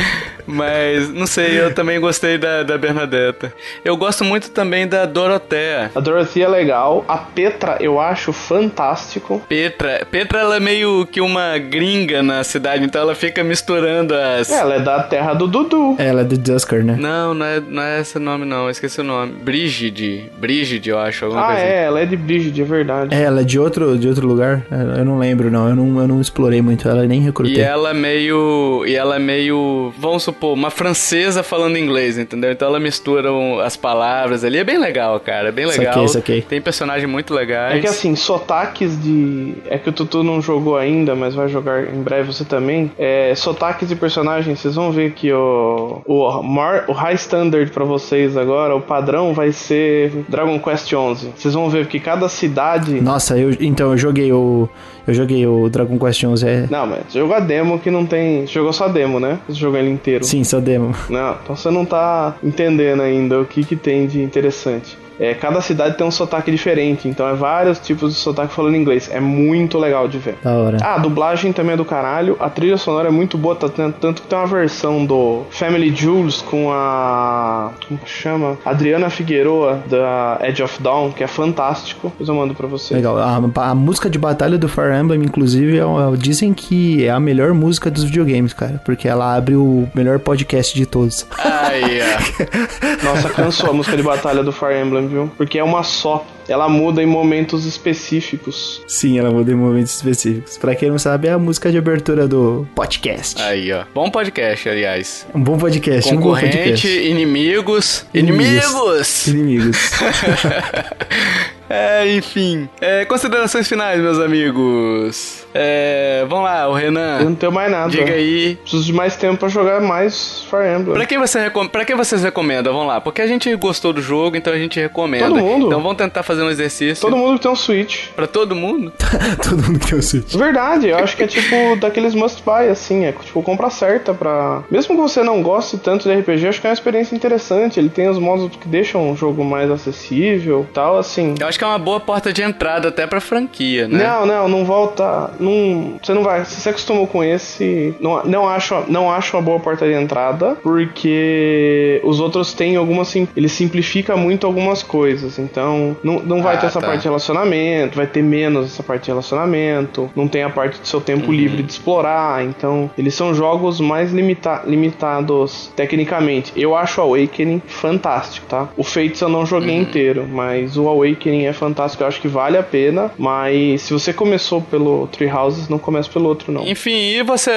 Mas, 0.49 1.09
não 1.13 1.27
sei, 1.27 1.61
eu 1.61 1.75
também 1.75 2.01
gostei 2.01 2.39
da, 2.39 2.63
da 2.63 2.79
Bernadetta. 2.79 3.53
Eu 3.85 3.97
gosto 3.97 4.25
muito 4.25 4.51
também 4.51 4.87
da 4.89 5.05
Dorotea. 5.07 5.91
A 5.95 6.01
Dorothy 6.01 6.43
é 6.43 6.49
legal. 6.49 7.05
A 7.07 7.19
Petra 7.19 7.77
eu 7.81 8.01
acho 8.01 8.33
fantástico. 8.33 9.43
Petra. 9.49 10.07
Petra, 10.11 10.41
ela 10.41 10.57
é 10.57 10.61
meio 10.61 11.07
que 11.07 11.21
uma 11.21 11.59
gringa 11.59 12.23
na 12.23 12.43
cidade, 12.45 12.85
então 12.85 13.01
ela 13.01 13.15
fica 13.15 13.45
misturando 13.45 14.15
as... 14.15 14.51
Ela 14.51 14.77
é 14.77 14.81
da 14.81 15.03
terra 15.03 15.35
do 15.35 15.47
Dudu. 15.47 15.97
Ela 15.99 16.23
é 16.23 16.25
do 16.25 16.39
Dusker, 16.39 16.85
né? 16.85 16.97
Não, 16.99 17.35
não 17.35 17.45
é, 17.47 17.61
não 17.61 17.83
é 17.83 18.01
esse 18.01 18.19
nome 18.19 18.45
não, 18.45 18.65
eu 18.65 18.71
esqueci 18.71 19.01
o 19.01 19.05
nome. 19.05 19.33
Brigide. 19.33 20.31
Brigide, 20.39 20.89
eu 20.91 20.99
acho, 20.99 21.25
alguma 21.27 21.43
Ah, 21.43 21.47
coisa 21.49 21.63
assim. 21.63 21.73
é, 21.73 21.85
ela 21.85 22.01
é 22.01 22.07
de 22.07 22.17
Brigid, 22.17 22.61
é 22.61 22.65
verdade. 22.65 23.15
É, 23.15 23.23
ela 23.23 23.41
é 23.41 23.45
de 23.45 23.59
outro, 23.59 23.99
de 23.99 24.09
outro 24.09 24.27
lugar? 24.27 24.63
É, 24.71 25.01
Eu 25.01 25.05
não 25.05 25.19
lembro, 25.19 25.51
não. 25.51 25.69
Eu 25.69 25.77
não, 25.77 26.01
eu 26.01 26.09
não 26.09 26.21
explorei 26.21 26.63
muito 26.63 26.89
ela, 26.89 27.05
nem 27.07 27.21
recrutei. 27.21 27.57
E 27.57 27.61
ela 27.61 27.91
é 27.91 27.95
meio. 27.95 28.85
E 28.87 28.95
ela 28.95 29.17
é 29.17 29.19
meio. 29.19 29.93
Vamos 29.99 30.23
supor, 30.23 30.38
uma 30.43 30.71
francesa 30.71 31.43
falando 31.43 31.77
inglês, 31.79 32.19
entendeu? 32.19 32.53
Então 32.53 32.69
ela 32.69 32.81
mistura 32.81 33.33
um- 33.33 33.59
as 33.61 33.77
palavras 33.77 34.45
ali. 34.45 34.59
É 34.59 34.65
bem 34.65 34.79
legal, 34.79 35.19
cara. 35.21 35.49
É 35.49 35.53
bem 35.53 35.67
legal. 35.67 35.93
Saquei, 35.95 36.09
saquei. 36.09 36.43
Tem 36.43 36.61
personagens 36.61 37.09
muito 37.11 37.35
legais. 37.35 37.77
É 37.77 37.81
que 37.81 37.87
assim, 37.87 38.15
sotaques 38.17 39.01
de. 39.03 39.55
É 39.69 39.79
que 39.79 39.89
o 39.89 39.93
Tutu 39.93 40.23
não 40.23 40.41
jogou 40.41 40.77
ainda, 40.77 41.15
mas 41.15 41.35
vai 41.35 41.49
jogar 41.49 41.83
em 41.93 42.03
breve 42.03 42.33
você 42.33 42.45
também. 42.45 42.91
É, 42.99 43.35
sotaques 43.35 43.89
de 43.89 43.97
personagens, 43.97 44.59
vocês 44.61 44.75
vão 44.75 44.91
ver 44.93 45.13
que 45.13 45.33
o. 45.33 46.01
O, 46.07 46.43
mar, 46.43 46.85
o 46.89 46.93
high 46.93 47.15
standard 47.15 47.71
pra 47.71 47.85
vocês 47.85 48.37
agora, 48.37 48.75
o 48.75 48.81
padrão 48.81 49.33
vai 49.35 49.53
ser 49.53 50.25
Dragon 50.29 50.59
Quest 50.59 50.89
XI. 50.89 51.31
Vocês 51.37 51.55
vão 51.55 51.69
ver 51.69 51.87
que 51.87 51.99
cada 52.01 52.29
cidade. 52.29 53.01
Nossa, 53.01 53.37
eu, 53.39 53.51
então 53.61 53.93
eu 53.93 53.99
joguei 53.99 54.33
o. 54.33 54.69
Eu 55.09 55.15
joguei 55.15 55.47
o 55.47 55.71
Dragon 55.71 55.99
Quest 55.99 56.23
11. 56.23 56.47
É... 56.47 56.67
Não, 56.71 56.87
mas 56.87 57.15
jogou 57.15 57.35
a 57.35 57.41
demo 57.41 57.79
que 57.79 57.91
não 57.91 58.05
tem. 58.05 58.47
Você 58.47 58.53
jogou 58.53 58.75
só 58.75 58.85
a 58.85 58.89
demo, 58.89 59.19
né? 59.19 59.39
Você 59.49 59.59
jogou 59.59 59.79
ele 59.79 59.89
inteiro. 59.89 60.23
Sim, 60.23 60.45
só 60.45 60.61
demo. 60.61 60.95
Não, 61.09 61.35
então 61.43 61.57
você 61.57 61.71
não 61.71 61.87
tá 61.87 62.37
entendendo 62.43 63.01
ainda 63.01 63.41
o 63.41 63.47
que, 63.47 63.65
que 63.65 63.75
tem 63.75 64.07
de 64.07 64.23
interessante. 64.23 64.99
É, 65.21 65.35
cada 65.35 65.61
cidade 65.61 65.97
tem 65.97 66.07
um 66.07 66.11
sotaque 66.11 66.51
diferente, 66.51 67.09
então 67.09 67.29
é 67.29 67.35
vários 67.35 67.79
tipos 67.79 68.13
de 68.15 68.19
sotaque 68.21 68.55
falando 68.55 68.77
inglês. 68.77 69.11
É 69.13 69.19
muito 69.21 69.79
legal 69.79 70.07
de 70.09 70.19
ver. 70.19 70.37
Da 70.43 70.53
hora. 70.53 70.77
Ah, 70.81 70.95
a 70.95 70.99
dublagem 70.99 71.53
também 71.53 71.75
é 71.75 71.77
do 71.77 71.85
caralho. 71.85 72.37
A 72.39 72.49
trilha 72.49 72.77
sonora 72.77 73.09
é 73.09 73.11
muito 73.11 73.37
boa, 73.37 73.57
tá 73.57 73.69
tendo- 73.69 73.95
tanto 73.95 74.23
que 74.23 74.29
tem 74.29 74.39
uma 74.39 74.47
versão 74.47 75.05
do 75.05 75.43
Family 75.51 75.95
Jewels 75.95 76.41
com 76.43 76.73
a. 76.73 77.71
Como 77.87 77.99
que 78.01 78.09
chama? 78.11 78.57
Adriana 78.65 79.11
Figueroa, 79.11 79.81
da 79.89 80.39
Edge 80.43 80.63
of 80.63 80.81
Dawn, 80.83 81.11
que 81.13 81.25
é 81.25 81.27
fantástico. 81.27 82.09
Depois 82.09 82.29
eu 82.29 82.35
mando 82.35 82.55
pra 82.55 82.67
você. 82.67 82.95
Legal. 82.95 83.19
A, 83.19 83.41
a 83.71 83.75
música 83.75 84.09
de 84.09 84.19
batalha 84.19 84.57
do 84.59 84.69
Fire 84.69 84.95
Emblem, 84.95 85.21
inclusive, 85.23 85.79
é, 85.79 85.85
uma- 85.85 86.17
dizem 86.17 86.53
que 86.55 87.05
é 87.05 87.11
a 87.11 87.19
melhor 87.21 87.53
música 87.55 87.91
dos 87.91 88.05
videogames, 88.05 88.53
cara. 88.53 88.81
Porque 88.85 89.09
ela 89.09 89.35
abre 89.37 89.55
o 89.57 89.89
melhor 89.95 90.19
podcast 90.21 90.75
de 90.77 90.87
todos. 90.87 91.27
Ó. 91.39 91.49
Nossa, 93.05 93.29
cansou 93.31 93.71
a 93.71 93.73
música 93.73 93.97
de 93.97 94.03
batalha 94.03 94.43
do 94.43 94.53
Fire 94.53 94.81
Emblem, 94.81 95.08
viu? 95.09 95.33
Porque 95.37 95.59
é 95.59 95.65
uma 95.65 95.83
só. 95.83 96.25
Ela 96.49 96.69
muda 96.69 97.03
em 97.03 97.07
momentos 97.07 97.67
específicos. 97.67 98.83
Sim, 98.87 99.19
ela 99.19 99.31
muda 99.31 99.53
em 99.53 99.55
momentos 99.55 99.95
específicos. 99.95 100.57
Pra 100.57 100.75
quem 100.75 100.89
não 100.89 100.99
sabe, 100.99 101.29
é 101.29 101.33
a 101.33 101.39
música 101.39 101.71
de 101.71 101.77
abertura 101.77 102.27
do 102.27 102.67
podcast. 102.75 103.41
Aí, 103.43 103.71
ó. 103.73 103.85
Bom 103.95 104.11
podcast, 104.11 104.67
aliás. 104.69 105.27
Um 105.35 105.43
bom 105.43 105.59
podcast, 105.59 106.11
um 106.13 106.17
bom 106.17 106.23
Concorrente, 106.23 106.57
podcast. 106.57 106.89
inimigos. 106.89 108.07
Inimigos. 108.15 109.27
Inimigos! 109.27 109.27
Inimigos. 109.27 109.79
É, 111.71 112.11
enfim. 112.17 112.67
É, 112.81 113.05
considerações 113.05 113.69
finais, 113.69 114.01
meus 114.01 114.19
amigos. 114.19 115.47
É, 115.55 116.25
vamos 116.27 116.45
lá, 116.45 116.67
o 116.69 116.79
Eu 116.79 116.91
não 116.91 117.19
Renan. 117.19 117.35
tenho 117.35 117.53
mais 117.53 117.71
nada. 117.71 117.91
Diga 117.91 118.13
aí. 118.13 118.57
Preciso 118.63 118.85
de 118.85 118.93
mais 118.93 119.17
tempo 119.17 119.37
pra 119.37 119.49
jogar 119.49 119.81
mais 119.81 120.47
Fire 120.49 120.63
Emblem. 120.75 120.95
Pra 120.95 121.05
quem, 121.05 121.19
você 121.19 121.41
recom... 121.41 121.69
pra 121.69 121.85
quem 121.85 121.95
vocês 121.95 122.23
recomendam? 122.23 122.73
Vamos 122.73 122.89
lá. 122.89 123.01
Porque 123.03 123.21
a 123.21 123.27
gente 123.27 123.55
gostou 123.57 123.93
do 123.93 124.01
jogo, 124.01 124.35
então 124.37 124.51
a 124.53 124.59
gente 124.59 124.81
recomenda. 124.81 125.27
Todo 125.27 125.41
mundo. 125.41 125.67
Então 125.67 125.83
vamos 125.83 125.99
tentar 125.99 126.23
fazer 126.23 126.38
um 126.43 126.51
exercício. 126.51 127.01
Todo 127.01 127.17
mundo 127.17 127.37
que 127.37 127.43
tem 127.43 127.51
um 127.51 127.57
Switch. 127.57 128.09
Pra 128.17 128.27
todo 128.27 128.55
mundo? 128.55 128.93
Todo 129.43 129.63
mundo 129.63 129.79
tem 129.79 129.99
o 129.99 130.03
Switch. 130.03 130.35
Verdade, 130.35 130.89
eu 130.89 130.99
acho 130.99 131.17
que 131.17 131.25
é 131.25 131.27
tipo 131.27 131.77
daqueles 131.77 132.15
must 132.15 132.43
buy, 132.43 132.69
assim, 132.69 133.05
é 133.05 133.13
tipo 133.13 133.43
compra 133.43 133.71
certa 133.71 134.15
pra. 134.15 134.63
Mesmo 134.71 134.95
que 134.95 135.01
você 135.01 135.23
não 135.23 135.43
goste 135.43 135.77
tanto 135.79 136.09
de 136.09 136.15
RPG, 136.15 136.49
acho 136.49 136.61
que 136.61 136.67
é 136.67 136.71
uma 136.71 136.75
experiência 136.75 137.15
interessante. 137.15 137.79
Ele 137.79 137.89
tem 137.89 138.09
os 138.09 138.19
modos 138.19 138.57
que 138.57 138.69
deixam 138.69 139.11
o 139.11 139.17
jogo 139.17 139.45
mais 139.45 139.71
acessível 139.71 140.67
tal, 140.73 140.99
assim. 140.99 141.35
Eu 141.39 141.47
acho 141.47 141.59
acho 141.59 141.59
que 141.59 141.65
é 141.65 141.67
uma 141.67 141.79
boa 141.79 141.99
porta 141.99 142.33
de 142.33 142.43
entrada 142.43 142.89
até 142.89 143.07
pra 143.07 143.21
franquia, 143.21 143.89
né? 143.89 144.05
Não, 144.05 144.25
não, 144.25 144.49
não 144.49 144.65
volta. 144.65 145.31
Não, 145.41 145.99
você 146.01 146.15
não 146.15 146.23
vai. 146.23 146.45
Se 146.45 146.61
você 146.61 146.69
acostumou 146.71 147.07
com 147.07 147.23
esse. 147.25 147.95
Não, 148.01 148.25
não, 148.25 148.49
acho, 148.49 148.85
não 148.87 149.11
acho 149.11 149.37
uma 149.37 149.43
boa 149.43 149.59
porta 149.59 149.87
de 149.87 149.93
entrada, 149.93 150.57
porque 150.63 152.01
os 152.05 152.21
outros 152.21 152.55
têm 152.55 152.77
algumas. 152.77 153.15
Ele 153.37 153.49
simplifica 153.49 154.17
muito 154.17 154.47
algumas 154.47 154.83
coisas. 154.83 155.39
Então, 155.39 155.97
não, 156.03 156.21
não 156.29 156.43
vai 156.43 156.57
Ah, 156.57 156.59
ter 156.59 156.67
essa 156.67 156.81
tá. 156.81 156.87
parte 156.87 157.01
de 157.01 157.05
relacionamento, 157.09 157.97
vai 157.97 158.07
ter 158.07 158.23
menos 158.23 158.67
essa 158.67 158.83
parte 158.83 159.05
de 159.05 159.11
relacionamento, 159.11 160.11
não 160.15 160.29
tem 160.29 160.43
a 160.43 160.51
parte 160.51 160.81
do 160.81 160.87
seu 160.87 161.01
tempo 161.01 161.27
Uhum. 161.27 161.33
livre 161.33 161.63
de 161.63 161.73
explorar. 161.73 162.45
Então, 162.45 162.91
eles 162.99 163.15
são 163.15 163.35
jogos 163.35 163.81
mais 163.81 164.13
limita 164.13 164.63
limitados 164.67 165.71
tecnicamente. 165.77 166.53
Eu 166.57 166.75
acho 166.77 167.01
o 167.01 167.05
Awakening 167.05 167.63
fantástico, 167.67 168.47
tá? 168.49 168.69
O 168.77 168.83
Fates 168.85 169.21
eu 169.21 169.29
não 169.29 169.47
joguei 169.47 169.77
Uhum. 169.77 169.83
inteiro, 169.83 170.27
mas 170.29 170.77
o 170.77 170.89
Awakening 170.89 171.45
é 171.47 171.53
fantástico. 171.53 172.03
Eu 172.03 172.09
acho 172.09 172.21
que 172.21 172.29
vale 172.29 172.57
a 172.57 172.63
pena. 172.63 173.11
Mas 173.19 173.83
se 173.83 173.93
você 173.93 174.13
começou 174.13 174.61
pelo 174.61 175.07
Three 175.09 175.31
Houses, 175.31 175.69
não 175.69 175.79
comece 175.79 176.09
pelo 176.11 176.29
outro, 176.29 176.53
não. 176.53 176.67
Enfim, 176.67 176.91
e 177.13 177.23
você, 177.23 177.51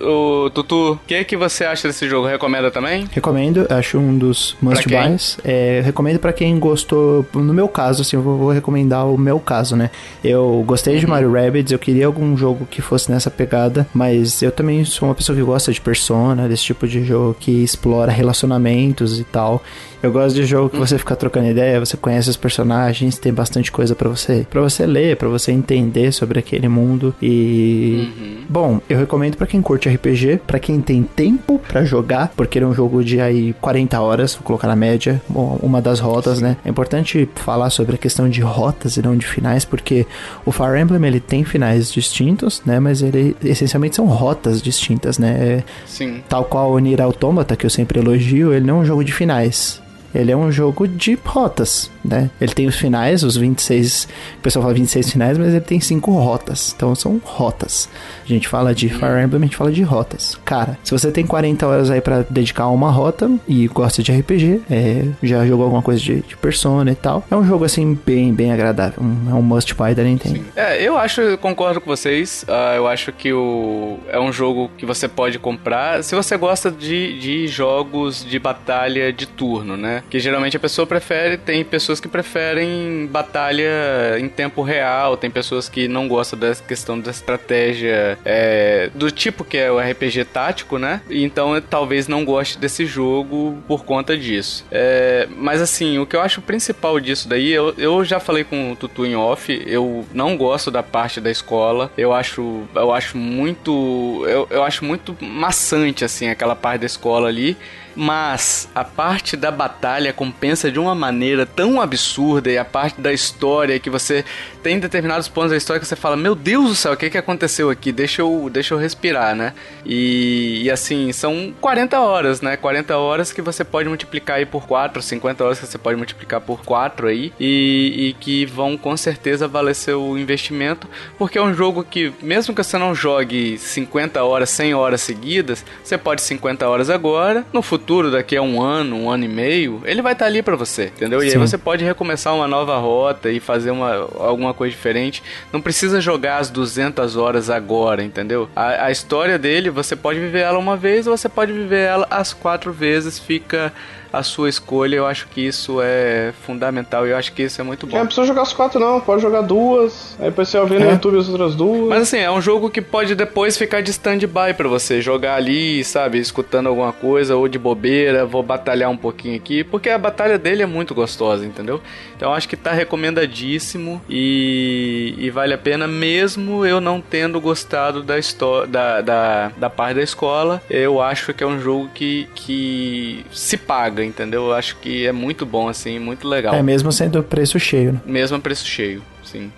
o 0.00 0.50
Tutu, 0.50 0.92
o 0.92 1.00
que, 1.06 1.24
que 1.24 1.36
você 1.36 1.64
acha 1.64 1.88
desse 1.88 2.08
jogo? 2.08 2.26
Recomenda 2.26 2.70
também? 2.70 3.06
Recomendo, 3.12 3.66
acho 3.70 3.98
um 3.98 4.16
dos 4.18 4.56
must 4.60 4.86
buys. 4.88 5.38
É, 5.44 5.80
recomendo 5.84 6.18
pra 6.18 6.32
quem 6.32 6.58
gostou. 6.58 7.24
No 7.34 7.54
meu 7.54 7.68
caso, 7.68 8.02
assim, 8.02 8.16
eu 8.18 8.22
vou, 8.22 8.36
vou 8.36 8.50
recomendar 8.50 9.06
o 9.06 9.16
meu 9.16 9.38
caso, 9.40 9.76
né? 9.76 9.90
Eu 10.22 10.62
gostei 10.66 10.98
de 10.98 11.06
Uhum. 11.06 11.10
Mario 11.10 11.32
Rabbids, 11.32 11.72
eu 11.72 11.78
queria 11.78 12.06
algum 12.06 12.36
jogo 12.36 12.66
que 12.70 12.82
fosse 12.82 13.10
nessa 13.10 13.30
pegada, 13.30 13.86
mas 13.94 14.42
eu 14.42 14.52
também 14.52 14.84
sou 14.84 15.08
uma 15.08 15.14
pessoa 15.14 15.36
que 15.36 15.42
gosta 15.42 15.72
de 15.72 15.80
Persona, 15.80 16.48
desse 16.48 16.64
tipo 16.64 16.86
de 16.86 17.04
jogo 17.04 17.36
que 17.38 17.62
explora 17.62 18.12
relacionamentos 18.12 19.18
e 19.18 19.24
tal. 19.24 19.62
Eu 20.02 20.12
gosto 20.12 20.36
de 20.36 20.44
jogo 20.44 20.70
que 20.70 20.78
você 20.78 20.96
fica 20.98 21.16
trocando 21.16 21.48
ideia, 21.48 21.80
você 21.80 21.96
conhece 21.96 22.30
os 22.30 22.36
personagens, 22.36 23.18
tem 23.18 23.32
bastante 23.32 23.72
coisa 23.72 23.94
pra 23.94 24.08
você, 24.08 24.46
para 24.48 24.60
você 24.60 24.86
ler, 24.86 25.16
pra 25.16 25.28
você 25.28 25.50
entender 25.52 26.12
sobre 26.12 26.38
aquele 26.38 26.68
mundo 26.68 27.14
e 27.20 28.08
Uhum. 28.18 28.38
Bom, 28.48 28.80
eu 28.88 28.98
recomendo 28.98 29.36
pra 29.36 29.46
quem 29.46 29.60
curte 29.60 29.88
RPG, 29.88 30.40
pra 30.46 30.58
quem 30.58 30.80
tem 30.80 31.02
tempo 31.02 31.60
pra 31.68 31.84
jogar, 31.84 32.32
porque 32.34 32.58
ele 32.58 32.64
é 32.64 32.68
um 32.68 32.74
jogo 32.74 33.04
de 33.04 33.20
aí 33.20 33.52
40 33.60 34.00
horas, 34.00 34.34
vou 34.34 34.42
colocar 34.42 34.66
na 34.66 34.76
média, 34.76 35.20
bom, 35.28 35.58
uma 35.62 35.82
das 35.82 36.00
rotas, 36.00 36.40
né? 36.40 36.56
É 36.64 36.70
importante 36.70 37.28
falar 37.34 37.68
sobre 37.70 37.96
a 37.96 37.98
questão 37.98 38.28
de 38.28 38.40
rotas 38.40 38.96
e 38.96 39.02
não 39.02 39.16
de 39.16 39.26
finais, 39.26 39.64
porque 39.64 40.06
o 40.46 40.52
Fire 40.52 40.80
Emblem 40.80 41.04
ele 41.06 41.20
tem 41.20 41.44
finais 41.44 41.92
distintos, 41.92 42.62
né? 42.64 42.80
Mas 42.80 43.02
ele 43.02 43.36
essencialmente 43.44 43.96
são 43.96 44.06
rotas 44.06 44.62
distintas, 44.62 45.18
né? 45.18 45.28
É, 45.38 45.62
Sim. 45.86 46.22
Tal 46.28 46.44
qual 46.44 46.72
o 46.72 46.78
Nier 46.78 47.02
Automata, 47.02 47.54
que 47.56 47.66
eu 47.66 47.70
sempre 47.70 47.98
elogio, 47.98 48.52
ele 48.52 48.66
não 48.66 48.78
é 48.78 48.80
um 48.80 48.84
jogo 48.84 49.04
de 49.04 49.12
finais. 49.12 49.82
Ele 50.14 50.32
é 50.32 50.36
um 50.36 50.50
jogo 50.50 50.88
de 50.88 51.18
rotas, 51.24 51.90
né? 52.08 52.30
Ele 52.40 52.52
tem 52.52 52.66
os 52.66 52.76
finais, 52.76 53.22
os 53.22 53.36
26. 53.36 54.08
O 54.38 54.40
pessoal 54.42 54.62
fala 54.64 54.74
26 54.74 55.10
finais, 55.12 55.38
mas 55.38 55.48
ele 55.48 55.60
tem 55.60 55.80
cinco 55.80 56.12
rotas. 56.12 56.72
Então 56.76 56.94
são 56.94 57.20
rotas. 57.24 57.88
A 58.24 58.28
gente 58.28 58.48
fala 58.48 58.74
de 58.74 58.88
Fire 58.88 59.22
Emblem, 59.22 59.42
a 59.42 59.46
gente 59.46 59.56
fala 59.56 59.70
de 59.72 59.82
rotas. 59.82 60.38
Cara, 60.44 60.78
se 60.82 60.90
você 60.92 61.10
tem 61.10 61.26
40 61.26 61.66
horas 61.66 61.90
aí 61.90 62.00
pra 62.00 62.24
dedicar 62.28 62.64
a 62.64 62.70
uma 62.70 62.90
rota 62.90 63.30
e 63.46 63.66
gosta 63.68 64.02
de 64.02 64.12
RPG, 64.12 64.62
é, 64.70 65.04
já 65.22 65.46
jogou 65.46 65.64
alguma 65.64 65.82
coisa 65.82 66.00
de, 66.00 66.20
de 66.22 66.36
Persona 66.36 66.90
e 66.90 66.94
tal, 66.94 67.24
é 67.30 67.36
um 67.36 67.44
jogo 67.46 67.64
assim 67.64 67.98
bem, 68.06 68.32
bem 68.32 68.52
agradável. 68.52 69.02
Um- 69.02 69.30
é 69.30 69.34
um 69.34 69.42
must 69.42 69.74
buy 69.74 69.94
da 69.94 70.02
Nintendo. 70.02 70.44
É, 70.56 70.82
eu 70.82 70.96
acho, 70.96 71.20
eu 71.20 71.38
concordo 71.38 71.80
com 71.80 71.86
vocês. 71.90 72.44
Ah, 72.48 72.74
eu 72.76 72.86
acho 72.86 73.12
que 73.12 73.32
o 73.32 73.98
é 74.08 74.18
um 74.18 74.32
jogo 74.32 74.70
que 74.78 74.86
você 74.86 75.06
pode 75.08 75.38
comprar 75.38 76.02
se 76.04 76.14
você 76.14 76.36
gosta 76.36 76.70
de, 76.70 77.18
de 77.18 77.46
jogos 77.48 78.24
de 78.24 78.38
batalha 78.38 79.12
de 79.12 79.26
turno, 79.26 79.76
né? 79.76 80.02
Que 80.08 80.18
geralmente 80.20 80.56
a 80.56 80.60
pessoa 80.60 80.86
prefere, 80.86 81.36
tem 81.36 81.64
pessoas 81.64 81.97
que 82.00 82.08
preferem 82.08 83.06
batalha 83.10 84.18
em 84.18 84.28
tempo 84.28 84.62
real, 84.62 85.16
tem 85.16 85.30
pessoas 85.30 85.68
que 85.68 85.88
não 85.88 86.08
gostam 86.08 86.38
dessa 86.38 86.62
questão 86.62 86.98
da 86.98 87.10
estratégia 87.10 88.18
é, 88.24 88.90
do 88.94 89.10
tipo 89.10 89.44
que 89.44 89.56
é 89.56 89.70
o 89.70 89.78
RPG 89.78 90.24
tático, 90.26 90.78
né? 90.78 91.00
Então 91.10 91.60
talvez 91.60 92.08
não 92.08 92.24
goste 92.24 92.58
desse 92.58 92.86
jogo 92.86 93.58
por 93.66 93.84
conta 93.84 94.16
disso. 94.16 94.64
É, 94.70 95.28
mas 95.36 95.60
assim, 95.60 95.98
o 95.98 96.06
que 96.06 96.16
eu 96.16 96.20
acho 96.20 96.40
principal 96.40 97.00
disso 97.00 97.28
daí, 97.28 97.50
eu, 97.50 97.74
eu 97.76 98.04
já 98.04 98.20
falei 98.20 98.44
com 98.44 98.72
o 98.72 98.76
Tutu 98.76 99.06
em 99.06 99.16
off, 99.16 99.62
eu 99.66 100.06
não 100.12 100.36
gosto 100.36 100.70
da 100.70 100.82
parte 100.82 101.20
da 101.20 101.30
escola. 101.30 101.90
Eu 101.96 102.12
acho, 102.12 102.62
eu 102.74 102.92
acho 102.92 103.16
muito, 103.16 104.24
eu, 104.26 104.46
eu 104.50 104.62
acho 104.62 104.84
muito 104.84 105.16
maçante 105.20 106.04
assim 106.04 106.28
aquela 106.28 106.56
parte 106.56 106.80
da 106.80 106.86
escola 106.86 107.28
ali. 107.28 107.56
Mas 108.00 108.68
a 108.76 108.84
parte 108.84 109.36
da 109.36 109.50
batalha 109.50 110.12
compensa 110.12 110.70
de 110.70 110.78
uma 110.78 110.94
maneira 110.94 111.44
tão 111.44 111.80
absurda 111.80 112.48
e 112.48 112.56
a 112.56 112.64
parte 112.64 113.00
da 113.00 113.12
história 113.12 113.80
que 113.80 113.90
você 113.90 114.24
tem 114.68 114.78
determinados 114.78 115.28
pontos 115.28 115.52
da 115.52 115.56
história 115.56 115.80
que 115.80 115.86
você 115.86 115.96
fala, 115.96 116.14
meu 116.14 116.34
Deus 116.34 116.68
do 116.68 116.74
céu, 116.74 116.92
o 116.92 116.96
que, 116.96 117.08
que 117.08 117.16
aconteceu 117.16 117.70
aqui? 117.70 117.90
Deixa 117.90 118.20
eu, 118.20 118.50
deixa 118.52 118.74
eu 118.74 118.78
respirar, 118.78 119.34
né? 119.34 119.54
E, 119.82 120.60
e 120.62 120.70
assim, 120.70 121.10
são 121.10 121.54
40 121.58 121.98
horas, 121.98 122.42
né? 122.42 122.54
40 122.54 122.94
horas 122.98 123.32
que 123.32 123.40
você 123.40 123.64
pode 123.64 123.88
multiplicar 123.88 124.36
aí 124.36 124.44
por 124.44 124.66
4, 124.66 125.00
50 125.00 125.42
horas 125.42 125.58
que 125.58 125.66
você 125.66 125.78
pode 125.78 125.96
multiplicar 125.96 126.42
por 126.42 126.62
4 126.66 127.06
aí 127.06 127.32
e, 127.40 128.08
e 128.08 128.16
que 128.20 128.44
vão 128.44 128.76
com 128.76 128.94
certeza 128.94 129.48
valer 129.48 129.74
seu 129.74 130.18
investimento, 130.18 130.86
porque 131.16 131.38
é 131.38 131.42
um 131.42 131.54
jogo 131.54 131.82
que, 131.82 132.12
mesmo 132.20 132.54
que 132.54 132.62
você 132.62 132.76
não 132.76 132.94
jogue 132.94 133.56
50 133.56 134.22
horas, 134.22 134.50
100 134.50 134.74
horas 134.74 135.00
seguidas, 135.00 135.64
você 135.82 135.96
pode 135.96 136.20
50 136.20 136.68
horas 136.68 136.90
agora, 136.90 137.42
no 137.54 137.62
futuro, 137.62 138.10
daqui 138.10 138.36
a 138.36 138.42
um 138.42 138.60
ano, 138.60 138.96
um 138.96 139.10
ano 139.10 139.24
e 139.24 139.28
meio, 139.28 139.80
ele 139.86 140.02
vai 140.02 140.12
estar 140.12 140.26
ali 140.26 140.42
pra 140.42 140.56
você, 140.56 140.92
entendeu? 140.94 141.24
E 141.24 141.30
aí 141.30 141.38
você 141.38 141.56
pode 141.56 141.82
recomeçar 141.82 142.34
uma 142.34 142.46
nova 142.46 142.76
rota 142.76 143.30
e 143.30 143.40
fazer 143.40 143.70
uma, 143.70 143.94
alguma 144.18 144.57
coisa 144.58 144.74
diferente. 144.74 145.22
Não 145.52 145.62
precisa 145.62 146.00
jogar 146.00 146.38
as 146.38 146.50
200 146.50 147.16
horas 147.16 147.48
agora, 147.48 148.02
entendeu? 148.02 148.50
A, 148.54 148.86
a 148.86 148.90
história 148.90 149.38
dele, 149.38 149.70
você 149.70 149.94
pode 149.94 150.18
viver 150.18 150.40
ela 150.40 150.58
uma 150.58 150.76
vez 150.76 151.06
ou 151.06 151.16
você 151.16 151.28
pode 151.28 151.52
viver 151.52 151.86
ela 151.86 152.06
as 152.10 152.34
quatro 152.34 152.72
vezes, 152.72 153.18
fica 153.18 153.72
a 154.12 154.22
sua 154.22 154.48
escolha. 154.48 154.96
Eu 154.96 155.06
acho 155.06 155.28
que 155.28 155.40
isso 155.40 155.80
é 155.82 156.32
fundamental 156.46 157.06
e 157.06 157.10
eu 157.10 157.16
acho 157.16 157.32
que 157.32 157.42
isso 157.42 157.60
é 157.60 157.64
muito 157.64 157.86
bom. 157.86 157.96
Não 157.98 158.06
precisa 158.06 158.26
jogar 158.26 158.42
as 158.42 158.52
quatro, 158.52 158.78
não. 158.80 159.00
Pode 159.00 159.22
jogar 159.22 159.42
duas. 159.42 160.16
Aí 160.18 160.26
depois 160.26 160.48
você 160.48 160.58
vai 160.58 160.68
ver 160.68 160.80
no 160.80 160.86
É. 160.86 160.92
YouTube 160.92 161.18
as 161.18 161.28
outras 161.28 161.54
duas. 161.54 161.88
Mas 161.88 162.02
assim, 162.02 162.18
é 162.18 162.30
um 162.30 162.40
jogo 162.40 162.70
que 162.70 162.80
pode 162.80 163.14
depois 163.14 163.56
ficar 163.56 163.80
de 163.82 163.90
stand-by 163.90 164.54
pra 164.56 164.68
você 164.68 165.00
jogar 165.00 165.34
ali, 165.36 165.82
sabe, 165.84 166.18
escutando 166.18 166.68
alguma 166.68 166.92
coisa 166.92 167.36
ou 167.36 167.48
de 167.48 167.58
bobeira, 167.58 168.24
vou 168.26 168.42
batalhar 168.42 168.90
um 168.90 168.96
pouquinho 168.96 169.36
aqui, 169.36 169.62
porque 169.64 169.88
a 169.90 169.98
batalha 169.98 170.38
dele 170.38 170.62
é 170.62 170.66
muito 170.66 170.94
gostosa, 170.94 171.44
entendeu? 171.44 171.80
Então 172.16 172.30
eu 172.30 172.34
acho 172.34 172.48
que 172.48 172.56
tá 172.56 172.72
recomendadíssimo 172.72 174.00
e, 174.08 175.14
e 175.18 175.30
vale 175.30 175.54
a 175.54 175.58
pena 175.58 175.86
mesmo 175.86 176.64
eu 176.64 176.80
não 176.80 177.00
tendo 177.00 177.40
gostado 177.40 178.02
da 178.02 178.18
história 178.18 178.66
da, 178.66 179.00
da, 179.00 179.52
da 179.56 179.70
parte 179.70 179.96
da 179.96 180.02
escola. 180.02 180.62
Eu 180.70 181.00
acho 181.00 181.32
que 181.34 181.42
é 181.44 181.46
um 181.46 181.60
jogo 181.60 181.88
que, 181.94 182.28
que 182.34 183.24
se 183.32 183.56
paga, 183.56 183.97
entendeu? 184.02 184.46
Eu 184.46 184.54
acho 184.54 184.76
que 184.76 185.06
é 185.06 185.12
muito 185.12 185.44
bom 185.46 185.68
assim, 185.68 185.98
muito 185.98 186.26
legal. 186.28 186.54
É 186.54 186.62
mesmo 186.62 186.92
sendo 186.92 187.22
preço 187.22 187.58
cheio, 187.58 187.92
né? 187.92 188.00
Mesmo 188.04 188.40
preço 188.40 188.66
cheio, 188.66 189.02
sim. 189.24 189.50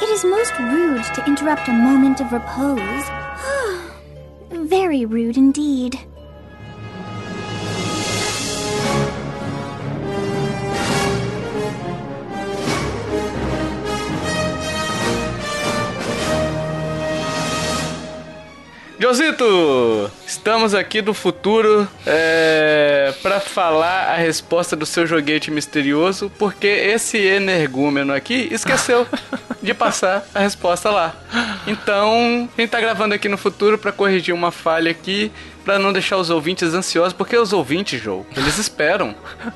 It 0.00 0.12
is 0.12 0.24
most 0.24 0.52
rude 0.54 1.04
to 1.14 1.30
interrupt 1.30 1.68
a 1.68 1.72
moment 1.72 2.20
of 2.20 2.32
repose. 2.32 3.06
Very 4.68 5.04
rude 5.04 5.38
indeed. 5.38 5.98
Josito, 19.00 20.10
estamos 20.26 20.74
aqui 20.74 21.00
do 21.00 21.14
futuro 21.14 21.88
é, 22.06 23.14
para 23.22 23.40
falar 23.40 24.10
a 24.10 24.16
resposta 24.16 24.76
do 24.76 24.84
seu 24.84 25.06
joguete 25.06 25.50
misterioso, 25.50 26.30
porque 26.38 26.66
esse 26.66 27.16
energúmeno 27.16 28.12
aqui 28.12 28.46
esqueceu 28.50 29.06
de 29.62 29.72
passar 29.72 30.28
a 30.34 30.40
resposta 30.40 30.90
lá. 30.90 31.16
Então, 31.66 32.46
a 32.54 32.60
gente 32.60 32.68
tá 32.68 32.78
gravando 32.78 33.14
aqui 33.14 33.26
no 33.26 33.38
futuro 33.38 33.78
para 33.78 33.90
corrigir 33.90 34.34
uma 34.34 34.50
falha 34.50 34.90
aqui, 34.90 35.32
para 35.64 35.78
não 35.78 35.94
deixar 35.94 36.18
os 36.18 36.28
ouvintes 36.28 36.74
ansiosos, 36.74 37.14
porque 37.14 37.38
os 37.38 37.54
ouvintes, 37.54 38.02
Joe, 38.02 38.22
eles 38.36 38.58
esperam. 38.58 39.14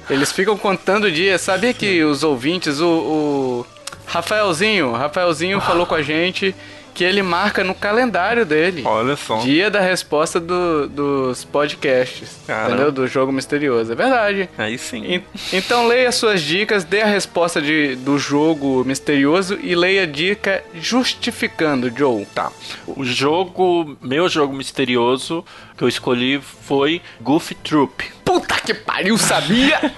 Eles 0.08 0.32
ficam 0.32 0.56
contando 0.56 1.12
dias. 1.12 1.42
Sabia 1.42 1.74
que 1.74 2.02
os 2.02 2.24
ouvintes, 2.24 2.80
o, 2.80 2.88
o 2.88 3.66
Rafaelzinho, 4.06 4.92
Rafaelzinho 4.92 5.60
falou 5.60 5.84
com 5.84 5.94
a 5.94 6.00
gente 6.02 6.54
que 6.94 7.02
ele 7.02 7.22
marca 7.22 7.64
no 7.64 7.74
calendário 7.74 8.46
dele. 8.46 8.82
Olha 8.84 9.16
só. 9.16 9.38
Dia 9.38 9.68
da 9.68 9.80
resposta 9.80 10.38
do- 10.38 10.88
dos 10.88 11.44
podcasts. 11.44 12.38
Caramba. 12.46 12.68
Entendeu? 12.74 12.92
Do 12.92 13.06
jogo 13.08 13.32
misterioso. 13.32 13.90
É 13.92 13.94
verdade. 13.96 14.48
Aí 14.56 14.78
sim. 14.78 15.04
En- 15.04 15.24
Então 15.52 15.88
leia 15.88 16.12
suas 16.12 16.40
dicas, 16.40 16.84
dê 16.84 17.02
a 17.02 17.06
resposta 17.06 17.60
de, 17.60 17.96
do 17.96 18.16
jogo 18.18 18.84
misterioso 18.86 19.58
e 19.60 19.74
leia 19.74 20.04
a 20.04 20.06
dica 20.06 20.62
justificando, 20.74 21.92
Joe. 21.94 22.24
Tá. 22.34 22.50
O 22.86 23.04
jogo, 23.04 23.96
meu 24.00 24.28
jogo 24.28 24.54
misterioso 24.54 25.44
que 25.76 25.82
eu 25.82 25.88
escolhi 25.88 26.40
foi 26.40 27.02
Goofy 27.20 27.54
Troop. 27.56 28.12
Puta 28.24 28.54
que 28.60 28.72
pariu, 28.72 29.18
sabia? 29.18 29.92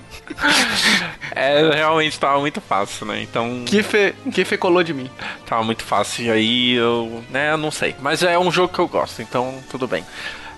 é, 1.34 1.70
realmente 1.74 2.18
tava 2.18 2.38
muito 2.40 2.60
fácil, 2.60 3.06
né? 3.06 3.22
Então. 3.22 3.64
Que 3.66 3.82
fe, 3.82 4.14
que 4.32 4.44
fe 4.44 4.56
colou 4.56 4.82
de 4.82 4.94
mim. 4.94 5.10
Tava 5.46 5.62
muito 5.64 5.82
fácil. 5.82 6.26
E 6.26 6.30
aí 6.30 6.72
eu. 6.74 7.24
né, 7.30 7.52
eu 7.52 7.56
não 7.56 7.70
sei. 7.70 7.94
Mas 8.00 8.22
é 8.22 8.38
um 8.38 8.50
jogo 8.52 8.72
que 8.72 8.78
eu 8.78 8.88
gosto, 8.88 9.20
então 9.20 9.58
tudo 9.70 9.88
bem. 9.88 10.04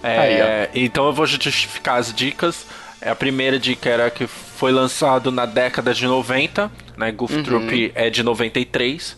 É, 0.02 0.68
aí, 0.74 0.84
então 0.84 1.06
eu 1.06 1.12
vou 1.12 1.26
justificar 1.26 1.98
as 1.98 2.12
dicas. 2.12 2.66
A 3.00 3.14
primeira 3.14 3.58
dica 3.58 3.88
era 3.88 4.10
que 4.10 4.26
foi 4.26 4.70
lançado 4.70 5.32
na 5.32 5.46
década 5.46 5.94
de 5.94 6.06
90, 6.06 6.70
né? 6.96 7.10
Goof 7.10 7.34
uhum. 7.34 7.42
Troop 7.42 7.92
é 7.94 8.10
de 8.10 8.22
93. 8.22 9.16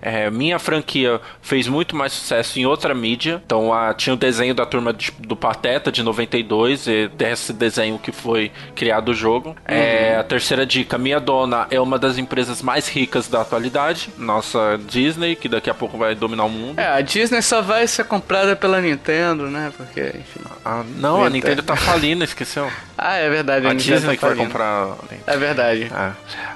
É, 0.00 0.30
minha 0.30 0.58
franquia 0.58 1.20
fez 1.42 1.66
muito 1.66 1.96
mais 1.96 2.12
sucesso 2.12 2.58
em 2.58 2.66
outra 2.66 2.94
mídia. 2.94 3.42
Então, 3.44 3.72
a, 3.72 3.92
tinha 3.92 4.14
o 4.14 4.16
desenho 4.16 4.54
da 4.54 4.64
turma 4.64 4.92
de, 4.92 5.12
do 5.18 5.34
Pateta 5.34 5.90
de 5.90 6.02
92, 6.02 6.86
e 6.86 7.08
desse 7.08 7.52
desenho 7.52 7.98
que 7.98 8.12
foi 8.12 8.52
criado 8.74 9.10
o 9.10 9.14
jogo. 9.14 9.56
É, 9.64 9.74
uhum. 9.74 9.80
É, 9.80 10.16
a 10.18 10.24
terceira 10.24 10.64
dica: 10.64 10.96
Minha 10.96 11.20
Dona 11.20 11.66
é 11.70 11.80
uma 11.80 11.98
das 11.98 12.18
empresas 12.18 12.62
mais 12.62 12.88
ricas 12.88 13.28
da 13.28 13.42
atualidade. 13.42 14.10
Nossa 14.16 14.78
Disney, 14.86 15.34
que 15.34 15.48
daqui 15.48 15.68
a 15.68 15.74
pouco 15.74 15.98
vai 15.98 16.14
dominar 16.14 16.44
o 16.44 16.50
mundo. 16.50 16.78
É, 16.78 16.86
a 16.86 17.00
Disney 17.00 17.42
só 17.42 17.60
vai 17.60 17.86
ser 17.86 18.04
comprada 18.04 18.54
pela 18.54 18.80
Nintendo, 18.80 19.44
né? 19.50 19.72
Porque, 19.76 20.00
enfim. 20.00 20.40
Ah, 20.64 20.84
não, 20.96 21.24
a 21.24 21.30
Nintendo 21.30 21.62
tá 21.62 21.76
falindo, 21.76 22.22
esqueceu. 22.22 22.70
Ah, 23.00 23.14
é 23.14 23.30
verdade. 23.30 23.64
A, 23.64 23.70
a 23.70 23.74
Disney 23.74 24.00
tá 24.00 24.16
que 24.16 24.34
vai 24.34 24.34
comprar. 24.34 24.88
É 25.24 25.36
verdade. 25.36 25.84
É. 25.84 26.10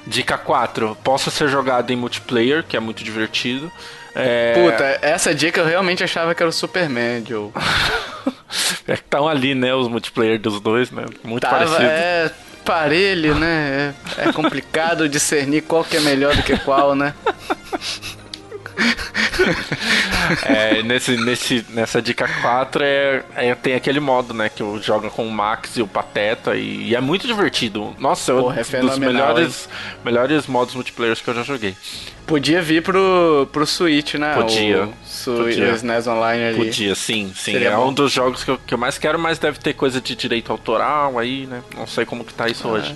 Dica 0.05 0.37
4: 0.37 0.97
Possa 1.01 1.31
ser 1.31 1.47
jogado 1.47 1.89
em 1.91 1.95
multiplayer, 1.95 2.65
que 2.67 2.75
é 2.75 2.81
muito 2.81 3.01
divertido 3.01 3.32
divertido. 3.33 3.71
É... 4.15 4.53
Puta, 4.53 4.99
essa 5.01 5.33
dica 5.33 5.61
eu 5.61 5.65
realmente 5.65 6.03
achava 6.03 6.35
que 6.35 6.41
era 6.41 6.49
o 6.49 6.53
Superman, 6.53 7.25
Joe. 7.27 7.51
é 8.87 8.95
que 8.95 9.01
estão 9.01 9.27
ali, 9.27 9.55
né, 9.55 9.73
os 9.73 9.87
multiplayer 9.87 10.39
dos 10.39 10.61
dois, 10.61 10.91
né? 10.91 11.05
Muito 11.23 11.41
Tava, 11.41 11.57
parecido. 11.57 11.83
É 11.83 12.31
parelho, 12.63 13.35
né? 13.35 13.93
É, 14.17 14.29
é 14.29 14.31
complicado 14.31 15.07
discernir 15.09 15.63
qual 15.63 15.83
que 15.83 15.97
é 15.97 15.99
melhor 15.99 16.35
do 16.35 16.43
que 16.43 16.57
qual, 16.59 16.95
né? 16.95 17.13
é, 20.45 20.83
nesse, 20.83 21.17
nesse, 21.17 21.65
nessa 21.69 22.01
dica 22.01 22.27
4 22.41 22.83
é, 22.83 23.23
é, 23.35 23.55
tem 23.55 23.75
aquele 23.75 23.99
modo, 23.99 24.33
né? 24.33 24.49
Que 24.49 24.61
eu 24.61 24.81
jogo 24.81 25.09
com 25.09 25.27
o 25.27 25.31
Max 25.31 25.77
e 25.77 25.81
o 25.81 25.87
Pateta 25.87 26.55
e, 26.55 26.89
e 26.89 26.95
é 26.95 27.01
muito 27.01 27.27
divertido. 27.27 27.95
Nossa, 27.99 28.33
Porra, 28.33 28.61
é 28.61 28.83
um 28.83 28.87
dos 28.87 28.97
melhores, 28.97 29.69
melhores 30.03 30.47
modos 30.47 30.75
multiplayer 30.75 31.15
que 31.15 31.27
eu 31.27 31.35
já 31.35 31.43
joguei. 31.43 31.75
Podia 32.25 32.61
vir 32.61 32.81
pro, 32.81 33.47
pro 33.51 33.65
Switch, 33.65 34.13
né? 34.15 34.33
Podia. 34.33 34.85
O, 34.85 34.93
Su 35.05 35.33
podia. 35.33 35.73
SNES 35.73 36.07
Online 36.07 36.43
ali. 36.45 36.57
Podia, 36.57 36.95
sim, 36.95 37.31
sim. 37.35 37.51
Seria 37.51 37.69
é 37.69 37.75
bom. 37.75 37.89
um 37.89 37.93
dos 37.93 38.11
jogos 38.11 38.43
que 38.43 38.51
eu, 38.51 38.57
que 38.57 38.73
eu 38.73 38.77
mais 38.77 38.97
quero, 38.97 39.19
mas 39.19 39.37
deve 39.39 39.59
ter 39.59 39.73
coisa 39.73 39.99
de 39.99 40.15
direito 40.15 40.51
autoral 40.51 41.19
aí, 41.19 41.45
né? 41.45 41.61
Não 41.75 41.85
sei 41.85 42.05
como 42.05 42.23
que 42.23 42.33
tá 42.33 42.47
isso 42.47 42.67
ah. 42.67 42.71
hoje. 42.71 42.95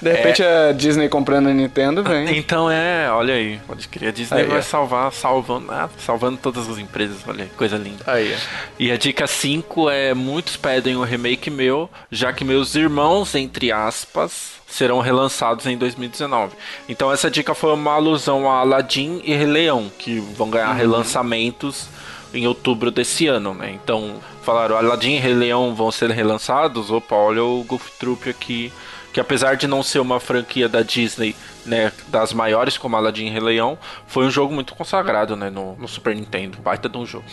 De 0.00 0.12
repente 0.12 0.42
é... 0.42 0.70
a 0.70 0.72
Disney 0.72 1.08
comprando 1.08 1.48
a 1.48 1.52
Nintendo 1.52 2.02
vem. 2.02 2.36
Então 2.36 2.70
é, 2.70 3.10
olha 3.10 3.34
aí, 3.34 3.60
pode 3.66 3.86
crer. 3.88 4.08
A 4.08 4.12
Disney 4.12 4.40
aí, 4.40 4.46
vai 4.46 4.58
é. 4.58 4.62
salvar, 4.62 5.12
salvando, 5.12 5.70
ah, 5.70 5.88
salvando 5.98 6.38
todas 6.38 6.68
as 6.68 6.78
empresas, 6.78 7.18
olha 7.26 7.44
aí, 7.44 7.50
coisa 7.56 7.76
linda. 7.76 8.04
Aí. 8.06 8.32
É. 8.32 8.38
E 8.78 8.90
a 8.90 8.96
dica 8.96 9.26
5 9.26 9.90
é: 9.90 10.14
muitos 10.14 10.56
pedem 10.56 10.96
um 10.96 11.04
remake 11.04 11.50
meu, 11.50 11.88
já 12.10 12.32
que 12.32 12.44
meus 12.44 12.74
irmãos, 12.74 13.34
entre 13.34 13.70
aspas, 13.70 14.54
serão 14.72 15.00
relançados 15.00 15.66
em 15.66 15.76
2019. 15.76 16.54
Então 16.88 17.12
essa 17.12 17.30
dica 17.30 17.54
foi 17.54 17.72
uma 17.74 17.92
alusão 17.92 18.50
a 18.50 18.60
Aladdin 18.60 19.20
e 19.24 19.34
Rei 19.34 19.46
Leão, 19.46 19.90
que 19.98 20.18
vão 20.18 20.50
ganhar 20.50 20.70
uhum. 20.70 20.76
relançamentos 20.76 21.88
em 22.34 22.46
outubro 22.46 22.90
desse 22.90 23.26
ano, 23.26 23.52
né? 23.52 23.70
Então 23.82 24.14
falaram 24.42 24.76
Aladdin 24.76 25.16
e 25.16 25.18
Rei 25.18 25.34
Leão 25.34 25.74
vão 25.74 25.92
ser 25.92 26.10
relançados. 26.10 26.90
Opa, 26.90 27.14
olha 27.14 27.44
o 27.44 27.62
Goof 27.64 27.90
Troop 27.98 28.28
aqui 28.28 28.72
que 29.12 29.20
apesar 29.20 29.56
de 29.56 29.66
não 29.66 29.82
ser 29.82 29.98
uma 29.98 30.18
franquia 30.18 30.68
da 30.68 30.82
Disney, 30.82 31.36
né, 31.64 31.92
das 32.08 32.32
maiores 32.32 32.76
como 32.76 32.96
Aladdin 32.96 33.26
e 33.26 33.30
Rei 33.30 33.40
Leão, 33.40 33.78
foi 34.06 34.26
um 34.26 34.30
jogo 34.30 34.52
muito 34.52 34.74
consagrado, 34.74 35.36
né, 35.36 35.50
no, 35.50 35.76
no 35.76 35.88
Super 35.88 36.14
Nintendo, 36.14 36.58
baita 36.58 36.88
de 36.88 36.98
um 36.98 37.06
jogo. 37.06 37.24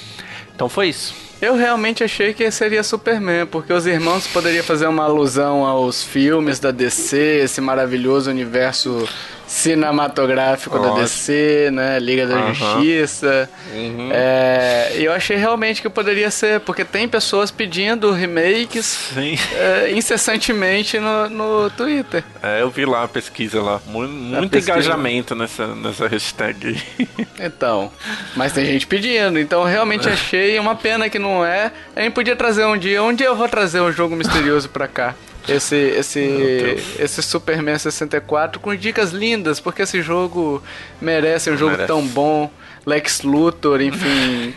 Então 0.56 0.68
foi 0.68 0.89
isso. 0.89 1.14
Eu 1.41 1.56
realmente 1.56 2.03
achei 2.03 2.34
que 2.34 2.51
seria 2.51 2.84
Superman, 2.84 3.45
porque 3.45 3.72
os 3.72 3.88
irmãos 3.88 4.27
poderiam 4.27 4.64
fazer 4.64 4.88
uma 4.88 5.06
alusão 5.06 5.65
aos 5.65 6.03
filmes 6.03 6.60
da 6.60 6.69
DC, 6.69 7.18
esse 7.43 7.61
maravilhoso 7.61 8.30
universo 8.30 9.07
cinematográfico 9.49 10.77
Nossa. 10.77 10.89
da 10.93 11.01
DC, 11.01 11.69
né? 11.73 11.99
Liga 11.99 12.27
da 12.27 12.35
uhum. 12.35 12.53
Justiça. 12.53 13.49
Uhum. 13.73 14.10
É, 14.11 14.91
eu 14.95 15.11
achei 15.11 15.38
realmente 15.38 15.81
que 15.81 15.89
poderia 15.89 16.30
ser, 16.30 16.60
porque 16.60 16.85
tem 16.85 17.07
pessoas 17.07 17.49
pedindo 17.49 18.11
remakes 18.11 19.11
é, 19.56 19.91
incessantemente 19.91 20.99
no, 20.99 21.30
no 21.30 21.69
Twitter. 21.72 22.23
É, 22.43 22.61
eu 22.61 22.69
vi 22.69 22.85
lá 22.85 23.03
a 23.03 23.07
pesquisa 23.07 23.61
lá. 23.61 23.81
Muito, 23.88 24.14
muito 24.19 24.57
engajamento 24.57 25.35
nessa, 25.35 25.67
nessa 25.75 26.07
hashtag. 26.07 26.81
Então, 27.41 27.89
mas 28.35 28.51
tem 28.51 28.65
gente 28.65 28.85
pedindo, 28.85 29.39
então 29.39 29.61
eu 29.61 29.65
realmente 29.65 30.09
achei 30.09 30.59
uma 30.59 30.75
pena 30.75 31.09
que 31.09 31.17
não 31.17 31.45
é. 31.45 31.71
A 31.95 32.01
gente 32.01 32.11
podia 32.11 32.35
trazer 32.35 32.65
um 32.65 32.77
dia. 32.77 33.01
Um 33.01 33.13
dia 33.13 33.27
eu 33.27 33.35
vou 33.35 33.47
trazer 33.47 33.79
um 33.79 33.91
jogo 33.93 34.13
misterioso 34.13 34.67
pra 34.67 34.89
cá 34.89 35.15
esse 35.47 35.75
esse 35.75 36.77
esse 36.99 37.23
Superman 37.23 37.77
64 37.77 38.59
com 38.59 38.75
dicas 38.75 39.11
lindas, 39.11 39.59
porque 39.59 39.83
esse 39.83 40.01
jogo 40.01 40.61
merece 41.01 41.49
um 41.49 41.57
jogo 41.57 41.71
merece. 41.71 41.87
tão 41.87 42.05
bom. 42.05 42.51
Lex 42.85 43.21
Luthor, 43.21 43.81
enfim, 43.81 44.53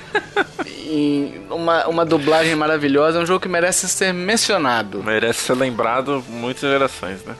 uma, 1.51 1.87
uma 1.89 2.05
dublagem 2.05 2.55
maravilhosa, 2.55 3.19
é 3.19 3.23
um 3.23 3.27
jogo 3.27 3.41
que 3.41 3.49
merece 3.49 3.89
ser 3.89 4.15
mencionado. 4.15 5.03
Merece 5.03 5.41
ser 5.41 5.55
lembrado 5.55 6.25
muitas 6.29 6.63
gerações, 6.63 7.23
né? 7.25 7.35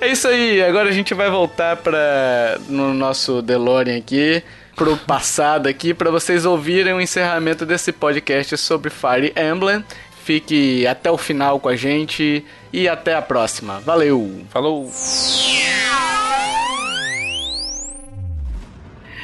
É 0.00 0.06
isso 0.12 0.28
aí, 0.28 0.62
agora 0.62 0.88
a 0.88 0.92
gente 0.92 1.12
vai 1.12 1.28
voltar 1.28 1.76
para 1.76 2.58
no 2.68 2.94
nosso 2.94 3.42
DeLorean 3.42 3.96
aqui, 3.96 4.42
pro 4.76 4.96
passado 4.96 5.66
aqui, 5.66 5.92
para 5.92 6.08
vocês 6.08 6.46
ouvirem 6.46 6.92
o 6.92 7.00
encerramento 7.00 7.66
desse 7.66 7.90
podcast 7.90 8.56
sobre 8.58 8.90
Fire 8.90 9.34
Emblem. 9.36 9.84
Fique 10.22 10.86
até 10.86 11.10
o 11.10 11.18
final 11.18 11.58
com 11.58 11.68
a 11.68 11.74
gente 11.74 12.44
e 12.72 12.88
até 12.88 13.16
a 13.16 13.22
próxima. 13.22 13.80
Valeu! 13.80 14.44
Falou! 14.50 14.88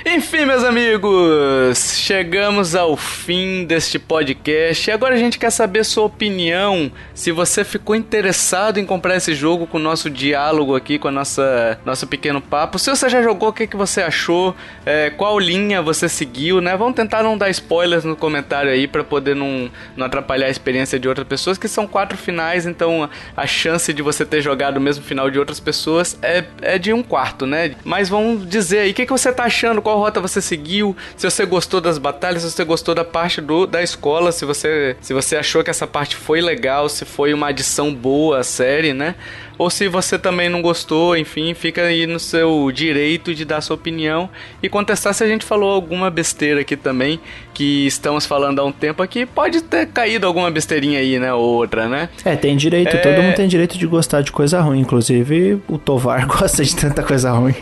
Enfim, 0.07 0.45
meus 0.45 0.63
amigos, 0.63 1.95
chegamos 1.97 2.77
ao 2.77 2.95
fim 2.95 3.65
deste 3.65 3.99
podcast 3.99 4.89
e 4.89 4.93
agora 4.93 5.15
a 5.15 5.19
gente 5.19 5.39
quer 5.39 5.51
saber 5.51 5.83
sua 5.83 6.05
opinião. 6.05 6.93
Se 7.15 7.33
você 7.33 7.65
ficou 7.65 7.97
interessado 7.97 8.79
em 8.79 8.85
comprar 8.85 9.17
esse 9.17 9.35
jogo 9.35 9.67
com 9.67 9.79
o 9.79 9.81
nosso 9.81 10.11
diálogo 10.11 10.77
aqui, 10.77 10.99
com 10.99 11.09
a 11.09 11.11
nossa 11.11 11.81
nosso 11.87 12.07
pequeno 12.07 12.43
papo. 12.43 12.79
Se 12.79 12.91
você 12.91 13.09
já 13.09 13.23
jogou, 13.23 13.49
o 13.49 13.53
que, 13.53 13.67
que 13.67 13.79
você 13.79 14.03
achou? 14.03 14.55
É, 14.85 15.09
qual 15.09 15.39
linha 15.39 15.81
você 15.81 16.07
seguiu, 16.07 16.61
né? 16.61 16.77
Vamos 16.77 16.95
tentar 16.95 17.23
não 17.23 17.37
dar 17.37 17.49
spoilers 17.49 18.05
no 18.05 18.15
comentário 18.15 18.71
aí 18.71 18.87
para 18.87 19.03
poder 19.03 19.35
não, 19.35 19.71
não 19.97 20.05
atrapalhar 20.05 20.49
a 20.49 20.51
experiência 20.51 21.01
de 21.01 21.09
outras 21.09 21.27
pessoas, 21.27 21.57
que 21.57 21.67
são 21.67 21.87
quatro 21.87 22.19
finais, 22.19 22.67
então 22.67 23.09
a 23.35 23.47
chance 23.47 23.91
de 23.93 24.03
você 24.03 24.25
ter 24.27 24.43
jogado 24.43 24.77
o 24.77 24.81
mesmo 24.81 25.03
final 25.03 25.31
de 25.31 25.39
outras 25.39 25.59
pessoas 25.59 26.19
é, 26.21 26.45
é 26.61 26.79
de 26.79 26.93
um 26.93 27.03
quarto, 27.03 27.47
né? 27.47 27.75
Mas 27.83 28.11
vamos 28.11 28.47
dizer 28.47 28.81
aí, 28.81 28.91
o 28.91 28.95
que, 28.95 29.07
que 29.07 29.13
você 29.13 29.33
tá 29.33 29.45
achando? 29.45 29.81
Qual 29.81 29.94
rota 29.97 30.21
você 30.21 30.41
seguiu, 30.41 30.97
se 31.17 31.29
você 31.29 31.45
gostou 31.45 31.81
das 31.81 31.99
batalhas, 31.99 32.43
se 32.43 32.51
você 32.51 32.65
gostou 32.65 32.95
da 32.95 33.05
parte 33.05 33.41
do, 33.41 33.67
da 33.67 33.83
escola, 33.83 34.33
se 34.33 34.45
você, 34.45 34.97
se 35.01 35.13
você 35.13 35.37
achou 35.37 35.63
que 35.63 35.71
essa 35.71 35.87
parte 35.87 36.17
foi 36.17 36.41
legal, 36.41 36.89
se 36.89 37.05
foi 37.05 37.33
uma 37.33 37.49
adição 37.49 37.95
boa 37.95 38.41
à 38.41 38.45
série, 38.45 38.93
né? 38.93 39.15
Ou 39.59 39.71
se 39.71 39.89
você 39.89 40.19
também 40.19 40.49
não 40.49 40.61
gostou, 40.61 41.17
enfim, 41.17 41.55
fica 41.55 41.83
aí 41.83 42.07
no 42.07 42.19
seu 42.19 42.71
direito 42.73 43.35
de 43.35 43.45
dar 43.45 43.61
sua 43.61 43.77
opinião 43.77 44.29
e 44.63 44.69
contestar 44.69 45.15
se 45.15 45.23
a 45.23 45.27
gente 45.27 45.45
falou 45.45 45.71
alguma 45.71 46.11
besteira 46.11 46.61
aqui 46.61 46.77
também, 46.77 47.21
que 47.53 47.87
estamos 47.87 48.27
falando 48.27 48.61
há 48.61 48.65
um 48.65 48.73
tempo 48.73 49.03
aqui, 49.03 49.25
pode 49.27 49.63
ter 49.63 49.87
caído 49.87 50.27
alguma 50.27 50.51
besteirinha 50.51 50.99
aí, 50.99 51.19
né, 51.19 51.33
outra, 51.33 51.89
né? 51.89 52.09
É, 52.25 52.37
tem 52.37 52.57
direito, 52.57 52.97
é... 52.97 52.99
todo 52.99 53.23
mundo 53.23 53.35
tem 53.35 53.49
direito 53.49 53.79
de 53.79 53.87
gostar 53.87 54.23
de 54.23 54.33
coisa 54.33 54.61
ruim, 54.61 54.81
inclusive 54.81 55.61
o 55.69 55.79
Tovar 55.79 56.27
gosta 56.29 56.65
de 56.65 56.75
tanta 56.75 57.03
coisa 57.03 57.31
ruim. 57.33 57.55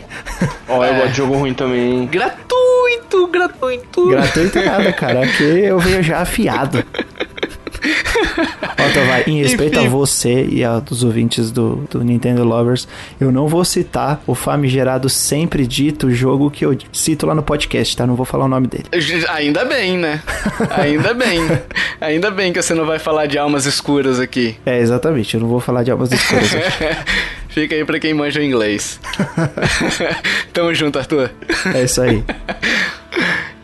Ó, 0.67 0.79
oh, 0.79 0.85
eu 0.85 0.95
gosto 0.95 1.09
de 1.09 1.17
jogo 1.17 1.35
ruim 1.35 1.53
também. 1.53 2.05
Gratuito, 2.07 3.27
gratuito. 3.27 4.07
Gratuito 4.07 4.61
nada, 4.61 4.91
cara, 4.93 5.23
aqui 5.23 5.43
eu 5.43 5.79
venho 5.79 6.01
já 6.01 6.19
afiado. 6.19 6.83
Ó, 7.83 9.05
vai, 9.05 9.23
em 9.27 9.41
respeito 9.41 9.77
Enfim. 9.77 9.87
a 9.87 9.89
você 9.89 10.45
e 10.49 10.63
a 10.63 10.79
dos 10.79 11.03
ouvintes 11.03 11.51
do, 11.51 11.87
do 11.89 12.03
Nintendo 12.03 12.43
Lovers, 12.43 12.87
eu 13.19 13.31
não 13.31 13.47
vou 13.47 13.65
citar 13.65 14.21
o 14.27 14.35
famigerado 14.35 15.09
sempre 15.09 15.65
dito 15.65 16.11
jogo 16.11 16.49
que 16.51 16.65
eu 16.65 16.77
cito 16.91 17.25
lá 17.25 17.35
no 17.35 17.43
podcast, 17.43 17.95
tá? 17.95 18.05
Não 18.05 18.15
vou 18.15 18.25
falar 18.25 18.45
o 18.45 18.47
nome 18.47 18.67
dele. 18.67 18.85
Ainda 19.29 19.65
bem, 19.65 19.97
né? 19.97 20.21
Ainda 20.71 21.13
bem. 21.13 21.39
Ainda 21.99 22.31
bem 22.31 22.53
que 22.53 22.61
você 22.61 22.73
não 22.73 22.85
vai 22.85 22.99
falar 22.99 23.25
de 23.25 23.37
almas 23.37 23.65
escuras 23.65 24.19
aqui. 24.19 24.55
É, 24.65 24.79
exatamente. 24.79 25.33
Eu 25.35 25.41
não 25.41 25.47
vou 25.47 25.59
falar 25.59 25.83
de 25.83 25.91
almas 25.91 26.11
escuras 26.11 26.53
aqui. 26.53 26.95
Fica 27.49 27.75
aí 27.75 27.85
pra 27.85 27.99
quem 27.99 28.15
manja 28.15 28.39
o 28.39 28.43
inglês. 28.43 28.99
Tamo 30.51 30.73
junto, 30.73 30.97
Arthur. 30.97 31.29
É 31.73 31.83
isso 31.83 32.01
aí. 32.01 32.23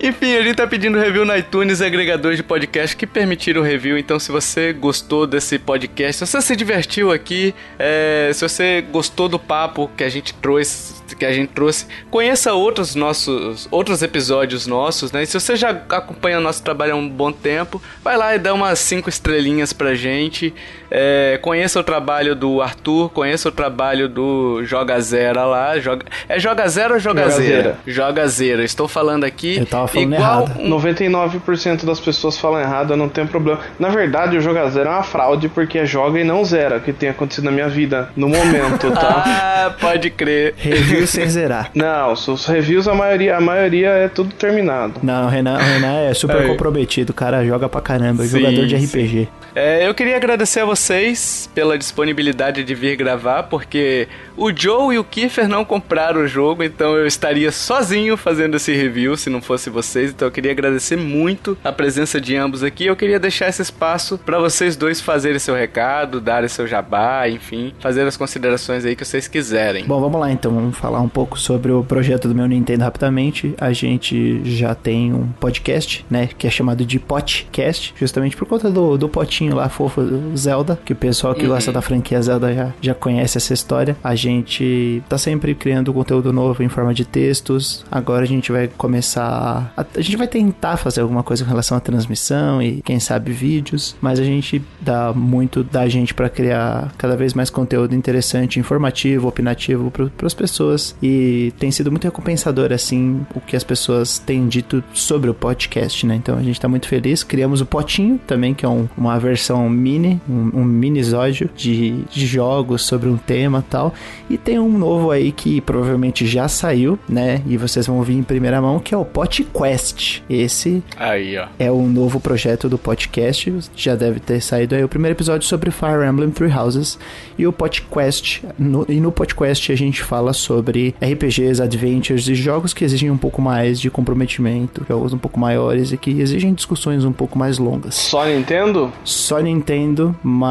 Enfim, 0.01 0.33
a 0.37 0.41
gente 0.41 0.55
tá 0.55 0.65
pedindo 0.65 0.97
review 0.97 1.25
no 1.25 1.35
iTunes 1.35 1.81
e 1.81 1.85
agregadores 1.85 2.37
de 2.37 2.43
podcast 2.43 2.95
que 2.95 3.05
permitiram 3.05 3.61
review. 3.61 3.97
Então, 3.97 4.17
se 4.17 4.31
você 4.31 4.71
gostou 4.71 5.27
desse 5.27 5.59
podcast, 5.59 6.25
se 6.25 6.31
você 6.31 6.41
se 6.41 6.55
divertiu 6.55 7.11
aqui, 7.11 7.53
é, 7.77 8.31
se 8.33 8.41
você 8.41 8.81
gostou 8.81 9.27
do 9.27 9.37
papo 9.37 9.91
que 9.97 10.03
a 10.05 10.09
gente 10.09 10.33
trouxe, 10.35 11.03
que 11.15 11.25
a 11.25 11.33
gente 11.33 11.49
trouxe, 11.49 11.85
conheça 12.09 12.53
outros 12.53 12.95
nossos, 12.95 13.67
outros 13.69 14.01
episódios 14.01 14.65
nossos, 14.65 15.11
né? 15.11 15.23
E 15.23 15.25
se 15.25 15.37
você 15.37 15.57
já 15.57 15.71
acompanha 15.71 16.37
o 16.37 16.41
nosso 16.41 16.63
trabalho 16.63 16.93
há 16.93 16.95
um 16.95 17.09
bom 17.09 17.31
tempo, 17.33 17.81
vai 18.01 18.15
lá 18.15 18.33
e 18.33 18.39
dá 18.39 18.53
umas 18.53 18.79
cinco 18.79 19.09
estrelinhas 19.09 19.73
pra 19.73 19.95
gente. 19.95 20.53
É, 20.91 21.37
conheça 21.41 21.79
o 21.79 21.83
trabalho 21.83 22.35
do 22.35 22.61
Arthur, 22.61 23.09
conheça 23.09 23.49
o 23.49 23.51
trabalho 23.51 24.07
do 24.09 24.63
Joga 24.63 24.99
Zera 24.99 25.45
lá. 25.45 25.79
Joga, 25.79 26.05
é 26.27 26.39
Joga 26.39 26.67
Zero 26.67 26.95
ou 26.95 26.99
Joga, 26.99 27.21
Joga 27.23 27.31
Zera? 27.35 27.61
Zera. 27.61 27.77
Joga 27.85 28.27
Zera. 28.27 28.63
Estou 28.63 28.87
falando 28.87 29.23
aqui 29.23 29.57
Eu 29.57 29.65
tava 29.65 29.87
falando 29.87 30.13
igual 30.13 30.43
errado. 30.43 30.59
um 30.59 30.69
99% 30.69 31.85
das 31.85 31.99
pessoas 31.99 32.37
falam 32.37 32.59
errado, 32.61 32.95
não 32.95 33.09
tem 33.09 33.25
problema. 33.25 33.59
Na 33.79 33.89
verdade, 33.89 34.37
o 34.37 34.41
Joga 34.41 34.69
Zero 34.69 34.89
é 34.89 34.91
uma 34.91 35.03
fraude 35.03 35.49
porque 35.49 35.79
é 35.79 35.85
joga 35.85 36.19
e 36.19 36.23
não 36.23 36.43
zera, 36.43 36.79
que 36.79 36.91
tem 36.93 37.09
acontecido 37.09 37.45
na 37.45 37.51
minha 37.51 37.67
vida 37.69 38.09
no 38.15 38.27
momento, 38.29 38.91
tá? 38.93 39.23
Ah, 39.25 39.73
pode 39.79 40.09
crer. 40.09 40.53
Review 40.57 41.05
sem 41.07 41.27
zerar. 41.29 41.69
não, 41.75 42.13
os 42.13 42.45
reviews, 42.45 42.87
a 42.87 42.93
maioria, 42.93 43.37
a 43.37 43.41
maioria 43.41 43.89
é 43.89 44.07
tudo 44.07 44.33
terminado. 44.33 44.95
Não, 45.03 45.25
o 45.25 45.29
Renan, 45.29 45.55
o 45.55 45.61
Renan 45.61 45.99
é 46.09 46.13
super 46.13 46.37
Aí. 46.37 46.47
comprometido, 46.47 47.11
o 47.11 47.13
cara 47.13 47.45
joga 47.45 47.67
pra 47.69 47.81
caramba, 47.81 48.23
Sim, 48.23 48.39
jogador 48.39 48.65
de. 48.65 48.75
RPG. 48.75 49.27
É, 49.55 49.87
eu 49.87 49.93
queria 49.93 50.15
agradecer 50.15 50.59
a 50.59 50.65
vocês 50.79 51.49
pela 51.53 51.77
disponibilidade 51.77 52.63
de 52.63 52.73
vir 52.73 52.95
gravar, 52.95 53.43
porque 53.43 54.07
o 54.37 54.49
Joe 54.55 54.95
e 54.95 54.99
o 54.99 55.03
Kiefer 55.03 55.47
não 55.47 55.65
compraram 55.65 56.21
o 56.21 56.27
jogo, 56.27 56.63
então 56.63 56.95
eu 56.95 57.05
estaria 57.05 57.51
sozinho 57.51 58.15
fazendo 58.15 58.55
esse 58.55 58.73
review 58.73 59.17
se 59.17 59.29
não 59.29 59.41
fosse 59.41 59.69
vocês. 59.69 60.11
Então 60.11 60.27
eu 60.27 60.31
queria 60.31 60.51
agradecer 60.51 60.95
muito 60.95 61.57
a 61.63 61.71
presença 61.71 62.21
de 62.21 62.35
ambos 62.35 62.63
aqui. 62.63 62.85
Eu 62.85 62.95
queria 62.95 63.19
deixar 63.19 63.49
esse 63.49 63.61
espaço 63.61 64.17
para 64.17 64.39
vocês 64.39 64.77
dois 64.77 65.01
fazerem 65.01 65.37
seu 65.37 65.53
recado, 65.53 66.21
darem 66.21 66.47
seu 66.47 66.65
jabá, 66.65 67.27
enfim, 67.27 67.73
fazer 67.79 68.07
as 68.07 68.15
considerações 68.15 68.85
aí 68.85 68.95
que 68.95 69.03
vocês 69.03 69.27
quiserem. 69.27 69.85
Bom, 69.85 69.99
vamos 69.99 70.19
lá 70.19 70.31
então, 70.31 70.51
vamos 70.53 70.77
falar 70.77 71.01
um 71.01 71.09
pouco 71.09 71.37
sobre 71.37 71.71
o 71.71 71.83
projeto 71.83 72.29
do 72.29 72.35
meu 72.35 72.47
Nintendo 72.47 72.85
rapidamente. 72.85 73.53
A 73.59 73.73
gente 73.73 74.41
já 74.45 74.73
tem 74.73 75.13
um 75.13 75.27
podcast, 75.39 76.05
né, 76.09 76.29
que 76.37 76.47
é 76.47 76.49
chamado 76.49 76.85
de 76.85 76.99
Potcast, 76.99 77.93
justamente 77.97 78.37
por 78.37 78.47
conta 78.47 78.71
do, 78.71 78.97
do 78.97 79.09
potinho 79.09 79.55
lá 79.55 79.67
fofo 79.67 80.01
do 80.01 80.37
Zelda, 80.37 80.68
que 80.75 80.93
o 80.93 80.95
pessoal 80.95 81.33
que 81.35 81.45
gosta 81.45 81.71
da 81.71 81.81
franquia 81.81 82.21
Zelda 82.21 82.53
já, 82.53 82.73
já 82.81 82.93
conhece 82.93 83.37
essa 83.37 83.53
história. 83.53 83.95
A 84.03 84.15
gente 84.15 85.01
tá 85.09 85.17
sempre 85.17 85.53
criando 85.55 85.93
conteúdo 85.93 86.31
novo 86.33 86.63
em 86.63 86.69
forma 86.69 86.93
de 86.93 87.05
textos. 87.05 87.85
Agora 87.91 88.23
a 88.23 88.27
gente 88.27 88.51
vai 88.51 88.67
começar. 88.67 89.71
A, 89.75 89.85
a 89.95 90.01
gente 90.01 90.17
vai 90.17 90.27
tentar 90.27 90.77
fazer 90.77 91.01
alguma 91.01 91.23
coisa 91.23 91.43
com 91.43 91.49
relação 91.49 91.77
à 91.77 91.79
transmissão 91.79 92.61
e 92.61 92.81
quem 92.81 92.99
sabe 92.99 93.31
vídeos, 93.31 93.95
mas 94.01 94.19
a 94.19 94.23
gente 94.23 94.61
dá 94.81 95.13
muito 95.13 95.63
da 95.63 95.87
gente 95.87 96.13
para 96.13 96.29
criar 96.29 96.91
cada 96.97 97.15
vez 97.15 97.33
mais 97.33 97.49
conteúdo 97.49 97.95
interessante, 97.95 98.59
informativo, 98.59 99.27
opinativo 99.27 99.91
para 99.91 100.09
as 100.27 100.33
pessoas 100.33 100.95
e 101.01 101.53
tem 101.59 101.71
sido 101.71 101.91
muito 101.91 102.03
recompensador 102.05 102.71
assim 102.71 103.21
o 103.33 103.39
que 103.41 103.55
as 103.55 103.63
pessoas 103.63 104.19
têm 104.19 104.47
dito 104.47 104.83
sobre 104.93 105.29
o 105.29 105.33
podcast, 105.33 106.05
né? 106.05 106.15
Então 106.15 106.37
a 106.37 106.41
gente 106.43 106.59
tá 106.59 106.67
muito 106.67 106.87
feliz. 106.87 107.23
Criamos 107.23 107.61
o 107.61 107.65
Potinho 107.65 108.19
também, 108.27 108.53
que 108.53 108.65
é 108.65 108.69
um- 108.69 108.87
uma 108.97 109.17
versão 109.19 109.69
mini, 109.69 110.19
um, 110.29 110.58
um 110.59 110.63
minisódio 110.63 111.49
de, 111.55 112.03
de 112.11 112.25
jogos 112.25 112.83
sobre 112.83 113.09
um 113.09 113.17
tema 113.17 113.59
e 113.59 113.69
tal. 113.71 113.93
E 114.29 114.37
tem 114.37 114.59
um 114.59 114.77
novo 114.77 115.11
aí 115.11 115.31
que 115.31 115.61
provavelmente 115.61 116.25
já 116.27 116.47
saiu, 116.47 116.97
né? 117.07 117.41
E 117.47 117.57
vocês 117.57 117.87
vão 117.87 117.97
ouvir 117.97 118.15
em 118.15 118.23
primeira 118.23 118.61
mão, 118.61 118.79
que 118.79 118.93
é 118.93 118.97
o 118.97 119.05
PodQuest. 119.05 120.23
Esse 120.29 120.83
Aí, 120.97 121.37
ó. 121.37 121.47
é 121.57 121.71
um 121.71 121.87
novo 121.87 122.19
projeto 122.19 122.67
do 122.69 122.77
podcast, 122.77 123.53
já 123.75 123.95
deve 123.95 124.19
ter 124.19 124.41
saído 124.41 124.75
aí 124.75 124.83
o 124.83 124.89
primeiro 124.89 125.15
episódio 125.15 125.47
sobre 125.47 125.71
Fire 125.71 126.05
Emblem 126.07 126.29
Three 126.31 126.51
Houses 126.51 126.99
e 127.37 127.45
o 127.47 127.51
podcast. 127.53 128.43
No, 128.57 128.85
e 128.87 128.99
no 128.99 129.11
podcast 129.11 129.71
a 129.71 129.75
gente 129.75 130.01
fala 130.03 130.33
sobre 130.33 130.95
RPGs, 131.01 131.61
adventures 131.61 132.27
e 132.27 132.35
jogos 132.35 132.73
que 132.73 132.83
exigem 132.83 133.09
um 133.09 133.17
pouco 133.17 133.41
mais 133.41 133.79
de 133.79 133.89
comprometimento, 133.89 134.85
jogos 134.87 135.13
um 135.13 135.17
pouco 135.17 135.39
maiores 135.39 135.91
e 135.91 135.97
que 135.97 136.19
exigem 136.21 136.53
discussões 136.53 137.03
um 137.05 137.11
pouco 137.11 137.37
mais 137.37 137.57
longas. 137.57 137.95
Só 137.95 138.25
Nintendo? 138.25 138.91
Só 139.03 139.39
Nintendo, 139.39 140.15
mas 140.23 140.48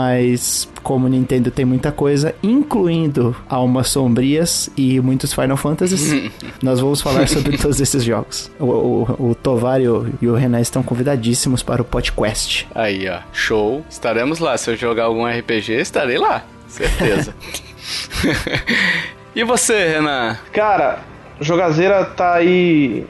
como 0.82 1.08
Nintendo 1.08 1.50
tem 1.50 1.64
muita 1.64 1.92
coisa, 1.92 2.34
incluindo 2.42 3.36
Almas 3.48 3.88
Sombrias 3.88 4.70
e 4.76 5.00
muitos 5.00 5.32
Final 5.32 5.56
Fantasies, 5.56 6.30
nós 6.62 6.80
vamos 6.80 7.00
falar 7.00 7.28
sobre 7.28 7.56
todos 7.58 7.80
esses 7.80 8.02
jogos. 8.02 8.50
O, 8.58 8.64
o, 8.64 9.30
o 9.30 9.34
Tovar 9.34 9.80
e 9.80 9.88
o, 9.88 10.06
e 10.20 10.28
o 10.28 10.34
Renan 10.34 10.60
estão 10.60 10.82
convidadíssimos 10.82 11.62
para 11.62 11.82
o 11.82 11.84
podcast. 11.84 12.66
Aí, 12.74 13.08
ó. 13.08 13.20
Show. 13.32 13.84
Estaremos 13.88 14.38
lá. 14.38 14.56
Se 14.56 14.70
eu 14.70 14.76
jogar 14.76 15.04
algum 15.04 15.26
RPG, 15.26 15.72
estarei 15.72 16.18
lá. 16.18 16.44
Certeza. 16.68 17.34
e 19.34 19.44
você, 19.44 19.88
Renan? 19.88 20.36
Cara, 20.52 21.00
Jogazeira 21.40 22.04
tá 22.04 22.34
aí 22.34 23.06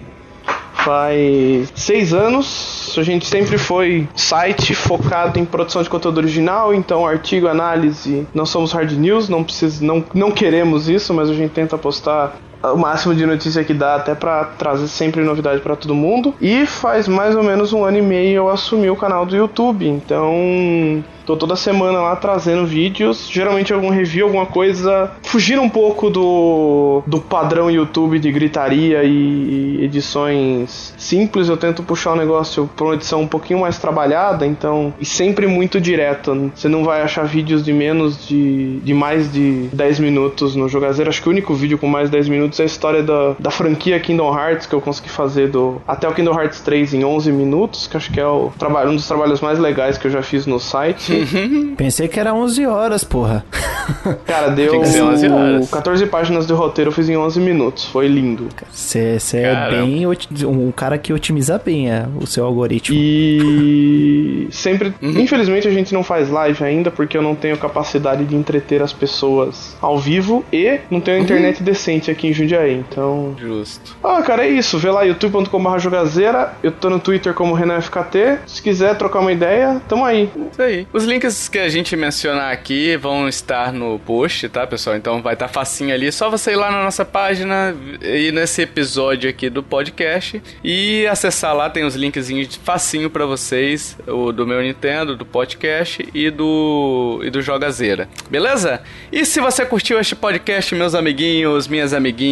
faz 0.85 1.73
seis 1.75 2.13
anos. 2.13 2.78
A 2.97 3.03
gente 3.03 3.27
sempre 3.27 3.59
foi 3.59 4.09
site 4.15 4.75
focado 4.75 5.39
em 5.39 5.45
produção 5.45 5.83
de 5.83 5.91
conteúdo 5.91 6.19
original, 6.19 6.73
então 6.73 7.07
artigo, 7.07 7.49
análise. 7.49 8.27
Não 8.33 8.47
somos 8.47 8.73
hard 8.73 8.93
news, 8.93 9.29
não 9.29 9.43
precisa, 9.43 9.85
não, 9.85 10.05
não 10.15 10.31
queremos 10.31 10.89
isso, 10.89 11.13
mas 11.13 11.29
a 11.29 11.35
gente 11.35 11.51
tenta 11.51 11.77
postar 11.77 12.37
o 12.63 12.77
máximo 12.77 13.15
de 13.15 13.25
notícia 13.25 13.65
que 13.65 13.75
dá, 13.75 13.97
até 13.97 14.15
pra 14.15 14.45
trazer 14.45 14.89
sempre 14.89 15.23
novidade 15.23 15.61
pra 15.61 15.77
todo 15.77 15.95
mundo. 15.95 16.35
E 16.41 16.67
faz 16.67 17.09
mais 17.09 17.35
ou 17.35 17.43
menos 17.43 17.73
um 17.73 17.85
ano 17.85 17.99
e 17.99 18.03
meio 18.03 18.37
eu 18.37 18.49
assumi 18.49 18.91
o 18.91 18.97
canal 18.97 19.25
do 19.25 19.37
YouTube, 19.37 19.87
então 19.87 21.05
tô 21.29 21.37
toda 21.37 21.57
semana 21.57 22.01
lá 22.01 22.17
trazendo 22.17 22.65
vídeos, 22.65 23.29
geralmente 23.31 23.71
algum 23.71 23.91
review, 23.91 24.25
alguma 24.25 24.47
coisa, 24.47 25.11
fugir 25.23 25.59
um 25.59 25.69
pouco 25.69 26.09
do, 26.09 27.03
do 27.07 27.21
padrão 27.21 27.71
YouTube 27.71 28.19
de 28.19 28.33
gritaria 28.33 29.05
e 29.05 29.85
edições 29.85 30.95
simples, 30.97 31.51
eu 31.51 31.57
tento 31.59 31.83
puxar 31.83 32.13
o 32.13 32.17
negócio 32.17 32.69
pra 32.75 32.87
uma 32.87 32.95
edição 32.95 33.21
um 33.21 33.27
pouquinho 33.27 33.61
mais 33.61 33.77
trabalhada, 33.77 34.47
então, 34.47 34.95
e 34.99 35.05
sempre 35.05 35.47
muito 35.47 35.79
direto. 35.79 36.51
Você 36.55 36.67
não 36.67 36.83
vai 36.83 37.03
achar 37.03 37.27
vídeos 37.27 37.63
de 37.63 37.75
menos 37.75 38.27
de, 38.27 38.81
de 38.81 38.95
mais 38.95 39.31
de 39.31 39.69
10 39.71 40.01
minutos 40.01 40.57
no 40.57 40.67
Jogazeiro. 40.67 41.11
Acho 41.11 41.21
que 41.21 41.29
o 41.29 41.33
único 41.33 41.53
vídeo 41.53 41.77
com 41.77 41.87
mais 41.87 42.07
de 42.07 42.13
10 42.13 42.29
minutos 42.31 42.48
é 42.59 42.63
a 42.63 42.67
história 42.67 43.03
da, 43.03 43.35
da 43.39 43.51
franquia 43.51 43.99
Kingdom 44.01 44.37
Hearts, 44.37 44.67
que 44.67 44.75
eu 44.75 44.81
consegui 44.81 45.09
fazer 45.09 45.49
do 45.49 45.81
até 45.87 46.09
o 46.09 46.15
Kingdom 46.15 46.39
Hearts 46.39 46.61
3 46.61 46.95
em 46.95 47.05
11 47.05 47.33
minutos, 47.33 47.87
que 47.87 47.97
acho 47.97 48.11
que 48.11 48.21
é 48.21 48.27
o 48.27 48.53
trabalho, 48.59 48.91
um 48.91 48.97
dos 48.97 49.07
trabalhos 49.07 49.41
mais 49.41 49.59
legais 49.59 49.99
que 49.99 50.07
eu 50.07 50.11
já 50.11 50.23
fiz 50.23 50.47
no 50.47 50.59
site. 50.59 51.27
Pensei 51.77 52.09
que 52.09 52.19
era 52.19 52.35
11 52.35 52.67
horas, 52.67 53.05
porra. 53.05 53.45
Cara, 54.27 54.49
deu 54.49 54.71
Tinha 54.71 54.83
que 54.83 54.89
ser 54.89 55.03
11 55.03 55.29
horas. 55.29 55.71
14 55.71 56.07
páginas 56.07 56.47
de 56.47 56.53
roteiro, 56.53 56.91
eu 56.91 56.95
fiz 56.95 57.09
em 57.09 57.17
11 57.17 57.41
minutos. 57.41 57.85
Foi 57.87 58.07
lindo. 58.07 58.49
Você 58.71 59.19
é 59.33 59.71
bem 59.71 60.07
um 60.07 60.71
cara 60.73 60.99
que 60.99 61.13
otimiza 61.13 61.61
bem 61.65 61.91
é, 61.91 62.07
o 62.21 62.27
seu 62.27 62.45
algoritmo. 62.45 62.97
E 62.99 64.49
sempre, 64.51 64.95
infelizmente 65.03 65.67
a 65.67 65.71
gente 65.71 65.93
não 65.93 66.03
faz 66.03 66.29
live 66.29 66.63
ainda 66.65 66.91
porque 66.91 67.17
eu 67.17 67.23
não 67.23 67.35
tenho 67.35 67.57
capacidade 67.57 68.25
de 68.25 68.35
entreter 68.35 68.83
as 68.83 68.93
pessoas 68.93 69.77
ao 69.81 69.99
vivo 69.99 70.45
e 70.53 70.79
não 70.91 71.01
tenho 71.01 71.23
internet 71.23 71.63
decente 71.63 72.11
aqui 72.11 72.29
em 72.29 72.33
Jundiaí, 72.39 72.75
então. 72.75 73.37
Justo. 73.39 73.97
Ah, 74.03 74.23
cara, 74.23 74.47
é 74.47 74.51
isso. 74.51 74.79
Vê 74.79 74.91
lá 74.91 75.03
youtube.com.br 75.03 75.79
jogazeira. 75.79 76.55
Eu 76.63 76.73
tô 76.73 76.89
no 76.89 76.99
Twitter 76.99 77.35
como 77.35 77.55
RenanFKT. 77.55 78.39
Se 78.47 78.63
quiser 78.63 78.97
trocar 78.97 79.21
uma 79.21 79.33
ideia, 79.33 79.81
tamo 79.89 80.05
aí. 80.05 80.31
Isso 80.51 80.63
aí. 80.63 80.87
Os 80.93 81.05
links 81.05 81.49
que 81.49 81.59
a 81.59 81.69
gente 81.69 81.97
mencionar 81.97 82.53
aqui 82.53 82.97
vão 82.97 83.29
estar 83.29 83.73
no 83.73 83.99
post, 83.99 84.49
tá, 84.49 84.67
pessoal? 84.67 84.97
Então 84.97 85.21
vai 85.21 85.35
estar 85.35 85.49
facinho 85.49 85.95
ali. 85.95 86.11
Só 86.13 86.31
você 86.31 86.53
ir 86.53 86.57
lá 86.57 86.71
na 86.71 86.83
nossa 86.85 87.05
página 87.05 87.75
e 88.03 88.31
nesse 88.33 88.63
episódio 88.63 89.29
aqui 89.29 89.51
do 89.51 89.63
podcast 89.63 90.43
e 90.63 91.07
acessar 91.07 91.55
lá. 91.55 91.69
Tem 91.69 91.85
os 91.85 91.95
linkzinhos 91.95 92.59
facinho 92.63 93.11
pra 93.11 93.27
vocês, 93.27 93.97
o 94.07 94.33
do 94.33 94.47
meu 94.47 94.63
Nintendo, 94.63 95.17
do 95.17 95.27
podcast 95.27 96.09
e 96.15 96.31
do 96.31 97.21
e 97.23 97.31
do 97.31 97.43
Jogazeira. 97.43 98.09
Beleza? 98.31 98.81
E 99.11 99.25
se 99.25 99.41
você 99.41 99.65
curtiu 99.65 99.99
este 99.99 100.15
podcast, 100.15 100.75
meus 100.75 100.95
amiguinhos, 100.95 101.67
minhas 101.69 101.93
amiguinhas, 101.93 102.28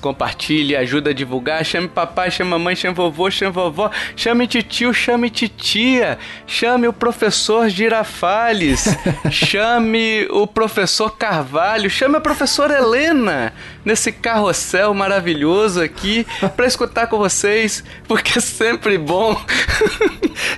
compartilhe, 0.00 0.76
ajuda 0.76 1.10
a 1.10 1.12
divulgar, 1.12 1.64
chame 1.64 1.88
papai, 1.88 2.30
chame 2.30 2.50
mamãe, 2.50 2.74
chame 2.74 2.94
vovô, 2.94 3.30
chame 3.30 3.52
vovó, 3.52 3.90
chame 4.16 4.46
titio, 4.46 4.92
chame 4.92 5.30
titia, 5.30 6.18
chame 6.46 6.88
o 6.88 6.92
professor 6.92 7.68
Girafales, 7.68 8.84
chame 9.30 10.26
o 10.30 10.46
professor 10.46 11.16
Carvalho, 11.16 11.88
chame 11.88 12.16
a 12.16 12.20
professora 12.20 12.76
Helena 12.76 13.52
nesse 13.84 14.12
carrossel 14.12 14.94
maravilhoso 14.94 15.80
aqui 15.80 16.26
pra 16.56 16.66
escutar 16.66 17.06
com 17.06 17.18
vocês, 17.18 17.82
porque 18.06 18.38
é 18.38 18.42
sempre 18.42 18.98
bom. 18.98 19.40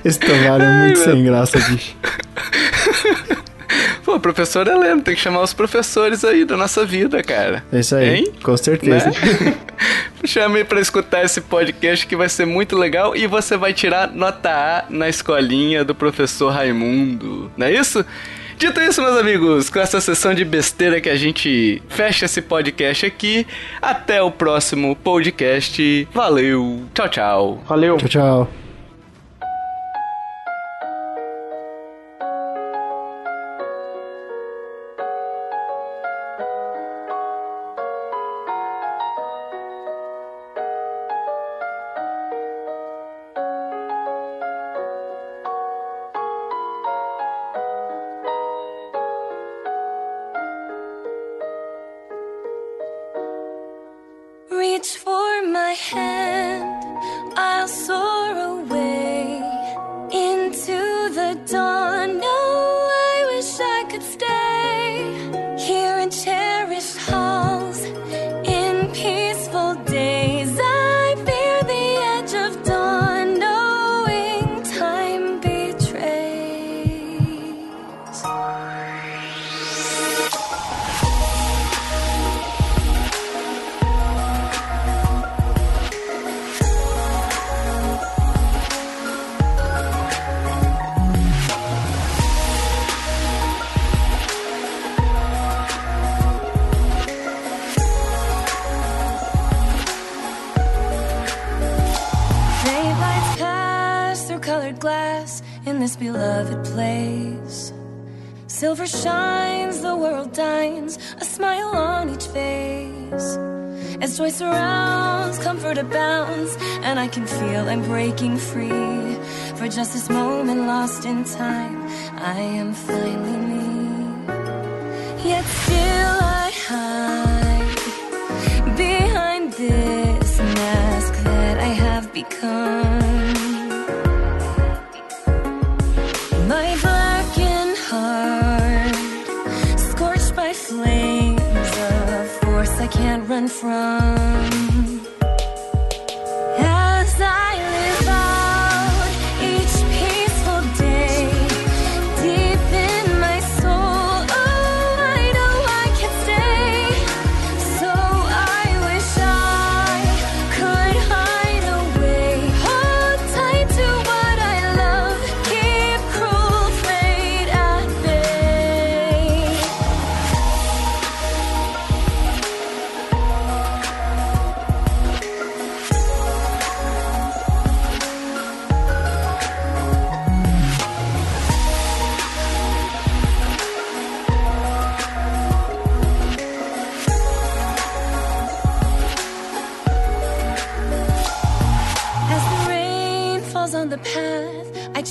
Esse 0.04 0.18
Tovar 0.18 0.60
é 0.60 0.70
muito 0.80 0.98
meu 0.98 1.12
sem 1.12 1.24
graça, 1.24 1.58
bicho. 1.58 1.96
Pô, 4.04 4.18
professor 4.20 4.66
Helena, 4.66 5.00
tem 5.00 5.14
que 5.14 5.20
chamar 5.20 5.42
os 5.42 5.52
professores 5.52 6.24
aí 6.24 6.44
da 6.44 6.56
nossa 6.56 6.84
vida, 6.84 7.22
cara. 7.22 7.64
É 7.72 7.80
isso 7.80 7.94
aí, 7.96 8.16
Hein? 8.16 8.32
com 8.42 8.56
certeza. 8.56 9.06
Né? 9.10 9.56
Chame 10.24 10.64
para 10.64 10.80
escutar 10.80 11.24
esse 11.24 11.40
podcast 11.40 12.06
que 12.06 12.16
vai 12.16 12.28
ser 12.28 12.46
muito 12.46 12.76
legal 12.76 13.14
e 13.14 13.26
você 13.26 13.56
vai 13.56 13.72
tirar 13.74 14.10
nota 14.12 14.50
A 14.50 14.84
na 14.88 15.08
escolinha 15.08 15.84
do 15.84 15.94
professor 15.94 16.50
Raimundo. 16.50 17.50
Não 17.56 17.66
é 17.66 17.72
isso? 17.72 18.04
Dito 18.56 18.80
isso, 18.80 19.02
meus 19.02 19.18
amigos, 19.18 19.68
com 19.68 19.80
essa 19.80 20.00
sessão 20.00 20.32
de 20.32 20.44
besteira 20.44 21.00
que 21.00 21.10
a 21.10 21.16
gente 21.16 21.82
fecha 21.88 22.24
esse 22.26 22.40
podcast 22.40 23.04
aqui. 23.04 23.46
Até 23.82 24.22
o 24.22 24.30
próximo 24.30 24.94
podcast. 24.96 26.08
Valeu. 26.14 26.84
Tchau, 26.94 27.08
tchau. 27.08 27.62
Valeu. 27.66 27.96
Tchau, 27.98 28.08
tchau. 28.08 28.63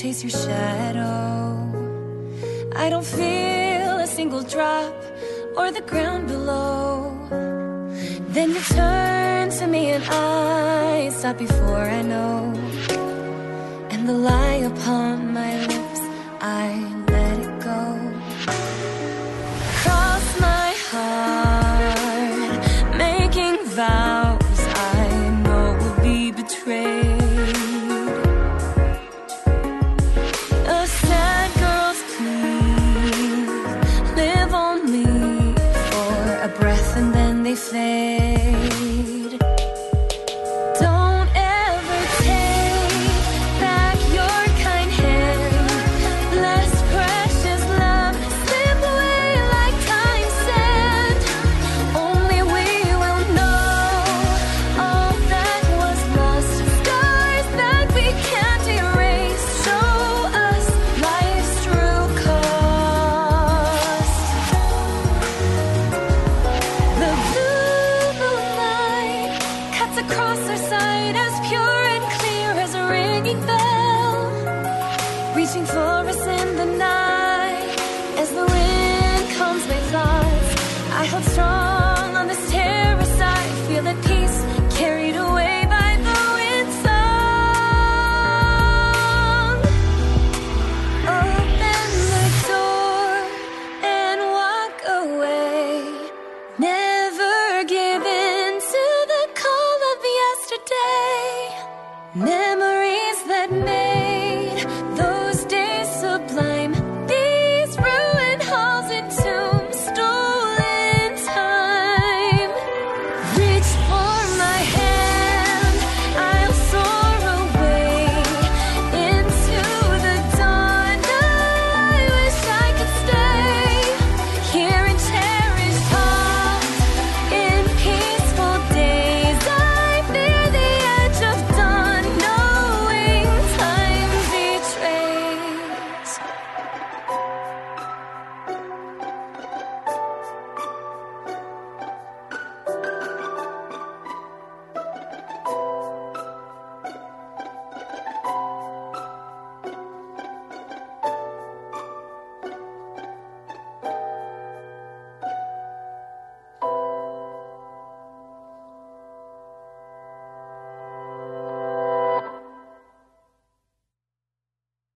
chase 0.03 0.21
your 0.21 0.31
shadow. 0.31 1.71
I 2.75 2.89
don't 2.89 3.05
feel 3.05 3.91
a 3.99 4.05
single 4.05 4.43
drop 4.43 4.93
or 5.55 5.71
the 5.71 5.79
ground 5.79 6.27
below. 6.27 7.15
Then 8.35 8.49
you 8.49 8.59
turn 8.79 9.49
to 9.59 9.65
me 9.65 9.91
and 9.91 10.03
I 10.03 11.09
stop 11.17 11.37
before 11.37 11.85
I 11.99 12.01
know. 12.01 12.51
And 13.91 14.09
the 14.09 14.17
lie 14.29 14.61
upon 14.71 15.33
my 15.33 15.51
lips. 15.67 15.82